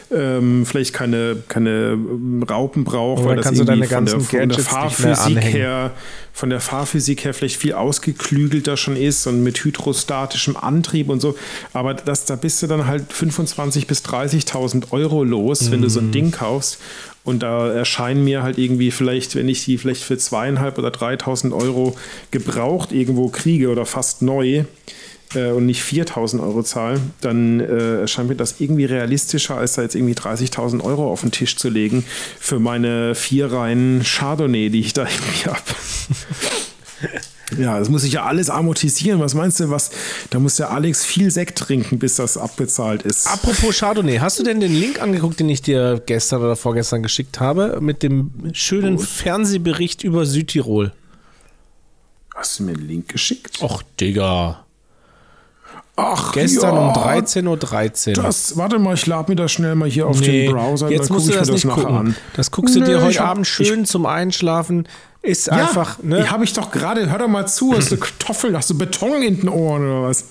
ähm, 0.10 0.66
vielleicht 0.66 0.94
keine, 0.94 1.38
keine 1.50 1.92
ähm, 1.94 2.44
Raupen 2.50 2.86
brauche, 2.86 3.26
weil 3.26 3.36
das 3.36 3.46
kannst 3.46 3.60
du 3.60 3.66
irgendwie 3.66 3.88
deine 3.88 3.88
von 3.90 4.06
der, 4.06 4.16
ganzen 4.16 4.40
von 4.40 4.50
der 4.50 4.60
Fahrphysik 4.60 5.44
her, 5.44 5.92
von 6.32 6.50
der 6.50 6.62
Fahrphysik 6.62 7.26
her 7.26 7.34
vielleicht 7.34 7.58
viel 7.58 7.74
ausgeklügelter 7.74 8.78
schon 8.78 8.96
ist 8.96 9.28
und 9.28 9.44
mit 9.44 9.58
hydrostatischem 9.64 10.56
Antrieb 10.56 11.10
und 11.10 11.20
so. 11.20 11.36
Aber 11.74 11.94
das, 11.94 12.24
da 12.26 12.38
bist 12.38 12.62
du 12.64 12.68
dann 12.68 12.88
halt 12.88 13.12
25.000 13.12 13.86
bis 13.86 14.04
30.000 14.06 14.92
Euro 14.92 15.24
los, 15.26 15.72
wenn 15.72 15.82
du 15.82 15.88
Mhm. 15.88 15.92
so 15.92 16.00
ein 16.00 16.12
Ding 16.12 16.32
kaufst. 16.32 16.78
Und 17.28 17.44
da 17.44 17.70
erscheinen 17.70 18.24
mir 18.24 18.42
halt 18.42 18.58
irgendwie 18.58 18.90
vielleicht, 18.90 19.36
wenn 19.36 19.50
ich 19.50 19.66
die 19.66 19.78
vielleicht 19.78 20.02
für 20.02 20.18
zweieinhalb 20.18 20.78
oder 20.78 20.88
3.000 20.88 21.52
Euro 21.52 21.94
gebraucht 22.32 22.94
irgendwo 22.94 23.28
kriege 23.28 23.68
oder 23.68 23.86
fast 23.86 24.22
neu 24.22 24.64
äh, 25.36 25.52
und 25.52 25.66
nicht 25.66 25.82
4.000 25.84 26.42
Euro 26.42 26.64
zahle, 26.64 27.02
dann 27.20 27.60
äh, 27.60 28.00
erscheint 28.00 28.30
mir 28.30 28.36
das 28.36 28.62
irgendwie 28.62 28.86
realistischer, 28.86 29.58
als 29.58 29.74
da 29.74 29.82
jetzt 29.82 29.96
irgendwie 29.96 30.14
30.000 30.14 30.82
Euro 30.82 31.12
auf 31.12 31.20
den 31.20 31.32
Tisch 31.32 31.58
zu 31.58 31.68
legen 31.68 32.06
für 32.40 32.60
meine 32.60 33.14
vier 33.14 33.52
Reihen 33.52 34.04
Chardonnay, 34.06 34.70
die 34.70 34.80
ich 34.80 34.94
da 34.94 35.02
irgendwie 35.12 35.50
habe. 35.50 35.62
Ja, 37.58 37.80
das 37.80 37.90
muss 37.90 38.04
ich 38.04 38.14
ja 38.14 38.26
alles 38.26 38.50
amortisieren. 38.50 39.20
Was 39.22 39.34
meinst 39.34 39.60
du, 39.60 39.70
was? 39.70 39.92
Da 40.32 40.40
muss 40.40 40.58
der 40.58 40.72
Alex 40.72 41.06
viel 41.06 41.32
Sekt 41.32 41.58
trinken, 41.58 41.98
bis 41.98 42.16
das 42.16 42.38
abbezahlt 42.38 43.04
ist. 43.04 43.28
Apropos 43.28 43.78
Chardonnay, 43.78 44.18
hast 44.18 44.40
du 44.40 44.44
denn 44.44 44.60
den 44.60 44.74
Link 44.74 45.02
angeguckt, 45.02 45.40
den 45.40 45.50
ich 45.50 45.62
dir 45.62 46.02
gestern 46.06 46.42
oder 46.42 46.56
vorgestern 46.56 47.04
geschickt 47.04 47.40
habe, 47.40 47.80
mit 47.80 48.04
dem 48.04 48.32
schönen 48.54 49.00
Fernsehbericht 49.00 50.04
über 50.04 50.26
Südtirol? 50.26 50.92
Hast 52.36 52.60
du 52.60 52.64
mir 52.64 52.74
einen 52.74 52.88
Link 52.88 53.08
geschickt? 53.08 53.62
Och, 53.62 53.82
Digga. 54.00 54.67
Ach, 56.00 56.32
Gestern 56.32 56.76
ja, 56.76 56.82
um 56.82 56.94
13.13 56.94 58.18
Uhr. 58.18 58.24
Das, 58.24 58.56
warte 58.56 58.78
mal, 58.78 58.94
ich 58.94 59.06
lade 59.08 59.32
mir 59.32 59.36
das 59.36 59.52
schnell 59.52 59.74
mal 59.76 59.90
hier 59.90 60.08
auf 60.08 60.20
Nee, 60.22 60.46
den 60.46 60.54
Browser. 60.54 60.92
jetzt 60.92 61.10
dann 61.10 61.16
musst 61.18 61.28
du 61.28 61.32
ich 61.32 61.38
das 61.38 61.48
mir 61.48 61.54
nicht 61.56 61.68
gucken. 61.70 61.96
an. 61.96 62.16
Das 62.36 62.52
guckst 62.52 62.76
du 62.76 62.80
Nö, 62.82 62.86
dir 62.86 63.02
heute 63.02 63.12
ich 63.12 63.20
hab- 63.20 63.30
Abend 63.30 63.48
schön 63.48 63.84
zum 63.86 64.06
Einschlafen. 64.06 64.88
Ist 65.24 65.50
einfach, 65.52 65.98
ja, 65.98 66.06
ne? 66.06 66.22
Die 66.22 66.30
habe 66.30 66.44
ich 66.44 66.54
doch 66.54 66.72
gerade, 66.72 67.10
hör 67.10 67.18
doch 67.18 67.28
mal 67.28 67.48
zu, 67.48 67.74
hast 67.76 67.92
du 67.92 67.98
Kartoffeln, 68.00 68.56
hast 68.56 68.70
du 68.70 68.78
Beton 68.78 69.24
in 69.24 69.40
den 69.42 69.50
Ohren 69.50 69.82
oder 69.82 70.04
was? 70.08 70.22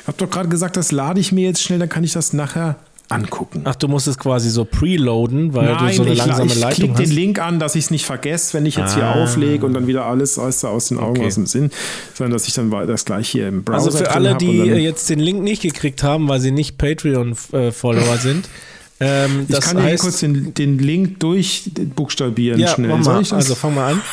Ich 0.00 0.08
habe 0.08 0.16
doch 0.16 0.30
gerade 0.30 0.48
gesagt, 0.48 0.76
das 0.78 0.90
lade 0.90 1.20
ich 1.20 1.30
mir 1.32 1.46
jetzt 1.46 1.62
schnell, 1.62 1.78
dann 1.78 1.88
kann 1.90 2.02
ich 2.02 2.14
das 2.14 2.32
nachher 2.32 2.76
angucken. 3.10 3.62
Ach, 3.64 3.74
du 3.74 3.88
musst 3.88 4.06
es 4.08 4.18
quasi 4.18 4.50
so 4.50 4.64
preloaden, 4.64 5.52
weil 5.54 5.66
du 5.68 5.72
Nein, 5.74 5.94
so 5.96 6.02
eine 6.02 6.12
ich, 6.12 6.18
la- 6.18 6.24
langsame 6.26 6.50
ich 6.52 6.58
Leitung 6.60 6.74
klicke 6.76 6.94
den 6.94 7.06
hast. 7.06 7.12
Link 7.14 7.38
an, 7.40 7.58
dass 7.58 7.74
ich 7.74 7.84
es 7.84 7.90
nicht 7.90 8.04
vergesse, 8.06 8.54
wenn 8.54 8.66
ich 8.66 8.76
jetzt 8.76 8.94
hier 8.94 9.04
Ah. 9.04 9.22
auflege 9.22 9.64
und 9.66 9.72
dann 9.74 9.86
wieder 9.86 10.04
alles 10.06 10.38
du, 10.38 10.64
aus 10.64 10.88
den 10.88 10.98
Augen, 10.98 11.18
Okay. 11.18 11.26
aus 11.26 11.34
dem 11.34 11.46
Sinn, 11.46 11.70
sondern 12.14 12.32
dass 12.32 12.46
ich 12.48 12.54
dann 12.54 12.70
das 12.86 13.04
gleich 13.04 13.28
hier 13.28 13.48
im 13.48 13.64
Browser 13.64 13.86
Also 13.86 13.98
für 13.98 14.10
alle, 14.10 14.34
die 14.36 14.58
äh, 14.60 14.76
jetzt 14.78 15.08
den 15.10 15.18
Link 15.20 15.42
nicht 15.42 15.62
gekriegt 15.62 16.02
haben, 16.02 16.28
weil 16.28 16.40
sie 16.40 16.50
nicht 16.52 16.78
Patreon-Follower 16.78 18.16
sind, 18.22 18.48
ähm, 19.00 19.46
Ich 19.48 19.60
kann 19.60 19.76
dir 19.78 19.86
hier 19.88 19.96
kurz 19.96 20.20
den, 20.20 20.52
den 20.54 20.78
Link 20.78 21.20
durchbuchstabieren 21.20 22.60
ja, 22.60 22.68
schnell. 22.68 22.90
mal. 23.14 23.22
ich? 23.22 23.32
Also 23.32 23.54
fang 23.54 23.74
mal 23.74 23.92
an. 23.92 24.00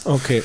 Okay. 0.06 0.44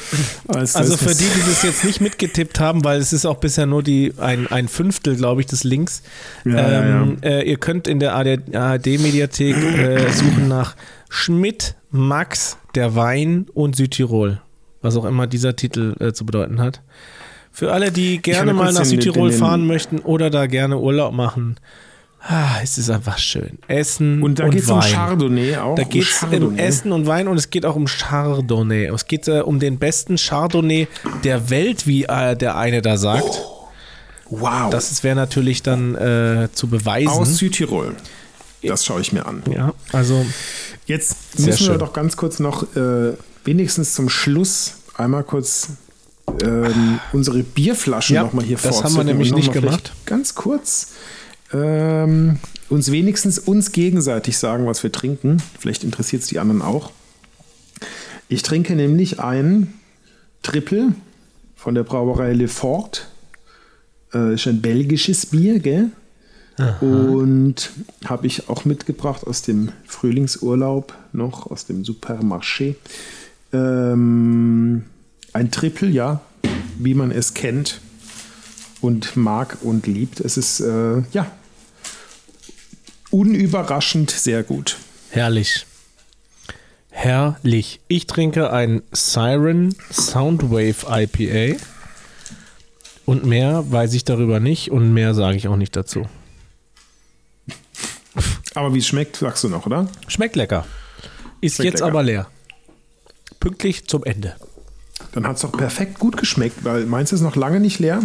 Also 0.49 0.79
das 0.81 0.97
für 0.97 1.15
die, 1.15 1.25
die 1.25 1.41
das 1.49 1.63
jetzt 1.63 1.85
nicht 1.85 2.01
mitgetippt 2.01 2.59
haben, 2.61 2.83
weil 2.85 2.99
es 2.99 3.13
ist 3.13 3.27
auch 3.27 3.37
bisher 3.37 3.67
nur 3.67 3.83
die, 3.83 4.13
ein, 4.19 4.47
ein 4.47 4.69
Fünftel, 4.69 5.17
glaube 5.17 5.41
ich, 5.43 5.47
des 5.47 5.65
Links. 5.65 6.03
Ja, 6.45 7.03
ähm, 7.03 7.19
Äh, 7.23 7.43
ihr 7.49 7.59
könnt 7.59 7.87
in 7.87 8.01
der 8.01 8.15
ARD-Mediathek 8.15 9.57
äh, 9.57 10.11
suchen 10.13 10.49
nach 10.49 10.77
Schmidt, 11.09 11.75
Max, 11.91 12.57
der 12.75 12.95
Wein 12.95 13.47
und 13.53 13.77
Südtirol. 13.77 14.41
Was 14.83 14.97
auch 14.97 15.05
immer 15.05 15.27
dieser 15.27 15.57
Titel 15.57 15.95
äh, 16.01 16.13
zu 16.13 16.25
bedeuten 16.25 16.61
hat. 16.61 16.81
Für 17.53 17.73
alle, 17.73 17.91
die 17.93 18.23
gerne 18.23 18.55
mal 18.55 18.73
nach 18.73 18.81
den- 18.83 18.89
Südtirol 18.91 19.29
den- 19.29 19.37
den- 19.37 19.39
fahren 19.39 19.67
möchten 19.67 19.99
oder 19.99 20.31
da 20.31 20.47
gerne 20.47 20.79
Urlaub 20.79 21.13
machen, 21.13 21.57
ah, 22.23 22.61
es 22.63 22.79
ist 22.79 22.91
einfach 22.91 23.19
schön. 23.19 23.59
Essen 23.69 24.23
Und 24.23 24.39
da 24.39 24.45
und 24.45 24.51
geht 24.51 24.63
es 24.63 24.71
um 24.71 24.79
Wein. 24.79 24.93
Chardonnay 24.93 25.57
auch. 25.57 25.75
Da 25.75 25.85
geht 25.85 26.05
es 26.05 26.23
um. 26.23 26.59
Essen 26.59 26.93
und 26.93 27.07
Wein 27.07 27.29
und 27.29 27.37
es 27.37 27.51
geht 27.51 27.65
auch 27.67 27.77
um 27.77 27.87
Chardonnay. 27.87 28.87
Es 28.87 29.07
geht 29.07 29.29
äh, 29.29 29.41
um 29.41 29.59
den 29.59 29.79
besten 29.79 30.17
Chardonnay 30.17 30.89
der 31.25 31.51
Welt, 31.51 31.87
wie 31.87 32.05
äh, 32.05 32.37
der 32.37 32.57
eine 32.57 32.83
da 32.83 32.97
sagt. 32.97 33.43
Wow. 34.29 34.71
Das 34.71 35.03
wäre 35.03 35.17
natürlich 35.17 35.63
dann 35.63 35.95
äh, 35.97 36.49
zu 36.53 36.69
beweisen. 36.69 37.09
Aus 37.09 37.37
Südtirol. 37.37 37.97
Das 38.63 38.85
schaue 38.85 39.01
ich 39.01 39.13
mir 39.13 39.27
an. 39.27 39.43
ja, 39.51 39.73
also 39.93 40.25
Jetzt 40.87 41.39
müssen 41.39 41.47
wir 41.47 41.57
schön. 41.57 41.79
doch 41.79 41.93
ganz 41.93 42.17
kurz 42.17 42.41
noch, 42.41 42.65
äh, 42.77 43.15
wenigstens 43.45 43.95
zum 43.95 44.09
Schluss, 44.09 44.75
einmal 44.97 45.25
kurz 45.25 45.69
ähm, 46.43 47.01
unsere 47.13 47.43
Bierflaschen 47.43 48.17
Ja, 48.17 48.23
nochmal 48.25 48.45
hier 48.45 48.59
das 48.63 48.85
haben 48.85 48.97
wir 48.97 49.05
nämlich 49.05 49.33
nicht 49.33 49.53
gemacht. 49.53 49.93
Ganz 50.05 50.35
kurz. 50.35 50.89
Ähm, 51.53 52.39
uns 52.69 52.93
wenigstens 52.93 53.39
uns 53.39 53.73
gegenseitig 53.73 54.39
sagen, 54.39 54.67
was 54.67 54.83
wir 54.83 54.93
trinken. 54.93 55.43
Vielleicht 55.59 55.85
interessiert 55.85 56.23
es 56.23 56.29
die 56.29 56.39
anderen 56.39 56.63
auch. 56.63 56.93
Ich 58.29 58.43
trinke 58.43 58.77
nämlich 58.77 59.19
ein 59.19 59.75
Triple 60.43 60.95
von 61.57 61.75
der 61.75 61.83
Brauerei 61.83 62.33
Lefort. 62.33 63.09
Äh, 64.15 64.35
ist 64.35 64.47
ein 64.47 64.61
belgisches 64.61 65.27
Bier, 65.27 65.59
gell? 65.59 65.91
Und 66.81 67.71
habe 68.05 68.27
ich 68.27 68.49
auch 68.51 68.67
mitgebracht 68.67 69.27
aus 69.27 69.41
dem 69.43 69.71
Frühlingsurlaub 69.87 70.95
noch, 71.13 71.51
aus 71.51 71.65
dem 71.65 71.85
Supermarché. 71.85 72.75
Ähm, 73.53 74.85
ein 75.33 75.51
Triple, 75.51 75.89
ja, 75.89 76.21
wie 76.79 76.95
man 76.95 77.13
es 77.13 77.35
kennt 77.35 77.81
und 78.81 79.17
mag 79.17 79.59
und 79.63 79.87
liebt. 79.87 80.21
Es 80.21 80.37
ist, 80.37 80.61
äh, 80.61 81.03
ja, 81.13 81.31
unüberraschend 83.11 84.11
sehr 84.11 84.43
gut. 84.43 84.77
herrlich. 85.11 85.67
Herrlich. 86.93 87.81
Ich 87.89 88.07
trinke 88.09 88.53
ein 88.53 88.83
Siren 88.93 89.75
Soundwave 89.93 90.87
IPA. 90.89 91.57
Und 93.07 93.25
mehr 93.25 93.65
weiß 93.71 93.95
ich 93.95 94.05
darüber 94.05 94.39
nicht 94.41 94.71
und 94.71 94.93
mehr 94.93 95.15
sage 95.15 95.37
ich 95.37 95.49
auch 95.49 95.57
nicht 95.57 95.75
dazu. 95.77 96.07
Aber 98.55 98.75
wie 98.75 98.79
es 98.79 98.89
schmeckt, 98.89 99.17
sagst 99.17 99.45
du 99.45 99.49
noch, 99.49 99.67
oder? 99.67 99.89
Schmeckt 100.09 100.37
lecker. 100.37 100.67
Ist 101.41 101.57
Schmeckt 101.57 101.65
jetzt 101.73 101.81
lecker. 101.81 101.87
aber 101.87 102.03
leer. 102.03 102.27
Pünktlich 103.39 103.87
zum 103.87 104.05
Ende. 104.05 104.37
Dann 105.13 105.27
hat 105.27 105.37
es 105.37 105.43
doch 105.43 105.53
perfekt 105.53 105.99
gut 105.99 106.17
geschmeckt, 106.17 106.65
weil 106.65 106.85
meins 106.87 107.13
ist 107.13 107.21
noch 107.21 107.37
lange 107.37 107.61
nicht 107.61 107.79
leer. 107.79 108.01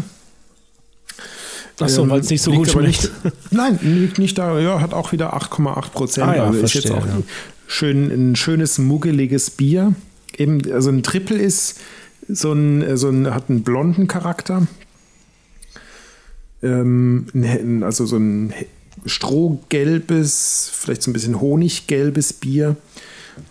Achso, 1.79 2.03
Ähm, 2.03 2.09
weil 2.09 2.21
es 2.21 2.29
nicht 2.29 2.41
so 2.41 2.51
gut 2.51 2.69
schmeckt. 2.69 3.11
Nicht, 3.23 3.35
nein, 3.51 3.79
liegt 3.81 4.17
nicht 4.17 4.37
da. 4.37 4.59
Ja, 4.59 4.79
hat 4.79 4.93
auch 4.93 5.11
wieder 5.11 5.35
8,8 5.35 5.89
Prozent. 5.91 6.27
Ah 6.27 6.35
ja, 6.35 6.45
also 6.45 6.59
ist 6.59 6.73
jetzt 6.73 6.91
auch 6.91 7.05
ja. 7.05 7.21
schön, 7.67 8.11
ein 8.11 8.35
schönes, 8.35 8.77
muggeliges 8.77 9.49
Bier. 9.49 9.93
Eben, 10.37 10.71
also 10.71 10.89
ein 10.89 11.03
Triple 11.03 11.37
ist 11.37 11.79
so 12.27 12.53
ein, 12.53 12.97
so 12.97 13.09
ein, 13.09 13.33
hat 13.33 13.49
einen 13.49 13.63
blonden 13.63 14.07
Charakter. 14.07 14.67
Ähm, 16.63 17.27
also 17.83 18.05
so 18.05 18.17
ein 18.17 18.53
strohgelbes, 19.05 20.71
vielleicht 20.73 21.03
so 21.03 21.11
ein 21.11 21.13
bisschen 21.13 21.39
honiggelbes 21.39 22.33
Bier 22.33 22.77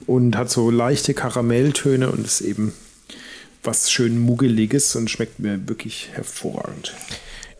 und 0.07 0.37
hat 0.37 0.51
so 0.51 0.71
leichte 0.71 1.15
Karamelltöne 1.15 2.11
und 2.11 2.25
ist 2.25 2.41
eben 2.41 2.73
was 3.63 3.91
schön 3.91 4.19
muggeliges 4.19 4.97
und 4.97 5.11
schmeckt 5.11 5.39
mir 5.39 5.69
wirklich 5.69 6.11
hervorragend. 6.13 6.95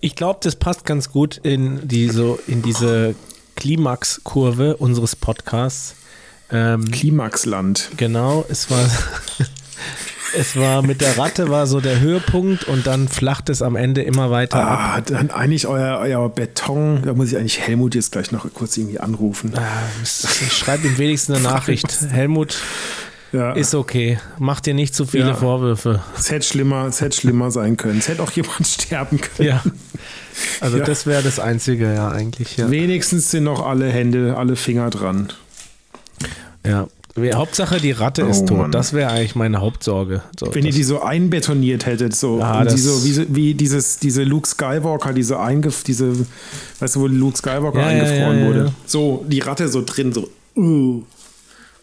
Ich 0.05 0.17
glaube, 0.17 0.39
das 0.43 0.57
passt 0.57 0.85
ganz 0.85 1.11
gut 1.11 1.39
in, 1.39 1.89
die, 1.89 2.11
so, 2.11 2.39
in 2.47 2.61
diese 2.61 3.15
Klimax-Kurve 3.57 4.77
unseres 4.77 5.17
Podcasts. 5.17 5.95
Ähm, 6.51 6.91
Klimaxland. 6.91 7.89
genau, 7.97 8.45
es 8.51 8.71
war, 8.71 8.85
es 10.39 10.57
war 10.57 10.83
mit 10.83 11.01
der 11.01 11.17
Ratte 11.17 11.49
war 11.49 11.67
so 11.67 11.81
der 11.81 12.01
Höhepunkt 12.01 12.65
und 12.65 12.87
dann 12.87 13.09
flacht 13.09 13.49
es 13.49 13.63
am 13.63 13.77
Ende 13.77 14.03
immer 14.03 14.31
weiter 14.31 14.59
ab. 14.59 14.79
Ah, 14.79 15.01
dann 15.01 15.31
eigentlich 15.31 15.67
euer, 15.67 16.01
euer 16.01 16.29
Beton, 16.29 17.01
da 17.03 17.15
muss 17.15 17.29
ich 17.33 17.39
eigentlich 17.39 17.61
Helmut 17.61 17.95
jetzt 17.95 18.13
gleich 18.13 18.31
noch 18.31 18.47
kurz 18.53 18.77
irgendwie 18.77 19.01
anrufen. 19.01 19.55
Ah, 19.57 20.05
Schreib 20.05 20.85
ihm 20.85 20.99
wenigstens 20.99 21.37
eine 21.37 21.45
Nachricht. 21.45 21.91
Helmut, 22.11 22.59
Ja, 23.35 23.53
ist 23.53 23.75
okay. 23.75 24.19
Mach 24.39 24.61
dir 24.61 24.75
nicht 24.75 24.95
zu 24.95 25.07
viele 25.07 25.29
Ja. 25.29 25.35
Vorwürfe. 25.35 26.01
es 26.17 26.31
hätte 26.31 26.47
schlimmer, 26.47 26.87
es 26.87 27.01
hätte 27.01 27.17
schlimmer 27.17 27.51
sein 27.51 27.77
können. 27.77 27.99
Es 27.99 28.07
hätte 28.09 28.23
auch 28.23 28.31
jemand 28.31 28.65
sterben 28.67 29.21
können. 29.21 29.49
Ja. 29.49 29.63
Also 30.61 30.79
Ja. 30.79 30.85
das 30.85 31.05
wäre 31.07 31.23
das 31.23 31.41
Einzige, 31.41 31.93
ja, 31.93 32.11
eigentlich. 32.11 32.57
Wenigstens 32.59 33.31
sind 33.33 33.45
noch 33.45 33.67
alle 33.67 33.89
Hände, 33.91 34.37
alle 34.37 34.55
Finger 34.57 34.89
dran. 34.91 35.33
ja. 36.67 36.87
Hauptsache, 37.17 37.81
die 37.81 37.93
Ratte 37.93 38.25
Oh, 38.27 38.29
ist 38.29 38.47
tot. 38.49 38.59
Mann. 38.59 38.73
Das 38.73 38.93
wäre 38.93 39.09
eigentlich 39.13 39.37
meine 39.37 39.61
Hauptsorge. 39.61 40.23
So, 40.39 40.53
Wenn 40.53 40.65
ihr 40.65 40.73
die 40.73 40.83
so 40.83 41.01
einbetoniert 41.01 41.87
hättet, 41.87 42.17
so, 42.17 42.41
Ja, 42.41 42.65
die 42.65 42.77
so 42.77 43.05
wie, 43.05 43.27
wie 43.33 43.55
dieses, 43.55 43.99
diese 44.01 44.25
Luke 44.25 44.49
Skywalker, 44.49 45.13
diese 45.13 45.39
eingef 45.39 45.85
diese, 45.85 46.13
weißt 46.81 46.97
du, 46.97 47.01
wo 47.03 47.07
Luke 47.07 47.37
Skywalker 47.39 47.79
Ja, 47.81 47.87
eingefroren 47.87 48.41
ja, 48.41 48.47
wurde. 48.47 48.73
So, 48.87 49.25
die 49.29 49.39
Ratte 49.39 49.69
so 49.69 49.83
drin, 49.87 50.13
so. 50.13 50.29
Uh. 50.57 51.05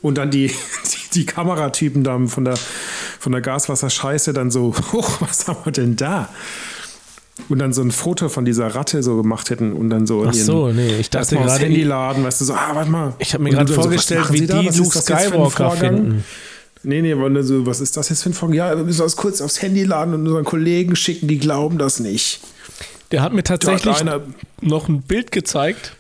Und 0.02 0.18
dann 0.18 0.32
die, 0.32 0.48
die, 0.86 1.01
die 1.14 1.26
Kameratypen 1.26 2.04
da 2.04 2.20
von 2.28 2.46
der, 2.46 2.58
von 3.20 3.32
der 3.32 3.42
Gaswasserscheiße 3.42 4.34
dann 4.34 4.52
so, 4.52 4.74
hoch, 4.92 5.22
was 5.22 5.48
haben 5.48 5.60
wir 5.64 5.72
denn 5.72 5.96
da? 5.96 6.30
Und 7.50 7.60
dann 7.60 7.74
so 7.74 7.82
ein 7.82 7.92
Foto 7.92 8.30
von 8.30 8.46
dieser 8.46 8.68
Ratte 8.76 9.02
so 9.02 9.18
gemacht 9.18 9.50
hätten 9.50 9.74
und 9.74 9.90
dann 9.90 10.06
so 10.06 10.26
Ach 10.28 10.34
so, 10.34 10.68
nee, 10.68 10.98
ich 11.00 11.10
dachte 11.10 11.36
gerade- 11.38 11.64
Handy 11.64 11.84
laden, 11.84 12.24
weißt 12.24 12.42
du, 12.42 12.46
so, 12.46 12.54
ah, 12.54 12.72
warte 12.74 12.92
mal. 12.92 13.14
Ich 13.20 13.34
habe 13.34 13.44
mir 13.44 13.50
gerade 13.52 13.74
so, 13.74 13.82
vorgestellt, 13.82 14.22
machen 14.22 14.34
wie 14.34 14.40
Sie 14.40 14.48
da? 14.48 14.60
die 14.60 14.68
Was 14.68 14.78
Luke 14.78 15.00
Skywalker 15.00 15.72
finden. 15.72 16.24
Nee, 16.84 17.02
nee, 17.02 17.16
wollen 17.16 17.42
so, 17.44 17.66
was 17.66 17.80
ist 17.80 17.96
das 17.96 18.10
jetzt 18.10 18.24
für 18.24 18.32
ein 18.32 18.34
Vorgang? 18.34 18.58
Ja, 18.58 18.76
wir 18.76 18.84
müssen 18.84 19.02
das 19.02 19.16
kurz 19.16 19.42
aufs 19.42 19.62
Handy 19.62 19.84
laden 19.84 20.14
und 20.14 20.22
unseren 20.28 20.46
Kollegen 20.46 20.96
schicken, 20.96 21.28
die 21.28 21.38
glauben 21.38 21.78
das 21.78 22.00
nicht. 22.00 22.42
Der 23.12 23.22
hat 23.22 23.34
mir 23.34 23.44
tatsächlich 23.44 24.04
hat 24.04 24.24
noch 24.62 24.88
ein 24.88 25.02
Bild 25.02 25.32
gezeigt 25.32 25.96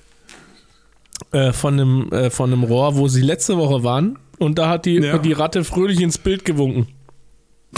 äh, 1.32 1.52
von, 1.54 1.74
einem, 1.74 2.12
äh, 2.12 2.30
von 2.30 2.52
einem 2.52 2.64
Rohr, 2.64 2.96
wo 2.96 3.08
sie 3.08 3.22
letzte 3.22 3.58
Woche 3.58 3.84
waren. 3.84 4.18
Und 4.42 4.58
da 4.58 4.70
hat 4.70 4.86
die, 4.86 4.96
Ja. 4.96 5.20
die 5.20 5.34
Ratte 5.34 5.64
fröhlich 5.64 6.02
ins 6.02 6.18
Bild 6.18 6.46
gewunken. 6.46 6.88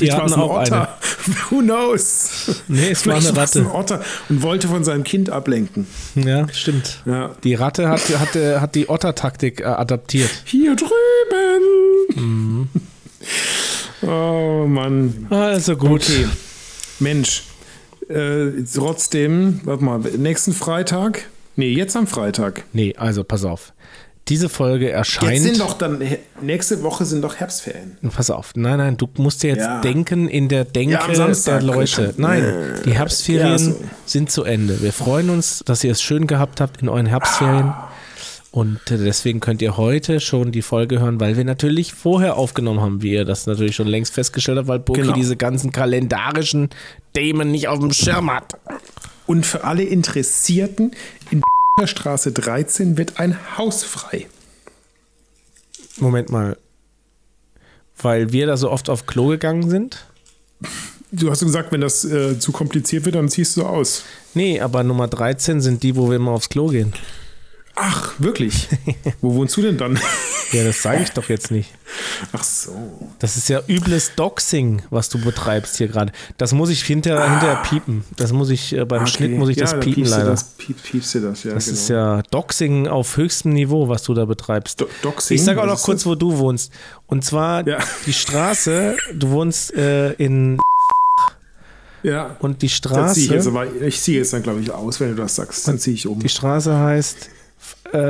War 0.00 0.16
hatten 0.22 0.32
auch 0.34 0.60
Otter. 0.62 0.98
Who 1.50 1.58
knows? 1.60 2.62
Nee, 2.68 2.88
es 2.90 3.06
war 3.06 3.16
eine 3.16 3.36
Ratte. 3.36 3.60
ein 3.60 3.66
Otter 3.66 4.02
und 4.28 4.42
wollte 4.42 4.66
von 4.66 4.82
seinem 4.82 5.04
Kind 5.04 5.30
ablenken. 5.30 5.86
Ja, 6.16 6.48
stimmt. 6.52 7.02
Ja. 7.04 7.36
Die 7.44 7.54
Ratte 7.54 7.88
hat, 7.88 8.00
hat, 8.18 8.34
äh, 8.34 8.58
hat 8.58 8.74
die 8.74 8.88
Otter-Taktik 8.88 9.60
äh, 9.60 9.64
adaptiert. 9.64 10.30
Hier 10.44 10.74
drüben. 10.76 12.16
Mhm. 12.16 12.68
Oh 14.02 14.64
Mann. 14.66 15.26
Also 15.28 15.76
gut. 15.76 16.02
Okay. 16.08 16.26
Mensch. 17.00 17.42
Äh, 18.08 18.46
trotzdem, 18.74 19.60
warte 19.64 19.84
mal, 19.84 19.98
nächsten 19.98 20.54
Freitag? 20.54 21.26
Nee, 21.54 21.72
jetzt 21.74 21.94
am 21.96 22.06
Freitag. 22.06 22.64
Nee, 22.72 22.94
also 22.96 23.24
pass 23.24 23.44
auf. 23.44 23.74
Diese 24.30 24.48
Folge 24.48 24.86
Jetzt 24.86 24.94
erscheint. 24.94 25.40
sind 25.42 25.60
doch 25.60 25.74
dann, 25.74 26.02
nächste 26.40 26.82
Woche 26.82 27.04
sind 27.04 27.20
doch 27.22 27.34
Herbstferien. 27.36 27.98
Pass 28.14 28.30
auf, 28.30 28.52
nein, 28.54 28.78
nein, 28.78 28.96
du 28.96 29.08
musst 29.18 29.42
dir 29.42 29.48
jetzt 29.48 29.58
Ja. 29.60 29.80
denken 29.82 30.28
in 30.28 30.48
der 30.48 30.64
Denke 30.64 30.94
Ja, 30.94 31.34
der 31.44 31.60
Leute. 31.60 32.14
Nein, 32.16 32.80
die 32.86 32.92
Herbstferien 32.92 33.48
ja, 33.50 33.58
so. 33.58 33.76
sind 34.06 34.30
zu 34.30 34.44
Ende. 34.44 34.80
Wir 34.80 34.92
freuen 34.92 35.28
uns, 35.30 35.62
dass 35.66 35.84
ihr 35.84 35.92
es 35.92 36.00
schön 36.00 36.26
gehabt 36.26 36.60
habt 36.62 36.80
in 36.80 36.88
euren 36.88 37.06
Herbstferien. 37.06 37.74
Und 38.52 38.80
deswegen 38.88 39.38
könnt 39.40 39.62
ihr 39.62 39.76
heute 39.76 40.18
schon 40.18 40.50
die 40.50 40.62
Folge 40.62 40.98
hören, 41.00 41.20
weil 41.20 41.36
wir 41.36 41.44
natürlich 41.44 41.92
vorher 41.92 42.36
aufgenommen 42.36 42.80
haben, 42.80 43.02
wie 43.02 43.12
ihr 43.12 43.24
das 43.24 43.46
natürlich 43.46 43.76
schon 43.76 43.86
längst 43.86 44.12
festgestellt 44.14 44.58
habt, 44.58 44.66
weil 44.68 44.80
Burki 44.80 45.02
Genau. 45.02 45.14
diese 45.14 45.36
ganzen 45.36 45.70
kalendarischen 45.70 46.70
Themen 47.14 47.50
nicht 47.52 47.68
auf 47.68 47.78
dem 47.78 47.92
Schirm 47.92 48.32
hat. 48.32 48.54
Und 49.26 49.46
für 49.46 49.62
alle 49.62 49.84
Interessierten, 49.84 50.92
in 51.30 51.42
der 51.80 51.86
Straße 51.86 52.32
13 52.32 52.96
wird 52.96 53.18
ein 53.18 53.36
Haus 53.56 53.82
frei. 53.82 54.26
Moment 55.98 56.30
mal. 56.30 56.56
Weil 57.98 58.32
wir 58.32 58.46
da 58.46 58.56
so 58.56 58.70
oft 58.70 58.88
auf 58.88 59.06
Klo 59.06 59.28
gegangen 59.28 59.68
sind? 59.68 60.06
Du 61.12 61.30
hast 61.30 61.40
gesagt, 61.40 61.72
wenn 61.72 61.80
das 61.80 62.04
äh, 62.04 62.38
zu 62.38 62.52
kompliziert 62.52 63.04
wird, 63.04 63.16
dann 63.16 63.28
ziehst 63.28 63.56
du 63.56 63.64
aus. 63.64 64.04
Nee, 64.34 64.60
aber 64.60 64.84
Nummer 64.84 65.08
13 65.08 65.60
sind 65.60 65.82
die, 65.82 65.96
wo 65.96 66.08
wir 66.08 66.16
immer 66.16 66.30
aufs 66.30 66.48
Klo 66.48 66.68
gehen. 66.68 66.92
Ach, 67.74 68.12
wirklich? 68.18 68.68
Wo 69.20 69.34
wohnst 69.34 69.56
du 69.56 69.62
denn 69.62 69.78
dann? 69.78 69.98
Ja, 70.52 70.64
das 70.64 70.82
sage 70.82 71.02
ich 71.02 71.10
doch 71.10 71.28
jetzt 71.28 71.50
nicht. 71.52 71.70
Ach 72.32 72.42
so. 72.42 72.72
Das 73.20 73.36
ist 73.36 73.48
ja 73.48 73.60
übles 73.68 74.12
Doxing, 74.16 74.82
was 74.90 75.08
du 75.08 75.20
betreibst 75.20 75.76
hier 75.76 75.86
gerade. 75.88 76.12
Das 76.38 76.52
muss 76.52 76.70
ich 76.70 76.82
hinter, 76.82 77.22
hinterher 77.30 77.62
piepen. 77.62 78.04
Das 78.16 78.32
muss 78.32 78.50
ich, 78.50 78.72
äh, 78.72 78.84
beim 78.84 79.02
Okay. 79.02 79.10
Schnitt 79.12 79.38
muss 79.38 79.48
ich 79.48 79.56
ja, 79.56 79.62
das 79.66 79.74
piepen 79.74 79.94
piepst 79.94 80.10
leider. 80.10 80.30
Das, 80.30 80.44
piep, 80.58 80.82
piepst 80.82 81.14
du 81.14 81.20
das, 81.20 81.44
ja. 81.44 81.54
das 81.54 81.66
genau. 81.66 81.74
ist 81.76 81.88
ja 81.88 82.22
Doxing 82.30 82.88
auf 82.88 83.16
höchstem 83.16 83.52
Niveau, 83.52 83.88
was 83.88 84.02
du 84.02 84.12
da 84.14 84.24
betreibst. 84.24 84.80
Do 84.80 84.88
Doxing? 85.02 85.36
ich 85.36 85.44
sage 85.44 85.62
auch 85.62 85.66
noch 85.66 85.80
kurz, 85.82 86.00
das? 86.00 86.06
wo 86.06 86.14
du 86.16 86.36
wohnst. 86.38 86.72
Und 87.06 87.24
zwar 87.24 87.66
Ja. 87.66 87.78
die 88.06 88.12
Straße, 88.12 88.96
du 89.14 89.30
wohnst 89.30 89.72
äh, 89.74 90.12
in 90.14 90.58
Ja. 92.02 92.36
und 92.40 92.62
die 92.62 92.68
Das 92.82 93.14
ziehe 93.14 93.26
ich, 93.26 93.30
jetzt, 93.30 93.44
Straße, 93.44 93.48
aber 93.50 93.82
ich 93.86 94.00
ziehe 94.00 94.18
jetzt 94.18 94.32
dann, 94.32 94.42
glaube 94.42 94.60
ich, 94.60 94.70
aus, 94.72 94.98
wenn 95.00 95.10
du 95.14 95.22
das 95.22 95.36
sagst. 95.36 95.68
Dann 95.68 95.78
ziehe 95.78 95.94
ich 95.94 96.06
um. 96.08 96.18
die 96.18 96.28
Straße 96.28 96.76
heißt 96.76 97.28
äh, 97.92 98.08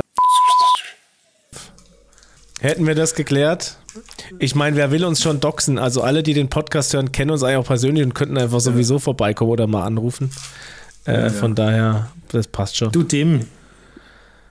Hätten 2.61 2.85
wir 2.85 2.93
das 2.93 3.15
geklärt? 3.15 3.77
Ich 4.37 4.53
meine, 4.53 4.75
wer 4.75 4.91
will 4.91 5.03
uns 5.03 5.21
schon 5.21 5.39
doxen? 5.39 5.79
Also 5.79 6.03
alle, 6.03 6.21
die 6.21 6.35
den 6.35 6.47
Podcast 6.47 6.93
hören, 6.93 7.11
kennen 7.11 7.31
uns 7.31 7.41
eigentlich 7.41 7.57
auch 7.57 7.65
persönlich 7.65 8.03
und 8.03 8.13
könnten 8.13 8.37
einfach 8.37 8.59
sowieso 8.59 8.99
vorbeikommen 8.99 9.49
oder 9.49 9.65
mal 9.65 9.83
anrufen. 9.83 10.29
Äh, 11.05 11.31
Von 11.31 11.55
daher, 11.55 12.11
das 12.29 12.47
passt 12.47 12.77
schon. 12.77 12.91
Du 12.91 13.01
dem. 13.01 13.47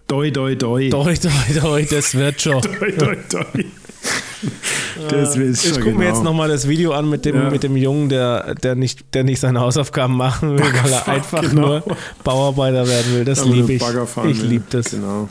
Doi, 0.08 0.32
doi, 0.32 0.56
doi. 0.56 0.90
Doi, 0.90 1.14
doi, 1.14 1.60
doi, 1.60 1.86
das 1.88 2.16
wird 2.16 2.40
schon. 2.40 2.60
Doi, 2.80 2.92
doi, 2.98 3.16
doi. 3.30 3.66
Das 5.08 5.38
will 5.38 5.52
Ich 5.52 5.74
gucke 5.74 5.92
mir 5.92 6.08
jetzt 6.08 6.24
nochmal 6.24 6.48
das 6.48 6.66
Video 6.66 6.92
an 6.92 7.08
mit 7.08 7.24
dem, 7.24 7.36
Ja. 7.36 7.50
mit 7.50 7.62
dem 7.62 7.76
Jungen, 7.76 8.08
der, 8.08 8.56
der, 8.56 8.74
nicht, 8.74 9.14
der 9.14 9.22
nicht 9.22 9.38
seine 9.38 9.60
Hausaufgaben 9.60 10.16
machen 10.16 10.58
will, 10.58 10.64
weil 10.82 10.92
er 10.92 11.06
einfach 11.08 11.42
genau. 11.42 11.68
nur 11.68 11.84
Bauarbeiter 12.24 12.88
werden 12.88 13.14
will. 13.14 13.24
Das 13.24 13.44
liebe 13.44 13.74
ich. 13.74 13.82
Ich 14.28 14.42
liebe 14.42 14.64
das. 14.70 14.90
Genau. 14.90 15.28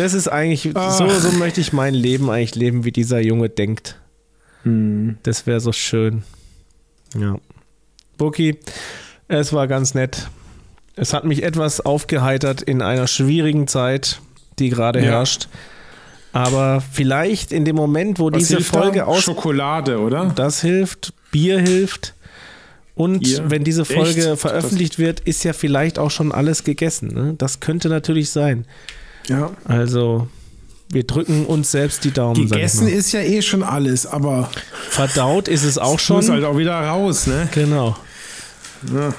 Das 0.00 0.14
ist 0.14 0.28
eigentlich, 0.28 0.70
Ach. 0.74 0.92
so, 0.96 1.08
so 1.10 1.30
möchte 1.32 1.60
ich 1.60 1.74
mein 1.74 1.92
Leben 1.92 2.30
eigentlich 2.30 2.54
leben, 2.54 2.84
wie 2.84 2.90
dieser 2.90 3.20
Junge 3.20 3.50
denkt. 3.50 4.00
Hm. 4.62 5.18
Das 5.24 5.46
wäre 5.46 5.60
so 5.60 5.72
schön. 5.72 6.22
Ja. 7.14 7.36
Buki, 8.16 8.58
es 9.28 9.52
war 9.52 9.66
ganz 9.68 9.92
nett. 9.92 10.28
Es 10.96 11.12
hat 11.12 11.24
mich 11.24 11.42
etwas 11.42 11.80
aufgeheitert 11.80 12.62
in 12.62 12.80
einer 12.80 13.06
schwierigen 13.08 13.66
Zeit, 13.68 14.22
die 14.58 14.70
gerade 14.70 15.00
Ja. 15.00 15.10
herrscht. 15.10 15.48
Aber 16.32 16.80
vielleicht 16.80 17.52
in 17.52 17.66
dem 17.66 17.76
Moment, 17.76 18.18
wo 18.18 18.32
Was 18.32 18.38
diese 18.38 18.62
Folge 18.62 19.00
da? 19.00 19.04
aus 19.04 19.22
Schokolade, 19.24 19.98
oder? 20.00 20.32
das 20.34 20.62
hilft, 20.62 21.12
Bier 21.30 21.58
hilft. 21.60 22.14
Und 22.94 23.20
Bier? 23.20 23.50
wenn 23.50 23.64
diese 23.64 23.84
Folge 23.84 24.30
Echt? 24.30 24.40
veröffentlicht 24.40 24.98
wird, 24.98 25.20
ist 25.20 25.44
ja 25.44 25.52
vielleicht 25.52 25.98
auch 25.98 26.10
schon 26.10 26.32
alles 26.32 26.64
gegessen. 26.64 27.08
Ne? 27.12 27.34
Das 27.36 27.60
könnte 27.60 27.90
natürlich 27.90 28.30
sein. 28.30 28.64
Ja. 29.30 29.50
Also, 29.64 30.28
wir 30.92 31.04
drücken 31.04 31.46
uns 31.46 31.70
selbst 31.70 32.04
die 32.04 32.10
Daumen. 32.10 32.48
Gegessen 32.48 32.88
ist 32.88 33.12
ja 33.12 33.20
eh 33.20 33.42
schon 33.42 33.62
alles, 33.62 34.06
aber 34.06 34.50
Verdaut 34.88 35.46
ist 35.48 35.62
es 35.64 35.78
auch 35.78 35.98
schon. 36.00 36.16
muss 36.16 36.28
halt 36.28 36.44
auch 36.44 36.58
wieder 36.58 36.74
raus, 36.80 37.26
ne? 37.26 37.48
Genau. 37.54 37.96
Ja, 38.92 39.14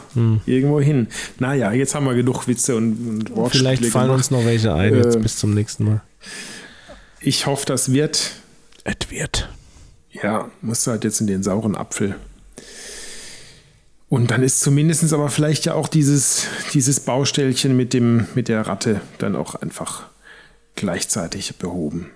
Irgendwo 0.47 0.81
hin. 0.81 1.07
Naja, 1.39 1.71
jetzt 1.71 1.93
haben 1.95 2.05
wir 2.05 2.15
genug 2.15 2.47
Witze 2.47 2.75
und, 2.75 3.29
und 3.29 3.49
Vielleicht 3.51 3.85
fallen 3.85 4.05
gemacht. 4.07 4.17
uns 4.17 4.31
noch 4.31 4.43
welche 4.43 4.73
ein. 4.73 4.93
Äh, 4.93 4.97
Jetzt 4.97 5.21
bis 5.21 5.37
zum 5.37 5.53
nächsten 5.53 5.85
Mal. 5.85 6.01
Ich 7.19 7.45
hoffe, 7.45 7.65
das 7.67 7.91
wird. 7.93 8.31
Es 8.83 9.11
wird. 9.11 9.49
Ja, 10.11 10.49
musst 10.61 10.87
du 10.87 10.91
halt 10.91 11.03
jetzt 11.03 11.21
in 11.21 11.27
den 11.27 11.43
sauren 11.43 11.75
Apfel. 11.75 12.15
Und 14.11 14.29
dann 14.29 14.43
ist 14.43 14.59
zumindest 14.59 15.13
aber 15.13 15.29
vielleicht 15.29 15.63
ja 15.63 15.73
auch 15.73 15.87
dieses, 15.87 16.45
dieses 16.73 16.99
Baustellchen 16.99 17.77
mit, 17.77 17.93
dem, 17.93 18.27
mit 18.35 18.49
der 18.49 18.67
Ratte 18.67 18.99
dann 19.19 19.37
auch 19.37 19.55
einfach 19.55 20.03
gleichzeitig 20.75 21.55
behoben. 21.55 22.07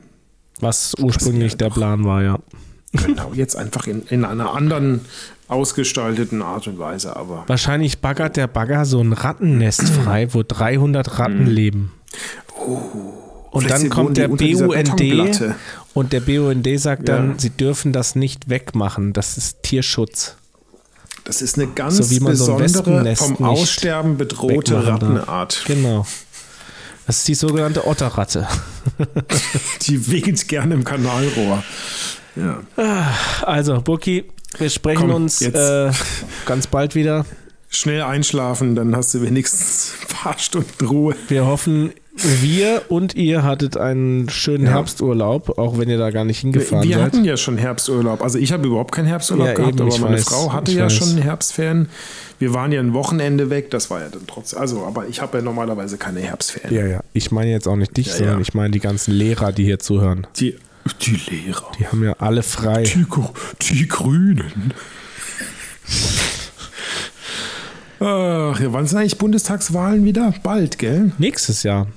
Was 0.60 0.94
ursprünglich 1.00 1.54
wäre 1.54 1.58
der 1.58 1.70
Plan 1.70 2.04
war, 2.04 2.22
ja. 2.22 2.40
Genau, 2.92 3.32
jetzt 3.34 3.56
einfach 3.56 3.88
in, 3.88 4.02
in 4.10 4.26
einer 4.26 4.54
anderen 4.54 5.06
ausgestalteten 5.48 6.42
Art 6.42 6.68
und 6.68 6.80
Weise, 6.80 7.16
aber. 7.16 7.46
Wahrscheinlich 7.48 8.00
baggert 8.00 8.36
der 8.36 8.48
Bagger 8.48 8.84
so 8.84 9.00
ein 9.00 9.14
Rattennest 9.14 9.88
frei, 10.04 10.34
wo 10.34 10.44
300 10.46 11.18
Ratten 11.18 11.46
leben. 11.46 11.94
Und 12.60 12.84
Oh. 13.54 13.60
Vielleicht 13.62 13.84
dann 13.84 13.90
kommt 13.90 14.18
der 14.18 14.28
BUND 14.28 14.42
und 15.94 16.12
der 16.12 16.20
BUND 16.20 16.68
sagt 16.78 17.08
dann, 17.08 17.30
Ja. 17.30 17.36
sie 17.38 17.52
dürfen 17.52 17.94
das 17.94 18.16
nicht 18.16 18.50
wegmachen. 18.50 19.14
Das 19.14 19.38
ist 19.38 19.64
Tierschutz. 19.64 20.36
Das 21.26 21.42
ist 21.42 21.58
eine 21.58 21.68
ganz 21.68 21.98
So 21.98 22.04
so 22.04 22.26
besondere, 22.26 22.60
Wespennest 22.60 23.22
vom 23.22 23.46
Aussterben 23.46 24.16
bedrohte 24.18 24.78
wegmachen 24.78 24.86
darf. 24.86 25.02
Rattenart. 25.02 25.64
Genau. 25.66 26.06
Das 27.08 27.18
ist 27.18 27.28
die 27.28 27.36
sogenannte 27.36 27.86
Otterratte. 27.86 28.48
Die 29.82 30.12
winkt 30.12 30.48
gerne 30.48 30.74
im 30.76 30.84
Kanalrohr. 30.84 31.64
Ja. 32.36 32.62
Also, 33.42 33.82
Burki, 33.82 34.26
wir 34.58 34.70
sprechen 34.70 35.02
Komm, 35.02 35.12
uns 35.12 35.42
äh, 35.42 35.92
ganz 36.46 36.68
bald 36.68 36.96
wieder. 36.96 37.26
Schnell 37.70 38.02
einschlafen, 38.02 38.76
dann 38.76 38.96
hast 38.96 39.14
du 39.14 39.22
wenigstens 39.22 39.94
ein 40.02 40.08
paar 40.16 40.40
Stunden 40.40 40.86
Ruhe. 40.86 41.16
Wir 41.28 41.46
hoffen, 41.46 41.92
wir 42.18 42.84
und 42.90 43.16
ihr 43.16 43.44
hattet 43.44 43.76
einen 43.78 44.30
schönen 44.30 44.66
Ja. 44.66 44.72
Herbsturlaub, 44.74 45.58
auch 45.58 45.78
wenn 45.78 45.90
ihr 45.90 45.98
da 45.98 46.12
gar 46.12 46.24
nicht 46.24 46.40
hingefahren 46.40 46.88
Wir 46.88 46.96
seid. 46.96 47.06
hatten 47.06 47.26
ja 47.26 47.36
schon 47.36 47.58
Herbsturlaub. 47.58 48.22
Also 48.22 48.38
ich 48.40 48.54
habe 48.54 48.66
überhaupt 48.68 48.94
keinen 48.94 49.08
Herbsturlaub 49.08 49.48
Ja, 49.48 49.54
gehabt, 49.54 49.80
eben, 49.80 49.82
aber 49.92 50.00
meine 50.00 50.16
weiß, 50.16 50.24
Frau 50.24 50.54
hatte 50.54 50.72
ja 50.72 50.86
weiß. 50.86 50.94
schon 50.94 51.18
Herbstferien. 51.18 51.90
Wir 52.40 52.54
waren 52.54 52.72
ja 52.72 52.80
ein 52.80 52.94
Wochenende 52.94 53.50
weg, 53.50 53.70
das 53.72 53.90
war 53.90 54.02
ja 54.02 54.10
dann 54.10 54.26
trotzdem. 54.28 54.60
Also, 54.60 54.86
aber 54.86 55.08
ich 55.08 55.22
habe 55.22 55.38
ja 55.38 55.44
normalerweise 55.44 55.98
keine 55.98 56.22
Herbstferien. 56.22 56.74
Ja, 56.74 56.86
ja. 56.86 57.00
Ich 57.14 57.32
meine 57.32 57.52
jetzt 57.52 57.68
auch 57.68 57.76
nicht 57.76 57.96
dich, 57.98 58.08
Ja, 58.08 58.14
sondern 58.14 58.42
ich 58.42 58.54
meine 58.54 58.72
die 58.72 58.80
ganzen 58.80 59.12
Lehrer, 59.14 59.52
die 59.52 59.64
hier 59.66 59.80
zuhören. 59.80 60.26
Die, 60.38 60.56
die 61.02 61.20
Lehrer. 61.30 61.72
Die 61.80 61.88
haben 61.88 62.04
ja 62.04 62.14
alle 62.20 62.44
frei. 62.44 62.84
Die, 62.84 63.06
die 63.74 63.88
Grünen. 63.88 64.74
Ach, 68.00 68.60
wann 68.64 68.88
sind 68.88 68.98
eigentlich 69.00 69.18
Bundestagswahlen 69.18 70.04
wieder? 70.06 70.34
Bald, 70.44 70.78
gell? 70.78 71.12
Nächstes 71.18 71.64
Jahr. 71.64 71.88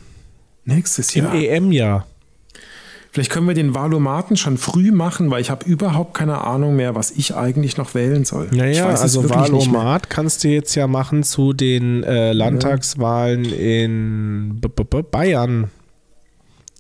Nächstes 0.69 1.15
Im 1.17 1.25
Jahr. 1.25 1.35
EM-Jahr. 1.35 2.07
Vielleicht 3.11 3.31
können 3.31 3.49
wir 3.49 3.55
den 3.55 3.75
Wahlomaten 3.75 4.37
schon 4.37 4.59
früh 4.59 4.93
machen, 4.93 5.31
weil 5.31 5.41
ich 5.41 5.51
habe 5.51 5.65
überhaupt 5.65 6.13
keine 6.15 6.43
Ahnung 6.45 6.77
mehr, 6.77 6.95
was 6.95 7.11
ich 7.11 7.35
eigentlich 7.35 7.79
noch 7.79 7.95
wählen 7.95 8.25
soll. 8.27 8.49
Naja, 8.53 8.87
also. 8.87 9.29
Wahlomat 9.31 10.11
kannst 10.11 10.45
du 10.45 10.49
jetzt 10.49 10.75
ja 10.75 10.87
machen 10.87 11.23
zu 11.25 11.55
den 11.55 12.05
äh, 12.05 12.33
Landtagswahlen 12.35 13.47
in 13.47 14.61
B 14.61 14.69
-B 14.69 14.85
-B 14.85 15.03
Bayern. 15.03 15.71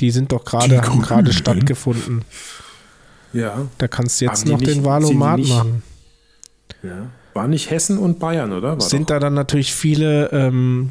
Die 0.00 0.10
sind 0.10 0.30
doch 0.30 0.44
gerade, 0.44 0.76
gerade 0.76 1.32
stattgefunden. 1.32 2.22
Ja, 3.32 3.66
Da 3.78 3.88
kannst 3.88 4.20
du 4.20 4.26
jetzt 4.26 4.42
Haben 4.42 4.50
noch 4.52 4.60
nicht- 4.60 4.70
den 4.70 4.82
nicht- 5.38 5.48
machen. 5.50 5.82
ja. 6.82 7.06
War 7.34 7.48
nicht 7.48 7.70
Hessen 7.70 7.98
und 7.98 8.18
Bayern, 8.18 8.52
oder? 8.52 8.72
War 8.72 8.80
sind 8.80 9.02
doch. 9.10 9.16
da 9.16 9.20
dann 9.20 9.34
natürlich 9.34 9.72
viele, 9.72 10.30
ähm, 10.32 10.90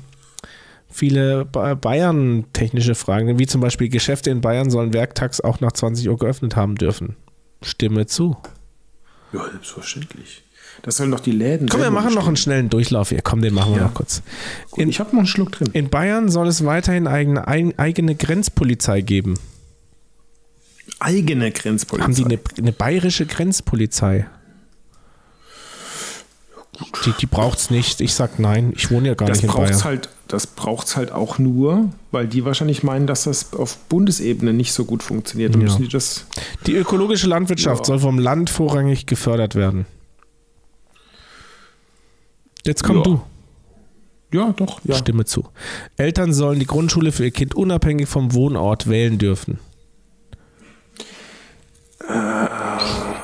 viele 0.90 1.46
Ba- 1.46 1.76
Bayern-technische 1.76 2.96
Fragen, 2.96 3.40
wie 3.40 3.48
zum 3.48 3.62
Beispiel 3.62 3.90
Geschäfte 3.90 4.30
in 4.30 4.42
Bayern 4.42 4.70
sollen 4.70 4.94
werktags 4.94 5.42
auch 5.42 5.60
nach 5.60 5.72
20 5.72 6.08
Uhr 6.10 6.18
geöffnet 6.18 6.56
haben 6.56 6.76
dürfen. 6.76 7.16
Stimme 7.62 8.06
zu. 8.06 8.38
Ja, 9.34 9.42
selbstverständlich. 9.52 10.44
Das 10.84 10.98
sollen 10.98 11.10
doch 11.12 11.20
die 11.20 11.32
Läden. 11.32 11.68
Komm, 11.70 11.82
wir 11.82 11.90
machen 11.92 12.14
noch 12.14 12.28
einen 12.28 12.38
schnellen 12.38 12.70
Durchlauf 12.70 13.10
hier. 13.10 13.22
Komm, 13.24 13.42
den 13.42 13.54
machen 13.54 13.72
wir 13.74 13.80
Ja. 13.82 13.88
noch 13.88 13.94
kurz. 13.96 14.22
bestimmen. 14.70 14.90
Ich 14.90 15.00
habe 15.00 15.10
noch 15.12 15.18
einen 15.20 15.28
Schluck 15.28 15.52
drin. 15.52 15.70
In 15.74 15.90
Bayern 15.90 16.30
soll 16.30 16.48
es 16.48 16.64
weiterhin 16.66 17.08
eigene, 17.08 17.48
ein, 17.48 17.78
eigene 17.80 18.14
Grenzpolizei 18.16 19.02
geben. 19.02 19.34
Eigene 21.00 21.52
Grenzpolizei. 21.52 22.04
Haben 22.04 22.16
die 22.16 22.26
eine, 22.26 22.40
eine 22.60 22.72
bayerische 22.72 23.26
Grenzpolizei? 23.26 24.28
Die, 27.06 27.12
die 27.20 27.26
braucht 27.26 27.58
es 27.58 27.70
nicht. 27.70 28.02
Ich 28.02 28.14
sag 28.14 28.40
nein. 28.40 28.74
Ich 28.76 28.92
wohne 28.92 29.08
ja 29.10 29.14
gar 29.16 29.28
das 29.28 29.38
nicht 29.38 29.46
in 29.46 29.50
braucht's 29.52 29.72
Bayern. 29.72 29.84
halt, 29.84 30.10
das 30.28 30.46
braucht's 30.48 30.96
halt 30.96 31.12
auch 31.12 31.40
nur, 31.40 31.90
weil 32.12 32.28
die 32.28 32.46
wahrscheinlich 32.46 32.84
meinen, 32.84 33.08
dass 33.08 33.24
das 33.24 33.54
auf 33.54 33.78
Bundesebene 33.90 34.54
nicht 34.54 34.74
so 34.74 34.86
gut 34.86 35.02
funktioniert. 35.04 35.56
Ja. 35.56 35.62
müssen 35.62 35.82
die 35.84 35.88
das. 35.88 36.26
Die 36.68 36.76
ökologische 36.76 37.28
Landwirtschaft 37.28 37.80
Ja. 37.82 37.86
soll 37.86 38.00
vom 38.00 38.20
Land 38.20 38.50
vorrangig 38.50 39.06
gefördert 39.08 39.56
werden. 39.56 39.86
Jetzt 42.66 42.84
komm 42.84 42.98
Ja. 42.98 43.04
du. 43.04 43.22
Ja, 44.34 44.54
doch. 44.58 44.82
Ja. 44.84 44.96
Stimme 44.96 45.24
zu. 45.26 45.46
Eltern 45.96 46.34
sollen 46.34 46.60
die 46.60 46.66
Grundschule 46.68 47.12
für 47.14 47.24
ihr 47.24 47.32
Kind 47.32 47.56
unabhängig 47.56 48.08
vom 48.10 48.34
Wohnort 48.34 48.88
wählen 48.90 49.18
dürfen. 49.18 49.60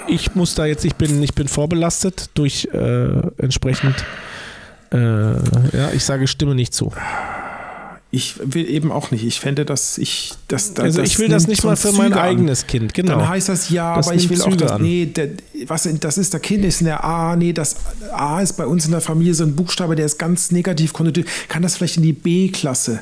Ich 0.07 0.35
muss 0.35 0.55
da 0.55 0.65
jetzt, 0.65 0.85
ich 0.85 0.95
bin, 0.95 1.21
ich 1.23 1.33
bin 1.33 1.47
vorbelastet 1.47 2.29
durch 2.33 2.67
äh, 2.73 3.21
entsprechend, 3.37 3.95
äh, 4.91 4.97
ja, 4.97 5.91
ich 5.93 6.03
sage 6.03 6.27
Stimme 6.27 6.55
nicht 6.55 6.73
zu. 6.73 6.91
Ich 8.11 8.35
will 8.43 8.69
eben 8.69 8.91
auch 8.91 9.09
nicht. 9.09 9.23
Ich 9.25 9.39
fände, 9.39 9.65
dass 9.65 9.97
ich 9.97 10.33
das. 10.47 10.75
das 10.75 10.85
Also 10.85 11.01
ich 11.01 11.17
will 11.17 11.29
das 11.29 11.47
nicht 11.47 11.63
mal 11.63 11.75
für 11.75 11.91
mein 11.93 12.09
Züge 12.11 12.21
an. 12.21 12.27
eigenes 12.27 12.67
Kind, 12.67 12.93
genau. 12.93 13.17
Dann 13.17 13.27
heißt 13.29 13.49
das 13.49 13.69
ja, 13.71 13.95
Das 13.95 14.07
aber 14.07 14.15
ich 14.15 14.29
will 14.29 14.39
auch 14.39 14.45
Züge 14.51 14.57
das. 14.57 14.71
an. 14.73 14.81
Nee, 14.83 15.07
der, 15.07 15.29
was, 15.65 15.89
das 15.99 16.19
ist 16.19 16.31
der 16.31 16.39
Kind 16.39 16.63
ist 16.63 16.81
in 16.81 16.85
der 16.85 17.03
A. 17.03 17.35
Nee, 17.35 17.53
das 17.53 17.75
A 18.11 18.39
ist 18.41 18.53
bei 18.53 18.67
uns 18.67 18.85
in 18.85 18.91
der 18.91 19.01
Familie 19.01 19.33
so 19.33 19.43
ein 19.43 19.55
Buchstabe, 19.55 19.95
der 19.95 20.05
ist 20.05 20.19
ganz 20.19 20.51
negativ 20.51 20.93
konnotiert. 20.93 21.27
Kann 21.47 21.63
das 21.63 21.75
vielleicht 21.77 21.97
in 21.97 22.03
die 22.03 22.13
B-Klasse? 22.13 23.01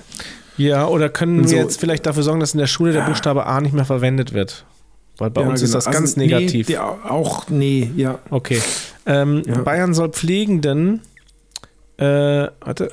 Ja, 0.56 0.88
oder 0.88 1.10
können 1.10 1.46
So. 1.46 1.56
wir 1.56 1.62
jetzt 1.64 1.78
vielleicht 1.80 2.06
dafür 2.06 2.24
sorgen, 2.24 2.40
dass 2.40 2.54
in 2.54 2.60
der 2.60 2.68
Schule 2.68 2.94
der 2.94 3.02
Buchstabe 3.02 3.46
A 3.48 3.60
nicht 3.60 3.74
mehr 3.74 3.86
verwendet 3.86 4.32
wird? 4.32 4.64
Weil 5.18 5.30
bei 5.30 5.42
Ja, 5.42 5.48
uns 5.50 5.62
ist 5.62 5.70
genau. 5.72 5.78
das 5.78 5.88
Also, 5.88 6.00
ganz 6.00 6.16
nee, 6.18 6.26
negativ. 6.28 6.68
der 6.68 6.84
auch, 6.86 7.50
nee, 7.50 7.92
ja. 7.96 8.20
Okay. 8.30 8.62
Ähm, 9.06 9.44
Ja. 9.46 9.60
Bayern 9.62 9.94
soll 9.94 10.10
Pflegenden, 10.10 11.02
äh, 11.98 12.04
warte, 12.62 12.90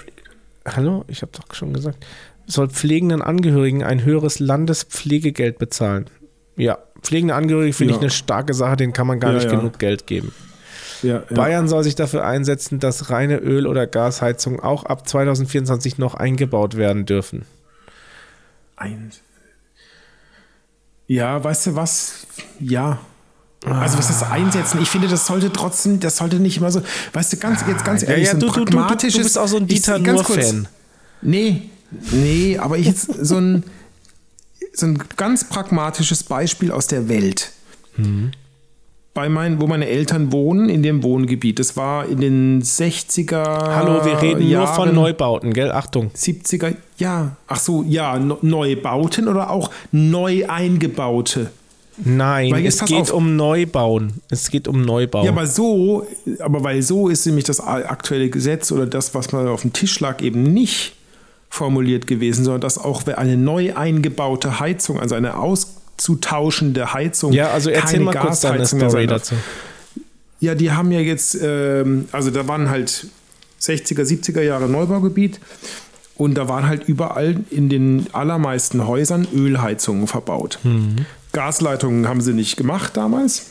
hallo, 0.67 1.05
ich 1.09 1.23
habe 1.23 1.33
doch 1.33 1.55
schon 1.55 1.73
gesagt, 1.73 2.05
soll 2.47 2.69
pflegenden 2.69 3.23
Angehörigen 3.23 3.83
ein 3.83 4.05
höheres 4.05 4.39
Landespflegegeld 4.39 5.59
bezahlen. 5.59 6.07
Ja, 6.57 6.79
pflegende 7.03 7.35
Angehörige 7.35 7.73
finde 7.73 7.93
Ja. 7.93 7.97
ich 7.99 8.03
eine 8.03 8.11
starke 8.11 8.53
Sache, 8.55 8.77
denen 8.77 8.93
kann 8.93 9.07
man 9.07 9.21
gar 9.21 9.33
nicht 9.33 9.49
genug 9.49 9.79
Geld 9.79 10.07
geben. 10.07 10.33
ja, 11.03 11.23
ja. 11.31 11.37
Bayern 11.37 11.69
soll 11.69 11.85
sich 11.85 11.95
dafür 11.95 12.27
einsetzen, 12.27 12.81
dass 12.81 13.11
reine 13.11 13.37
Öl- 13.39 13.67
oder 13.69 13.87
Gasheizungen 13.87 14.59
auch 14.61 14.85
ab 14.85 15.09
2024 15.09 15.97
noch 15.99 16.15
eingebaut 16.15 16.77
werden 16.77 17.07
dürfen. 17.07 17.45
Ein. 18.77 19.13
Ja, 21.09 21.43
weißt 21.43 21.67
du 21.67 21.75
was? 21.75 22.27
Ja. 22.61 23.01
Also 23.65 23.99
was 23.99 24.07
das 24.07 24.23
Einsetzen, 24.23 24.81
ich 24.81 24.89
finde, 24.89 25.09
das 25.09 25.27
sollte 25.27 25.53
trotzdem, 25.53 25.99
das 25.99 26.19
sollte 26.19 26.39
nicht 26.39 26.59
immer 26.59 26.71
so, 26.71 26.81
weißt 27.13 27.33
du, 27.33 27.37
ganz, 27.39 27.65
jetzt 27.67 27.85
ganz 27.85 28.03
Ja, 28.03 28.11
ehrlich, 28.11 28.27
ja, 28.27 28.33
so 28.33 28.37
ein 28.37 28.41
du, 28.41 28.47
du, 28.47 28.53
du, 28.53 28.65
du, 28.67 28.77
pragmatisches... 28.77 29.23
bist 29.25 29.39
auch 29.39 29.49
so 29.49 29.57
ein 29.57 29.67
Dieter 29.67 29.99
kurz. 30.01 30.29
Nuhr-Fan. 30.29 30.69
Nee, 31.23 31.71
nee, 32.13 32.57
aber 32.57 32.79
ich 32.79 32.87
jetzt 32.87 33.07
so 33.07 33.37
ein, 33.37 33.65
so 34.73 34.87
ein 34.87 35.03
ganz 35.17 35.49
pragmatisches 35.49 36.23
Beispiel 36.23 36.71
aus 36.71 36.87
der 36.87 37.09
Welt. 37.09 37.51
Mhm. 37.97 38.31
Bei 39.19 39.29
meinen, 39.29 39.61
wo 39.61 39.67
meine 39.67 39.89
Eltern 39.89 40.31
wohnen, 40.31 40.69
in 40.69 40.85
dem 40.85 41.03
Wohngebiet. 41.03 41.59
Das 41.59 41.77
war 41.77 42.07
in 42.09 42.21
den 42.21 42.63
60er 42.63 43.35
Hallo, 43.35 44.05
wir 44.05 44.23
reden 44.23 44.49
nur 44.49 44.69
von 44.69 44.85
Jahren, 44.85 44.95
Neubauten, 44.95 45.53
gell? 45.53 45.73
Achtung. 45.73 46.13
70er, 46.15 46.77
ja. 46.99 47.33
Ach 47.49 47.59
so, 47.59 47.83
ja, 47.83 48.17
Neubauten 48.17 49.27
oder 49.27 49.51
auch 49.51 49.73
neu 49.91 50.47
eingebaute. 50.47 51.51
Nein, 51.97 52.53
Weil 52.53 52.65
es 52.65 52.85
geht 52.85 53.11
auf. 53.11 53.13
um 53.13 53.35
Neubauern. 53.35 54.13
Es 54.31 54.53
geht 54.53 54.69
um 54.69 54.83
Neubau. 54.83 55.25
Ja, 55.25 55.33
aber 55.33 55.49
so, 55.49 56.07
aber 56.39 56.63
weil 56.63 56.81
so 56.83 57.09
ist 57.09 57.27
nämlich 57.27 57.45
das 57.45 57.59
aktuelle 57.59 58.31
Gesetz 58.31 58.71
oder 58.71 58.87
das, 58.87 59.17
was 59.17 59.33
mal 59.33 59.49
auf 59.49 59.63
dem 59.63 59.73
Tisch 59.73 59.99
lag, 59.99 60.23
eben 60.23 60.45
nicht 60.45 60.93
formuliert 61.51 62.07
gewesen, 62.07 62.45
sondern 62.45 62.61
dass 62.61 62.79
auch 62.79 63.05
eine 63.05 63.37
neu 63.37 63.75
eingebaute 63.75 64.61
Heizung, 64.61 65.01
also 65.01 65.17
eine 65.17 65.37
auszutauschende 65.99 66.93
Heizung, 66.95 67.33
ja, 67.33 67.51
also 67.51 67.71
erzähl 67.71 67.99
keine 67.99 68.05
mal 68.05 68.17
kurz 68.17 68.41
deine 68.41 68.67
Story 68.67 69.07
dazu. 69.07 69.35
Ja, 70.41 70.55
die 70.55 70.71
haben 70.71 70.93
ja 70.93 71.01
jetzt, 71.01 71.37
ähm, 71.43 72.09
also 72.13 72.31
da 72.31 72.47
waren 72.47 72.71
halt 72.71 73.09
60er, 73.61 74.03
70er 74.03 74.41
Jahre 74.41 74.69
Neubaugebiet 74.69 75.41
und 76.15 76.35
da 76.35 76.49
waren 76.49 76.67
halt 76.67 76.89
überall 76.89 77.41
in 77.51 77.69
den 77.69 78.07
allermeisten 78.13 78.87
Häusern 78.87 79.27
Ölheizungen 79.35 80.07
verbaut. 80.07 80.61
Gasleitungen 81.33 82.07
haben 82.09 82.21
sie 82.21 82.33
nicht 82.33 82.57
gemacht 82.57 82.97
damals. 82.97 83.47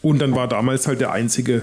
Und 0.00 0.20
dann 0.20 0.36
war 0.36 0.46
damals 0.46 0.86
halt 0.86 1.00
der 1.00 1.10
einzige 1.10 1.62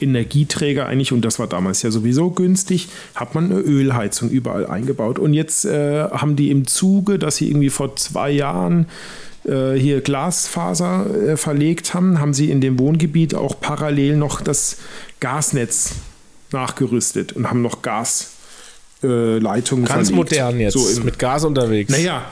Energieträger 0.00 0.86
eigentlich, 0.86 1.12
und 1.12 1.22
das 1.24 1.38
war 1.38 1.46
damals 1.46 1.82
ja 1.82 1.90
sowieso 1.90 2.30
günstig, 2.30 2.88
hat 3.14 3.34
man 3.34 3.50
eine 3.50 3.60
Ölheizung 3.60 4.28
überall 4.30 4.66
eingebaut. 4.66 5.18
Und 5.18 5.34
jetzt 5.34 5.64
äh, 5.64 6.04
haben 6.10 6.36
die 6.36 6.50
im 6.50 6.66
Zuge, 6.66 7.18
dass 7.18 7.36
sie 7.36 7.48
irgendwie 7.48 7.70
vor 7.70 7.96
zwei 7.96 8.30
Jahren 8.30 8.86
äh, 9.44 9.72
hier 9.74 10.00
Glasfaser 10.00 11.06
äh, 11.28 11.36
verlegt 11.36 11.94
haben, 11.94 12.20
haben 12.20 12.34
sie 12.34 12.50
in 12.50 12.60
dem 12.60 12.78
Wohngebiet 12.78 13.34
auch 13.34 13.60
parallel 13.60 14.16
noch 14.16 14.40
das 14.40 14.76
Gasnetz 15.20 15.92
nachgerüstet 16.52 17.32
und 17.32 17.48
haben 17.48 17.62
noch 17.62 17.82
Gasleitungen 17.82 19.42
Leitungen 19.42 19.84
Ganz 19.84 20.08
verlegt. 20.10 20.30
modern 20.32 20.60
jetzt, 20.60 20.72
So 20.74 20.88
im, 20.88 21.04
mit 21.04 21.18
Gas 21.18 21.44
unterwegs. 21.44 21.90
naja, 21.90 22.24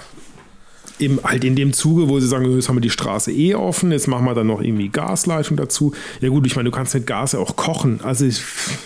im, 0.98 1.20
halt 1.24 1.44
in 1.44 1.56
dem 1.56 1.72
Zuge, 1.72 2.08
wo 2.08 2.20
sie 2.20 2.26
sagen, 2.28 2.52
jetzt 2.54 2.68
haben 2.68 2.76
wir 2.76 2.80
die 2.80 2.90
Straße 2.90 3.32
eh 3.32 3.54
offen, 3.54 3.90
jetzt 3.92 4.06
machen 4.08 4.24
wir 4.24 4.34
dann 4.34 4.46
noch 4.46 4.60
irgendwie 4.60 4.88
Gasleitung 4.88 5.56
dazu. 5.56 5.92
Ja 6.20 6.28
gut, 6.28 6.46
ich 6.46 6.54
meine, 6.56 6.70
du 6.70 6.74
kannst 6.76 6.94
mit 6.94 7.06
Gas 7.06 7.32
ja 7.32 7.38
auch 7.40 7.56
kochen. 7.56 8.00
Also 8.02 8.24
ich, 8.26 8.40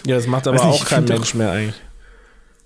Ja, 0.07 0.17
das 0.17 0.27
macht 0.27 0.47
aber 0.49 0.57
nicht, 0.57 0.65
auch 0.65 0.85
kein 0.87 1.05
Mensch 1.05 1.35
mehr 1.35 1.51
eigentlich. 1.53 1.75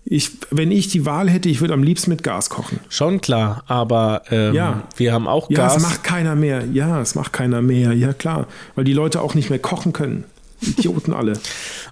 ich, 0.05 0.31
wenn 0.51 0.71
ich 0.71 0.89
die 0.89 1.07
Wahl 1.07 1.29
hätte, 1.31 1.49
ich 1.49 1.61
würde 1.61 1.75
am 1.75 1.83
liebsten 1.83 2.11
mit 2.11 2.23
Gas 2.23 2.51
kochen. 2.51 2.79
Schon 2.89 3.21
klar, 3.21 3.65
aber 3.67 4.23
ähm, 4.31 4.55
Ja. 4.55 4.83
wir 4.97 5.13
haben 5.13 5.27
auch 5.29 5.51
Ja, 5.51 5.59
Gas. 5.59 5.77
es 5.77 5.83
macht 5.83 6.05
keiner 6.05 6.35
mehr. 6.35 6.65
Ja, 6.73 7.01
es 7.01 7.15
macht 7.15 7.33
keiner 7.33 7.63
mehr. 7.63 7.93
Ja, 7.95 8.13
klar. 8.13 8.47
Weil 8.75 8.85
die 8.85 8.93
Leute 8.93 9.21
auch 9.23 9.35
nicht 9.35 9.51
mehr 9.51 9.59
kochen 9.59 9.93
können. 9.93 10.25
Idioten 10.63 11.13
alle. 11.13 11.35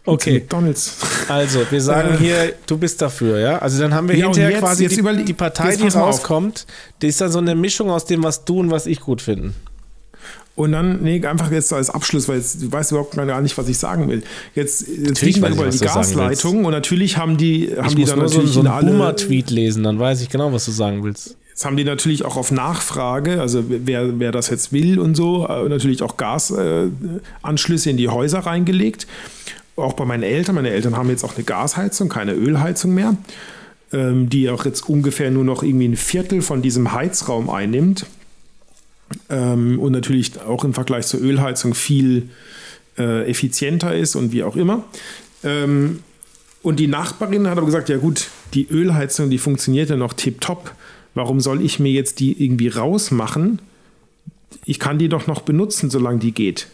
Okay. 0.07 0.35
McDonalds. 0.41 0.97
Also, 1.29 1.61
wir 1.71 1.81
sagen 1.81 2.15
Äh. 2.15 2.19
hier, 2.19 2.53
du 2.67 2.79
bist 2.79 3.03
dafür, 3.03 3.39
ja? 3.39 3.59
Also 3.59 3.81
dann 3.81 3.93
haben 3.95 4.09
wir 4.09 4.17
Ja, 4.17 4.27
hinterher 4.27 4.51
jetzt- 4.51 4.61
quasi 4.61 4.85
jetzt 4.85 4.97
die, 4.97 5.25
die 5.25 5.33
Partei, 5.35 5.77
die 5.77 5.89
rauskommt, 5.89 6.67
die 7.03 7.09
ist 7.09 7.21
dann 7.21 7.31
so 7.31 7.39
eine 7.39 7.55
Mischung 7.55 7.91
aus 7.91 8.05
dem, 8.07 8.23
was 8.23 8.45
du 8.45 8.61
und 8.61 8.71
was 8.71 8.87
ich 8.87 9.01
gut 9.01 9.21
finden. 9.23 9.55
Und 10.57 10.73
dann, 10.73 11.01
nee, 11.03 11.25
einfach 11.25 11.51
jetzt 11.51 11.73
als 11.73 11.89
Abschluss, 11.89 12.29
weil 12.29 12.37
jetzt, 12.37 12.61
du 12.61 12.71
weißt 12.71 12.91
überhaupt 12.91 13.17
gar 13.17 13.41
nicht, 13.41 13.57
was 13.57 13.69
ich 13.69 13.79
sagen 13.79 14.09
will. 14.09 14.23
Jetzt, 14.55 14.87
jetzt 14.89 15.23
wir 15.23 15.49
über 15.49 15.67
die 15.69 15.79
Gasleitung 15.79 16.65
und 16.67 16.73
natürlich 16.73 17.17
haben 17.17 17.37
die, 17.39 17.73
haben 17.77 17.87
ich 17.89 17.95
die 17.95 18.05
dann 18.05 18.17
so, 18.17 18.23
natürlich 18.25 18.51
so 18.53 18.61
in 18.61 18.67
einen 18.67 18.75
alle, 18.77 18.91
Boomer-Tweet 18.91 19.51
lesen, 19.51 19.85
dann 19.85 19.99
weiß 19.99 20.21
ich 20.21 20.29
genau, 20.29 20.53
was 20.53 20.67
du 20.67 20.73
sagen 20.73 21.03
willst. 21.03 21.37
Jetzt 21.61 21.67
haben 21.67 21.77
die 21.77 21.85
natürlich 21.85 22.25
auch 22.25 22.39
auf 22.39 22.53
Nachfrage, 22.53 23.39
also 23.39 23.63
wer, 23.69 24.19
wer 24.19 24.33
das 24.33 24.49
jetzt 24.49 24.73
will 24.73 24.99
und 24.99 25.15
so, 25.15 25.47
äh, 25.47 25.69
natürlich 25.69 26.03
auch 26.03 26.17
Gasanschlüsse 26.17 27.21
Anschlüsse 27.43 27.91
in 27.91 27.99
die 27.99 28.09
Häuser 28.09 28.39
reingelegt. 28.39 29.07
Auch 29.77 29.93
bei 29.93 30.07
meinen 30.07 30.23
Eltern. 30.23 30.55
Meine 30.55 30.71
Eltern 30.71 30.97
haben 30.97 31.11
jetzt 31.11 31.23
auch 31.23 31.35
eine 31.35 31.45
Gasheizung, 31.45 32.09
keine 32.09 32.33
Ölheizung 32.33 32.95
mehr, 32.95 33.15
ähm, 33.93 34.31
die 34.31 34.49
auch 34.49 34.65
jetzt 34.65 34.89
ungefähr 34.89 35.31
nur 35.31 35.45
noch 35.45 35.63
irgendwie 35.63 35.89
ein 35.89 35.97
Viertel 35.97 36.41
von 36.41 36.63
diesem 36.63 36.95
Heizraum 36.95 37.51
einnimmt. 37.51 38.07
Ähm, 39.29 39.79
und 39.79 39.93
natürlich 39.93 40.41
auch 40.41 40.65
im 40.65 40.73
Vergleich 40.73 41.09
zur 41.09 41.21
Ölheizung 41.21 41.75
viel 41.75 42.31
äh, 42.97 43.29
effizienter 43.29 43.95
ist 43.95 44.17
und 44.17 44.33
wie 44.33 44.45
auch 44.45 44.57
immer. 44.57 44.85
Ähm, 45.45 45.99
und 46.63 46.81
die 46.81 46.87
Nachbarin 46.87 47.47
hat 47.49 47.59
aber 47.59 47.67
gesagt, 47.67 47.91
ja 47.91 47.99
gut, 47.99 48.29
die 48.55 48.67
Ölheizung, 48.67 49.29
die 49.29 49.37
funktioniert 49.37 49.91
ja 49.91 49.97
noch 49.97 50.15
tipptopp. 50.15 50.75
Warum 51.15 51.41
soll 51.41 51.65
ich 51.65 51.79
mir 51.79 51.93
jetzt 51.93 52.21
die 52.21 52.43
irgendwie 52.43 52.69
rausmachen? 52.69 53.61
Ich 54.65 54.79
kann 54.79 54.99
die 54.99 55.09
doch 55.09 55.27
noch 55.27 55.43
benutzen, 55.43 55.91
solange 55.91 56.19
die 56.19 56.33
geht. 56.33 56.69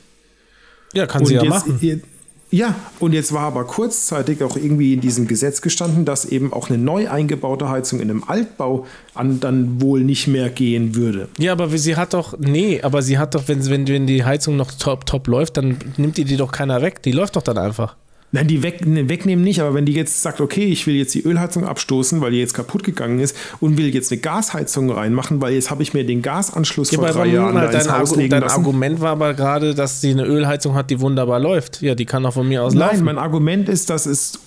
Ja, 0.93 1.07
kann 1.07 1.23
und 1.23 1.29
sie 1.29 1.35
ja 1.35 1.43
jetzt, 1.43 1.51
machen. 1.51 2.03
Ja, 2.51 2.77
und 3.01 3.13
jetzt 3.13 3.33
war 3.33 3.43
aber 3.43 3.65
kurzzeitig 3.65 4.43
auch 4.43 4.57
irgendwie 4.57 4.95
in 4.95 5.01
diesem 5.01 5.27
Gesetz 5.27 5.63
gestanden, 5.63 6.05
dass 6.05 6.25
eben 6.25 6.53
auch 6.53 6.71
eine 6.71 6.79
neu 6.79 7.09
eingebaute 7.11 7.69
Heizung 7.69 7.99
in 7.99 8.09
einem 8.09 8.23
Altbau 8.25 8.87
an, 9.15 9.41
dann 9.41 9.81
wohl 9.81 10.05
nicht 10.05 10.29
mehr 10.29 10.49
gehen 10.49 10.95
würde. 10.95 11.29
Ja, 11.39 11.53
aber 11.53 11.69
sie 11.77 11.97
hat 11.97 12.15
doch, 12.15 12.39
nee, 12.39 12.81
aber 12.83 13.03
sie 13.03 13.19
hat 13.19 13.35
doch, 13.35 13.49
wenn, 13.49 13.69
wenn, 13.69 13.89
wenn 13.89 14.07
die 14.07 14.25
Heizung 14.25 14.57
noch 14.57 14.71
top, 14.73 15.07
top 15.07 15.27
läuft, 15.27 15.57
dann 15.57 15.77
nimmt 15.97 16.19
die 16.19 16.25
die 16.25 16.37
doch 16.37 16.53
keiner 16.53 16.81
weg. 16.83 17.03
Die 17.03 17.13
läuft 17.13 17.35
doch 17.35 17.43
dann 17.43 17.59
einfach. 17.59 17.97
Nein, 18.33 18.49
die 18.49 18.63
weg, 18.63 18.85
ne, 18.85 19.09
wegnehmen 19.09 19.45
nicht, 19.45 19.61
aber 19.61 19.73
wenn 19.75 19.87
die 19.87 19.93
jetzt 19.93 20.21
sagt, 20.21 20.41
okay, 20.41 20.65
ich 20.65 20.87
will 20.87 20.95
jetzt 20.97 21.15
die 21.15 21.23
Ölheizung 21.23 21.65
abstoßen, 21.65 22.21
weil 22.21 22.33
die 22.33 22.39
jetzt 22.39 22.55
kaputt 22.55 22.83
gegangen 22.83 23.21
ist 23.21 23.37
und 23.61 23.77
will 23.77 23.95
jetzt 23.95 24.11
eine 24.11 24.21
Gasheizung 24.21 24.91
reinmachen, 24.91 25.41
weil 25.41 25.55
jetzt 25.55 25.71
habe 25.71 25.83
ich 25.83 25.95
mir 25.95 26.05
den 26.05 26.23
Gasanschluss 26.23 26.91
Ja, 26.91 26.99
vor 26.99 27.09
drei 27.09 27.27
Jahren 27.27 27.57
ins 27.57 27.85
dein, 27.85 27.89
Argu 27.89 28.17
dein. 28.29 28.43
Argument 28.43 29.01
war 29.01 29.13
aber 29.13 29.35
gerade, 29.35 29.75
dass 29.75 30.01
sie 30.01 30.11
eine 30.11 30.25
Ölheizung 30.25 30.75
hat, 30.75 30.91
die 30.91 31.01
wunderbar 31.01 31.39
läuft. 31.39 31.83
Ja, 31.83 31.95
die 31.95 32.05
kann 32.05 32.27
auch 32.27 32.35
von 32.35 32.49
mir 32.49 32.65
aus 32.65 32.75
Nein, 32.75 32.91
laufen. 32.91 33.05
mein 33.05 33.19
Argument 33.19 33.69
ist, 33.69 33.91
dass 33.91 34.07
es 34.07 34.41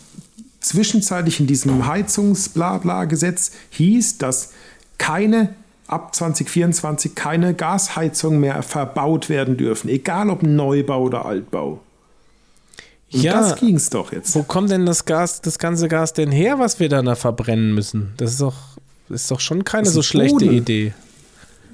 zwischenzeitlich 0.60 1.40
in 1.40 1.48
diesem 1.48 1.88
Heizungsblabla-Gesetz 1.88 3.52
hieß, 3.72 4.18
dass 4.18 4.52
keine 4.98 5.56
ab 5.88 6.14
2024 6.14 7.16
keine 7.16 7.54
Gasheizungen 7.54 8.40
mehr 8.40 8.62
verbaut 8.62 9.30
werden 9.30 9.58
dürfen, 9.58 9.90
egal 9.90 10.30
ob 10.30 10.44
Neubau 10.44 11.04
oder 11.04 11.26
Altbau. 11.26 11.80
Und 13.14 13.22
Ja. 13.24 13.42
das 13.42 13.60
ging's 13.60 13.90
doch 13.90 14.12
jetzt. 14.12 14.36
Wo 14.36 14.44
kommt 14.44 14.70
denn 14.70 14.86
das 14.86 15.06
Gas, 15.06 15.42
das 15.42 15.58
ganze 15.58 15.88
Gas 15.88 16.14
denn 16.14 16.32
her, 16.32 16.60
was 16.60 16.80
wir 16.80 16.90
dann 16.90 17.06
da 17.06 17.16
verbrennen 17.16 17.74
müssen? 17.74 18.14
Das 18.18 18.32
ist 18.32 18.42
doch, 18.42 18.56
ist 19.10 19.30
doch 19.32 19.40
schon 19.40 19.64
keine 19.64 19.90
so 19.90 20.02
schlechte 20.04 20.34
Boden. 20.46 20.52
Idee. 20.52 20.94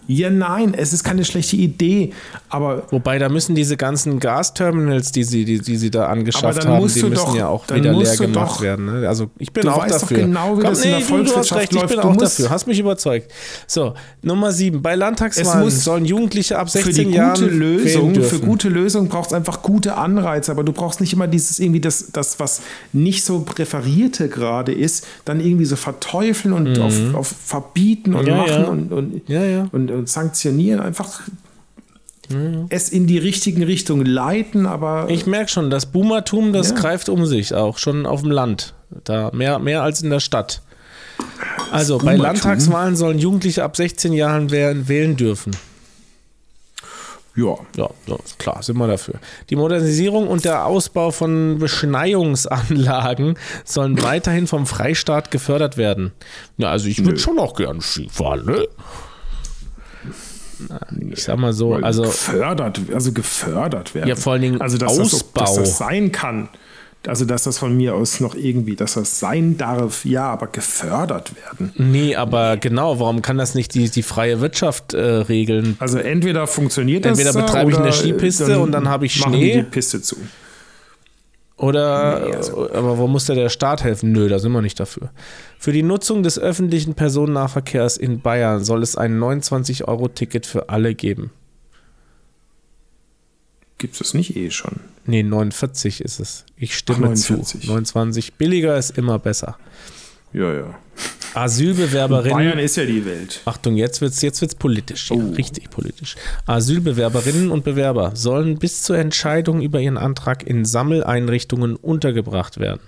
Ja, 0.07 0.29
nein, 0.29 0.73
es 0.75 0.93
ist 0.93 1.03
keine 1.03 1.25
schlechte 1.25 1.55
Idee, 1.55 2.11
aber 2.49 2.83
Wobei, 2.91 3.17
da 3.19 3.29
müssen 3.29 3.55
diese 3.55 3.75
ganzen 3.77 4.19
Gasterminals, 4.19 5.11
die 5.11 5.23
sie, 5.23 5.45
die, 5.45 5.59
die 5.59 5.75
sie 5.77 5.89
da 5.89 6.07
angeschafft 6.07 6.65
haben, 6.65 6.77
die 6.77 6.83
müssen 6.83 7.13
doch- 7.13 7.35
ja 7.35 7.47
auch 7.47 7.67
wieder 7.69 7.93
leer 7.93 8.15
gemacht 8.17 8.51
doch- 8.57 8.61
werden. 8.61 8.85
Ne? 9.01 9.07
Also 9.07 9.29
ich 9.39 9.51
bin 9.51 9.63
Du 9.63 9.69
auch 9.71 9.79
weißt 9.81 9.95
doch 9.95 9.99
dafür. 10.01 10.17
genau, 10.17 10.57
wie 10.57 10.63
das 10.63 10.83
in 10.85 10.91
der 10.91 10.99
du, 10.99 11.05
du 11.05 11.05
hast 11.05 11.09
Volkswirtschaft 11.09 11.61
recht, 11.61 11.71
ich 11.73 11.77
läuft. 11.79 11.89
bin 11.93 12.01
Du 12.01 12.07
auch 12.07 12.15
dafür. 12.17 12.49
Hast 12.49 12.67
mich 12.67 12.79
überzeugt. 12.79 13.31
So, 13.67 13.93
Nummer 14.21 14.51
sieben. 14.51 14.81
Bei 14.81 14.95
Landtagswahlen 14.95 15.63
muss 15.63 15.83
sollen 15.83 16.05
Jugendliche 16.05 16.57
ab 16.59 16.69
16 16.69 16.93
für 16.93 17.03
die 17.09 17.15
Jahren 17.15 17.33
gute 17.41 17.53
Lösung, 17.55 18.15
für 18.23 18.39
gute 18.39 18.69
Lösung 18.69 19.07
braucht 19.07 19.27
es 19.27 19.33
einfach 19.33 19.61
gute 19.61 19.95
Anreize, 19.95 20.51
aber 20.51 20.63
du 20.63 20.71
brauchst 20.71 21.01
nicht 21.01 21.13
immer 21.13 21.27
dieses 21.27 21.59
irgendwie 21.59 21.79
das, 21.81 22.11
das 22.13 22.39
was 22.39 22.61
nicht 22.93 23.23
so 23.25 23.39
präferierte 23.39 24.29
gerade 24.29 24.71
ist, 24.71 25.05
dann 25.25 25.39
irgendwie 25.39 25.65
so 25.65 25.75
verteufeln 25.75 26.53
und 26.53 26.79
auf, 26.79 26.93
auf 27.13 27.33
verbieten 27.45 28.13
und 28.13 28.25
Mhm. 28.25 28.27
Ja, 28.29 28.37
machen 28.37 28.49
ja. 28.51 28.63
Und, 28.65 28.91
und, 28.91 29.21
Ja, 29.29 29.43
ja. 29.43 29.67
Und, 29.71 29.91
und 29.95 30.09
sanktionieren, 30.09 30.79
einfach 30.79 31.21
es 32.69 32.89
in 32.89 33.05
die 33.05 33.19
richtigen 33.19 33.61
Richtungen 33.61 34.07
leiten, 34.07 34.65
aber 34.65 35.05
Ich 35.09 35.27
merke 35.27 35.49
schon, 35.51 35.69
das 35.69 35.85
Boomertum, 35.85 36.53
das 36.53 36.69
Ja. 36.69 36.75
greift 36.75 37.07
um 37.07 37.27
sich, 37.27 37.53
auch 37.53 37.77
schon 37.77 38.07
auf 38.07 38.21
dem 38.21 38.31
Land. 38.31 38.73
Da 39.03 39.29
mehr, 39.31 39.59
mehr 39.59 39.83
als 39.83 40.01
in 40.01 40.09
der 40.09 40.19
Stadt. 40.19 40.61
Also 41.71 41.99
bei? 41.99 42.15
Landtagswahlen 42.15 42.95
sollen 42.95 43.19
Jugendliche 43.19 43.63
ab 43.63 43.77
16 43.77 44.11
Jahren 44.11 44.49
wählen, 44.49 45.17
dürfen. 45.17 45.51
ja. 47.35 47.55
Ja, 47.77 47.89
ja, 48.07 48.17
klar, 48.39 48.63
sind 48.63 48.77
wir 48.77 48.87
dafür. 48.87 49.15
Die 49.51 49.55
Modernisierung 49.55 50.27
und 50.27 50.45
der 50.45 50.65
Ausbau 50.65 51.11
von 51.11 51.59
Beschneiungsanlagen 51.59 53.37
sollen 53.65 54.01
weiterhin 54.01 54.47
vom 54.47 54.65
Freistaat 54.65 55.29
gefördert 55.31 55.77
werden. 55.77 56.11
Ja, 56.57 56.69
also 56.71 56.87
ich 56.87 57.03
würde 57.05 57.19
schon 57.19 57.37
auch 57.37 57.55
gern 57.55 57.81
Skifahren, 57.81 58.45
ne? 58.45 58.67
Ich 61.11 61.23
sag 61.23 61.37
mal 61.37 61.53
so, 61.53 61.73
also 61.75 62.03
gefördert, 62.03 62.79
also 62.93 63.11
gefördert 63.11 63.93
werden. 63.95 64.07
Ja, 64.09 64.15
vor 64.15 64.33
allen 64.33 64.41
Dingen 64.41 64.61
also 64.61 64.77
dass 64.77 64.95
Das, 64.97 65.13
Ausbau. 65.13 65.41
dass 65.41 65.55
das 65.55 65.77
sein 65.77 66.11
kann. 66.11 66.49
Also 67.07 67.25
dass 67.25 67.43
das 67.43 67.59
von 67.59 67.77
mir 67.77 67.93
aus 67.93 68.19
noch 68.19 68.33
irgendwie, 68.33 68.75
dass 68.75 68.95
das 68.95 69.19
sein 69.19 69.57
darf, 69.57 70.05
ja, 70.05 70.23
aber 70.31 70.47
gefördert 70.47 71.33
werden. 71.35 71.71
Nee, 71.77 72.15
aber 72.15 72.57
genau, 72.57 72.99
warum 72.99 73.21
kann 73.21 73.37
das 73.37 73.53
nicht 73.53 73.75
die, 73.75 73.89
die 73.91 74.01
freie 74.01 74.41
Wirtschaft 74.41 74.95
äh, 74.95 74.99
regeln? 74.99 75.75
Also 75.79 75.99
entweder 75.99 76.47
funktioniert 76.47 77.05
Entweder 77.05 77.31
das. 77.31 77.35
da 77.35 77.45
betreibe 77.45 77.71
ich 77.71 77.77
eine 77.77 77.93
Skipiste 77.93 78.59
und 78.59 78.71
dann 78.71 78.89
habe 78.89 79.05
ich 79.05 79.13
Schnee. 79.13 79.53
Die 79.53 79.59
die 79.59 79.63
Piste 79.63 80.01
zu. 80.01 80.15
Oder, 81.57 82.19
Nee, 82.27 82.33
also- 82.35 82.69
aber 82.71 82.97
wo 82.97 83.07
muss 83.07 83.25
da 83.25 83.33
der 83.33 83.47
Staat 83.49 83.83
helfen? 83.83 84.11
Nö, 84.11 84.27
da 84.27 84.39
sind 84.39 84.51
wir 84.51 84.61
nicht 84.61 84.79
dafür. 84.79 85.11
Für 85.57 85.71
die 85.71 85.83
Nutzung 85.83 86.21
des 86.21 86.37
öffentlichen 86.37 86.95
Personennahverkehrs 86.95 87.95
in 87.97 88.19
Bayern 88.19 88.63
soll 88.63 88.83
es 88.83 88.97
ein 88.97 89.17
29-Euro-Ticket 89.19 90.45
für 90.45 90.67
alle 90.69 90.95
geben. 90.95 91.31
Gibt 93.77 93.99
es 93.99 94.13
nicht 94.13 94.35
eh 94.35 94.51
schon? 94.51 94.79
Nee, 95.05 95.23
49 95.23 96.01
ist 96.01 96.19
es. 96.19 96.45
Ich 96.57 96.75
stimme 96.77 97.09
Ach, 97.11 97.15
zu. 97.15 97.33
49. 97.33 97.67
29. 97.67 98.33
Billiger 98.35 98.77
ist 98.77 98.97
immer 98.97 99.19
besser. 99.19 99.57
Ja, 100.35 100.53
ja. 100.53 100.75
Asylbewerberinnen. 101.33 102.37
Bayern 102.37 102.59
ist 102.59 102.77
ja 102.77 102.85
die 102.85 103.05
Welt. 103.05 103.41
Achtung, 103.45 103.75
jetzt 103.75 103.99
wird's, 103.99 104.21
jetzt 104.21 104.39
wird's 104.41 104.55
politisch. 104.55 105.09
Ja, 105.11 105.17
Oh. 105.17 105.31
richtig 105.33 105.69
politisch. 105.69 106.15
Asylbewerberinnen 106.45 107.51
und 107.51 107.63
Bewerber 107.65 108.11
sollen 108.15 108.57
bis 108.57 108.83
zur 108.83 108.97
Entscheidung 108.97 109.61
über 109.61 109.79
ihren 109.81 109.97
Antrag 109.97 110.43
in 110.47 110.63
Sammeleinrichtungen 110.63 111.75
untergebracht 111.75 112.57
werden. 112.59 112.79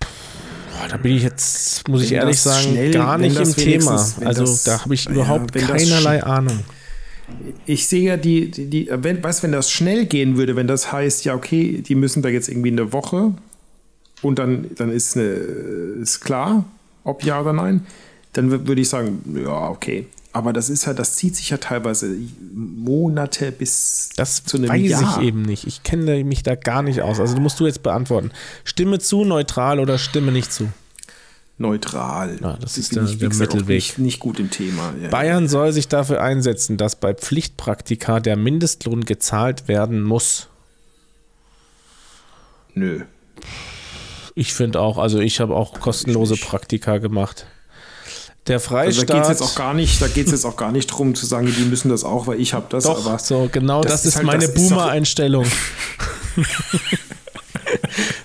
Boah, 0.00 0.88
da 0.88 0.96
bin 0.96 1.16
ich 1.16 1.22
jetzt, 1.22 1.88
muss 1.88 2.02
ich 2.02 2.10
Wenn 2.10 2.18
ehrlich 2.18 2.42
das 2.42 2.44
sagen, 2.62 2.72
schnell- 2.72 2.90
gar 2.92 3.18
nicht 3.18 3.38
im 3.38 3.54
Thema. 3.56 3.92
Also 4.24 4.42
das- 4.42 4.64
da 4.64 4.80
habe 4.82 4.94
ich 4.94 5.04
ja, 5.06 5.10
überhaupt 5.12 5.54
das 5.56 5.62
keinerlei 5.64 6.22
Ahnung. 6.22 6.60
Ich 7.64 7.88
sehe 7.88 8.02
ja 8.02 8.16
die, 8.16 8.50
die, 8.50 8.66
die 8.66 8.88
wenn, 8.92 9.22
weißt, 9.22 9.42
wenn 9.42 9.52
das 9.52 9.70
schnell 9.70 10.04
gehen 10.06 10.36
würde, 10.36 10.56
wenn 10.56 10.66
das 10.66 10.92
heißt, 10.92 11.24
ja, 11.24 11.34
okay, 11.34 11.82
die 11.86 11.94
müssen 11.94 12.22
da 12.22 12.28
jetzt 12.28 12.48
irgendwie 12.48 12.70
eine 12.70 12.92
Woche 12.92 13.32
und 14.24 14.38
dann, 14.38 14.70
dann 14.76 14.90
ist, 14.90 15.16
eine, 15.16 15.24
ist 15.24 16.20
klar, 16.20 16.64
ob 17.04 17.22
ja 17.24 17.40
oder 17.40 17.52
nein, 17.52 17.86
dann 18.32 18.50
wür- 18.50 18.66
würde 18.66 18.80
ich 18.80 18.88
sagen, 18.88 19.22
ja, 19.42 19.68
okay. 19.68 20.06
Aber 20.32 20.52
das 20.52 20.68
ist 20.68 20.86
ja, 20.86 20.94
das 20.94 21.14
zieht 21.14 21.36
sich 21.36 21.50
ja 21.50 21.58
teilweise 21.58 22.12
Monate 22.52 23.52
bis 23.52 24.08
Das 24.16 24.42
zu 24.44 24.56
einem 24.56 24.68
weiß 24.68 24.90
Jahr. 24.90 25.18
ich 25.20 25.28
eben 25.28 25.42
nicht. 25.42 25.64
Ich 25.68 25.84
kenne 25.84 26.24
mich 26.24 26.42
da 26.42 26.56
gar 26.56 26.82
nicht 26.82 27.02
aus. 27.02 27.20
Also 27.20 27.36
musst 27.36 27.60
du 27.60 27.66
jetzt 27.66 27.84
beantworten. 27.84 28.32
Stimme 28.64 28.98
zu, 28.98 29.24
neutral 29.24 29.78
oder 29.78 29.96
stimme 29.96 30.32
nicht 30.32 30.52
zu? 30.52 30.68
Neutral. 31.56 32.36
Ja, 32.42 32.56
das 32.60 32.78
ist 32.78 32.96
der- 32.96 33.04
ich, 33.04 33.18
der 33.18 33.32
Mittelweg. 33.32 33.68
Nicht, 33.76 33.98
nicht 34.00 34.18
gut 34.18 34.40
im 34.40 34.50
Thema. 34.50 34.92
Ja. 35.00 35.08
Bayern 35.08 35.46
soll 35.46 35.70
sich 35.70 35.86
dafür 35.86 36.20
einsetzen, 36.20 36.78
dass 36.78 36.96
bei 36.96 37.14
Pflichtpraktika 37.14 38.18
der 38.18 38.34
Mindestlohn 38.36 39.04
gezahlt 39.04 39.68
werden 39.68 40.02
muss. 40.02 40.48
Nö. 42.74 43.02
Ich 44.34 44.52
finde 44.54 44.80
auch, 44.80 44.98
also 44.98 45.20
ich 45.20 45.40
habe 45.40 45.54
auch 45.54 45.78
kostenlose. 45.80 46.36
Praktika 46.36 46.98
gemacht. 46.98 47.46
Der 48.46 48.56
Also 48.56 48.68
Freistaat. 48.68 49.08
da 49.08 49.14
geht 49.14 49.22
es 49.22 49.28
jetzt 49.28 49.42
auch 49.42 49.54
gar 49.54 49.72
nicht, 49.74 50.02
da 50.02 50.06
geht 50.08 50.26
es 50.26 50.32
jetzt 50.32 50.44
auch 50.44 50.56
gar 50.56 50.70
nicht 50.72 50.86
drum 50.88 51.14
zu 51.14 51.24
sagen, 51.24 51.46
die 51.56 51.64
müssen 51.64 51.88
das 51.88 52.04
auch, 52.04 52.26
weil 52.26 52.40
ich 52.40 52.52
habe 52.52 52.66
das. 52.68 52.84
doch, 52.84 53.06
aber 53.06 53.18
so 53.18 53.48
genau 53.50 53.80
das, 53.82 53.92
das 54.02 54.06
ist, 54.06 54.16
halt- 54.16 54.26
meine 54.26 54.48
Boomer-Einstellung. 54.48 55.46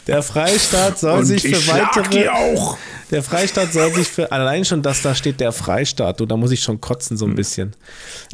Der 0.07 0.23
Freistaat 0.23 0.99
soll 0.99 1.19
Und 1.19 1.25
sich 1.25 1.45
ich 1.45 1.55
für 1.55 1.71
weitere. 1.71 2.09
die 2.09 2.27
auch. 2.29 2.77
Der 3.11 3.23
Freistaat 3.23 3.71
soll 3.73 3.93
sich 3.93 4.07
für, 4.07 4.31
allein 4.31 4.65
schon, 4.65 4.81
dass 4.81 5.01
da 5.01 5.13
steht 5.15 5.39
der 5.39 5.51
Freistaat, 5.51 6.19
du, 6.19 6.25
da 6.25 6.35
muss 6.37 6.51
ich 6.51 6.61
schon 6.61 6.81
kotzen 6.81 7.15
Hm. 7.15 7.17
so 7.17 7.25
ein 7.25 7.35
bisschen. 7.35 7.75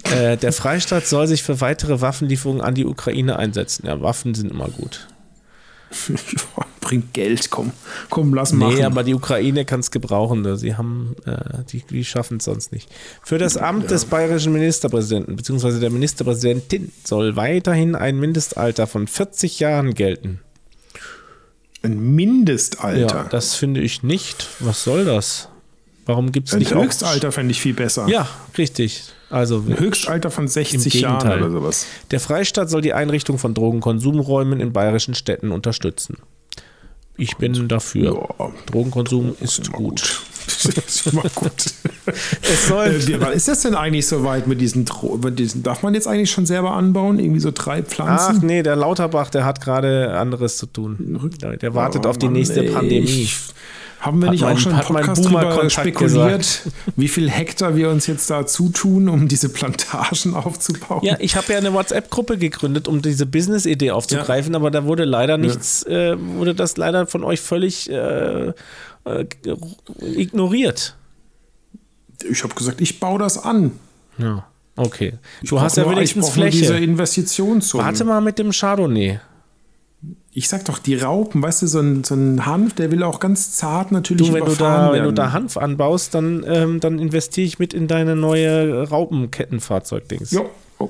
Äh, 0.04 0.38
der 0.38 0.54
Freistaat 0.54 1.06
soll 1.08 1.28
sich 1.28 1.44
für 1.44 1.62
weitere 1.62 2.02
Waffenlieferungen 2.02 2.62
an 2.62 2.76
die 2.76 2.86
Ukraine 2.86 3.38
einsetzen. 3.38 3.86
Ja, 3.88 4.02
Waffen 4.02 4.34
sind 4.34 4.52
immer 4.52 4.70
gut. 4.70 5.08
Bringt 6.82 7.14
Geld, 7.14 7.50
komm, 7.50 7.72
komm, 8.10 8.34
lass 8.34 8.54
machen. 8.54 8.76
Nee, 8.76 8.84
aber 8.84 9.04
die 9.04 9.16
Ukraine 9.16 9.66
kann 9.66 9.80
es 9.80 9.90
gebrauchen. 9.90 10.42
ne? 10.42 10.56
Sie 10.56 10.76
haben, 10.76 11.16
äh, 11.26 11.64
die, 11.72 11.84
die 11.90 12.06
schaffen 12.06 12.38
es 12.38 12.46
sonst 12.46 12.72
nicht. 12.72 12.90
Für 13.24 13.40
das 13.40 13.58
Amt 13.58 13.90
des 13.90 14.06
bayerischen 14.06 14.54
Ministerpräsidenten 14.54 15.36
bzw. 15.36 15.80
der 15.80 15.90
Ministerpräsidentin 15.90 16.92
soll 17.04 17.36
weiterhin 17.36 17.96
ein 17.96 18.20
Mindestalter 18.20 18.86
von 18.86 19.08
40 19.08 19.60
Jahren 19.60 19.96
gelten. 19.96 20.42
Ein 21.82 22.16
Mindestalter. 22.16 23.16
Ja, 23.16 23.24
das 23.24 23.56
finde 23.56 23.82
ich 23.82 24.04
nicht. 24.04 24.48
Was 24.60 24.84
soll 24.84 25.06
das? 25.06 25.50
Warum 26.06 26.32
gibt 26.32 26.48
es 26.50 26.54
Ein 26.54 26.60
nicht 26.60 26.74
auch- 26.74 26.84
Höchstalter 26.84 27.32
fände 27.32 27.52
ich 27.52 27.60
viel 27.62 27.74
besser. 27.74 28.08
Ja, 28.08 28.28
richtig. 28.58 29.04
Also 29.30 29.64
Ein 29.68 29.80
Höchstalter 29.80 30.30
von 30.30 30.48
60 30.48 30.96
Im 30.96 31.02
Jahren 31.02 31.32
oder 31.42 31.50
sowas. 31.52 31.88
Der 32.12 32.20
Freistaat 32.20 32.70
soll 32.70 32.82
die 32.82 32.94
Einrichtung 32.94 33.38
von 33.40 33.54
Drogenkonsumräumen 33.54 34.60
in 34.60 34.72
bayerischen 34.72 35.16
Städten 35.16 35.52
unterstützen. 35.52 36.18
Ich 37.18 37.38
bin 37.38 37.68
dafür. 37.68 38.28
Ja, 38.40 38.52
Drogenkonsum 38.68 39.36
ist 39.40 39.68
Immer 39.68 39.78
gut. 39.78 40.22
Das 40.46 40.66
ist 40.88 41.08
immer 41.08 41.24
gut. 41.34 41.52
Es 42.44 42.68
soll 42.68 42.86
Äh, 42.88 43.20
wann 43.20 43.34
ist 43.34 43.48
das 43.48 43.62
denn 43.62 43.74
eigentlich 43.74 44.06
so 44.06 44.24
weit 44.24 44.46
mit 44.46 44.62
diesen, 44.62 44.86
Dro 44.86 45.18
mit 45.18 45.40
diesen? 45.40 45.64
Darf 45.64 45.82
man 45.82 45.96
jetzt 45.96 46.08
eigentlich 46.08 46.30
schon 46.30 46.46
selber 46.46 46.72
anbauen? 46.74 47.18
Irgendwie 47.18 47.40
so 47.40 47.50
drei 47.52 47.82
Ach 47.84 47.88
Pflanzen? 47.88 48.46
nee, 48.46 48.62
der 48.62 48.76
Lauterbach, 48.76 49.32
der 49.32 49.44
hat 49.44 49.60
gerade 49.60 50.12
anderes 50.16 50.58
zu 50.58 50.68
tun. 50.68 51.32
Der, 51.42 51.58
der 51.58 51.74
wartet 51.74 52.06
Oh, 52.06 52.10
auf 52.10 52.20
die 52.20 52.28
Mann, 52.28 52.34
nächste 52.34 52.64
ey, 52.64 52.72
Pandemie. 52.72 53.00
ich- 53.06 53.38
Haben 54.06 54.20
wir 54.22 54.28
Hat 54.28 54.32
nicht 54.34 54.42
mein- 54.44 54.56
auch 54.56 54.60
schon 54.60 54.72
im 54.74 54.78
hat 54.78 54.86
Podcast 54.86 55.26
drüber 55.26 55.70
spekuliert, 55.70 56.62
wie 56.96 57.08
viel 57.08 57.30
Hektar 57.30 57.76
wir 57.76 57.90
uns 57.90 58.06
jetzt 58.08 58.30
da 58.30 58.46
zutun, 58.46 59.10
um 59.10 59.28
diese 59.28 59.50
Plantagen 59.50 60.34
aufzubauen? 60.36 61.00
Ja, 61.04 61.16
ich 61.20 61.36
habe 61.36 61.52
ja 61.54 61.58
eine 61.58 61.74
WhatsApp-Gruppe 61.74 62.38
gegründet, 62.38 62.88
um 62.88 63.02
diese 63.02 63.26
Business-Idee 63.26 63.92
aufzugreifen, 63.92 64.54
aber 64.56 64.70
da 64.70 64.86
wurde 64.86 65.06
leider 65.06 65.38
nichts, 65.38 65.84
äh, 65.84 66.16
wurde 66.20 66.54
das 66.54 66.78
leider 66.78 67.08
von 67.08 67.24
euch 67.24 67.42
völlig 67.42 67.90
äh, 67.90 68.50
äh, 68.50 69.26
ignoriert. 70.02 70.96
Ich 72.30 72.44
habe 72.44 72.54
gesagt, 72.56 72.82
ich 72.82 73.00
baue 73.00 73.20
das 73.20 73.38
an. 73.44 73.72
Ja, 74.18 74.46
okay. 74.76 75.14
Ich 75.42 75.50
du 75.50 75.60
hast 75.60 75.78
ja 75.78 75.84
nur- 75.84 75.94
wenigstens 75.96 76.28
ich 76.30 76.34
diese 76.52 76.66
Fläche. 76.74 76.84
Investitionssumme. 76.84 77.84
Warte 77.84 78.04
mal 78.06 78.22
mit 78.22 78.40
dem 78.40 78.52
Chardonnay. 78.52 79.20
Ich 80.38 80.50
sag 80.50 80.66
doch, 80.66 80.80
die 80.80 80.98
Raupen, 80.98 81.42
weißt 81.42 81.62
du, 81.62 81.68
so 81.68 81.80
ein, 81.80 82.04
so 82.04 82.14
ein 82.14 82.46
Hanf, 82.46 82.74
der 82.74 82.92
will 82.92 83.04
auch 83.04 83.22
ganz 83.22 83.54
zart 83.54 83.94
natürlich 83.94 84.28
Du, 84.28 84.34
wenn 84.34 84.44
du, 84.44 84.54
da, 84.54 84.92
wenn 84.92 85.00
du 85.00 85.06
werden. 85.06 85.16
da 85.16 85.32
Hanf 85.32 85.56
anbaust, 85.56 86.14
dann, 86.14 86.44
ähm, 86.46 86.82
dann 86.82 87.00
investiere 87.00 87.48
ich 87.48 87.58
mit 87.58 87.74
in 87.74 87.88
deine 87.88 88.18
neue 88.18 88.90
Raupenkettenfahrzeug-Dings. 88.90 90.32
Ja, 90.32 90.42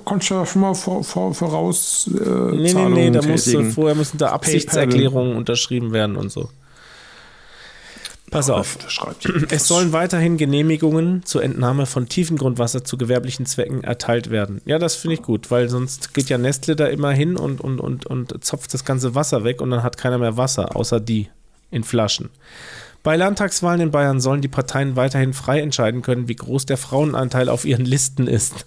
kannst 0.03 0.31
du 0.31 0.33
ja 0.33 0.47
schon 0.47 0.63
mal 0.63 0.73
vor, 0.73 1.03
vor, 1.03 1.35
voraus 1.35 2.09
äh, 2.11 2.27
Nee, 2.27 2.57
nee, 2.57 2.69
Zahlungen 2.69 2.93
nee, 2.95 3.11
da 3.11 3.21
musst 3.21 3.53
du, 3.53 3.63
vorher 3.65 3.93
müssen 3.93 4.17
da 4.17 4.31
Absichtserklärungen 4.31 5.35
unterschrieben 5.35 5.93
werden 5.93 6.15
und 6.15 6.31
so. 6.31 6.49
Pass 8.31 8.49
auf. 8.49 8.77
Das 8.77 8.91
schreibt. 8.91 9.25
Es 9.51 9.67
sollen 9.67 9.93
weiterhin 9.93 10.37
Genehmigungen 10.37 11.23
zur 11.25 11.43
Entnahme 11.43 11.85
von 11.85 12.09
Tiefengrundwasser 12.09 12.83
zu 12.83 12.97
gewerblichen 12.97 13.45
Zwecken 13.45 13.83
erteilt 13.83 14.29
werden. 14.31 14.61
Ja, 14.65 14.79
das 14.79 14.95
finde 14.95 15.15
ich 15.15 15.21
gut, 15.21 15.51
weil 15.51 15.69
sonst 15.69 16.13
geht 16.13 16.29
ja 16.29 16.37
Nestle 16.37 16.75
da 16.75 16.87
immer 16.87 17.11
hin 17.11 17.37
und, 17.37 17.61
und, 17.61 17.79
und, 17.79 18.05
und 18.05 18.43
zopft 18.43 18.73
das 18.73 18.83
ganze 18.83 19.15
Wasser 19.15 19.43
weg 19.43 19.61
und 19.61 19.69
dann 19.69 19.83
hat 19.83 19.97
keiner 19.97 20.17
mehr 20.17 20.37
Wasser, 20.37 20.75
außer 20.75 20.99
die 20.99 21.29
in 21.71 21.83
Flaschen. 21.83 22.29
Bei 23.03 23.15
Landtagswahlen 23.15 23.81
in 23.81 23.91
Bayern 23.91 24.19
sollen 24.19 24.41
die 24.41 24.47
Parteien 24.47 24.95
weiterhin 24.95 25.33
frei 25.33 25.59
entscheiden 25.59 26.01
können, 26.01 26.27
wie 26.27 26.35
groß 26.35 26.65
der 26.65 26.77
Frauenanteil 26.77 27.49
auf 27.49 27.63
ihren 27.63 27.85
Listen 27.85 28.25
ist. 28.25 28.65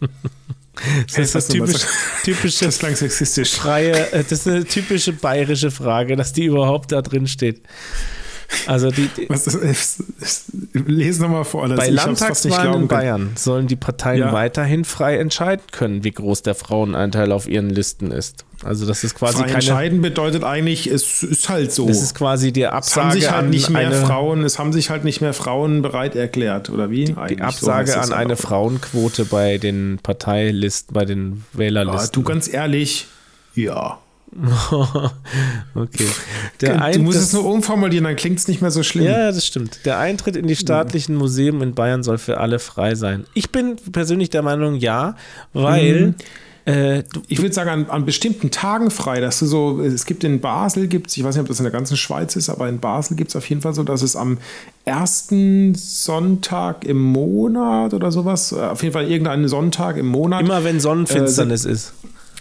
das 1.08 1.18
ist 1.18 1.34
das 1.34 1.48
typisch, 1.48 1.82
typische 2.22 2.66
Das 2.66 2.78
klang 2.78 2.94
sexistisch. 2.94 3.50
freie, 3.50 4.12
äh, 4.12 4.22
das 4.22 4.32
ist 4.32 4.48
eine 4.48 4.64
typische 4.64 5.12
bayerische 5.12 5.72
Frage, 5.72 6.14
dass 6.14 6.32
die 6.32 6.44
überhaupt 6.44 6.92
da 6.92 7.02
drin 7.02 7.26
steht. 7.26 7.62
Also 8.66 8.90
die, 8.90 9.08
die 9.16 9.28
Was 9.28 9.46
ist, 9.46 10.00
ist, 10.20 10.44
lese 10.72 11.22
nochmal 11.22 11.44
vor. 11.44 11.68
bei 11.68 11.88
Landtagswahlen 11.88 12.54
in 12.54 12.62
glauben 12.62 12.88
können. 12.88 13.00
Bayern 13.00 13.30
sollen 13.36 13.66
die 13.66 13.76
Parteien 13.76 14.20
Ja. 14.20 14.32
weiterhin 14.32 14.84
frei 14.84 15.18
entscheiden 15.18 15.64
können, 15.72 16.04
wie 16.04 16.10
groß 16.12 16.42
der 16.42 16.54
Frauenanteil 16.54 17.32
auf 17.32 17.48
ihren 17.48 17.70
Listen 17.70 18.10
ist. 18.10 18.44
Also 18.64 18.86
das 18.86 19.02
ist 19.02 19.16
quasi 19.16 19.38
Frei 19.38 19.42
keine, 19.44 19.54
entscheiden 19.56 20.00
bedeutet 20.02 20.44
eigentlich, 20.44 20.86
es 20.86 21.22
ist 21.24 21.48
halt 21.48 21.72
so. 21.72 21.88
das 21.88 22.00
ist 22.00 22.14
quasi 22.14 22.52
die 22.52 22.62
es 22.62 22.68
haben 22.68 22.76
Absage 22.76 23.12
sich 23.14 23.30
halt 23.30 23.44
an 23.44 23.50
nicht 23.50 23.70
mehr 23.70 23.88
eine, 23.88 23.96
Frauen, 23.96 24.44
es 24.44 24.58
haben 24.60 24.72
sich 24.72 24.88
halt 24.90 25.02
nicht 25.02 25.20
mehr 25.20 25.32
Frauen 25.34 25.82
bereit 25.82 26.14
erklärt, 26.14 26.70
oder 26.70 26.88
wie? 26.90 27.06
die 27.06 27.14
so 27.38 27.42
Absage 27.42 27.90
es 27.90 27.96
an 27.96 28.12
eine. 28.12 28.36
Frauenquote 28.36 29.24
bei 29.24 29.58
den 29.58 29.98
Parteilisten, 30.02 30.94
bei 30.94 31.04
den 31.04 31.44
Ja, 31.52 31.58
Wählerlisten. 31.58 32.12
du 32.12 32.22
ganz 32.22 32.52
ehrlich, 32.52 33.06
ja. 33.56 33.98
okay. 35.74 36.06
Der 36.60 36.90
du 36.92 37.00
musst 37.00 37.18
es 37.18 37.32
nur 37.32 37.44
umformulieren, 37.44 38.04
dann 38.04 38.16
klingt 38.16 38.38
es 38.38 38.48
nicht 38.48 38.62
mehr 38.62 38.70
so 38.70 38.82
schlimm. 38.82 39.04
Ja, 39.04 39.30
das 39.30 39.46
stimmt. 39.46 39.80
Der 39.84 39.98
Eintritt 39.98 40.36
in 40.36 40.46
die 40.46 40.56
staatlichen 40.56 41.14
Museen 41.16 41.60
in 41.60 41.74
Bayern 41.74 42.02
soll 42.02 42.18
für 42.18 42.38
alle 42.38 42.58
frei 42.58 42.94
sein. 42.94 43.24
Ich 43.34 43.50
bin 43.50 43.76
persönlich 43.92 44.30
der 44.30 44.42
Meinung, 44.42 44.74
ja, 44.76 45.16
weil 45.52 46.14
äh, 46.64 47.02
du, 47.12 47.20
Ich 47.28 47.42
würde 47.42 47.52
sagen, 47.54 47.68
an, 47.70 47.86
an 47.90 48.04
bestimmten 48.06 48.50
Tagen 48.50 48.90
frei, 48.90 49.20
dass 49.20 49.40
du 49.40 49.46
so, 49.46 49.80
es 49.82 50.06
gibt 50.06 50.22
in 50.24 50.40
Basel, 50.40 50.86
gibt's, 50.86 51.16
ich 51.16 51.24
weiß 51.24 51.34
nicht, 51.34 51.42
ob 51.42 51.48
das 51.48 51.58
in 51.58 51.64
der 51.64 51.72
ganzen 51.72 51.96
Schweiz 51.96 52.36
ist, 52.36 52.48
aber 52.48 52.68
in 52.68 52.78
Basel 52.78 53.16
gibt 53.16 53.30
es 53.30 53.36
auf 53.36 53.48
jeden 53.48 53.60
Fall 53.62 53.74
so, 53.74 53.82
dass 53.82 54.00
es 54.02 54.14
am 54.16 54.38
ersten 54.84 55.74
Sonntag 55.74 56.84
im 56.84 57.02
Monat 57.02 57.94
oder 57.94 58.12
sowas, 58.12 58.52
äh, 58.52 58.56
auf 58.60 58.82
jeden 58.82 58.92
Fall 58.92 59.10
irgendeinen 59.10 59.48
Sonntag 59.48 59.96
im 59.96 60.06
Monat. 60.06 60.40
immer 60.42 60.62
wenn 60.64 60.78
Sonnenfinsternis 60.80 61.64
Äh, 61.64 61.72
ist. 61.72 61.92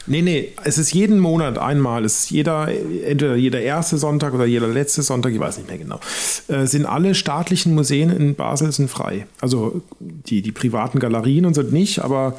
Nee, 0.07 0.21
nee, 0.21 0.51
es 0.63 0.77
ist 0.77 0.93
jeden 0.93 1.19
Monat 1.19 1.57
einmal. 1.57 2.05
Es 2.05 2.23
ist 2.23 2.31
jeder, 2.31 2.67
entweder 2.69 3.35
jeder 3.35 3.61
erste 3.61 3.97
Sonntag 3.97 4.33
oder 4.33 4.45
jeder 4.45 4.67
letzte 4.67 5.03
Sonntag, 5.03 5.31
ich 5.31 5.39
weiß 5.39 5.57
nicht 5.57 5.69
mehr 5.69 5.77
genau. 5.77 5.99
Äh, 6.47 6.65
sind 6.65 6.85
alle 6.85 7.13
staatlichen 7.15 7.73
Museen 7.75 8.09
in 8.09 8.35
Basel 8.35 8.71
sind 8.71 8.89
frei. 8.89 9.27
Also 9.39 9.81
die, 9.99 10.41
die 10.41 10.51
privaten 10.51 10.99
Galerien 10.99 11.45
und 11.45 11.53
so 11.53 11.61
nicht, 11.61 11.99
aber 11.99 12.35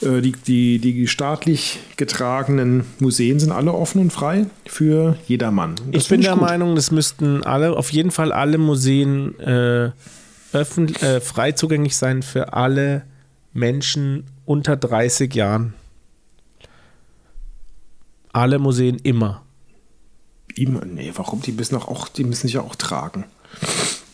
äh, 0.00 0.20
die, 0.20 0.32
die, 0.32 0.78
die 0.78 1.06
staatlich 1.06 1.78
getragenen 1.96 2.84
Museen 2.98 3.38
sind 3.38 3.52
alle 3.52 3.72
offen 3.72 4.00
und 4.00 4.12
frei 4.12 4.46
für 4.66 5.16
jedermann. 5.26 5.74
Das 5.92 6.04
Ich 6.04 6.08
bin 6.08 6.22
der 6.22 6.32
gut. 6.32 6.40
Meinung, 6.42 6.74
das 6.74 6.90
müssten 6.90 7.42
alle, 7.44 7.76
auf 7.76 7.92
jeden 7.92 8.10
Fall 8.10 8.32
alle 8.32 8.58
Museen 8.58 9.38
äh, 9.40 9.90
öffentlich, 10.52 11.02
äh, 11.02 11.20
frei 11.20 11.52
zugänglich 11.52 11.96
sein 11.96 12.22
für 12.22 12.54
alle 12.54 13.02
Menschen 13.52 14.24
unter 14.46 14.76
30 14.76 15.34
Jahren. 15.34 15.74
Alle 18.34 18.58
Museen 18.58 18.96
immer. 18.96 19.42
Immer, 20.56 20.84
nee, 20.84 21.12
warum? 21.14 21.40
Die 21.40 21.52
müssen, 21.52 21.74
doch 21.74 21.88
auch, 21.88 22.08
die 22.08 22.24
müssen 22.24 22.48
sich 22.48 22.54
ja 22.54 22.60
auch 22.60 22.74
tragen. 22.74 23.24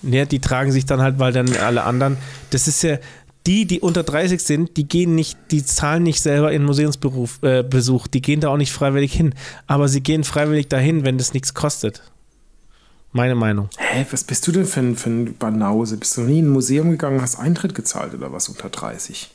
Ja, 0.03 0.27
die 0.27 0.41
tragen 0.41 0.73
sich 0.73 0.85
dann 0.85 1.01
halt, 1.01 1.19
weil 1.19 1.33
dann 1.33 1.55
alle 1.57 1.85
anderen, 1.85 2.19
das 2.51 2.69
ist 2.69 2.83
ja, 2.83 2.99
die, 3.47 3.67
die 3.67 3.81
unter 3.81 4.03
30 4.03 4.43
sind, 4.43 4.77
die 4.77 4.87
gehen 4.87 5.15
nicht, 5.15 5.39
die 5.51 5.65
zahlen 5.65 6.03
nicht 6.03 6.21
selber 6.21 6.53
ihren 6.53 6.65
Museumsberuf, 6.65 7.43
äh, 7.43 7.63
Besuch, 7.63 8.07
die 8.07 8.21
gehen 8.21 8.41
da 8.41 8.51
auch 8.51 8.59
nicht 8.59 8.73
freiwillig 8.73 9.15
hin. 9.15 9.35
Aber 9.67 9.89
sie 9.89 10.03
gehen 10.03 10.23
freiwillig 10.23 10.69
dahin, 10.69 11.05
wenn 11.05 11.17
das 11.17 11.33
nichts 11.33 11.55
kostet. 11.55 12.03
Meine 13.13 13.35
Meinung. 13.35 13.71
Hä, 13.79 14.05
was 14.11 14.23
bist 14.25 14.47
du 14.47 14.53
denn 14.53 14.67
für 14.67 14.81
ein, 14.81 14.97
für 14.97 15.09
ein 15.09 15.37
Banause? 15.39 15.97
Bist 15.97 16.17
du 16.17 16.21
noch 16.21 16.29
nie 16.29 16.41
in 16.41 16.47
ein 16.47 16.51
Museum 16.51 16.91
gegangen, 16.91 17.23
hast 17.23 17.37
Eintritt 17.37 17.75
gezahlt 17.75 18.13
oder 18.13 18.33
was 18.33 18.51
unter 18.51 18.69
30? 18.69 19.31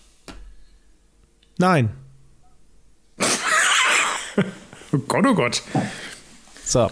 Nein. 1.57 1.90
Oh 4.95 5.01
Gott, 5.07 5.26
oh 5.27 5.35
Gott. 5.35 5.61
So. 6.63 6.89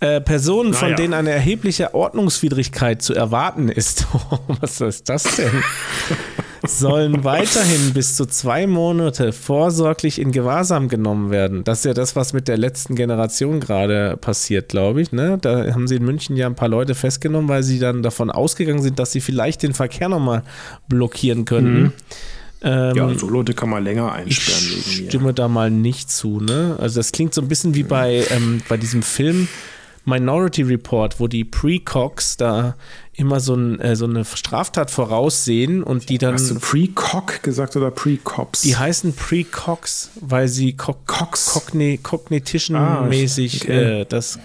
Äh, 0.00 0.20
Personen, 0.20 0.74
von 0.74 0.88
Naja. 0.88 0.96
denen 0.96 1.14
eine 1.14 1.30
erhebliche 1.30 1.94
Ordnungswidrigkeit 1.94 3.00
zu 3.00 3.14
erwarten 3.14 3.68
ist, 3.68 4.06
was 4.60 4.80
ist 4.80 5.08
das 5.08 5.36
denn? 5.36 5.62
sollen 6.66 7.22
weiterhin 7.24 7.92
bis 7.94 8.16
zu 8.16 8.26
zwei 8.26 8.66
Monate 8.66 9.32
vorsorglich 9.32 10.20
in 10.20 10.32
Gewahrsam 10.32 10.88
genommen 10.88 11.30
werden. 11.30 11.64
Das 11.64 11.78
ist 11.78 11.84
ja 11.84 11.94
das, 11.94 12.16
was 12.16 12.32
mit 12.32 12.48
der 12.48 12.58
letzten 12.58 12.96
Generation 12.96 13.60
gerade 13.60 14.16
passiert, 14.16 14.68
glaube 14.68 15.00
ich. 15.00 15.12
Ne? 15.12 15.38
Da 15.40 15.72
haben 15.72 15.86
sie 15.86 15.96
in 15.96 16.04
München 16.04 16.36
ja 16.36 16.46
ein 16.46 16.56
paar 16.56 16.68
Leute 16.68 16.94
festgenommen, 16.94 17.48
weil 17.48 17.62
sie 17.62 17.78
dann 17.78 18.02
davon 18.02 18.30
ausgegangen 18.30 18.82
sind, 18.82 18.98
dass 18.98 19.12
sie 19.12 19.20
vielleicht 19.20 19.62
den 19.62 19.74
Verkehr 19.74 20.08
nochmal 20.08 20.42
blockieren 20.88 21.44
könnten. 21.44 21.92
Ähm, 22.62 22.96
Ja, 22.96 23.14
so 23.18 23.28
Leute 23.28 23.54
kann 23.54 23.68
man 23.70 23.84
länger 23.84 24.12
einsperren 24.12 24.64
ich 24.78 24.98
wegen 24.98 25.08
stimme 25.08 25.34
da 25.34 25.48
mal 25.48 25.70
nicht 25.70 26.10
zu. 26.10 26.40
Ne? 26.40 26.76
Also 26.80 27.00
das 27.00 27.12
klingt 27.12 27.34
so 27.34 27.40
ein 27.42 27.48
bisschen 27.48 27.74
wie 27.74 27.82
bei, 27.82 28.24
ähm, 28.30 28.62
bei 28.68 28.76
diesem 28.76 29.02
Film 29.02 29.48
Minority 30.08 30.62
Report, 30.62 31.18
wo 31.18 31.26
die 31.26 31.44
Precogs 31.44 32.36
da 32.36 32.76
immer 33.12 33.40
so, 33.40 33.54
ein, 33.56 33.80
äh, 33.80 33.96
so 33.96 34.04
eine 34.04 34.24
Straftat 34.24 34.90
voraussehen 34.90 35.82
und 35.82 36.08
die 36.08 36.18
dann, 36.18 36.34
Hast 36.34 36.50
du 36.50 36.60
Pre-Cock 36.60 37.42
gesagt 37.42 37.74
oder 37.76 37.90
Pre-Cops? 37.90 38.60
die 38.62 38.76
heißen 38.76 39.14
Precogs, 39.14 40.10
weil 40.20 40.46
sie 40.48 40.74
co 40.74 40.94
Cox. 41.06 41.46
cogni 41.46 41.98
Ah, 42.02 42.08
cognition-mäßig 42.08 43.62
okay. 43.64 44.00
äh, 44.02 44.04
das 44.08 44.38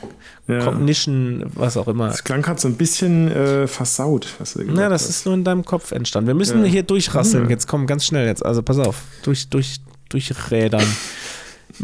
Ja. 0.47 0.59
Cognition, 0.59 1.45
was 1.53 1.77
auch 1.77 1.87
immer. 1.87 2.07
Das 2.07 2.23
klang 2.23 2.41
gerade 2.41 2.59
so 2.59 2.67
ein 2.67 2.75
bisschen 2.75 3.31
äh, 3.31 3.67
versaut, 3.67 4.27
was 4.39 4.53
du 4.53 4.63
Na, 4.65 4.89
das 4.89 5.03
hast. 5.03 5.09
ist 5.09 5.25
nur 5.25 5.35
in 5.35 5.43
deinem 5.43 5.63
Kopf 5.63 5.91
entstanden. 5.91 6.27
Wir 6.27 6.33
müssen 6.35 6.63
Ja. 6.65 6.69
hier 6.69 6.83
durchrasseln. 6.83 7.49
Jetzt 7.49 7.67
komm, 7.67 7.85
ganz 7.87 8.05
schnell 8.05 8.25
jetzt. 8.27 8.43
Also 8.45 8.61
pass 8.63 8.79
auf, 8.79 9.03
durch, 9.23 9.47
durch, 9.49 9.77
durchrädern. 10.09 10.83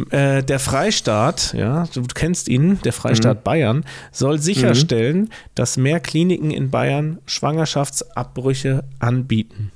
äh, 0.09 0.43
der 0.43 0.59
Freistaat, 0.59 1.53
ja, 1.53 1.87
du 1.93 2.03
kennst 2.13 2.49
ihn, 2.49 2.79
der 2.83 2.91
Mhm. 2.91 2.95
Freistaat 2.95 3.43
Bayern, 3.43 3.85
soll 4.11 4.39
sicherstellen, 4.39 5.29
dass 5.55 5.77
mehr 5.77 5.99
Kliniken 5.99 6.51
in 6.51 6.69
Bayern 6.69 7.19
Schwangerschaftsabbrüche 7.25 8.83
anbieten. 8.99 9.71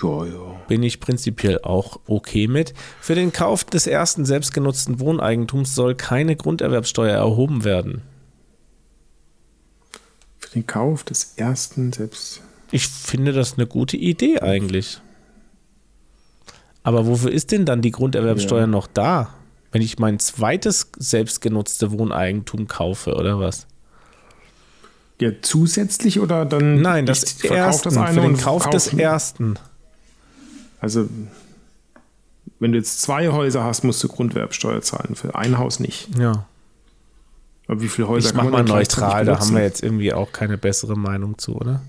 Ja, 0.00 0.24
ja. 0.24 0.60
Bin 0.68 0.82
ich 0.82 1.00
prinzipiell 1.00 1.60
auch 1.62 2.00
okay 2.06 2.46
mit. 2.48 2.72
Für 3.00 3.14
den 3.14 3.32
Kauf 3.32 3.64
des 3.64 3.86
ersten 3.86 4.24
selbstgenutzten 4.24 5.00
Wohneigentums 5.00 5.74
soll 5.74 5.94
keine 5.94 6.36
Grunderwerbsteuer 6.36 7.14
erhoben 7.16 7.64
werden. 7.64 8.02
Für 10.38 10.50
den 10.50 10.66
Kauf 10.66 11.04
des 11.04 11.34
ersten 11.36 11.92
selbst. 11.92 12.40
Ich 12.70 12.88
finde 12.88 13.32
das 13.32 13.54
eine 13.54 13.66
gute 13.66 13.96
Idee 13.96 14.40
eigentlich. 14.40 15.00
Aber 16.82 17.06
wofür 17.06 17.30
ist 17.30 17.52
denn 17.52 17.64
dann 17.64 17.82
die 17.82 17.90
Grunderwerbsteuer 17.90 18.62
Ja. 18.62 18.66
noch 18.66 18.86
da? 18.86 19.34
Wenn 19.70 19.82
ich 19.82 19.98
mein 19.98 20.18
zweites 20.18 20.90
selbstgenutzte 20.98 21.92
Wohneigentum 21.92 22.66
kaufe 22.66 23.14
oder 23.14 23.38
was? 23.38 23.66
Ja, 25.20 25.30
zusätzlich 25.40 26.18
oder 26.18 26.44
dann. 26.44 26.80
Nein, 26.82 27.06
das 27.06 27.32
verkauf 27.32 27.56
ersten, 27.56 27.90
für 27.90 28.20
den 28.20 28.24
und 28.32 28.40
Kauf 28.40 28.68
des 28.68 28.92
ersten. 28.92 29.58
Also, 30.82 31.08
wenn 32.58 32.72
du 32.72 32.78
jetzt 32.78 33.00
zwei 33.00 33.28
Häuser 33.28 33.62
hast, 33.62 33.84
musst 33.84 34.02
du 34.02 34.08
Grundwerbsteuer 34.08 34.82
zahlen. 34.82 35.14
Für 35.14 35.36
ein 35.36 35.56
Haus 35.58 35.78
nicht. 35.78 36.08
Ja. 36.18 36.44
Aber 37.68 37.80
wie 37.80 37.88
viele 37.88 38.08
Häuser 38.08 38.30
Ich 38.30 38.34
mach 38.34 38.42
man 38.42 38.52
mal 38.52 38.64
neutral, 38.64 39.24
da 39.24 39.38
haben 39.38 39.54
wir 39.54 39.62
jetzt 39.62 39.82
irgendwie 39.82 40.12
auch 40.12 40.32
keine 40.32 40.58
bessere 40.58 40.96
Meinung 40.96 41.38
zu, 41.38 41.54
oder? 41.54 41.82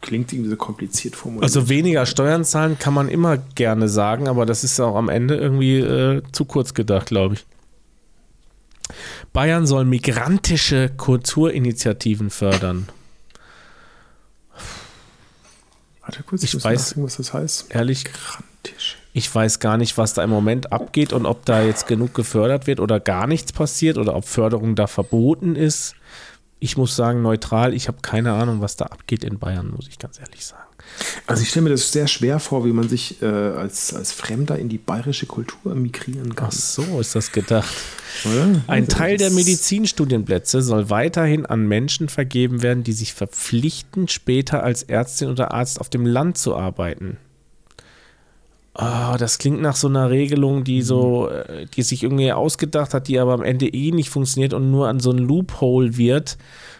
Klingt 0.00 0.32
irgendwie 0.32 0.50
so 0.50 0.56
kompliziert 0.56 1.14
formuliert. 1.14 1.44
Also 1.44 1.68
weniger 1.68 2.04
Steuern 2.04 2.44
zahlen 2.44 2.80
kann 2.80 2.94
man 2.94 3.08
immer 3.08 3.38
gerne 3.38 3.88
sagen, 3.88 4.26
aber 4.26 4.44
das 4.44 4.64
ist 4.64 4.80
auch 4.80 4.96
am 4.96 5.08
Ende 5.08 5.36
irgendwie 5.36 5.78
äh, 5.78 6.22
zu 6.32 6.44
kurz 6.46 6.74
gedacht, 6.74 7.06
glaube 7.06 7.34
ich. 7.36 7.46
Bayern 9.32 9.66
soll 9.66 9.84
migrantische 9.84 10.90
Kulturinitiativen 10.96 12.30
fördern. 12.30 12.88
Warte 16.04 16.22
kurz, 16.22 16.42
ich 16.42 16.54
muss 16.54 16.64
weiß- 16.64 16.94
was 17.02 17.16
das 17.16 17.32
heißt. 17.32 17.66
Ehrlich, 17.74 18.04
Grantisch. 18.04 18.96
Ich 19.12 19.32
weiß 19.32 19.60
gar 19.60 19.76
nicht, 19.76 19.96
was 19.96 20.14
da 20.14 20.24
im 20.24 20.30
Moment 20.30 20.72
abgeht 20.72 21.12
und 21.12 21.24
ob 21.24 21.44
da 21.44 21.62
jetzt 21.62 21.86
genug 21.86 22.14
gefördert 22.14 22.66
wird 22.66 22.80
oder 22.80 22.98
gar 23.00 23.26
nichts 23.26 23.52
passiert 23.52 23.96
oder 23.96 24.14
ob 24.16 24.26
Förderung 24.26 24.74
da 24.74 24.86
verboten 24.88 25.54
ist. 25.54 25.94
Ich 26.58 26.76
muss 26.76 26.96
sagen, 26.96 27.22
neutral, 27.22 27.74
ich 27.74 27.86
habe 27.88 27.98
keine 28.02 28.32
Ahnung, 28.32 28.60
was 28.60 28.76
da 28.76 28.86
abgeht 28.86 29.22
in 29.22 29.38
Bayern, 29.38 29.70
muss 29.70 29.86
ich 29.86 29.98
ganz 29.98 30.18
ehrlich 30.18 30.44
sagen. 30.44 30.62
Also 31.26 31.42
ich 31.42 31.48
stelle 31.48 31.64
mir 31.64 31.70
das 31.70 31.90
sehr 31.90 32.06
schwer 32.06 32.38
vor, 32.38 32.64
wie 32.64 32.72
man 32.72 32.88
sich 32.88 33.20
äh, 33.22 33.26
als, 33.26 33.94
als 33.94 34.12
Fremder 34.12 34.58
in 34.58 34.68
die 34.68 34.78
bayerische 34.78 35.26
Kultur 35.26 35.74
migrieren 35.74 36.34
kann. 36.34 36.48
Ach 36.48 36.52
so 36.52 37.00
ist 37.00 37.14
das 37.14 37.32
gedacht. 37.32 37.74
Oder? 38.24 38.62
Ein 38.66 38.84
Also 38.84 38.96
Teil 38.96 39.16
der 39.16 39.30
Medizinstudienplätze 39.30 40.62
soll 40.62 40.90
weiterhin 40.90 41.46
an 41.46 41.66
Menschen 41.66 42.08
vergeben 42.08 42.62
werden, 42.62 42.84
die 42.84 42.92
sich 42.92 43.14
verpflichten, 43.14 44.08
später 44.08 44.62
als 44.62 44.82
Ärztin 44.82 45.30
oder 45.30 45.52
Arzt 45.52 45.80
auf 45.80 45.88
dem 45.88 46.06
Land 46.06 46.38
zu 46.38 46.54
arbeiten. 46.54 47.16
Ah, 48.76 49.16
das 49.18 49.38
klingt 49.38 49.62
nach 49.62 49.76
so 49.76 49.86
einer 49.86 50.10
Regelung, 50.10 50.64
die 50.64 50.82
so, 50.82 51.28
äh, 51.28 51.66
die 51.76 51.82
sich 51.82 52.02
irgendwie 52.02 52.32
ausgedacht 52.32 52.92
hat, 52.92 53.06
die 53.06 53.20
aber 53.20 53.32
am 53.32 53.42
Ende 53.42 53.68
eh 53.68 53.92
nicht 53.92 54.10
funktioniert 54.10 54.52
und 54.52 54.70
nur 54.72 54.88
an 54.88 54.98
so 54.98 55.12
ein 55.12 55.18
Loophole 55.18 55.96
wird 55.96 56.36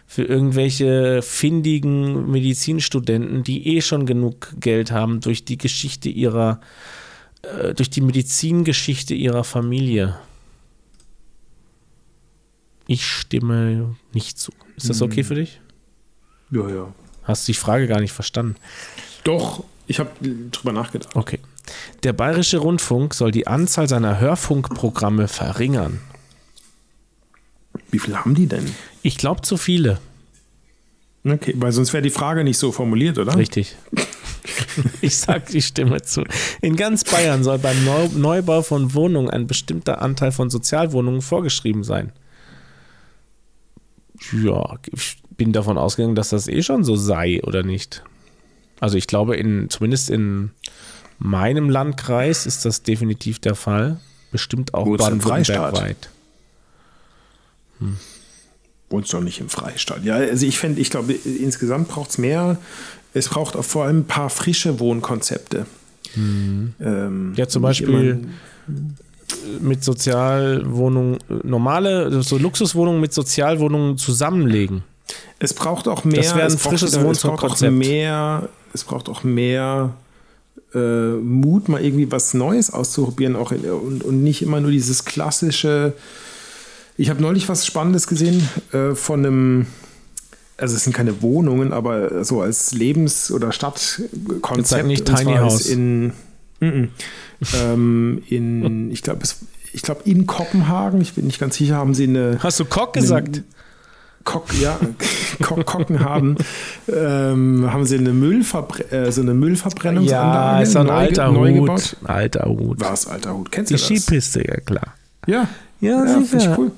für 0.07 0.25
irgendwelche 0.25 1.23
findigen 1.23 2.31
Medizinstudenten, 2.31 3.43
die 3.43 3.77
eh 3.77 3.81
schon 3.81 4.07
genug 4.07 4.55
Geld 4.61 4.93
haben 4.93 5.21
durch 5.21 5.45
die 5.45 5.59
Geschichte 5.59 6.09
ihrer, 6.09 6.61
äh, 7.43 7.75
durch 7.75 7.91
die 7.91 8.01
Medizingeschichte 8.01 9.15
ihrer 9.15 9.45
Familie. 9.45 10.17
Ich 12.87 13.07
stimme 13.07 13.97
nicht 14.13 14.39
zu. 14.39 14.53
Ist 14.77 14.91
das 14.91 15.01
okay 15.01 15.25
für 15.25 15.37
dich? 15.37 15.61
Ja, 16.51 16.69
ja. 16.69 16.93
Hast 17.23 17.49
du 17.49 17.53
die 17.53 17.59
Frage 17.59 17.87
gar 17.87 18.01
nicht 18.01 18.13
verstanden? 18.13 18.57
Doch, 19.25 19.65
ich 19.87 19.99
habe 19.99 20.11
drüber 20.51 20.73
nachgedacht. 20.73 21.17
Okay. 21.17 21.41
Der 22.03 22.13
Bayerische 22.13 22.59
Rundfunk 22.59 23.15
soll 23.15 23.31
die 23.31 23.47
Anzahl 23.47 23.89
seiner 23.89 24.21
Hörfunkprogramme 24.21 25.29
verringern. 25.29 26.01
Wie 27.91 27.99
viel 27.99 28.17
haben 28.17 28.35
die 28.35 28.47
denn? 28.47 28.65
Ich 29.03 29.17
glaube 29.17 29.43
zu 29.43 29.57
viele. 29.57 29.99
Okay, 31.25 31.55
weil 31.57 31.73
sonst 31.73 31.93
wäre 31.93 32.03
die 32.03 32.11
Frage 32.11 32.45
nicht 32.45 32.59
so 32.59 32.73
formuliert, 32.73 33.19
oder? 33.19 33.37
Richtig. 33.37 33.77
Ich 35.01 35.17
sag, 35.17 35.55
ich 35.55 35.67
stimme 35.67 36.03
zu. 36.03 36.25
In 36.61 36.77
ganz 36.77 37.05
Bayern 37.05 37.45
soll 37.45 37.59
beim 37.59 37.83
Neu 37.85 38.09
Neubau 38.15 38.63
von 38.63 38.93
Wohnungen 38.93 39.31
ein 39.31 39.47
bestimmter 39.47 40.03
Anteil 40.03 40.33
von 40.33 40.51
Sozialwohnungen 40.51 41.23
vorgeschrieben 41.23 41.85
sein. 41.85 42.13
Ja, 44.33 44.77
ich 44.93 45.17
bin 45.37 45.53
davon 45.53 45.79
ausgegangen, 45.79 46.15
dass 46.15 46.31
das 46.31 46.49
eh 46.49 46.63
schon 46.63 46.85
so 46.85 46.97
sei, 46.97 47.43
oder 47.43 47.63
nicht? 47.63 48.03
Also 48.81 48.99
ich 48.99 49.07
glaube, 49.07 49.37
in, 49.37 49.71
zumindest 49.71 50.11
in 50.11 50.51
meinem 51.19 51.71
Landkreis 51.71 52.47
ist 52.47 52.65
das 52.65 52.83
definitiv 52.83 53.39
der 53.39 53.55
Fall. 53.55 54.01
Bestimmt 54.31 54.75
auch 54.75 54.85
baden-württemberg 54.85 55.47
Freistaat? 55.47 56.11
Weit. 57.81 57.89
Wohnst 58.91 59.13
doch 59.13 59.21
nicht 59.23 59.41
im 59.41 59.49
Freistaat. 59.49 60.05
Ja, 60.05 60.15
also 60.17 60.47
ich 60.47 60.59
finde, 60.59 60.81
ich 60.81 60.91
glaube, 60.91 61.13
insgesamt 61.13 61.89
braucht 61.89 62.11
es 62.11 62.19
mehr. 62.19 62.59
Es 63.13 63.29
braucht 63.29 63.57
auch 63.57 63.65
vor 63.65 63.85
allem 63.85 64.01
ein 64.01 64.07
paar 64.07 64.31
frische 64.31 64.79
Wohnkonzepte. 64.81 65.67
Ähm, 66.17 66.75
Mhm. 66.81 67.35
Ja, 67.35 67.49
zum 67.49 67.63
Beispiel 67.63 68.27
mit 69.61 69.83
Sozialwohnungen, 69.83 71.19
normale, 71.43 72.23
so 72.23 72.39
Luxuswohnungen 72.39 73.01
mit 73.01 73.13
Sozialwohnungen 73.13 73.99
zusammenlegen. 73.99 74.85
Es 75.39 75.55
braucht 75.55 75.89
auch 75.89 76.05
mehr. 76.05 76.23
Das 76.23 76.35
wäre 76.35 76.43
ein 76.43 76.49
es 76.49 76.57
braucht, 76.57 76.79
frisches 76.79 76.97
auch 76.97 77.03
Wohnkonzept. 77.05 77.73
mehr. 77.73 78.49
Es 78.73 78.85
braucht 78.85 79.09
auch 79.09 79.25
mehr 79.25 79.95
äh, 80.75 80.79
Mut, 80.79 81.69
mal 81.69 81.85
irgendwie 81.85 82.11
was 82.11 82.35
Neues 82.35 82.73
auszuprobieren, 82.73 83.37
auch 83.37 83.53
in, 83.53 83.65
und, 83.65 84.05
und 84.05 84.23
nicht 84.23 84.43
immer 84.43 84.61
nur 84.61 84.71
dieses 84.71 85.05
klassische. 85.05 85.95
Ich 86.97 87.11
habe 87.11 87.21
neulich 87.21 87.49
was 87.49 87.67
Spannendes 87.67 88.07
gesehen 88.07 88.49
äh, 88.73 88.95
von 88.95 89.25
einem. 89.25 89.67
Also 90.57 90.77
es 90.77 90.85
sind 90.85 90.93
keine 90.93 91.21
Wohnungen, 91.21 91.73
aber 91.73 92.25
so 92.25 92.41
als 92.41 92.73
Lebens- 92.73 93.33
oder 93.33 93.51
Stadtkonzept. 93.51 94.69
sag 94.69 94.87
nicht 94.87 95.05
Tiny 95.05 95.35
House. 95.35 95.67
In, 95.67 96.13
mm, 96.61 96.65
mm. 96.67 96.89
ähm, 97.61 98.23
in 98.29 98.91
ich 98.93 99.03
glaube, 99.03 99.23
ich 99.73 99.83
glaube 99.83 100.03
in 100.05 100.27
Kopenhagen, 100.27 101.01
ich 101.01 101.15
bin 101.15 101.27
nicht 101.27 101.41
ganz 101.41 101.57
sicher, 101.57 101.75
haben 101.75 101.93
sie 101.95 102.05
eine 102.05 102.39
Hast 102.41 102.61
du 102.61 102.65
Kock 102.65 102.93
gesagt? 102.93 103.43
Kock, 104.23 104.55
ja, 104.59 104.79
Kock, 105.43 105.67
Kocken 105.67 106.01
haben, 106.05 106.37
ähm, 106.89 107.69
haben 107.71 107.85
sie 107.85 107.99
eine, 107.99 108.13
Müllverbre 108.13 108.91
äh, 108.91 109.11
so 109.13 109.21
eine 109.21 109.35
Müllverbrennungsanlage 109.35 110.57
Ja, 110.57 110.63
ist 110.63 110.77
ein 110.77 110.87
neu, 110.87 110.93
alter 110.93 111.31
neu 111.33 111.51
Hut. 111.51 111.61
gebaut. 111.67 111.97
Alter 112.05 112.45
Hut. 112.49 112.81
Was, 112.81 113.07
alter 113.07 113.35
Hut? 113.37 113.51
Kennst 113.53 113.71
Die 113.71 113.75
du 113.75 113.81
das? 113.81 113.87
Skipiste, 113.87 114.47
ja 114.47 114.61
klar. 114.61 114.95
Ja, 115.27 115.49
Ja, 115.81 115.91
ja 115.91 116.07
finde 116.07 116.23
ich 116.25 116.31
sicher. 116.31 116.55
cool. 116.59 116.71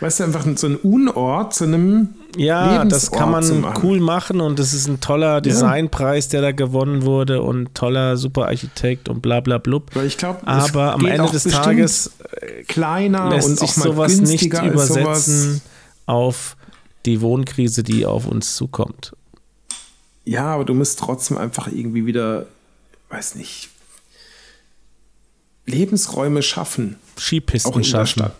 Weißt 0.00 0.20
du, 0.20 0.24
einfach 0.24 0.46
so 0.56 0.66
ein 0.66 0.76
Unort 0.76 1.54
zu 1.54 1.64
einem 1.64 2.08
Ja, 2.36 2.84
das 2.86 3.10
kann 3.10 3.30
Lebensort 3.32 3.60
man 3.60 3.60
machen. 3.60 3.80
cool 3.84 4.00
machen 4.00 4.40
und 4.40 4.58
das 4.58 4.72
ist 4.72 4.88
ein 4.88 5.00
toller 5.00 5.40
Designpreis, 5.42 6.28
der 6.28 6.40
da 6.40 6.52
gewonnen 6.52 7.02
wurde 7.02 7.42
und 7.42 7.74
toller 7.74 8.16
Superarchitekt 8.16 9.10
und 9.10 9.20
bla 9.20 9.40
bla 9.40 9.58
blub. 9.58 9.90
Weil 9.94 10.06
ich 10.06 10.16
glaube, 10.16 10.46
Aber 10.46 10.94
am 10.94 11.04
Ende 11.04 11.30
des 11.30 11.44
Tages 11.44 12.12
kleiner 12.66 13.28
lässt 13.28 13.48
und 13.48 13.58
sich 13.58 13.72
sowas 13.72 14.20
nicht 14.20 14.52
übersetzen 14.52 15.60
auf 16.06 16.56
die 17.06 17.20
Wohnkrise, 17.20 17.82
die 17.82 18.06
auf 18.06 18.26
uns 18.26 18.56
zukommt. 18.56 19.14
Ja, 20.24 20.46
aber 20.54 20.64
du 20.64 20.74
musst 20.74 20.98
trotzdem 20.98 21.36
einfach 21.36 21.66
irgendwie 21.68 22.06
wieder, 22.06 22.46
weiß 23.10 23.34
nicht, 23.34 23.68
Lebensräume 25.66 26.42
schaffen. 26.42 26.96
Skipisten 27.18 27.70
Auch 27.70 27.76
in 27.76 27.82
der 27.82 27.88
schaffen. 27.88 28.06
Stadt. 28.06 28.34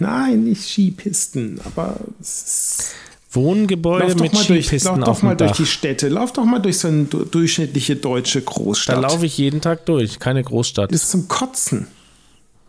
Nein, 0.00 0.44
nicht 0.44 0.62
Skipisten, 0.62 1.60
aber 1.64 1.96
es 2.20 2.42
ist 2.42 2.94
Wohngebäude 3.32 4.14
mit 4.14 4.32
mal, 4.32 4.44
durch, 4.44 4.66
Skipisten 4.66 5.00
lauf 5.00 5.08
auf 5.08 5.16
doch 5.18 5.22
mal 5.22 5.36
durch 5.36 5.52
die 5.52 5.66
Städte. 5.66 6.08
Lauf 6.08 6.32
doch 6.32 6.44
mal 6.44 6.60
durch 6.60 6.78
so 6.78 6.88
eine 6.88 7.04
du- 7.04 7.24
durchschnittliche 7.24 7.96
deutsche 7.96 8.40
Da 8.40 8.50
Großstadt. 8.50 9.02
laufe 9.02 9.26
ich 9.26 9.36
jeden 9.38 9.60
Tag 9.60 9.86
durch, 9.86 10.18
keine 10.20 10.42
Großstadt. 10.42 10.92
Ist 10.92 11.10
zum 11.10 11.28
Kotzen. 11.28 11.88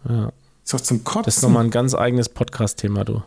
Ja. 0.09 0.31
Ist 0.63 0.73
doch 0.73 0.81
zum 0.81 1.03
Kotzen. 1.03 1.23
Das 1.25 1.37
ist 1.37 1.43
nochmal 1.43 1.63
ein 1.65 1.69
ganz 1.71 1.93
eigenes 1.93 2.27
Podcast-Thema, 2.29 3.05
du. 3.05 3.21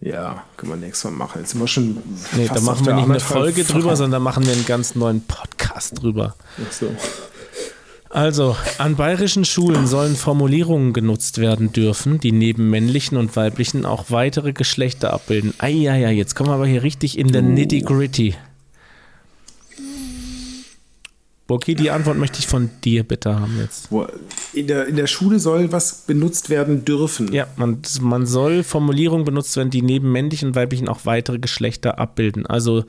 ja, 0.00 0.44
können 0.56 0.72
wir 0.72 0.76
nächstes 0.76 1.04
Mal 1.10 1.16
machen. 1.16 1.40
Jetzt 1.40 1.52
sind 1.52 1.60
wir 1.60 1.68
schon. 1.68 1.96
Nee, 2.36 2.48
da 2.52 2.60
machen 2.60 2.84
wir 2.86 2.94
nicht 2.94 3.08
eine 3.08 3.20
Folge 3.20 3.64
drüber, 3.64 3.96
sondern 3.96 4.12
da 4.12 4.18
machen 4.20 4.44
wir 4.46 4.52
einen 4.52 4.66
ganz 4.66 4.94
neuen 4.94 5.22
Podcast 5.24 6.00
drüber. 6.02 6.34
Ach 6.68 6.72
so. 6.72 6.94
Also, 8.12 8.54
an 8.76 8.96
bayerischen 8.96 9.46
Schulen 9.46 9.86
sollen 9.86 10.16
Formulierungen 10.16 10.92
genutzt 10.92 11.38
werden 11.38 11.72
dürfen, 11.72 12.20
die 12.20 12.30
neben 12.30 12.68
männlichen 12.68 13.16
und 13.16 13.34
weiblichen 13.36 13.86
auch 13.86 14.10
weitere 14.10 14.52
Geschlechter 14.52 15.14
abbilden. 15.14 15.54
Eieiei, 15.56 16.12
jetzt 16.12 16.34
kommen 16.34 16.50
wir 16.50 16.54
aber 16.54 16.66
hier 16.66 16.82
richtig 16.82 17.16
in 17.16 17.28
Oh. 17.28 17.32
der 17.32 17.40
Nitty-Gritty. 17.42 18.34
Okay, 21.48 21.74
die 21.74 21.90
Antwort 21.90 22.16
möchte 22.18 22.38
ich 22.38 22.46
von 22.46 22.70
dir 22.84 23.02
bitte 23.02 23.38
haben 23.38 23.58
jetzt. 23.58 23.88
In 24.52 24.66
der, 24.66 24.86
in 24.86 24.96
der 24.96 25.06
Schule 25.06 25.38
soll 25.38 25.72
was 25.72 26.02
benutzt 26.06 26.50
werden 26.50 26.84
dürfen. 26.84 27.32
Ja, 27.32 27.46
man, 27.56 27.82
man 28.00 28.26
soll 28.26 28.62
Formulierungen 28.62 29.24
benutzt 29.24 29.56
werden, 29.56 29.70
die 29.70 29.82
neben 29.82 30.12
männlichen 30.12 30.48
und 30.48 30.54
weiblichen 30.54 30.88
auch 30.88 31.00
weitere 31.04 31.38
Geschlechter 31.38 31.98
abbilden. 31.98 32.46
Also, 32.46 32.84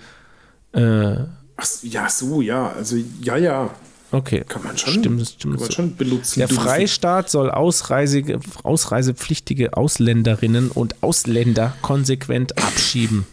äh, 0.74 1.16
Ach, 1.56 1.68
ja, 1.82 2.10
so, 2.10 2.42
ja. 2.42 2.72
Also, 2.72 2.98
ja, 3.22 3.38
ja. 3.38 3.70
Okay. 4.14 4.44
Kann 4.48 4.64
man 4.64 4.78
schon, 4.78 4.94
Stimmt, 4.94 5.28
stimmt 5.28 5.56
kann 5.56 5.62
man 5.62 5.72
schon 5.72 5.96
benutzen. 5.96 6.40
Der. 6.40 6.48
Freistaat 6.48 7.30
soll 7.30 7.52
ausreisige, 7.52 8.40
ausreisepflichtige 8.64 9.76
Ausländerinnen 9.76 10.72
und 10.72 11.04
Ausländer 11.04 11.76
konsequent 11.82 12.58
abschieben. 12.58 13.26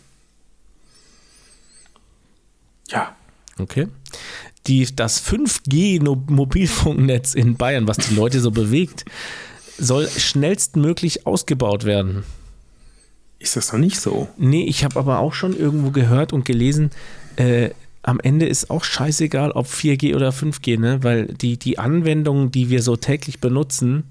Ja. 2.88 3.14
Okay. 3.58 3.86
Die, 4.66 4.86
das 4.94 5.24
5G-Mobilfunknetz 5.24 7.34
in 7.34 7.56
Bayern, 7.56 7.86
was 7.86 7.98
die 7.98 8.14
Leute 8.14 8.40
so 8.40 8.50
bewegt, 8.50 9.04
soll 9.78 10.08
schnellstmöglich 10.08 11.26
ausgebaut 11.26 11.84
werden. 11.84 12.24
Ist 13.38 13.56
das 13.56 13.72
noch 13.72 13.78
nicht 13.78 13.98
so? 13.98 14.28
Nee, 14.36 14.64
ich 14.64 14.84
habe 14.84 14.98
aber 14.98 15.20
auch 15.20 15.32
schon 15.32 15.56
irgendwo 15.56 15.90
gehört 15.90 16.34
und 16.34 16.44
gelesen, 16.44 16.90
äh, 17.36 17.70
am 18.02 18.18
Ende 18.20 18.46
ist 18.46 18.70
auch 18.70 18.84
scheißegal, 18.84 19.52
ob 19.52 19.66
4G 19.66 20.14
oder 20.16 20.30
5G, 20.30 20.78
ne? 20.78 21.02
Weil 21.02 21.26
die, 21.26 21.58
die 21.58 21.78
Anwendungen, 21.78 22.50
die 22.50 22.70
wir 22.70 22.82
so 22.82 22.96
täglich 22.96 23.40
benutzen, 23.40 24.04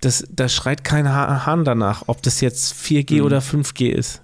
das, 0.00 0.24
da 0.30 0.48
schreit 0.48 0.84
kein 0.84 1.08
Ha- 1.08 1.44
Hahn 1.44 1.64
danach, 1.64 2.04
ob 2.06 2.22
das 2.22 2.40
jetzt 2.40 2.72
4G 2.74 3.22
oder 3.22 3.38
5G 3.40 3.88
ist. 3.90 4.22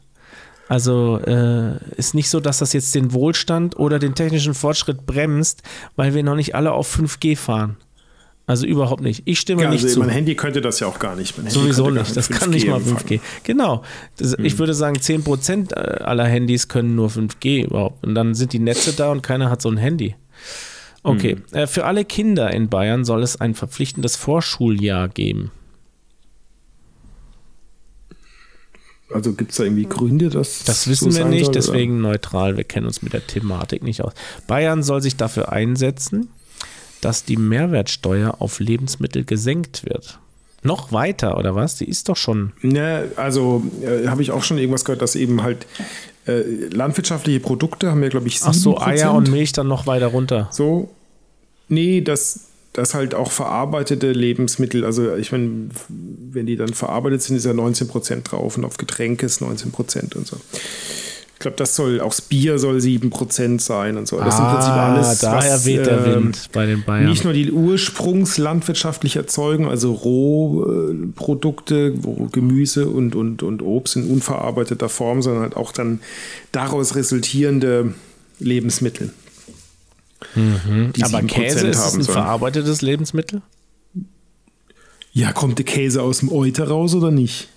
Also 0.68 1.18
äh, 1.18 1.76
ist 1.96 2.14
nicht 2.14 2.30
so, 2.30 2.40
dass 2.40 2.58
das 2.58 2.72
jetzt 2.72 2.94
den 2.94 3.12
Wohlstand 3.12 3.78
oder 3.78 3.98
den 3.98 4.14
technischen 4.14 4.54
Fortschritt 4.54 5.04
bremst, 5.04 5.62
weil 5.96 6.14
wir 6.14 6.22
noch 6.22 6.36
nicht 6.36 6.54
alle 6.54 6.72
auf 6.72 6.96
5G 6.98 7.36
fahren. 7.36 7.76
Also 8.46 8.66
überhaupt 8.66 9.02
nicht. 9.02 9.22
Ich 9.24 9.40
stimme 9.40 9.62
Ja, 9.62 9.70
nicht 9.70 9.82
also 9.84 9.94
zu. 9.94 10.00
mein 10.00 10.10
Handy 10.10 10.34
könnte 10.34 10.60
das 10.60 10.78
ja 10.78 10.86
auch 10.86 10.98
gar 10.98 11.16
nicht. 11.16 11.34
Sowieso 11.48 11.88
nicht. 11.88 12.14
Das 12.14 12.28
5G 12.30 12.38
kann 12.38 12.50
nicht 12.50 12.66
mal 12.68 12.76
empfangen. 12.76 12.98
5G. 12.98 13.20
Genau. 13.42 13.82
Das, 14.18 14.36
Hm. 14.36 14.44
Ich 14.44 14.58
würde 14.58 14.74
sagen, 14.74 14.96
10% 14.98 15.72
aller 15.74 16.26
Handys 16.26 16.68
können 16.68 16.94
nur 16.94 17.08
5G 17.08 17.64
überhaupt. 17.64 18.04
Und 18.04 18.14
dann 18.14 18.34
sind 18.34 18.52
die 18.52 18.58
Netze 18.58 18.92
da 18.92 19.10
und 19.10 19.22
keiner 19.22 19.48
hat 19.48 19.62
so 19.62 19.70
ein 19.70 19.78
Handy. 19.78 20.14
Okay, 21.02 21.36
äh, 21.52 21.66
für 21.66 21.84
alle 21.84 22.04
Kinder 22.06 22.50
in 22.52 22.68
Bayern 22.70 23.04
soll 23.04 23.22
es 23.22 23.38
ein 23.40 23.54
verpflichtendes 23.54 24.16
Vorschuljahr 24.16 25.08
geben. 25.08 25.50
Also 29.12 29.32
gibt 29.34 29.50
es 29.52 29.58
da 29.58 29.64
irgendwie 29.64 29.84
Gründe, 29.84 30.28
dass 30.30 30.64
Das 30.64 30.84
so 30.84 30.90
wissen 30.90 31.06
wir 31.06 31.12
sein 31.12 31.30
nicht, 31.30 31.44
soll, 31.46 31.50
oder? 31.56 31.60
deswegen 31.60 32.00
neutral. 32.00 32.56
Wir 32.56 32.64
kennen 32.64 32.86
uns 32.86 33.02
mit 33.02 33.12
der 33.12 33.26
Thematik 33.26 33.82
nicht 33.82 34.02
aus. 34.02 34.12
Bayern 34.46 34.82
soll 34.82 35.02
sich 35.02 35.16
dafür 35.16 35.52
einsetzen, 35.52 36.28
dass 37.04 37.24
die 37.24 37.36
Mehrwertsteuer 37.36 38.36
auf 38.38 38.60
Lebensmittel 38.60 39.24
gesenkt 39.24 39.84
wird. 39.84 40.18
Noch 40.62 40.92
weiter, 40.92 41.36
oder 41.36 41.54
was? 41.54 41.76
Die 41.76 41.84
ist 41.84 42.08
doch 42.08 42.16
schon. 42.16 42.52
Ne, 42.62 43.10
also 43.16 43.62
äh, 43.82 44.08
habe 44.08 44.22
ich 44.22 44.30
auch 44.30 44.42
schon 44.42 44.56
irgendwas 44.56 44.86
gehört, 44.86 45.02
dass 45.02 45.14
eben 45.14 45.42
halt 45.42 45.66
äh, 46.26 46.40
landwirtschaftliche 46.70 47.40
Produkte 47.40 47.90
haben 47.90 48.02
ja, 48.02 48.08
glaube 48.08 48.28
ich, 48.28 48.36
7%. 48.36 48.44
Ach 48.46 48.54
so, 48.54 48.80
Eier 48.80 49.12
und 49.12 49.30
Milch 49.30 49.52
dann 49.52 49.68
noch 49.68 49.86
weiter 49.86 50.06
runter. 50.06 50.48
So, 50.50 50.88
nee, 51.68 52.00
dass, 52.00 52.46
dass 52.72 52.94
halt 52.94 53.14
auch 53.14 53.30
verarbeitete 53.30 54.12
Lebensmittel, 54.12 54.86
also 54.86 55.14
ich 55.16 55.32
meine, 55.32 55.68
wenn 55.88 56.46
die 56.46 56.56
dann 56.56 56.72
verarbeitet 56.72 57.20
sind, 57.20 57.36
ist 57.36 57.44
ja 57.44 57.52
19% 57.52 58.22
drauf 58.22 58.56
und 58.56 58.64
auf 58.64 58.78
Getränke 58.78 59.26
ist 59.26 59.42
19% 59.42 60.16
und 60.16 60.26
so. 60.26 60.38
Ich 61.44 61.46
glaube, 61.46 61.58
das 61.58 61.76
soll, 61.76 62.00
auch 62.00 62.08
das 62.08 62.22
Bier 62.22 62.58
soll 62.58 62.78
7% 62.78 63.60
sein 63.60 63.98
und 63.98 64.08
so. 64.08 64.18
Das 64.18 64.32
ist 64.32 64.40
im 64.40 64.46
Prinzip 64.46 64.72
alles, 64.72 65.22
Ah, 65.22 65.32
daher 65.32 65.56
was, 65.56 65.66
weht 65.66 65.84
der 65.84 66.06
ähm, 66.06 66.14
Wind 66.14 66.48
bei 66.54 66.64
den 66.64 66.82
Bayern. 66.84 67.10
Nicht 67.10 67.24
nur 67.24 67.34
die 67.34 67.52
ursprungslandwirtschaftlich 67.52 69.16
erzeugen, 69.16 69.68
also 69.68 69.92
Rohprodukte, 69.92 71.92
Gemüse 72.32 72.88
und, 72.88 73.14
und, 73.14 73.42
und 73.42 73.60
Obst 73.60 73.96
in 73.96 74.08
unverarbeiteter 74.10 74.88
Form, 74.88 75.20
sondern 75.20 75.42
halt 75.42 75.54
auch 75.54 75.72
dann 75.72 76.00
daraus 76.50 76.96
resultierende 76.96 77.92
Lebensmittel. 78.38 79.12
die 80.34 80.40
Mhm. 80.40 80.92
Aber 81.02 81.18
7% 81.18 81.26
Käse 81.26 81.66
ist 81.66 81.84
ein 81.84 81.90
sollen. 81.90 82.04
verarbeitetes 82.04 82.80
Lebensmittel? 82.80 83.42
Ja, 85.12 85.32
kommt 85.32 85.58
der 85.58 85.66
Käse 85.66 86.00
aus 86.00 86.20
dem 86.20 86.32
Euter 86.32 86.68
raus 86.68 86.94
oder 86.94 87.10
nicht? 87.10 87.48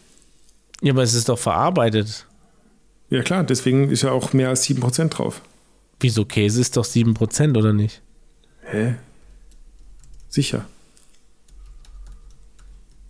Ja, 0.81 0.91
aber 0.91 1.03
es 1.03 1.14
ist 1.14 1.30
doch 1.30 1.39
verarbeitet. 1.39 2.26
Ja 3.09 3.23
klar, 3.23 3.43
deswegen 3.43 3.89
ist 3.89 4.03
ja 4.03 4.11
auch 4.11 4.34
mehr 4.34 4.49
als 4.49 4.67
7% 4.67 5.09
drauf. 5.09 5.41
Wieso 5.99 6.25
Käse 6.25 6.61
ist 6.61 6.77
doch 6.77 6.85
7% 6.85 7.57
oder 7.57 7.73
nicht? 7.73 8.01
Hä? 8.61 8.95
Sicher. 10.29 10.65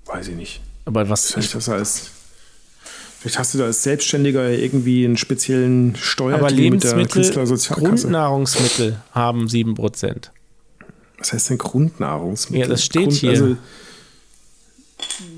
Weiß 0.05 0.27
ich 0.29 0.35
nicht. 0.35 0.61
Aber 0.85 1.09
was 1.09 1.31
Vielleicht 1.31 1.53
hast 1.55 1.67
du 1.67 1.71
als. 1.73 2.11
Vielleicht 3.19 3.39
hast 3.39 3.53
du 3.55 3.57
da 3.57 3.65
als 3.65 3.81
Selbstständiger 3.83 4.49
irgendwie 4.51 5.03
einen 5.03 5.17
speziellen 5.17 5.97
aber 6.17 6.51
mit 6.51 6.83
der 6.83 6.95
Lebensmittel. 6.95 7.47
Grundnahrungsmittel 7.71 9.01
haben 9.11 9.47
7%. 9.47 10.29
Was 11.17 11.33
heißt 11.33 11.49
denn 11.49 11.57
Grundnahrungsmittel? 11.57 12.61
Ja, 12.61 12.67
das 12.67 12.85
steht 12.85 13.11
hier. 13.11 13.57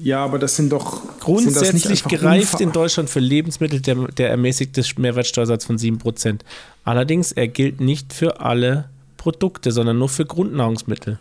Ja, 0.03 0.23
aber 0.23 0.39
das 0.39 0.55
sind 0.55 0.71
doch 0.71 1.01
sind 1.01 1.05
das 1.07 1.19
Grundsätzlich 1.19 1.89
einfach 1.89 2.09
gereift 2.09 2.61
in 2.61 2.71
Deutschland 2.71 3.09
für 3.09 3.19
Lebensmittel 3.19 3.81
der, 3.81 3.95
der 3.95 4.29
ermäßigte 4.29 4.83
Mehrwertsteuersatz 4.97 5.65
von 5.65 5.77
7%. 5.77 6.39
Allerdings, 6.83 7.31
er 7.31 7.47
gilt 7.47 7.79
nicht 7.81 8.13
für 8.13 8.39
alle 8.41 8.89
Produkte, 9.17 9.71
sondern 9.71 9.97
nur 9.97 10.09
für 10.09 10.25
Grundnahrungsmittel. 10.25 11.19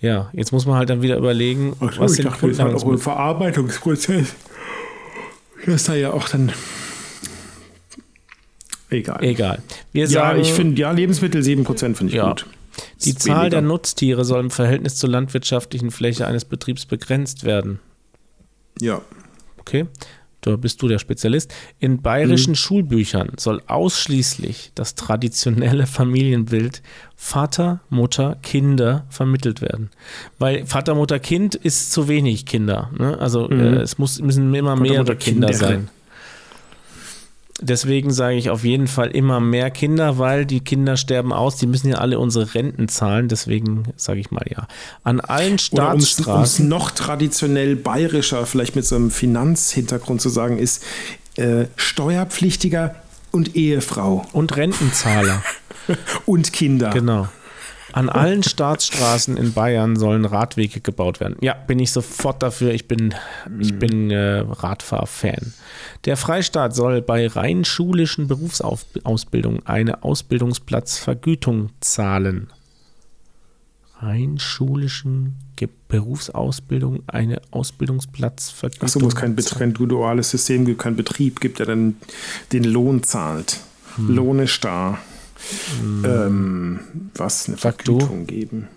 Ja, 0.00 0.30
jetzt 0.32 0.52
muss 0.52 0.64
man 0.66 0.76
halt 0.76 0.88
dann 0.88 1.02
wieder 1.02 1.16
überlegen, 1.16 1.74
Ach 1.80 1.92
so, 1.92 2.00
was 2.00 2.12
ich 2.12 2.16
sind 2.18 2.26
dachte, 2.26 2.46
das 2.46 2.52
ist 2.56 2.60
halt 2.60 2.74
auch 2.74 2.80
ein 2.82 2.88
Grundnahrungsmittel. 2.88 2.98
Verarbeitungsprozess. 2.98 4.34
Das 5.66 5.74
ist 5.74 5.88
da 5.88 5.94
ja 5.94 6.12
auch 6.12 6.28
dann. 6.28 6.52
Egal. 8.88 9.22
Egal. 9.22 9.62
Wir 9.92 10.04
Ja, 10.04 10.08
sagen, 10.10 10.40
ich 10.40 10.52
finde, 10.52 10.80
ja, 10.80 10.90
Lebensmittel 10.90 11.42
7% 11.42 11.94
finde 11.96 12.10
ich 12.12 12.16
Ja. 12.16 12.28
gut. 12.30 12.46
Die 13.04 13.14
Zahl 13.14 13.50
der 13.50 13.60
weniger. 13.60 13.74
Nutztiere 13.74 14.24
soll 14.24 14.40
im 14.40 14.50
Verhältnis 14.50 14.96
zur 14.96 15.10
landwirtschaftlichen 15.10 15.90
Fläche 15.90 16.26
eines 16.26 16.44
Betriebs 16.44 16.86
begrenzt 16.86 17.44
werden. 17.44 17.80
Ja. 18.80 19.02
Okay, 19.58 19.86
da 20.40 20.56
bist 20.56 20.80
du 20.80 20.88
der 20.88 20.98
Spezialist. 20.98 21.52
In 21.78 22.00
bayerischen 22.00 22.54
Schulbüchern 22.54 23.32
soll 23.38 23.62
ausschließlich 23.66 24.72
das 24.74 24.94
traditionelle 24.94 25.86
Familienbild 25.86 26.82
Vater, 27.14 27.80
Mutter, 27.90 28.38
Kinder 28.42 29.04
vermittelt 29.10 29.60
werden. 29.60 29.90
Weil 30.38 30.64
Vater, 30.64 30.94
Mutter, 30.94 31.18
Kind 31.18 31.54
ist 31.54 31.92
zu 31.92 32.08
wenig 32.08 32.46
Kinder. 32.46 32.90
Ne? 32.98 33.18
Also 33.18 33.50
äh, 33.50 33.80
es 33.82 33.98
muss, 33.98 34.20
müssen 34.20 34.54
immer 34.54 34.76
mehrere 34.76 35.00
Mutter, 35.00 35.16
Kinder 35.16 35.48
Kinder. 35.48 35.66
sein. 35.66 35.88
Deswegen 37.62 38.10
sage 38.10 38.36
ich 38.36 38.48
auf 38.48 38.64
jeden 38.64 38.86
Fall 38.86 39.10
immer 39.10 39.38
mehr 39.38 39.70
Kinder, 39.70 40.18
weil 40.18 40.46
die 40.46 40.60
Kinder 40.60 40.96
sterben 40.96 41.32
aus. 41.32 41.56
Die 41.56 41.66
müssen 41.66 41.88
ja 41.88 41.96
alle 41.98 42.18
unsere 42.18 42.54
Renten 42.54 42.88
zahlen. 42.88 43.28
Deswegen 43.28 43.84
sage 43.96 44.20
ich 44.20 44.30
mal 44.30 44.46
ja. 44.48 44.66
An 45.04 45.20
allen 45.20 45.56
Oder 45.72 45.92
um 45.92 45.98
es 45.98 46.10
Staatsstraßen. 46.10 46.68
noch 46.68 46.90
traditionell 46.90 47.76
bayerischer, 47.76 48.46
vielleicht 48.46 48.76
mit 48.76 48.86
so 48.86 48.96
einem 48.96 49.10
Finanzhintergrund 49.10 50.22
zu 50.22 50.30
sagen, 50.30 50.58
ist 50.58 50.82
äh, 51.36 51.66
Steuerpflichtiger 51.76 52.94
und 53.30 53.56
Ehefrau 53.56 54.26
und 54.32 54.56
Rentenzahler. 54.56 55.42
und 56.26 56.52
Kinder. 56.52 56.90
Genau. 56.90 57.28
An 57.92 58.08
allen 58.10 58.42
Staatsstraßen 58.42 59.36
in 59.36 59.52
Bayern 59.52 59.96
sollen 59.96 60.24
Radwege 60.24 60.80
gebaut 60.80 61.20
werden. 61.20 61.36
Ja, 61.40 61.54
bin 61.54 61.78
ich 61.78 61.92
sofort 61.92 62.42
dafür. 62.42 62.72
Ich 62.72 62.88
bin, 62.88 63.14
ich 63.58 63.78
bin 63.78 64.10
äh, 64.10 64.40
Radfahr-Fan. 64.40 65.52
Der 66.04 66.16
Freistaat 66.16 66.74
soll 66.74 67.02
bei 67.02 67.26
rein 67.26 67.64
schulischen 67.64 68.28
Berufsausbildungen 68.28 69.66
eine 69.66 70.02
Ausbildungsplatzvergütung 70.02 71.70
zahlen. 71.80 72.48
Rein 73.98 74.38
schulischen 74.38 75.36
Ge 75.56 75.68
Berufsausbildung 75.88 77.02
eine 77.06 77.42
Ausbildungsplatzvergütung. 77.50 78.86
Achso, 78.86 79.02
wo 79.02 79.08
es 79.08 79.14
kein, 79.14 79.36
kein 79.36 79.74
duales 79.74 80.30
System 80.30 80.64
gibt, 80.64 80.80
kein 80.80 80.96
Betrieb 80.96 81.40
gibt, 81.40 81.58
der 81.58 81.66
dann 81.66 81.96
den 82.52 82.64
Lohn 82.64 83.02
zahlt. 83.02 83.60
Hm. 83.96 84.14
Lohn 84.14 84.38
ist 84.38 84.64
da. 84.64 84.98
Ähm, 85.82 86.80
was? 87.14 87.48
Eine 87.48 87.56
Sag 87.58 87.84
du. 87.84 87.98
Vergütung 87.98 88.26
geben? 88.26 88.68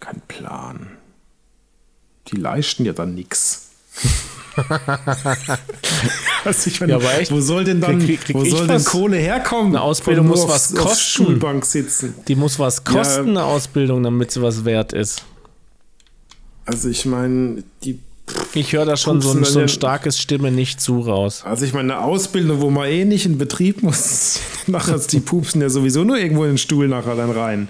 Kein 0.00 0.20
Plan. 0.28 0.88
Die 2.28 2.36
leisten 2.36 2.84
ja 2.84 2.92
dann 2.92 3.14
nichts. 3.14 3.70
Also 6.44 6.68
ich 6.70 6.80
meine, 6.80 6.92
Ja, 6.92 6.98
aber 6.98 7.18
echt? 7.18 7.30
wo 7.30 7.40
soll 7.40 7.64
denn 7.64 7.80
dann, 7.80 7.98
Krieg- 7.98 8.20
krieg 8.20 8.34
wo 8.34 8.44
soll 8.44 8.68
was? 8.68 8.84
denn 8.84 8.92
Kohle 8.92 9.16
herkommen? 9.16 9.68
Eine 9.74 9.82
Ausbildung 9.82 10.26
muss 10.28 10.44
was 10.48 10.72
aufs- 10.72 10.72
aufs 10.74 10.82
kosten. 10.84 11.24
Schulbank 11.24 11.64
sitzen. 11.64 12.14
Die 12.26 12.34
muss 12.36 12.58
was 12.58 12.84
kosten, 12.84 13.30
eine 13.30 13.44
Ausbildung, 13.44 14.02
damit 14.02 14.30
sie 14.30 14.40
was 14.42 14.64
wert 14.64 14.92
ist. 14.92 15.24
Also 16.64 16.88
ich 16.88 17.06
meine, 17.06 17.64
die 17.82 17.98
Ich 18.54 18.72
höre 18.72 18.84
da 18.86 18.96
schon 18.96 19.20
so 19.20 19.30
ein, 19.32 19.44
so 19.44 19.60
ein 19.60 19.68
starkes 19.68 20.18
Stimme 20.18 20.50
nicht 20.50 20.80
zu 20.80 21.00
raus. 21.00 21.42
Also 21.44 21.64
ich 21.64 21.72
meine, 21.72 21.94
eine 21.96 22.04
Ausbildung, 22.04 22.60
wo 22.60 22.70
man 22.70 22.88
eh 22.88 23.04
nicht 23.04 23.26
in 23.26 23.38
Betrieb 23.38 23.82
muss, 23.82 24.40
nachher 24.66 24.98
die 24.98 25.20
pupsen 25.20 25.60
ja 25.60 25.68
sowieso 25.68 26.04
nur 26.04 26.18
irgendwo 26.18 26.44
in 26.44 26.52
den 26.52 26.58
Stuhl 26.58 26.88
nachher 26.88 27.14
dann 27.14 27.30
rein. 27.30 27.68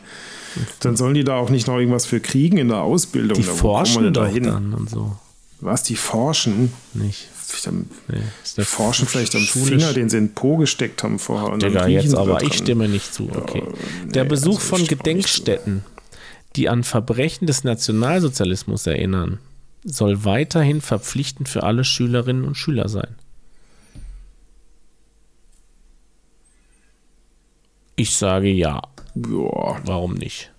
Dann 0.80 0.96
sollen 0.96 1.14
die 1.14 1.24
da 1.24 1.36
auch 1.36 1.50
nicht 1.50 1.66
noch 1.66 1.76
irgendwas 1.78 2.06
für 2.06 2.20
kriegen 2.20 2.56
in 2.58 2.68
der 2.68 2.78
Ausbildung. 2.80 3.36
Die 3.38 3.44
Da, 3.46 3.52
forschen 3.52 4.12
da 4.12 4.26
hin? 4.26 4.44
dann 4.44 4.74
und 4.74 4.88
so. 4.90 5.16
Was, 5.60 5.82
die 5.82 5.96
forschen? 5.96 6.72
Nicht. 6.94 7.28
Am, 7.66 7.86
Nee, 8.08 8.18
ist 8.44 8.52
die 8.52 8.56
der 8.56 8.64
forschen 8.66 9.06
vielleicht 9.08 9.34
am 9.34 9.40
schulisch- 9.40 9.68
Finger, 9.68 9.92
den 9.94 10.08
sie 10.10 10.18
in 10.18 10.26
den 10.28 10.34
Po 10.34 10.56
gesteckt 10.58 11.02
haben 11.02 11.18
vorher. 11.18 11.50
Und 11.50 11.62
Digga, 11.62 11.86
jetzt 11.88 12.14
aber, 12.14 12.42
ich 12.42 12.54
stimme 12.54 12.88
nicht 12.88 13.12
zu. 13.12 13.30
Okay. 13.34 13.62
nee, 14.04 14.12
Der 14.12 14.24
Besuch 14.24 14.56
also 14.58 14.76
von. 14.76 14.86
Gedenkstätten, 14.86 15.82
die 16.56 16.68
an 16.68 16.84
Verbrechen 16.84 17.46
des 17.46 17.64
Nationalsozialismus 17.64 18.86
erinnern, 18.86 19.38
soll 19.84 20.24
weiterhin 20.24 20.80
verpflichtend 20.80 21.48
für 21.48 21.62
alle 21.62 21.84
Schülerinnen 21.84 22.44
und 22.44 22.56
Schüler 22.56 22.88
sein. 22.88 23.16
Ich 27.96 28.16
sage 28.16 28.48
ja. 28.48 28.82
Ja, 29.14 29.80
Warum 29.84 30.14
nicht? 30.14 30.52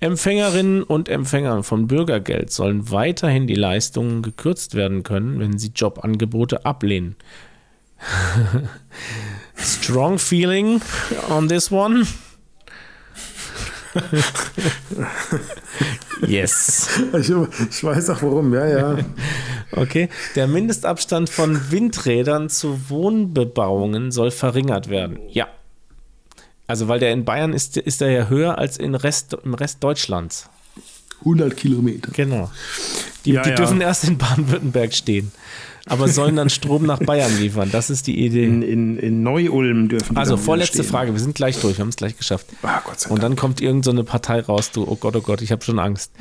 Empfängerinnen 0.00 0.82
und 0.82 1.08
Empfängern 1.08 1.62
von 1.62 1.86
Bürgergeld 1.86 2.50
sollen 2.50 2.90
weiterhin 2.90 3.46
die 3.46 3.54
Leistungen 3.54 4.22
gekürzt 4.22 4.74
werden 4.74 5.04
können, 5.04 5.38
wenn 5.38 5.58
sie 5.58 5.70
Jobangebote 5.74 6.66
ablehnen. 6.66 7.14
Strong 9.54 10.18
feeling 10.18 10.80
on 11.30 11.48
this 11.48 11.70
one? 11.70 12.04
Yes. 16.26 16.88
ich, 17.18 17.30
ich 17.30 17.84
weiß 17.84 18.10
auch 18.10 18.22
warum, 18.22 18.52
ja, 18.54 18.66
ja. 18.66 18.98
Okay. 19.72 20.08
Der 20.34 20.46
Mindestabstand 20.46 21.28
von 21.30 21.70
Windrädern 21.70 22.48
zu 22.48 22.88
Wohnbebauungen 22.88 24.12
soll 24.12 24.30
verringert 24.30 24.88
werden. 24.88 25.18
Ja. 25.28 25.48
Also, 26.66 26.88
weil 26.88 27.00
der 27.00 27.12
in 27.12 27.24
Bayern 27.24 27.52
ist, 27.52 27.76
ist 27.76 28.00
der 28.00 28.10
ja 28.10 28.28
höher 28.28 28.58
als 28.58 28.78
in 28.78 28.94
Rest, 28.94 29.36
im 29.44 29.54
Rest 29.54 29.82
Deutschlands. 29.82 30.48
100 31.20 31.56
Kilometer. 31.56 32.10
Genau. 32.12 32.50
Die, 33.24 33.32
Ja, 33.32 33.42
die 33.42 33.50
ja. 33.50 33.56
dürfen 33.56 33.80
erst 33.80 34.04
in 34.04 34.18
Baden-Württemberg 34.18 34.92
stehen, 34.94 35.32
aber 35.86 36.08
sollen 36.08 36.36
dann 36.36 36.48
Strom 36.50 36.84
nach 36.86 36.98
Bayern 37.00 37.36
liefern. 37.38 37.70
Das 37.72 37.90
ist 37.90 38.06
die 38.06 38.24
Idee. 38.24 38.44
In, 38.44 38.62
in, 38.62 38.96
in 38.98 39.22
Neu-Ulm 39.22 39.88
dürfen 39.88 40.16
Also 40.16 40.36
vorletzte 40.36 40.78
stehen. 40.82 40.90
Frage, 40.90 41.12
wir 41.12 41.20
sind 41.20 41.34
gleich 41.34 41.60
durch, 41.60 41.76
wir 41.78 41.82
haben 41.82 41.88
es 41.90 41.96
gleich 41.96 42.16
geschafft. 42.16 42.46
Ah, 42.62 42.80
Gott 42.84 43.00
sei 43.00 43.10
Und 43.10 43.22
Dank. 43.22 43.32
dann 43.32 43.36
kommt 43.40 43.60
irgend 43.60 43.84
so 43.84 43.90
eine 43.90 44.04
Partei 44.04 44.40
raus, 44.40 44.70
du, 44.70 44.84
oh 44.86 44.96
Gott, 44.96 45.16
oh 45.16 45.20
Gott, 45.20 45.42
ich 45.42 45.50
habe 45.52 45.62
schon 45.64 45.78
Angst. 45.78 46.12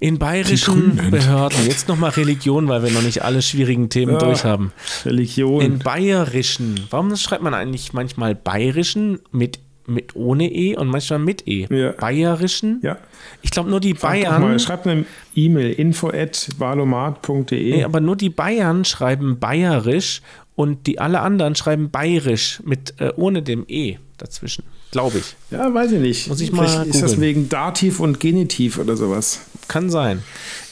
In 0.00 0.18
bayerischen. 0.18 0.96
Behörden, 1.12 1.64
jetzt 1.68 1.86
nochmal 1.86 2.10
Religion, 2.10 2.66
weil 2.66 2.82
wir 2.82 2.90
noch 2.90 3.02
nicht 3.02 3.22
alle 3.22 3.40
schwierigen 3.40 3.88
Themen 3.88 4.14
Ja. 4.14 4.18
durch 4.18 4.44
haben. 4.44 4.72
Religion. 5.04 5.60
In 5.60 5.78
bayerischen, 5.78 6.80
warum 6.90 7.14
schreibt 7.14 7.44
man 7.44 7.54
eigentlich 7.54 7.92
manchmal 7.92 8.34
bayerischen 8.34 9.20
mit, 9.30 9.60
mit 9.86 10.14
ohne 10.16 10.50
E 10.52 10.76
und 10.76 10.88
manchmal 10.88 11.18
mit 11.18 11.46
E? 11.46 11.66
Ja. 11.70 11.92
Bayerischen? 11.92 12.80
ja. 12.82 12.98
Ich 13.42 13.50
glaube 13.50 13.70
nur 13.70 13.80
die 13.80 13.94
Frag 13.94 14.12
Bayern. 14.12 14.42
Mal, 14.42 14.58
schreibt 14.58 14.86
eine 14.86 15.04
E-Mail 15.34 15.72
info 15.72 16.08
at 16.08 16.48
valomat.de. 16.58 17.76
Nee, 17.76 17.84
aber 17.84 18.00
nur 18.00 18.16
die 18.16 18.30
Bayern 18.30 18.84
schreiben 18.84 19.38
bayerisch 19.38 20.22
und 20.54 20.86
die 20.86 20.98
alle 20.98 21.20
anderen 21.20 21.54
schreiben 21.54 21.90
bayerisch 21.90 22.62
mit 22.64 22.94
äh, 22.98 23.12
ohne 23.16 23.42
dem 23.42 23.64
E 23.68 23.96
dazwischen. 24.18 24.64
Glaube 24.90 25.18
ich. 25.18 25.34
Ja, 25.50 25.72
weiß 25.72 25.92
ich 25.92 26.00
nicht. 26.00 26.28
Muss 26.28 26.40
ich 26.40 26.50
Vielleicht 26.50 26.78
mal 26.78 26.86
ist 26.86 27.02
das 27.02 27.18
wegen 27.18 27.48
Dativ 27.48 27.98
und 27.98 28.20
Genitiv 28.20 28.78
oder 28.78 28.96
sowas. 28.96 29.40
Kann 29.66 29.90
sein. 29.90 30.22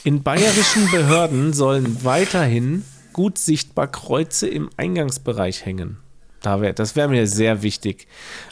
In 0.03 0.21
bayerischen 0.23 0.89
Behörden 0.91 1.53
sollen 1.53 2.03
weiterhin 2.03 2.83
gut 3.13 3.37
sichtbar 3.37 3.87
Kreuze 3.87 4.47
im 4.47 4.69
Eingangsbereich 4.77 5.65
hängen. 5.65 5.97
Da 6.41 6.59
wär, 6.59 6.73
das 6.73 6.95
wäre 6.95 7.07
mir 7.07 7.27
sehr 7.27 7.61
wichtig. 7.61 8.07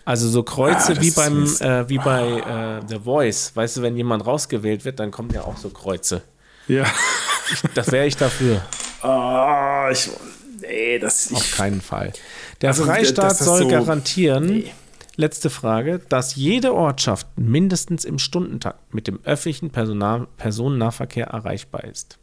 Also 0.05 0.29
so 0.29 0.43
Kreuze 0.43 0.91
Ah, 0.91 0.93
das 0.93 1.01
wie 1.01 1.07
ist 1.07 1.15
beim 1.15 1.43
äh, 1.59 1.89
wie 1.89 1.97
bei 1.97 2.79
äh, 2.81 2.87
The 2.87 2.99
Voice. 3.03 3.51
Weißt 3.55 3.77
du, 3.77 3.81
wenn 3.81 3.97
jemand 3.97 4.25
rausgewählt 4.27 4.85
wird, 4.85 4.99
dann 4.99 5.09
kommen 5.11 5.31
ja 5.33 5.41
auch 5.43 5.57
so 5.57 5.69
Kreuze. 5.69 6.21
Ja. 6.67 6.85
Das 7.73 7.91
wäre 7.91 8.05
ich 8.05 8.15
dafür. 8.15 8.61
Ah, 9.01 9.89
ich. 9.91 10.07
Nee, 10.61 10.99
das. 10.99 11.33
Auf 11.33 11.43
Ich, 11.43 11.57
keinen 11.57 11.81
Fall. 11.81 12.13
Der 12.61 12.69
Also, 12.69 12.85
Freistaat 12.85 13.25
dass 13.31 13.37
das 13.39 13.47
soll 13.47 13.59
so- 13.63 13.67
garantieren, 13.69 14.45
Nee. 14.45 14.71
letzte 15.15 15.49
Frage, 15.49 15.99
dass 16.09 16.35
jede 16.35 16.75
Ortschaft 16.75 17.25
mindestens 17.37 18.05
im 18.05 18.19
Stundentakt 18.19 18.93
mit 18.93 19.07
dem 19.07 19.19
öffentlichen 19.23 19.71
Personal 19.71 20.27
Personennahverkehr 20.37 21.25
erreichbar 21.27 21.85
ist. 21.85 22.19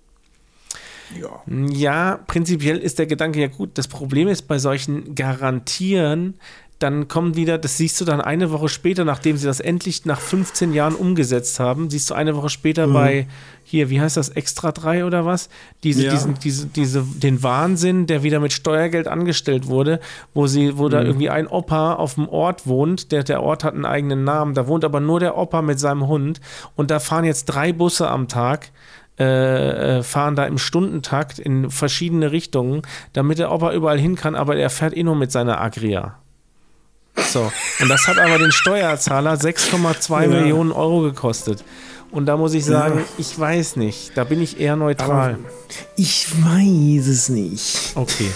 Ja. 1.20 1.42
Ja, 1.68 2.20
prinzipiell 2.26 2.78
ist 2.78 2.98
der 2.98 3.06
Gedanke 3.06 3.40
ja 3.40 3.48
gut. 3.48 3.70
Das 3.74 3.88
Problem 3.88 4.28
ist 4.28 4.42
bei 4.48 4.58
solchen 4.58 5.14
Garantieren, 5.14 6.34
dann 6.78 7.08
kommen 7.08 7.36
wieder, 7.36 7.56
das 7.56 7.78
siehst 7.78 7.98
du 8.02 8.04
dann 8.04 8.20
eine 8.20 8.50
Woche 8.50 8.68
später, 8.68 9.06
nachdem 9.06 9.38
sie 9.38 9.46
das 9.46 9.60
endlich 9.60 10.04
nach 10.04 10.20
15 10.20 10.74
Jahren 10.74 10.94
umgesetzt 10.94 11.58
haben, 11.58 11.88
siehst 11.88 12.10
du 12.10 12.14
eine 12.14 12.36
Woche 12.36 12.46
Mhm. 12.46 12.50
später 12.50 12.86
bei, 12.88 13.26
hier, 13.64 13.88
wie 13.88 13.98
heißt 13.98 14.18
das, 14.18 14.28
Extra 14.28 14.72
3 14.72 15.06
oder 15.06 15.24
was? 15.24 15.48
Diese, 15.84 16.04
Ja. 16.04 16.10
diesen, 16.12 16.34
diese, 16.34 16.66
diese, 16.66 17.00
den 17.02 17.42
Wahnsinn, 17.42 18.06
der 18.06 18.22
wieder 18.22 18.40
mit 18.40 18.52
Steuergeld 18.52 19.08
angestellt 19.08 19.68
wurde, 19.68 20.00
wo 20.34 20.46
sie, 20.48 20.76
wo 20.76 20.90
da 20.90 21.00
Mhm. 21.00 21.06
irgendwie 21.06 21.30
ein 21.30 21.46
Opa 21.46 21.94
auf 21.94 22.16
dem 22.16 22.28
Ort 22.28 22.66
wohnt, 22.66 23.10
der, 23.10 23.22
der 23.24 23.42
Ort 23.42 23.64
hat 23.64 23.72
einen 23.72 23.86
eigenen 23.86 24.24
Namen, 24.24 24.52
da 24.52 24.66
wohnt 24.66 24.84
aber 24.84 25.00
nur 25.00 25.18
der 25.18 25.38
Opa 25.38 25.62
mit 25.62 25.80
seinem 25.80 26.06
Hund 26.06 26.42
und 26.74 26.90
da 26.90 27.00
fahren 27.00 27.24
jetzt 27.24 27.46
drei 27.46 27.72
Busse 27.72 28.10
am 28.10 28.28
Tag 28.28 28.70
äh, 29.18 29.98
äh, 29.98 30.02
fahren 30.02 30.36
da 30.36 30.44
im 30.46 30.58
Stundentakt 30.58 31.38
in 31.38 31.70
verschiedene 31.70 32.32
Richtungen, 32.32 32.82
damit 33.12 33.38
der 33.38 33.50
Opa 33.50 33.72
überall 33.72 33.98
hin 33.98 34.14
kann, 34.14 34.34
aber 34.34 34.56
er 34.56 34.70
fährt 34.70 34.96
eh 34.96 35.02
nur 35.02 35.16
mit 35.16 35.32
seiner 35.32 35.60
Agria. 35.60 36.16
So, 37.32 37.50
und 37.80 37.88
das 37.88 38.06
hat 38.08 38.18
aber 38.18 38.38
den 38.38 38.52
Steuerzahler 38.52 39.34
6,2 39.34 40.22
Ja. 40.22 40.28
Millionen 40.28 40.70
Euro 40.70 41.00
gekostet. 41.00 41.64
Und 42.10 42.26
da 42.26 42.36
muss 42.36 42.54
ich 42.54 42.64
sagen, 42.64 43.02
ich 43.18 43.38
weiß 43.38 43.76
nicht, 43.76 44.12
da 44.16 44.24
bin 44.24 44.40
ich 44.40 44.60
eher 44.60 44.76
neutral. 44.76 45.38
Ich 45.96 46.28
weiß 46.30 47.06
es 47.08 47.28
nicht. 47.28 47.92
Okay. 47.94 48.30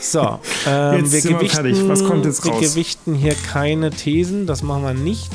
So, 0.00 0.40
ähm, 0.66 0.98
Jetzt 1.00 1.12
wir, 1.12 1.20
sind 1.20 1.30
wir 1.30 1.38
gewichten, 1.38 1.56
fertig. 1.56 1.88
Was 1.88 2.04
kommt 2.04 2.24
jetzt 2.24 2.44
wir 2.44 2.52
raus? 2.52 2.60
gewichten 2.60 3.14
hier 3.14 3.34
keine 3.52 3.90
Thesen, 3.90 4.46
das 4.46 4.62
machen 4.62 4.82
wir 4.82 4.94
nicht. 4.94 5.30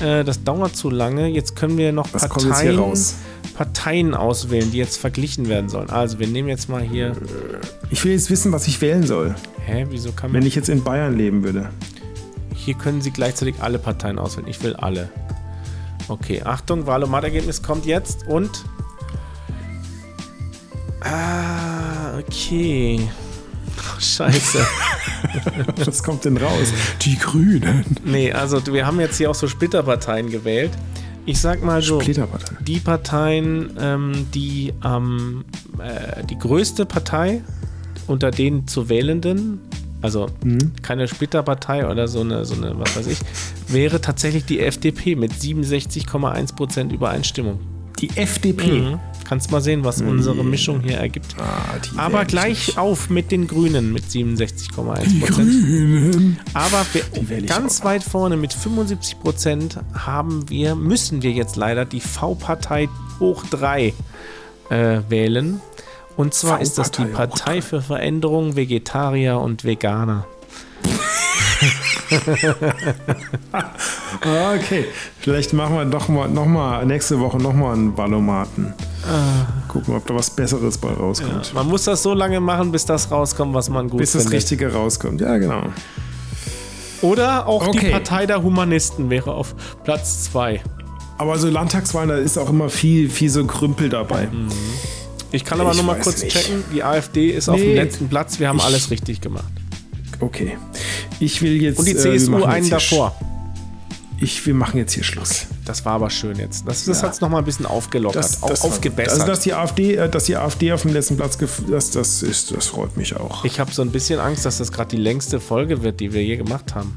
Äh, 0.00 0.24
das 0.24 0.44
dauert 0.44 0.76
zu 0.76 0.90
lange. 0.90 1.28
Jetzt 1.28 1.56
können 1.56 1.78
wir 1.78 1.92
noch 1.92 2.08
Was 2.12 2.28
kommt 2.28 2.44
jetzt 2.44 2.60
hier 2.60 2.72
Parteien, 2.72 2.78
raus? 2.78 3.14
Parteien 3.54 4.14
auswählen, 4.14 4.70
die 4.70 4.78
jetzt 4.78 4.96
verglichen 4.98 5.48
werden 5.48 5.68
sollen. 5.68 5.90
Also, 5.90 6.18
wir 6.18 6.26
nehmen 6.26 6.48
jetzt 6.48 6.68
mal 6.68 6.82
hier. 6.82 7.12
Ich 7.90 8.04
will 8.04 8.12
jetzt 8.12 8.30
wissen, 8.30 8.52
was 8.52 8.66
ich 8.66 8.80
wählen 8.80 9.06
soll, 9.06 9.34
Hä, 9.64 9.86
wieso 9.90 10.12
kann 10.12 10.30
man. 10.32 10.40
wenn 10.40 10.46
ich 10.46 10.54
jetzt 10.54 10.68
in 10.68 10.82
Bayern 10.84 11.16
leben 11.16 11.42
würde. 11.44 11.70
Hier 12.54 12.74
können 12.74 13.00
Sie 13.00 13.10
gleichzeitig 13.10 13.56
alle 13.60 13.78
Parteien 13.78 14.18
auswählen. 14.18 14.48
Ich 14.48 14.62
will 14.62 14.74
alle. 14.76 15.08
Okay, 16.08 16.42
Achtung, 16.44 16.86
Wahlomat-Ergebnis 16.86 17.62
kommt 17.62 17.86
jetzt 17.86 18.26
und. 18.26 18.64
Ah, 21.00 22.18
okay. 22.18 23.00
Oh, 23.78 23.82
scheiße. 24.00 24.66
Was 25.84 26.02
kommt 26.02 26.24
denn 26.24 26.36
raus? 26.36 26.72
Die 27.02 27.18
Grünen. 27.18 27.84
nee, 28.04 28.32
also 28.32 28.64
wir 28.66 28.86
haben 28.86 29.00
jetzt 29.00 29.16
hier 29.18 29.30
auch 29.30 29.34
so 29.34 29.48
Splitterparteien 29.48 30.30
gewählt. 30.30 30.70
Ich 31.26 31.40
sag 31.40 31.62
mal 31.64 31.82
so, 31.82 32.00
die 32.00 32.78
Parteien, 32.78 33.70
ähm, 33.80 34.26
die 34.32 34.72
am 34.80 35.44
äh, 35.78 36.24
die 36.24 36.38
größte 36.38 36.86
Partei 36.86 37.42
unter 38.06 38.30
den 38.30 38.68
zu 38.68 38.88
wählenden, 38.88 39.60
also 40.02 40.28
keine 40.82 41.08
Splitterpartei 41.08 41.90
oder 41.90 42.06
so 42.06 42.20
eine, 42.20 42.44
so 42.44 42.54
eine, 42.54 42.78
was 42.78 42.96
weiß 42.96 43.08
ich, 43.08 43.18
wäre 43.66 44.00
tatsächlich 44.00 44.44
die 44.44 44.60
FDP 44.60 45.16
mit 45.16 45.32
67,1% 45.32 46.92
Übereinstimmung. 46.92 47.58
Die 47.98 48.10
FDP. 48.16 48.80
Mhm. 48.80 49.00
Kannst 49.24 49.50
mal 49.50 49.60
sehen, 49.60 49.82
was 49.84 50.02
unsere 50.02 50.44
Mischung 50.44 50.82
hier 50.82 50.98
ergibt. 50.98 51.34
Ah, 51.36 51.80
Aber 51.96 52.22
ich 52.22 52.28
gleich 52.28 52.78
auf 52.78 53.10
mit 53.10 53.32
den 53.32 53.48
Grünen 53.48 53.92
mit 53.92 54.04
67,1%. 54.04 55.02
Die 55.04 55.20
Grünen. 55.20 56.38
Aber 56.54 56.86
ganz 57.46 57.82
weit 57.82 58.04
vorne 58.04 58.36
mit 58.36 58.52
75 58.52 59.18
Prozent 59.18 59.80
haben 59.94 60.48
wir, 60.48 60.76
müssen 60.76 61.22
wir 61.22 61.32
jetzt 61.32 61.56
leider 61.56 61.84
die 61.84 62.00
V-Partei 62.00 62.88
hoch 63.18 63.42
3 63.50 63.92
äh, 64.70 65.00
wählen. 65.08 65.60
Und 66.16 66.32
zwar 66.32 66.60
ist 66.60 66.78
das 66.78 66.92
die 66.92 67.04
Partei 67.04 67.60
für 67.60 67.82
Veränderung 67.82 68.54
Vegetarier 68.54 69.40
und 69.40 69.64
Veganer. 69.64 70.26
Ah, 73.52 74.54
okay. 74.56 74.86
Vielleicht 75.20 75.52
machen 75.52 75.76
wir 75.76 75.84
doch 75.86 76.08
mal, 76.08 76.28
noch 76.28 76.46
mal 76.46 76.84
nächste 76.86 77.18
Woche 77.20 77.38
nochmal 77.38 77.74
einen 77.74 77.94
Ballomaten. 77.94 78.74
Gucken, 79.68 79.94
ob 79.94 80.06
da 80.06 80.14
was 80.14 80.30
Besseres 80.30 80.78
bei 80.78 80.88
rauskommt. 80.90 81.54
Man 81.54 81.68
muss 81.68 81.84
das 81.84 82.02
so 82.02 82.12
lange 82.14 82.40
machen, 82.40 82.72
bis 82.72 82.84
das 82.84 83.10
rauskommt, 83.10 83.54
was 83.54 83.68
man 83.68 83.88
gut 83.88 84.00
Bis 84.00 84.12
das 84.12 84.22
findet. 84.22 84.38
Richtige 84.40 84.72
rauskommt. 84.72 85.20
Ja, 85.20 85.36
genau. 85.38 85.62
Oder 87.02 87.46
auch 87.46 87.68
die 87.68 87.78
Okay. 87.78 87.90
Partei 87.90 88.26
der 88.26 88.42
Humanisten 88.42 89.10
wäre 89.10 89.32
auf 89.34 89.54
Platz 89.84 90.24
2. 90.24 90.62
Aber 91.18 91.38
so 91.38 91.48
Landtagswahlen, 91.48 92.08
da 92.08 92.16
ist 92.16 92.36
auch 92.38 92.50
immer 92.50 92.68
viel, 92.68 93.08
viel 93.10 93.30
so 93.30 93.44
Krümpel 93.44 93.88
dabei. 93.88 94.28
Ich 95.30 95.44
kann 95.44 95.60
aber 95.60 95.70
Ich 95.70 95.76
nur 95.76 95.84
mal 95.86 95.98
kurz 96.00 96.22
nicht. 96.22 96.34
checken. 96.36 96.64
Die 96.74 96.82
AfD 96.82 97.30
ist 97.30 97.48
auf 97.48 97.56
Nee. 97.56 97.66
dem 97.66 97.74
letzten 97.76 98.08
Platz. 98.08 98.38
Wir 98.38 98.48
haben 98.48 98.60
alles 98.60 98.90
richtig 98.90 99.20
gemacht. 99.20 99.44
Okay. 100.20 100.56
Ich 101.20 101.42
will 101.42 101.60
jetzt. 101.62 101.78
Und 101.78 101.86
die 101.86 101.92
äh, 101.92 101.96
CSU 102.16 102.30
machen 102.32 102.44
einen 102.44 102.70
davor. 102.70 103.14
Ich, 104.18 104.46
wir 104.46 104.54
machen 104.54 104.78
jetzt 104.78 104.94
hier 104.94 105.04
Schluss. 105.04 105.44
Das 105.66 105.84
war 105.84 105.92
aber 105.92 106.08
schön 106.08 106.36
jetzt. 106.38 106.66
Das, 106.66 106.86
das 106.86 106.98
Ja. 107.02 107.08
hat 107.08 107.12
es 107.14 107.20
nochmal 107.20 107.42
ein 107.42 107.44
bisschen 107.44 107.66
aufgelockert, 107.66 108.16
Das, 108.24 108.40
das 108.40 108.62
war- 108.62 108.70
aufgebessert. 108.70 109.12
Also, 109.12 109.26
dass 109.26 109.40
die 109.40 109.52
AfD, 109.52 109.94
äh, 109.96 110.08
dass 110.08 110.24
die 110.24 110.36
AfD 110.36 110.72
auf 110.72 110.82
dem 110.82 110.94
letzten 110.94 111.18
Platz, 111.18 111.36
das, 111.68 111.90
das 111.90 112.22
ist, 112.22 112.50
das 112.56 112.66
freut 112.68 112.96
mich 112.96 113.14
auch. 113.14 113.44
ich 113.44 113.60
habe 113.60 113.70
so 113.72 113.82
ein 113.82 113.90
bisschen 113.90 114.18
Angst, 114.18 114.46
dass 114.46 114.56
das 114.56 114.72
gerade 114.72 114.96
die 114.96 115.02
längste 115.02 115.38
Folge 115.38 115.82
wird, 115.82 116.00
die 116.00 116.14
wir 116.14 116.24
je 116.24 116.36
gemacht 116.38 116.74
haben. 116.74 116.96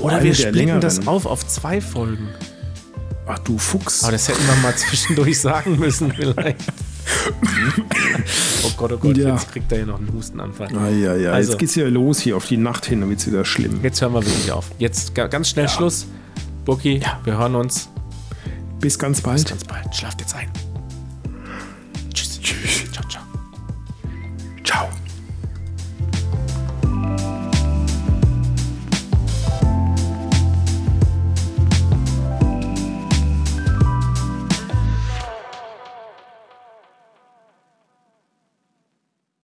Oder 0.00 0.16
eine 0.16 0.24
wir 0.24 0.34
splitten 0.34 0.80
das 0.80 1.06
auf 1.06 1.26
auf 1.26 1.46
zwei 1.46 1.82
Folgen. 1.82 2.28
Ach 3.26 3.38
du 3.40 3.58
Fuchs. 3.58 4.02
Aber 4.02 4.12
das 4.12 4.28
hätten 4.28 4.46
wir 4.46 4.56
mal 4.62 4.74
zwischendurch 4.76 5.38
sagen 5.40 5.78
müssen 5.78 6.10
vielleicht. 6.12 6.56
Oh 8.64 8.70
Gott, 8.76 8.92
oh 8.92 8.96
Gott, 8.98 9.16
Ja. 9.16 9.34
jetzt 9.34 9.50
kriegt 9.52 9.70
er 9.72 9.78
hier 9.78 9.86
noch 9.86 9.98
einen 9.98 10.12
Hustenanfall. 10.12 10.68
Ah, 10.76 10.88
ja, 10.88 11.14
ja. 11.16 11.32
Also. 11.32 11.52
Jetzt 11.52 11.58
geht's 11.58 11.74
hier 11.74 11.90
los 11.90 12.20
hier 12.20 12.36
auf 12.36 12.46
die 12.46 12.56
Nacht 12.56 12.86
hin, 12.86 13.00
dann 13.00 13.10
wird's 13.10 13.26
wieder 13.26 13.44
schlimm. 13.44 13.80
Jetzt 13.82 14.00
hören 14.00 14.12
wir 14.14 14.24
wirklich 14.24 14.52
auf. 14.52 14.70
Jetzt 14.78 15.14
ga- 15.14 15.26
ganz 15.26 15.48
schnell 15.50 15.68
Schluss. 15.68 16.06
Burki, 16.64 17.00
wir 17.24 17.38
hören 17.38 17.54
uns 17.56 17.88
Bis 18.80 18.98
ganz 18.98 19.20
bald. 19.20 19.48
ganz 19.48 19.64
bald. 19.64 19.94
Schlaft 19.94 20.20
jetzt 20.20 20.34
ein. 20.34 20.48
Tschüss. 22.14 22.90
Ciao, 22.92 23.04
ciao. 24.64 24.88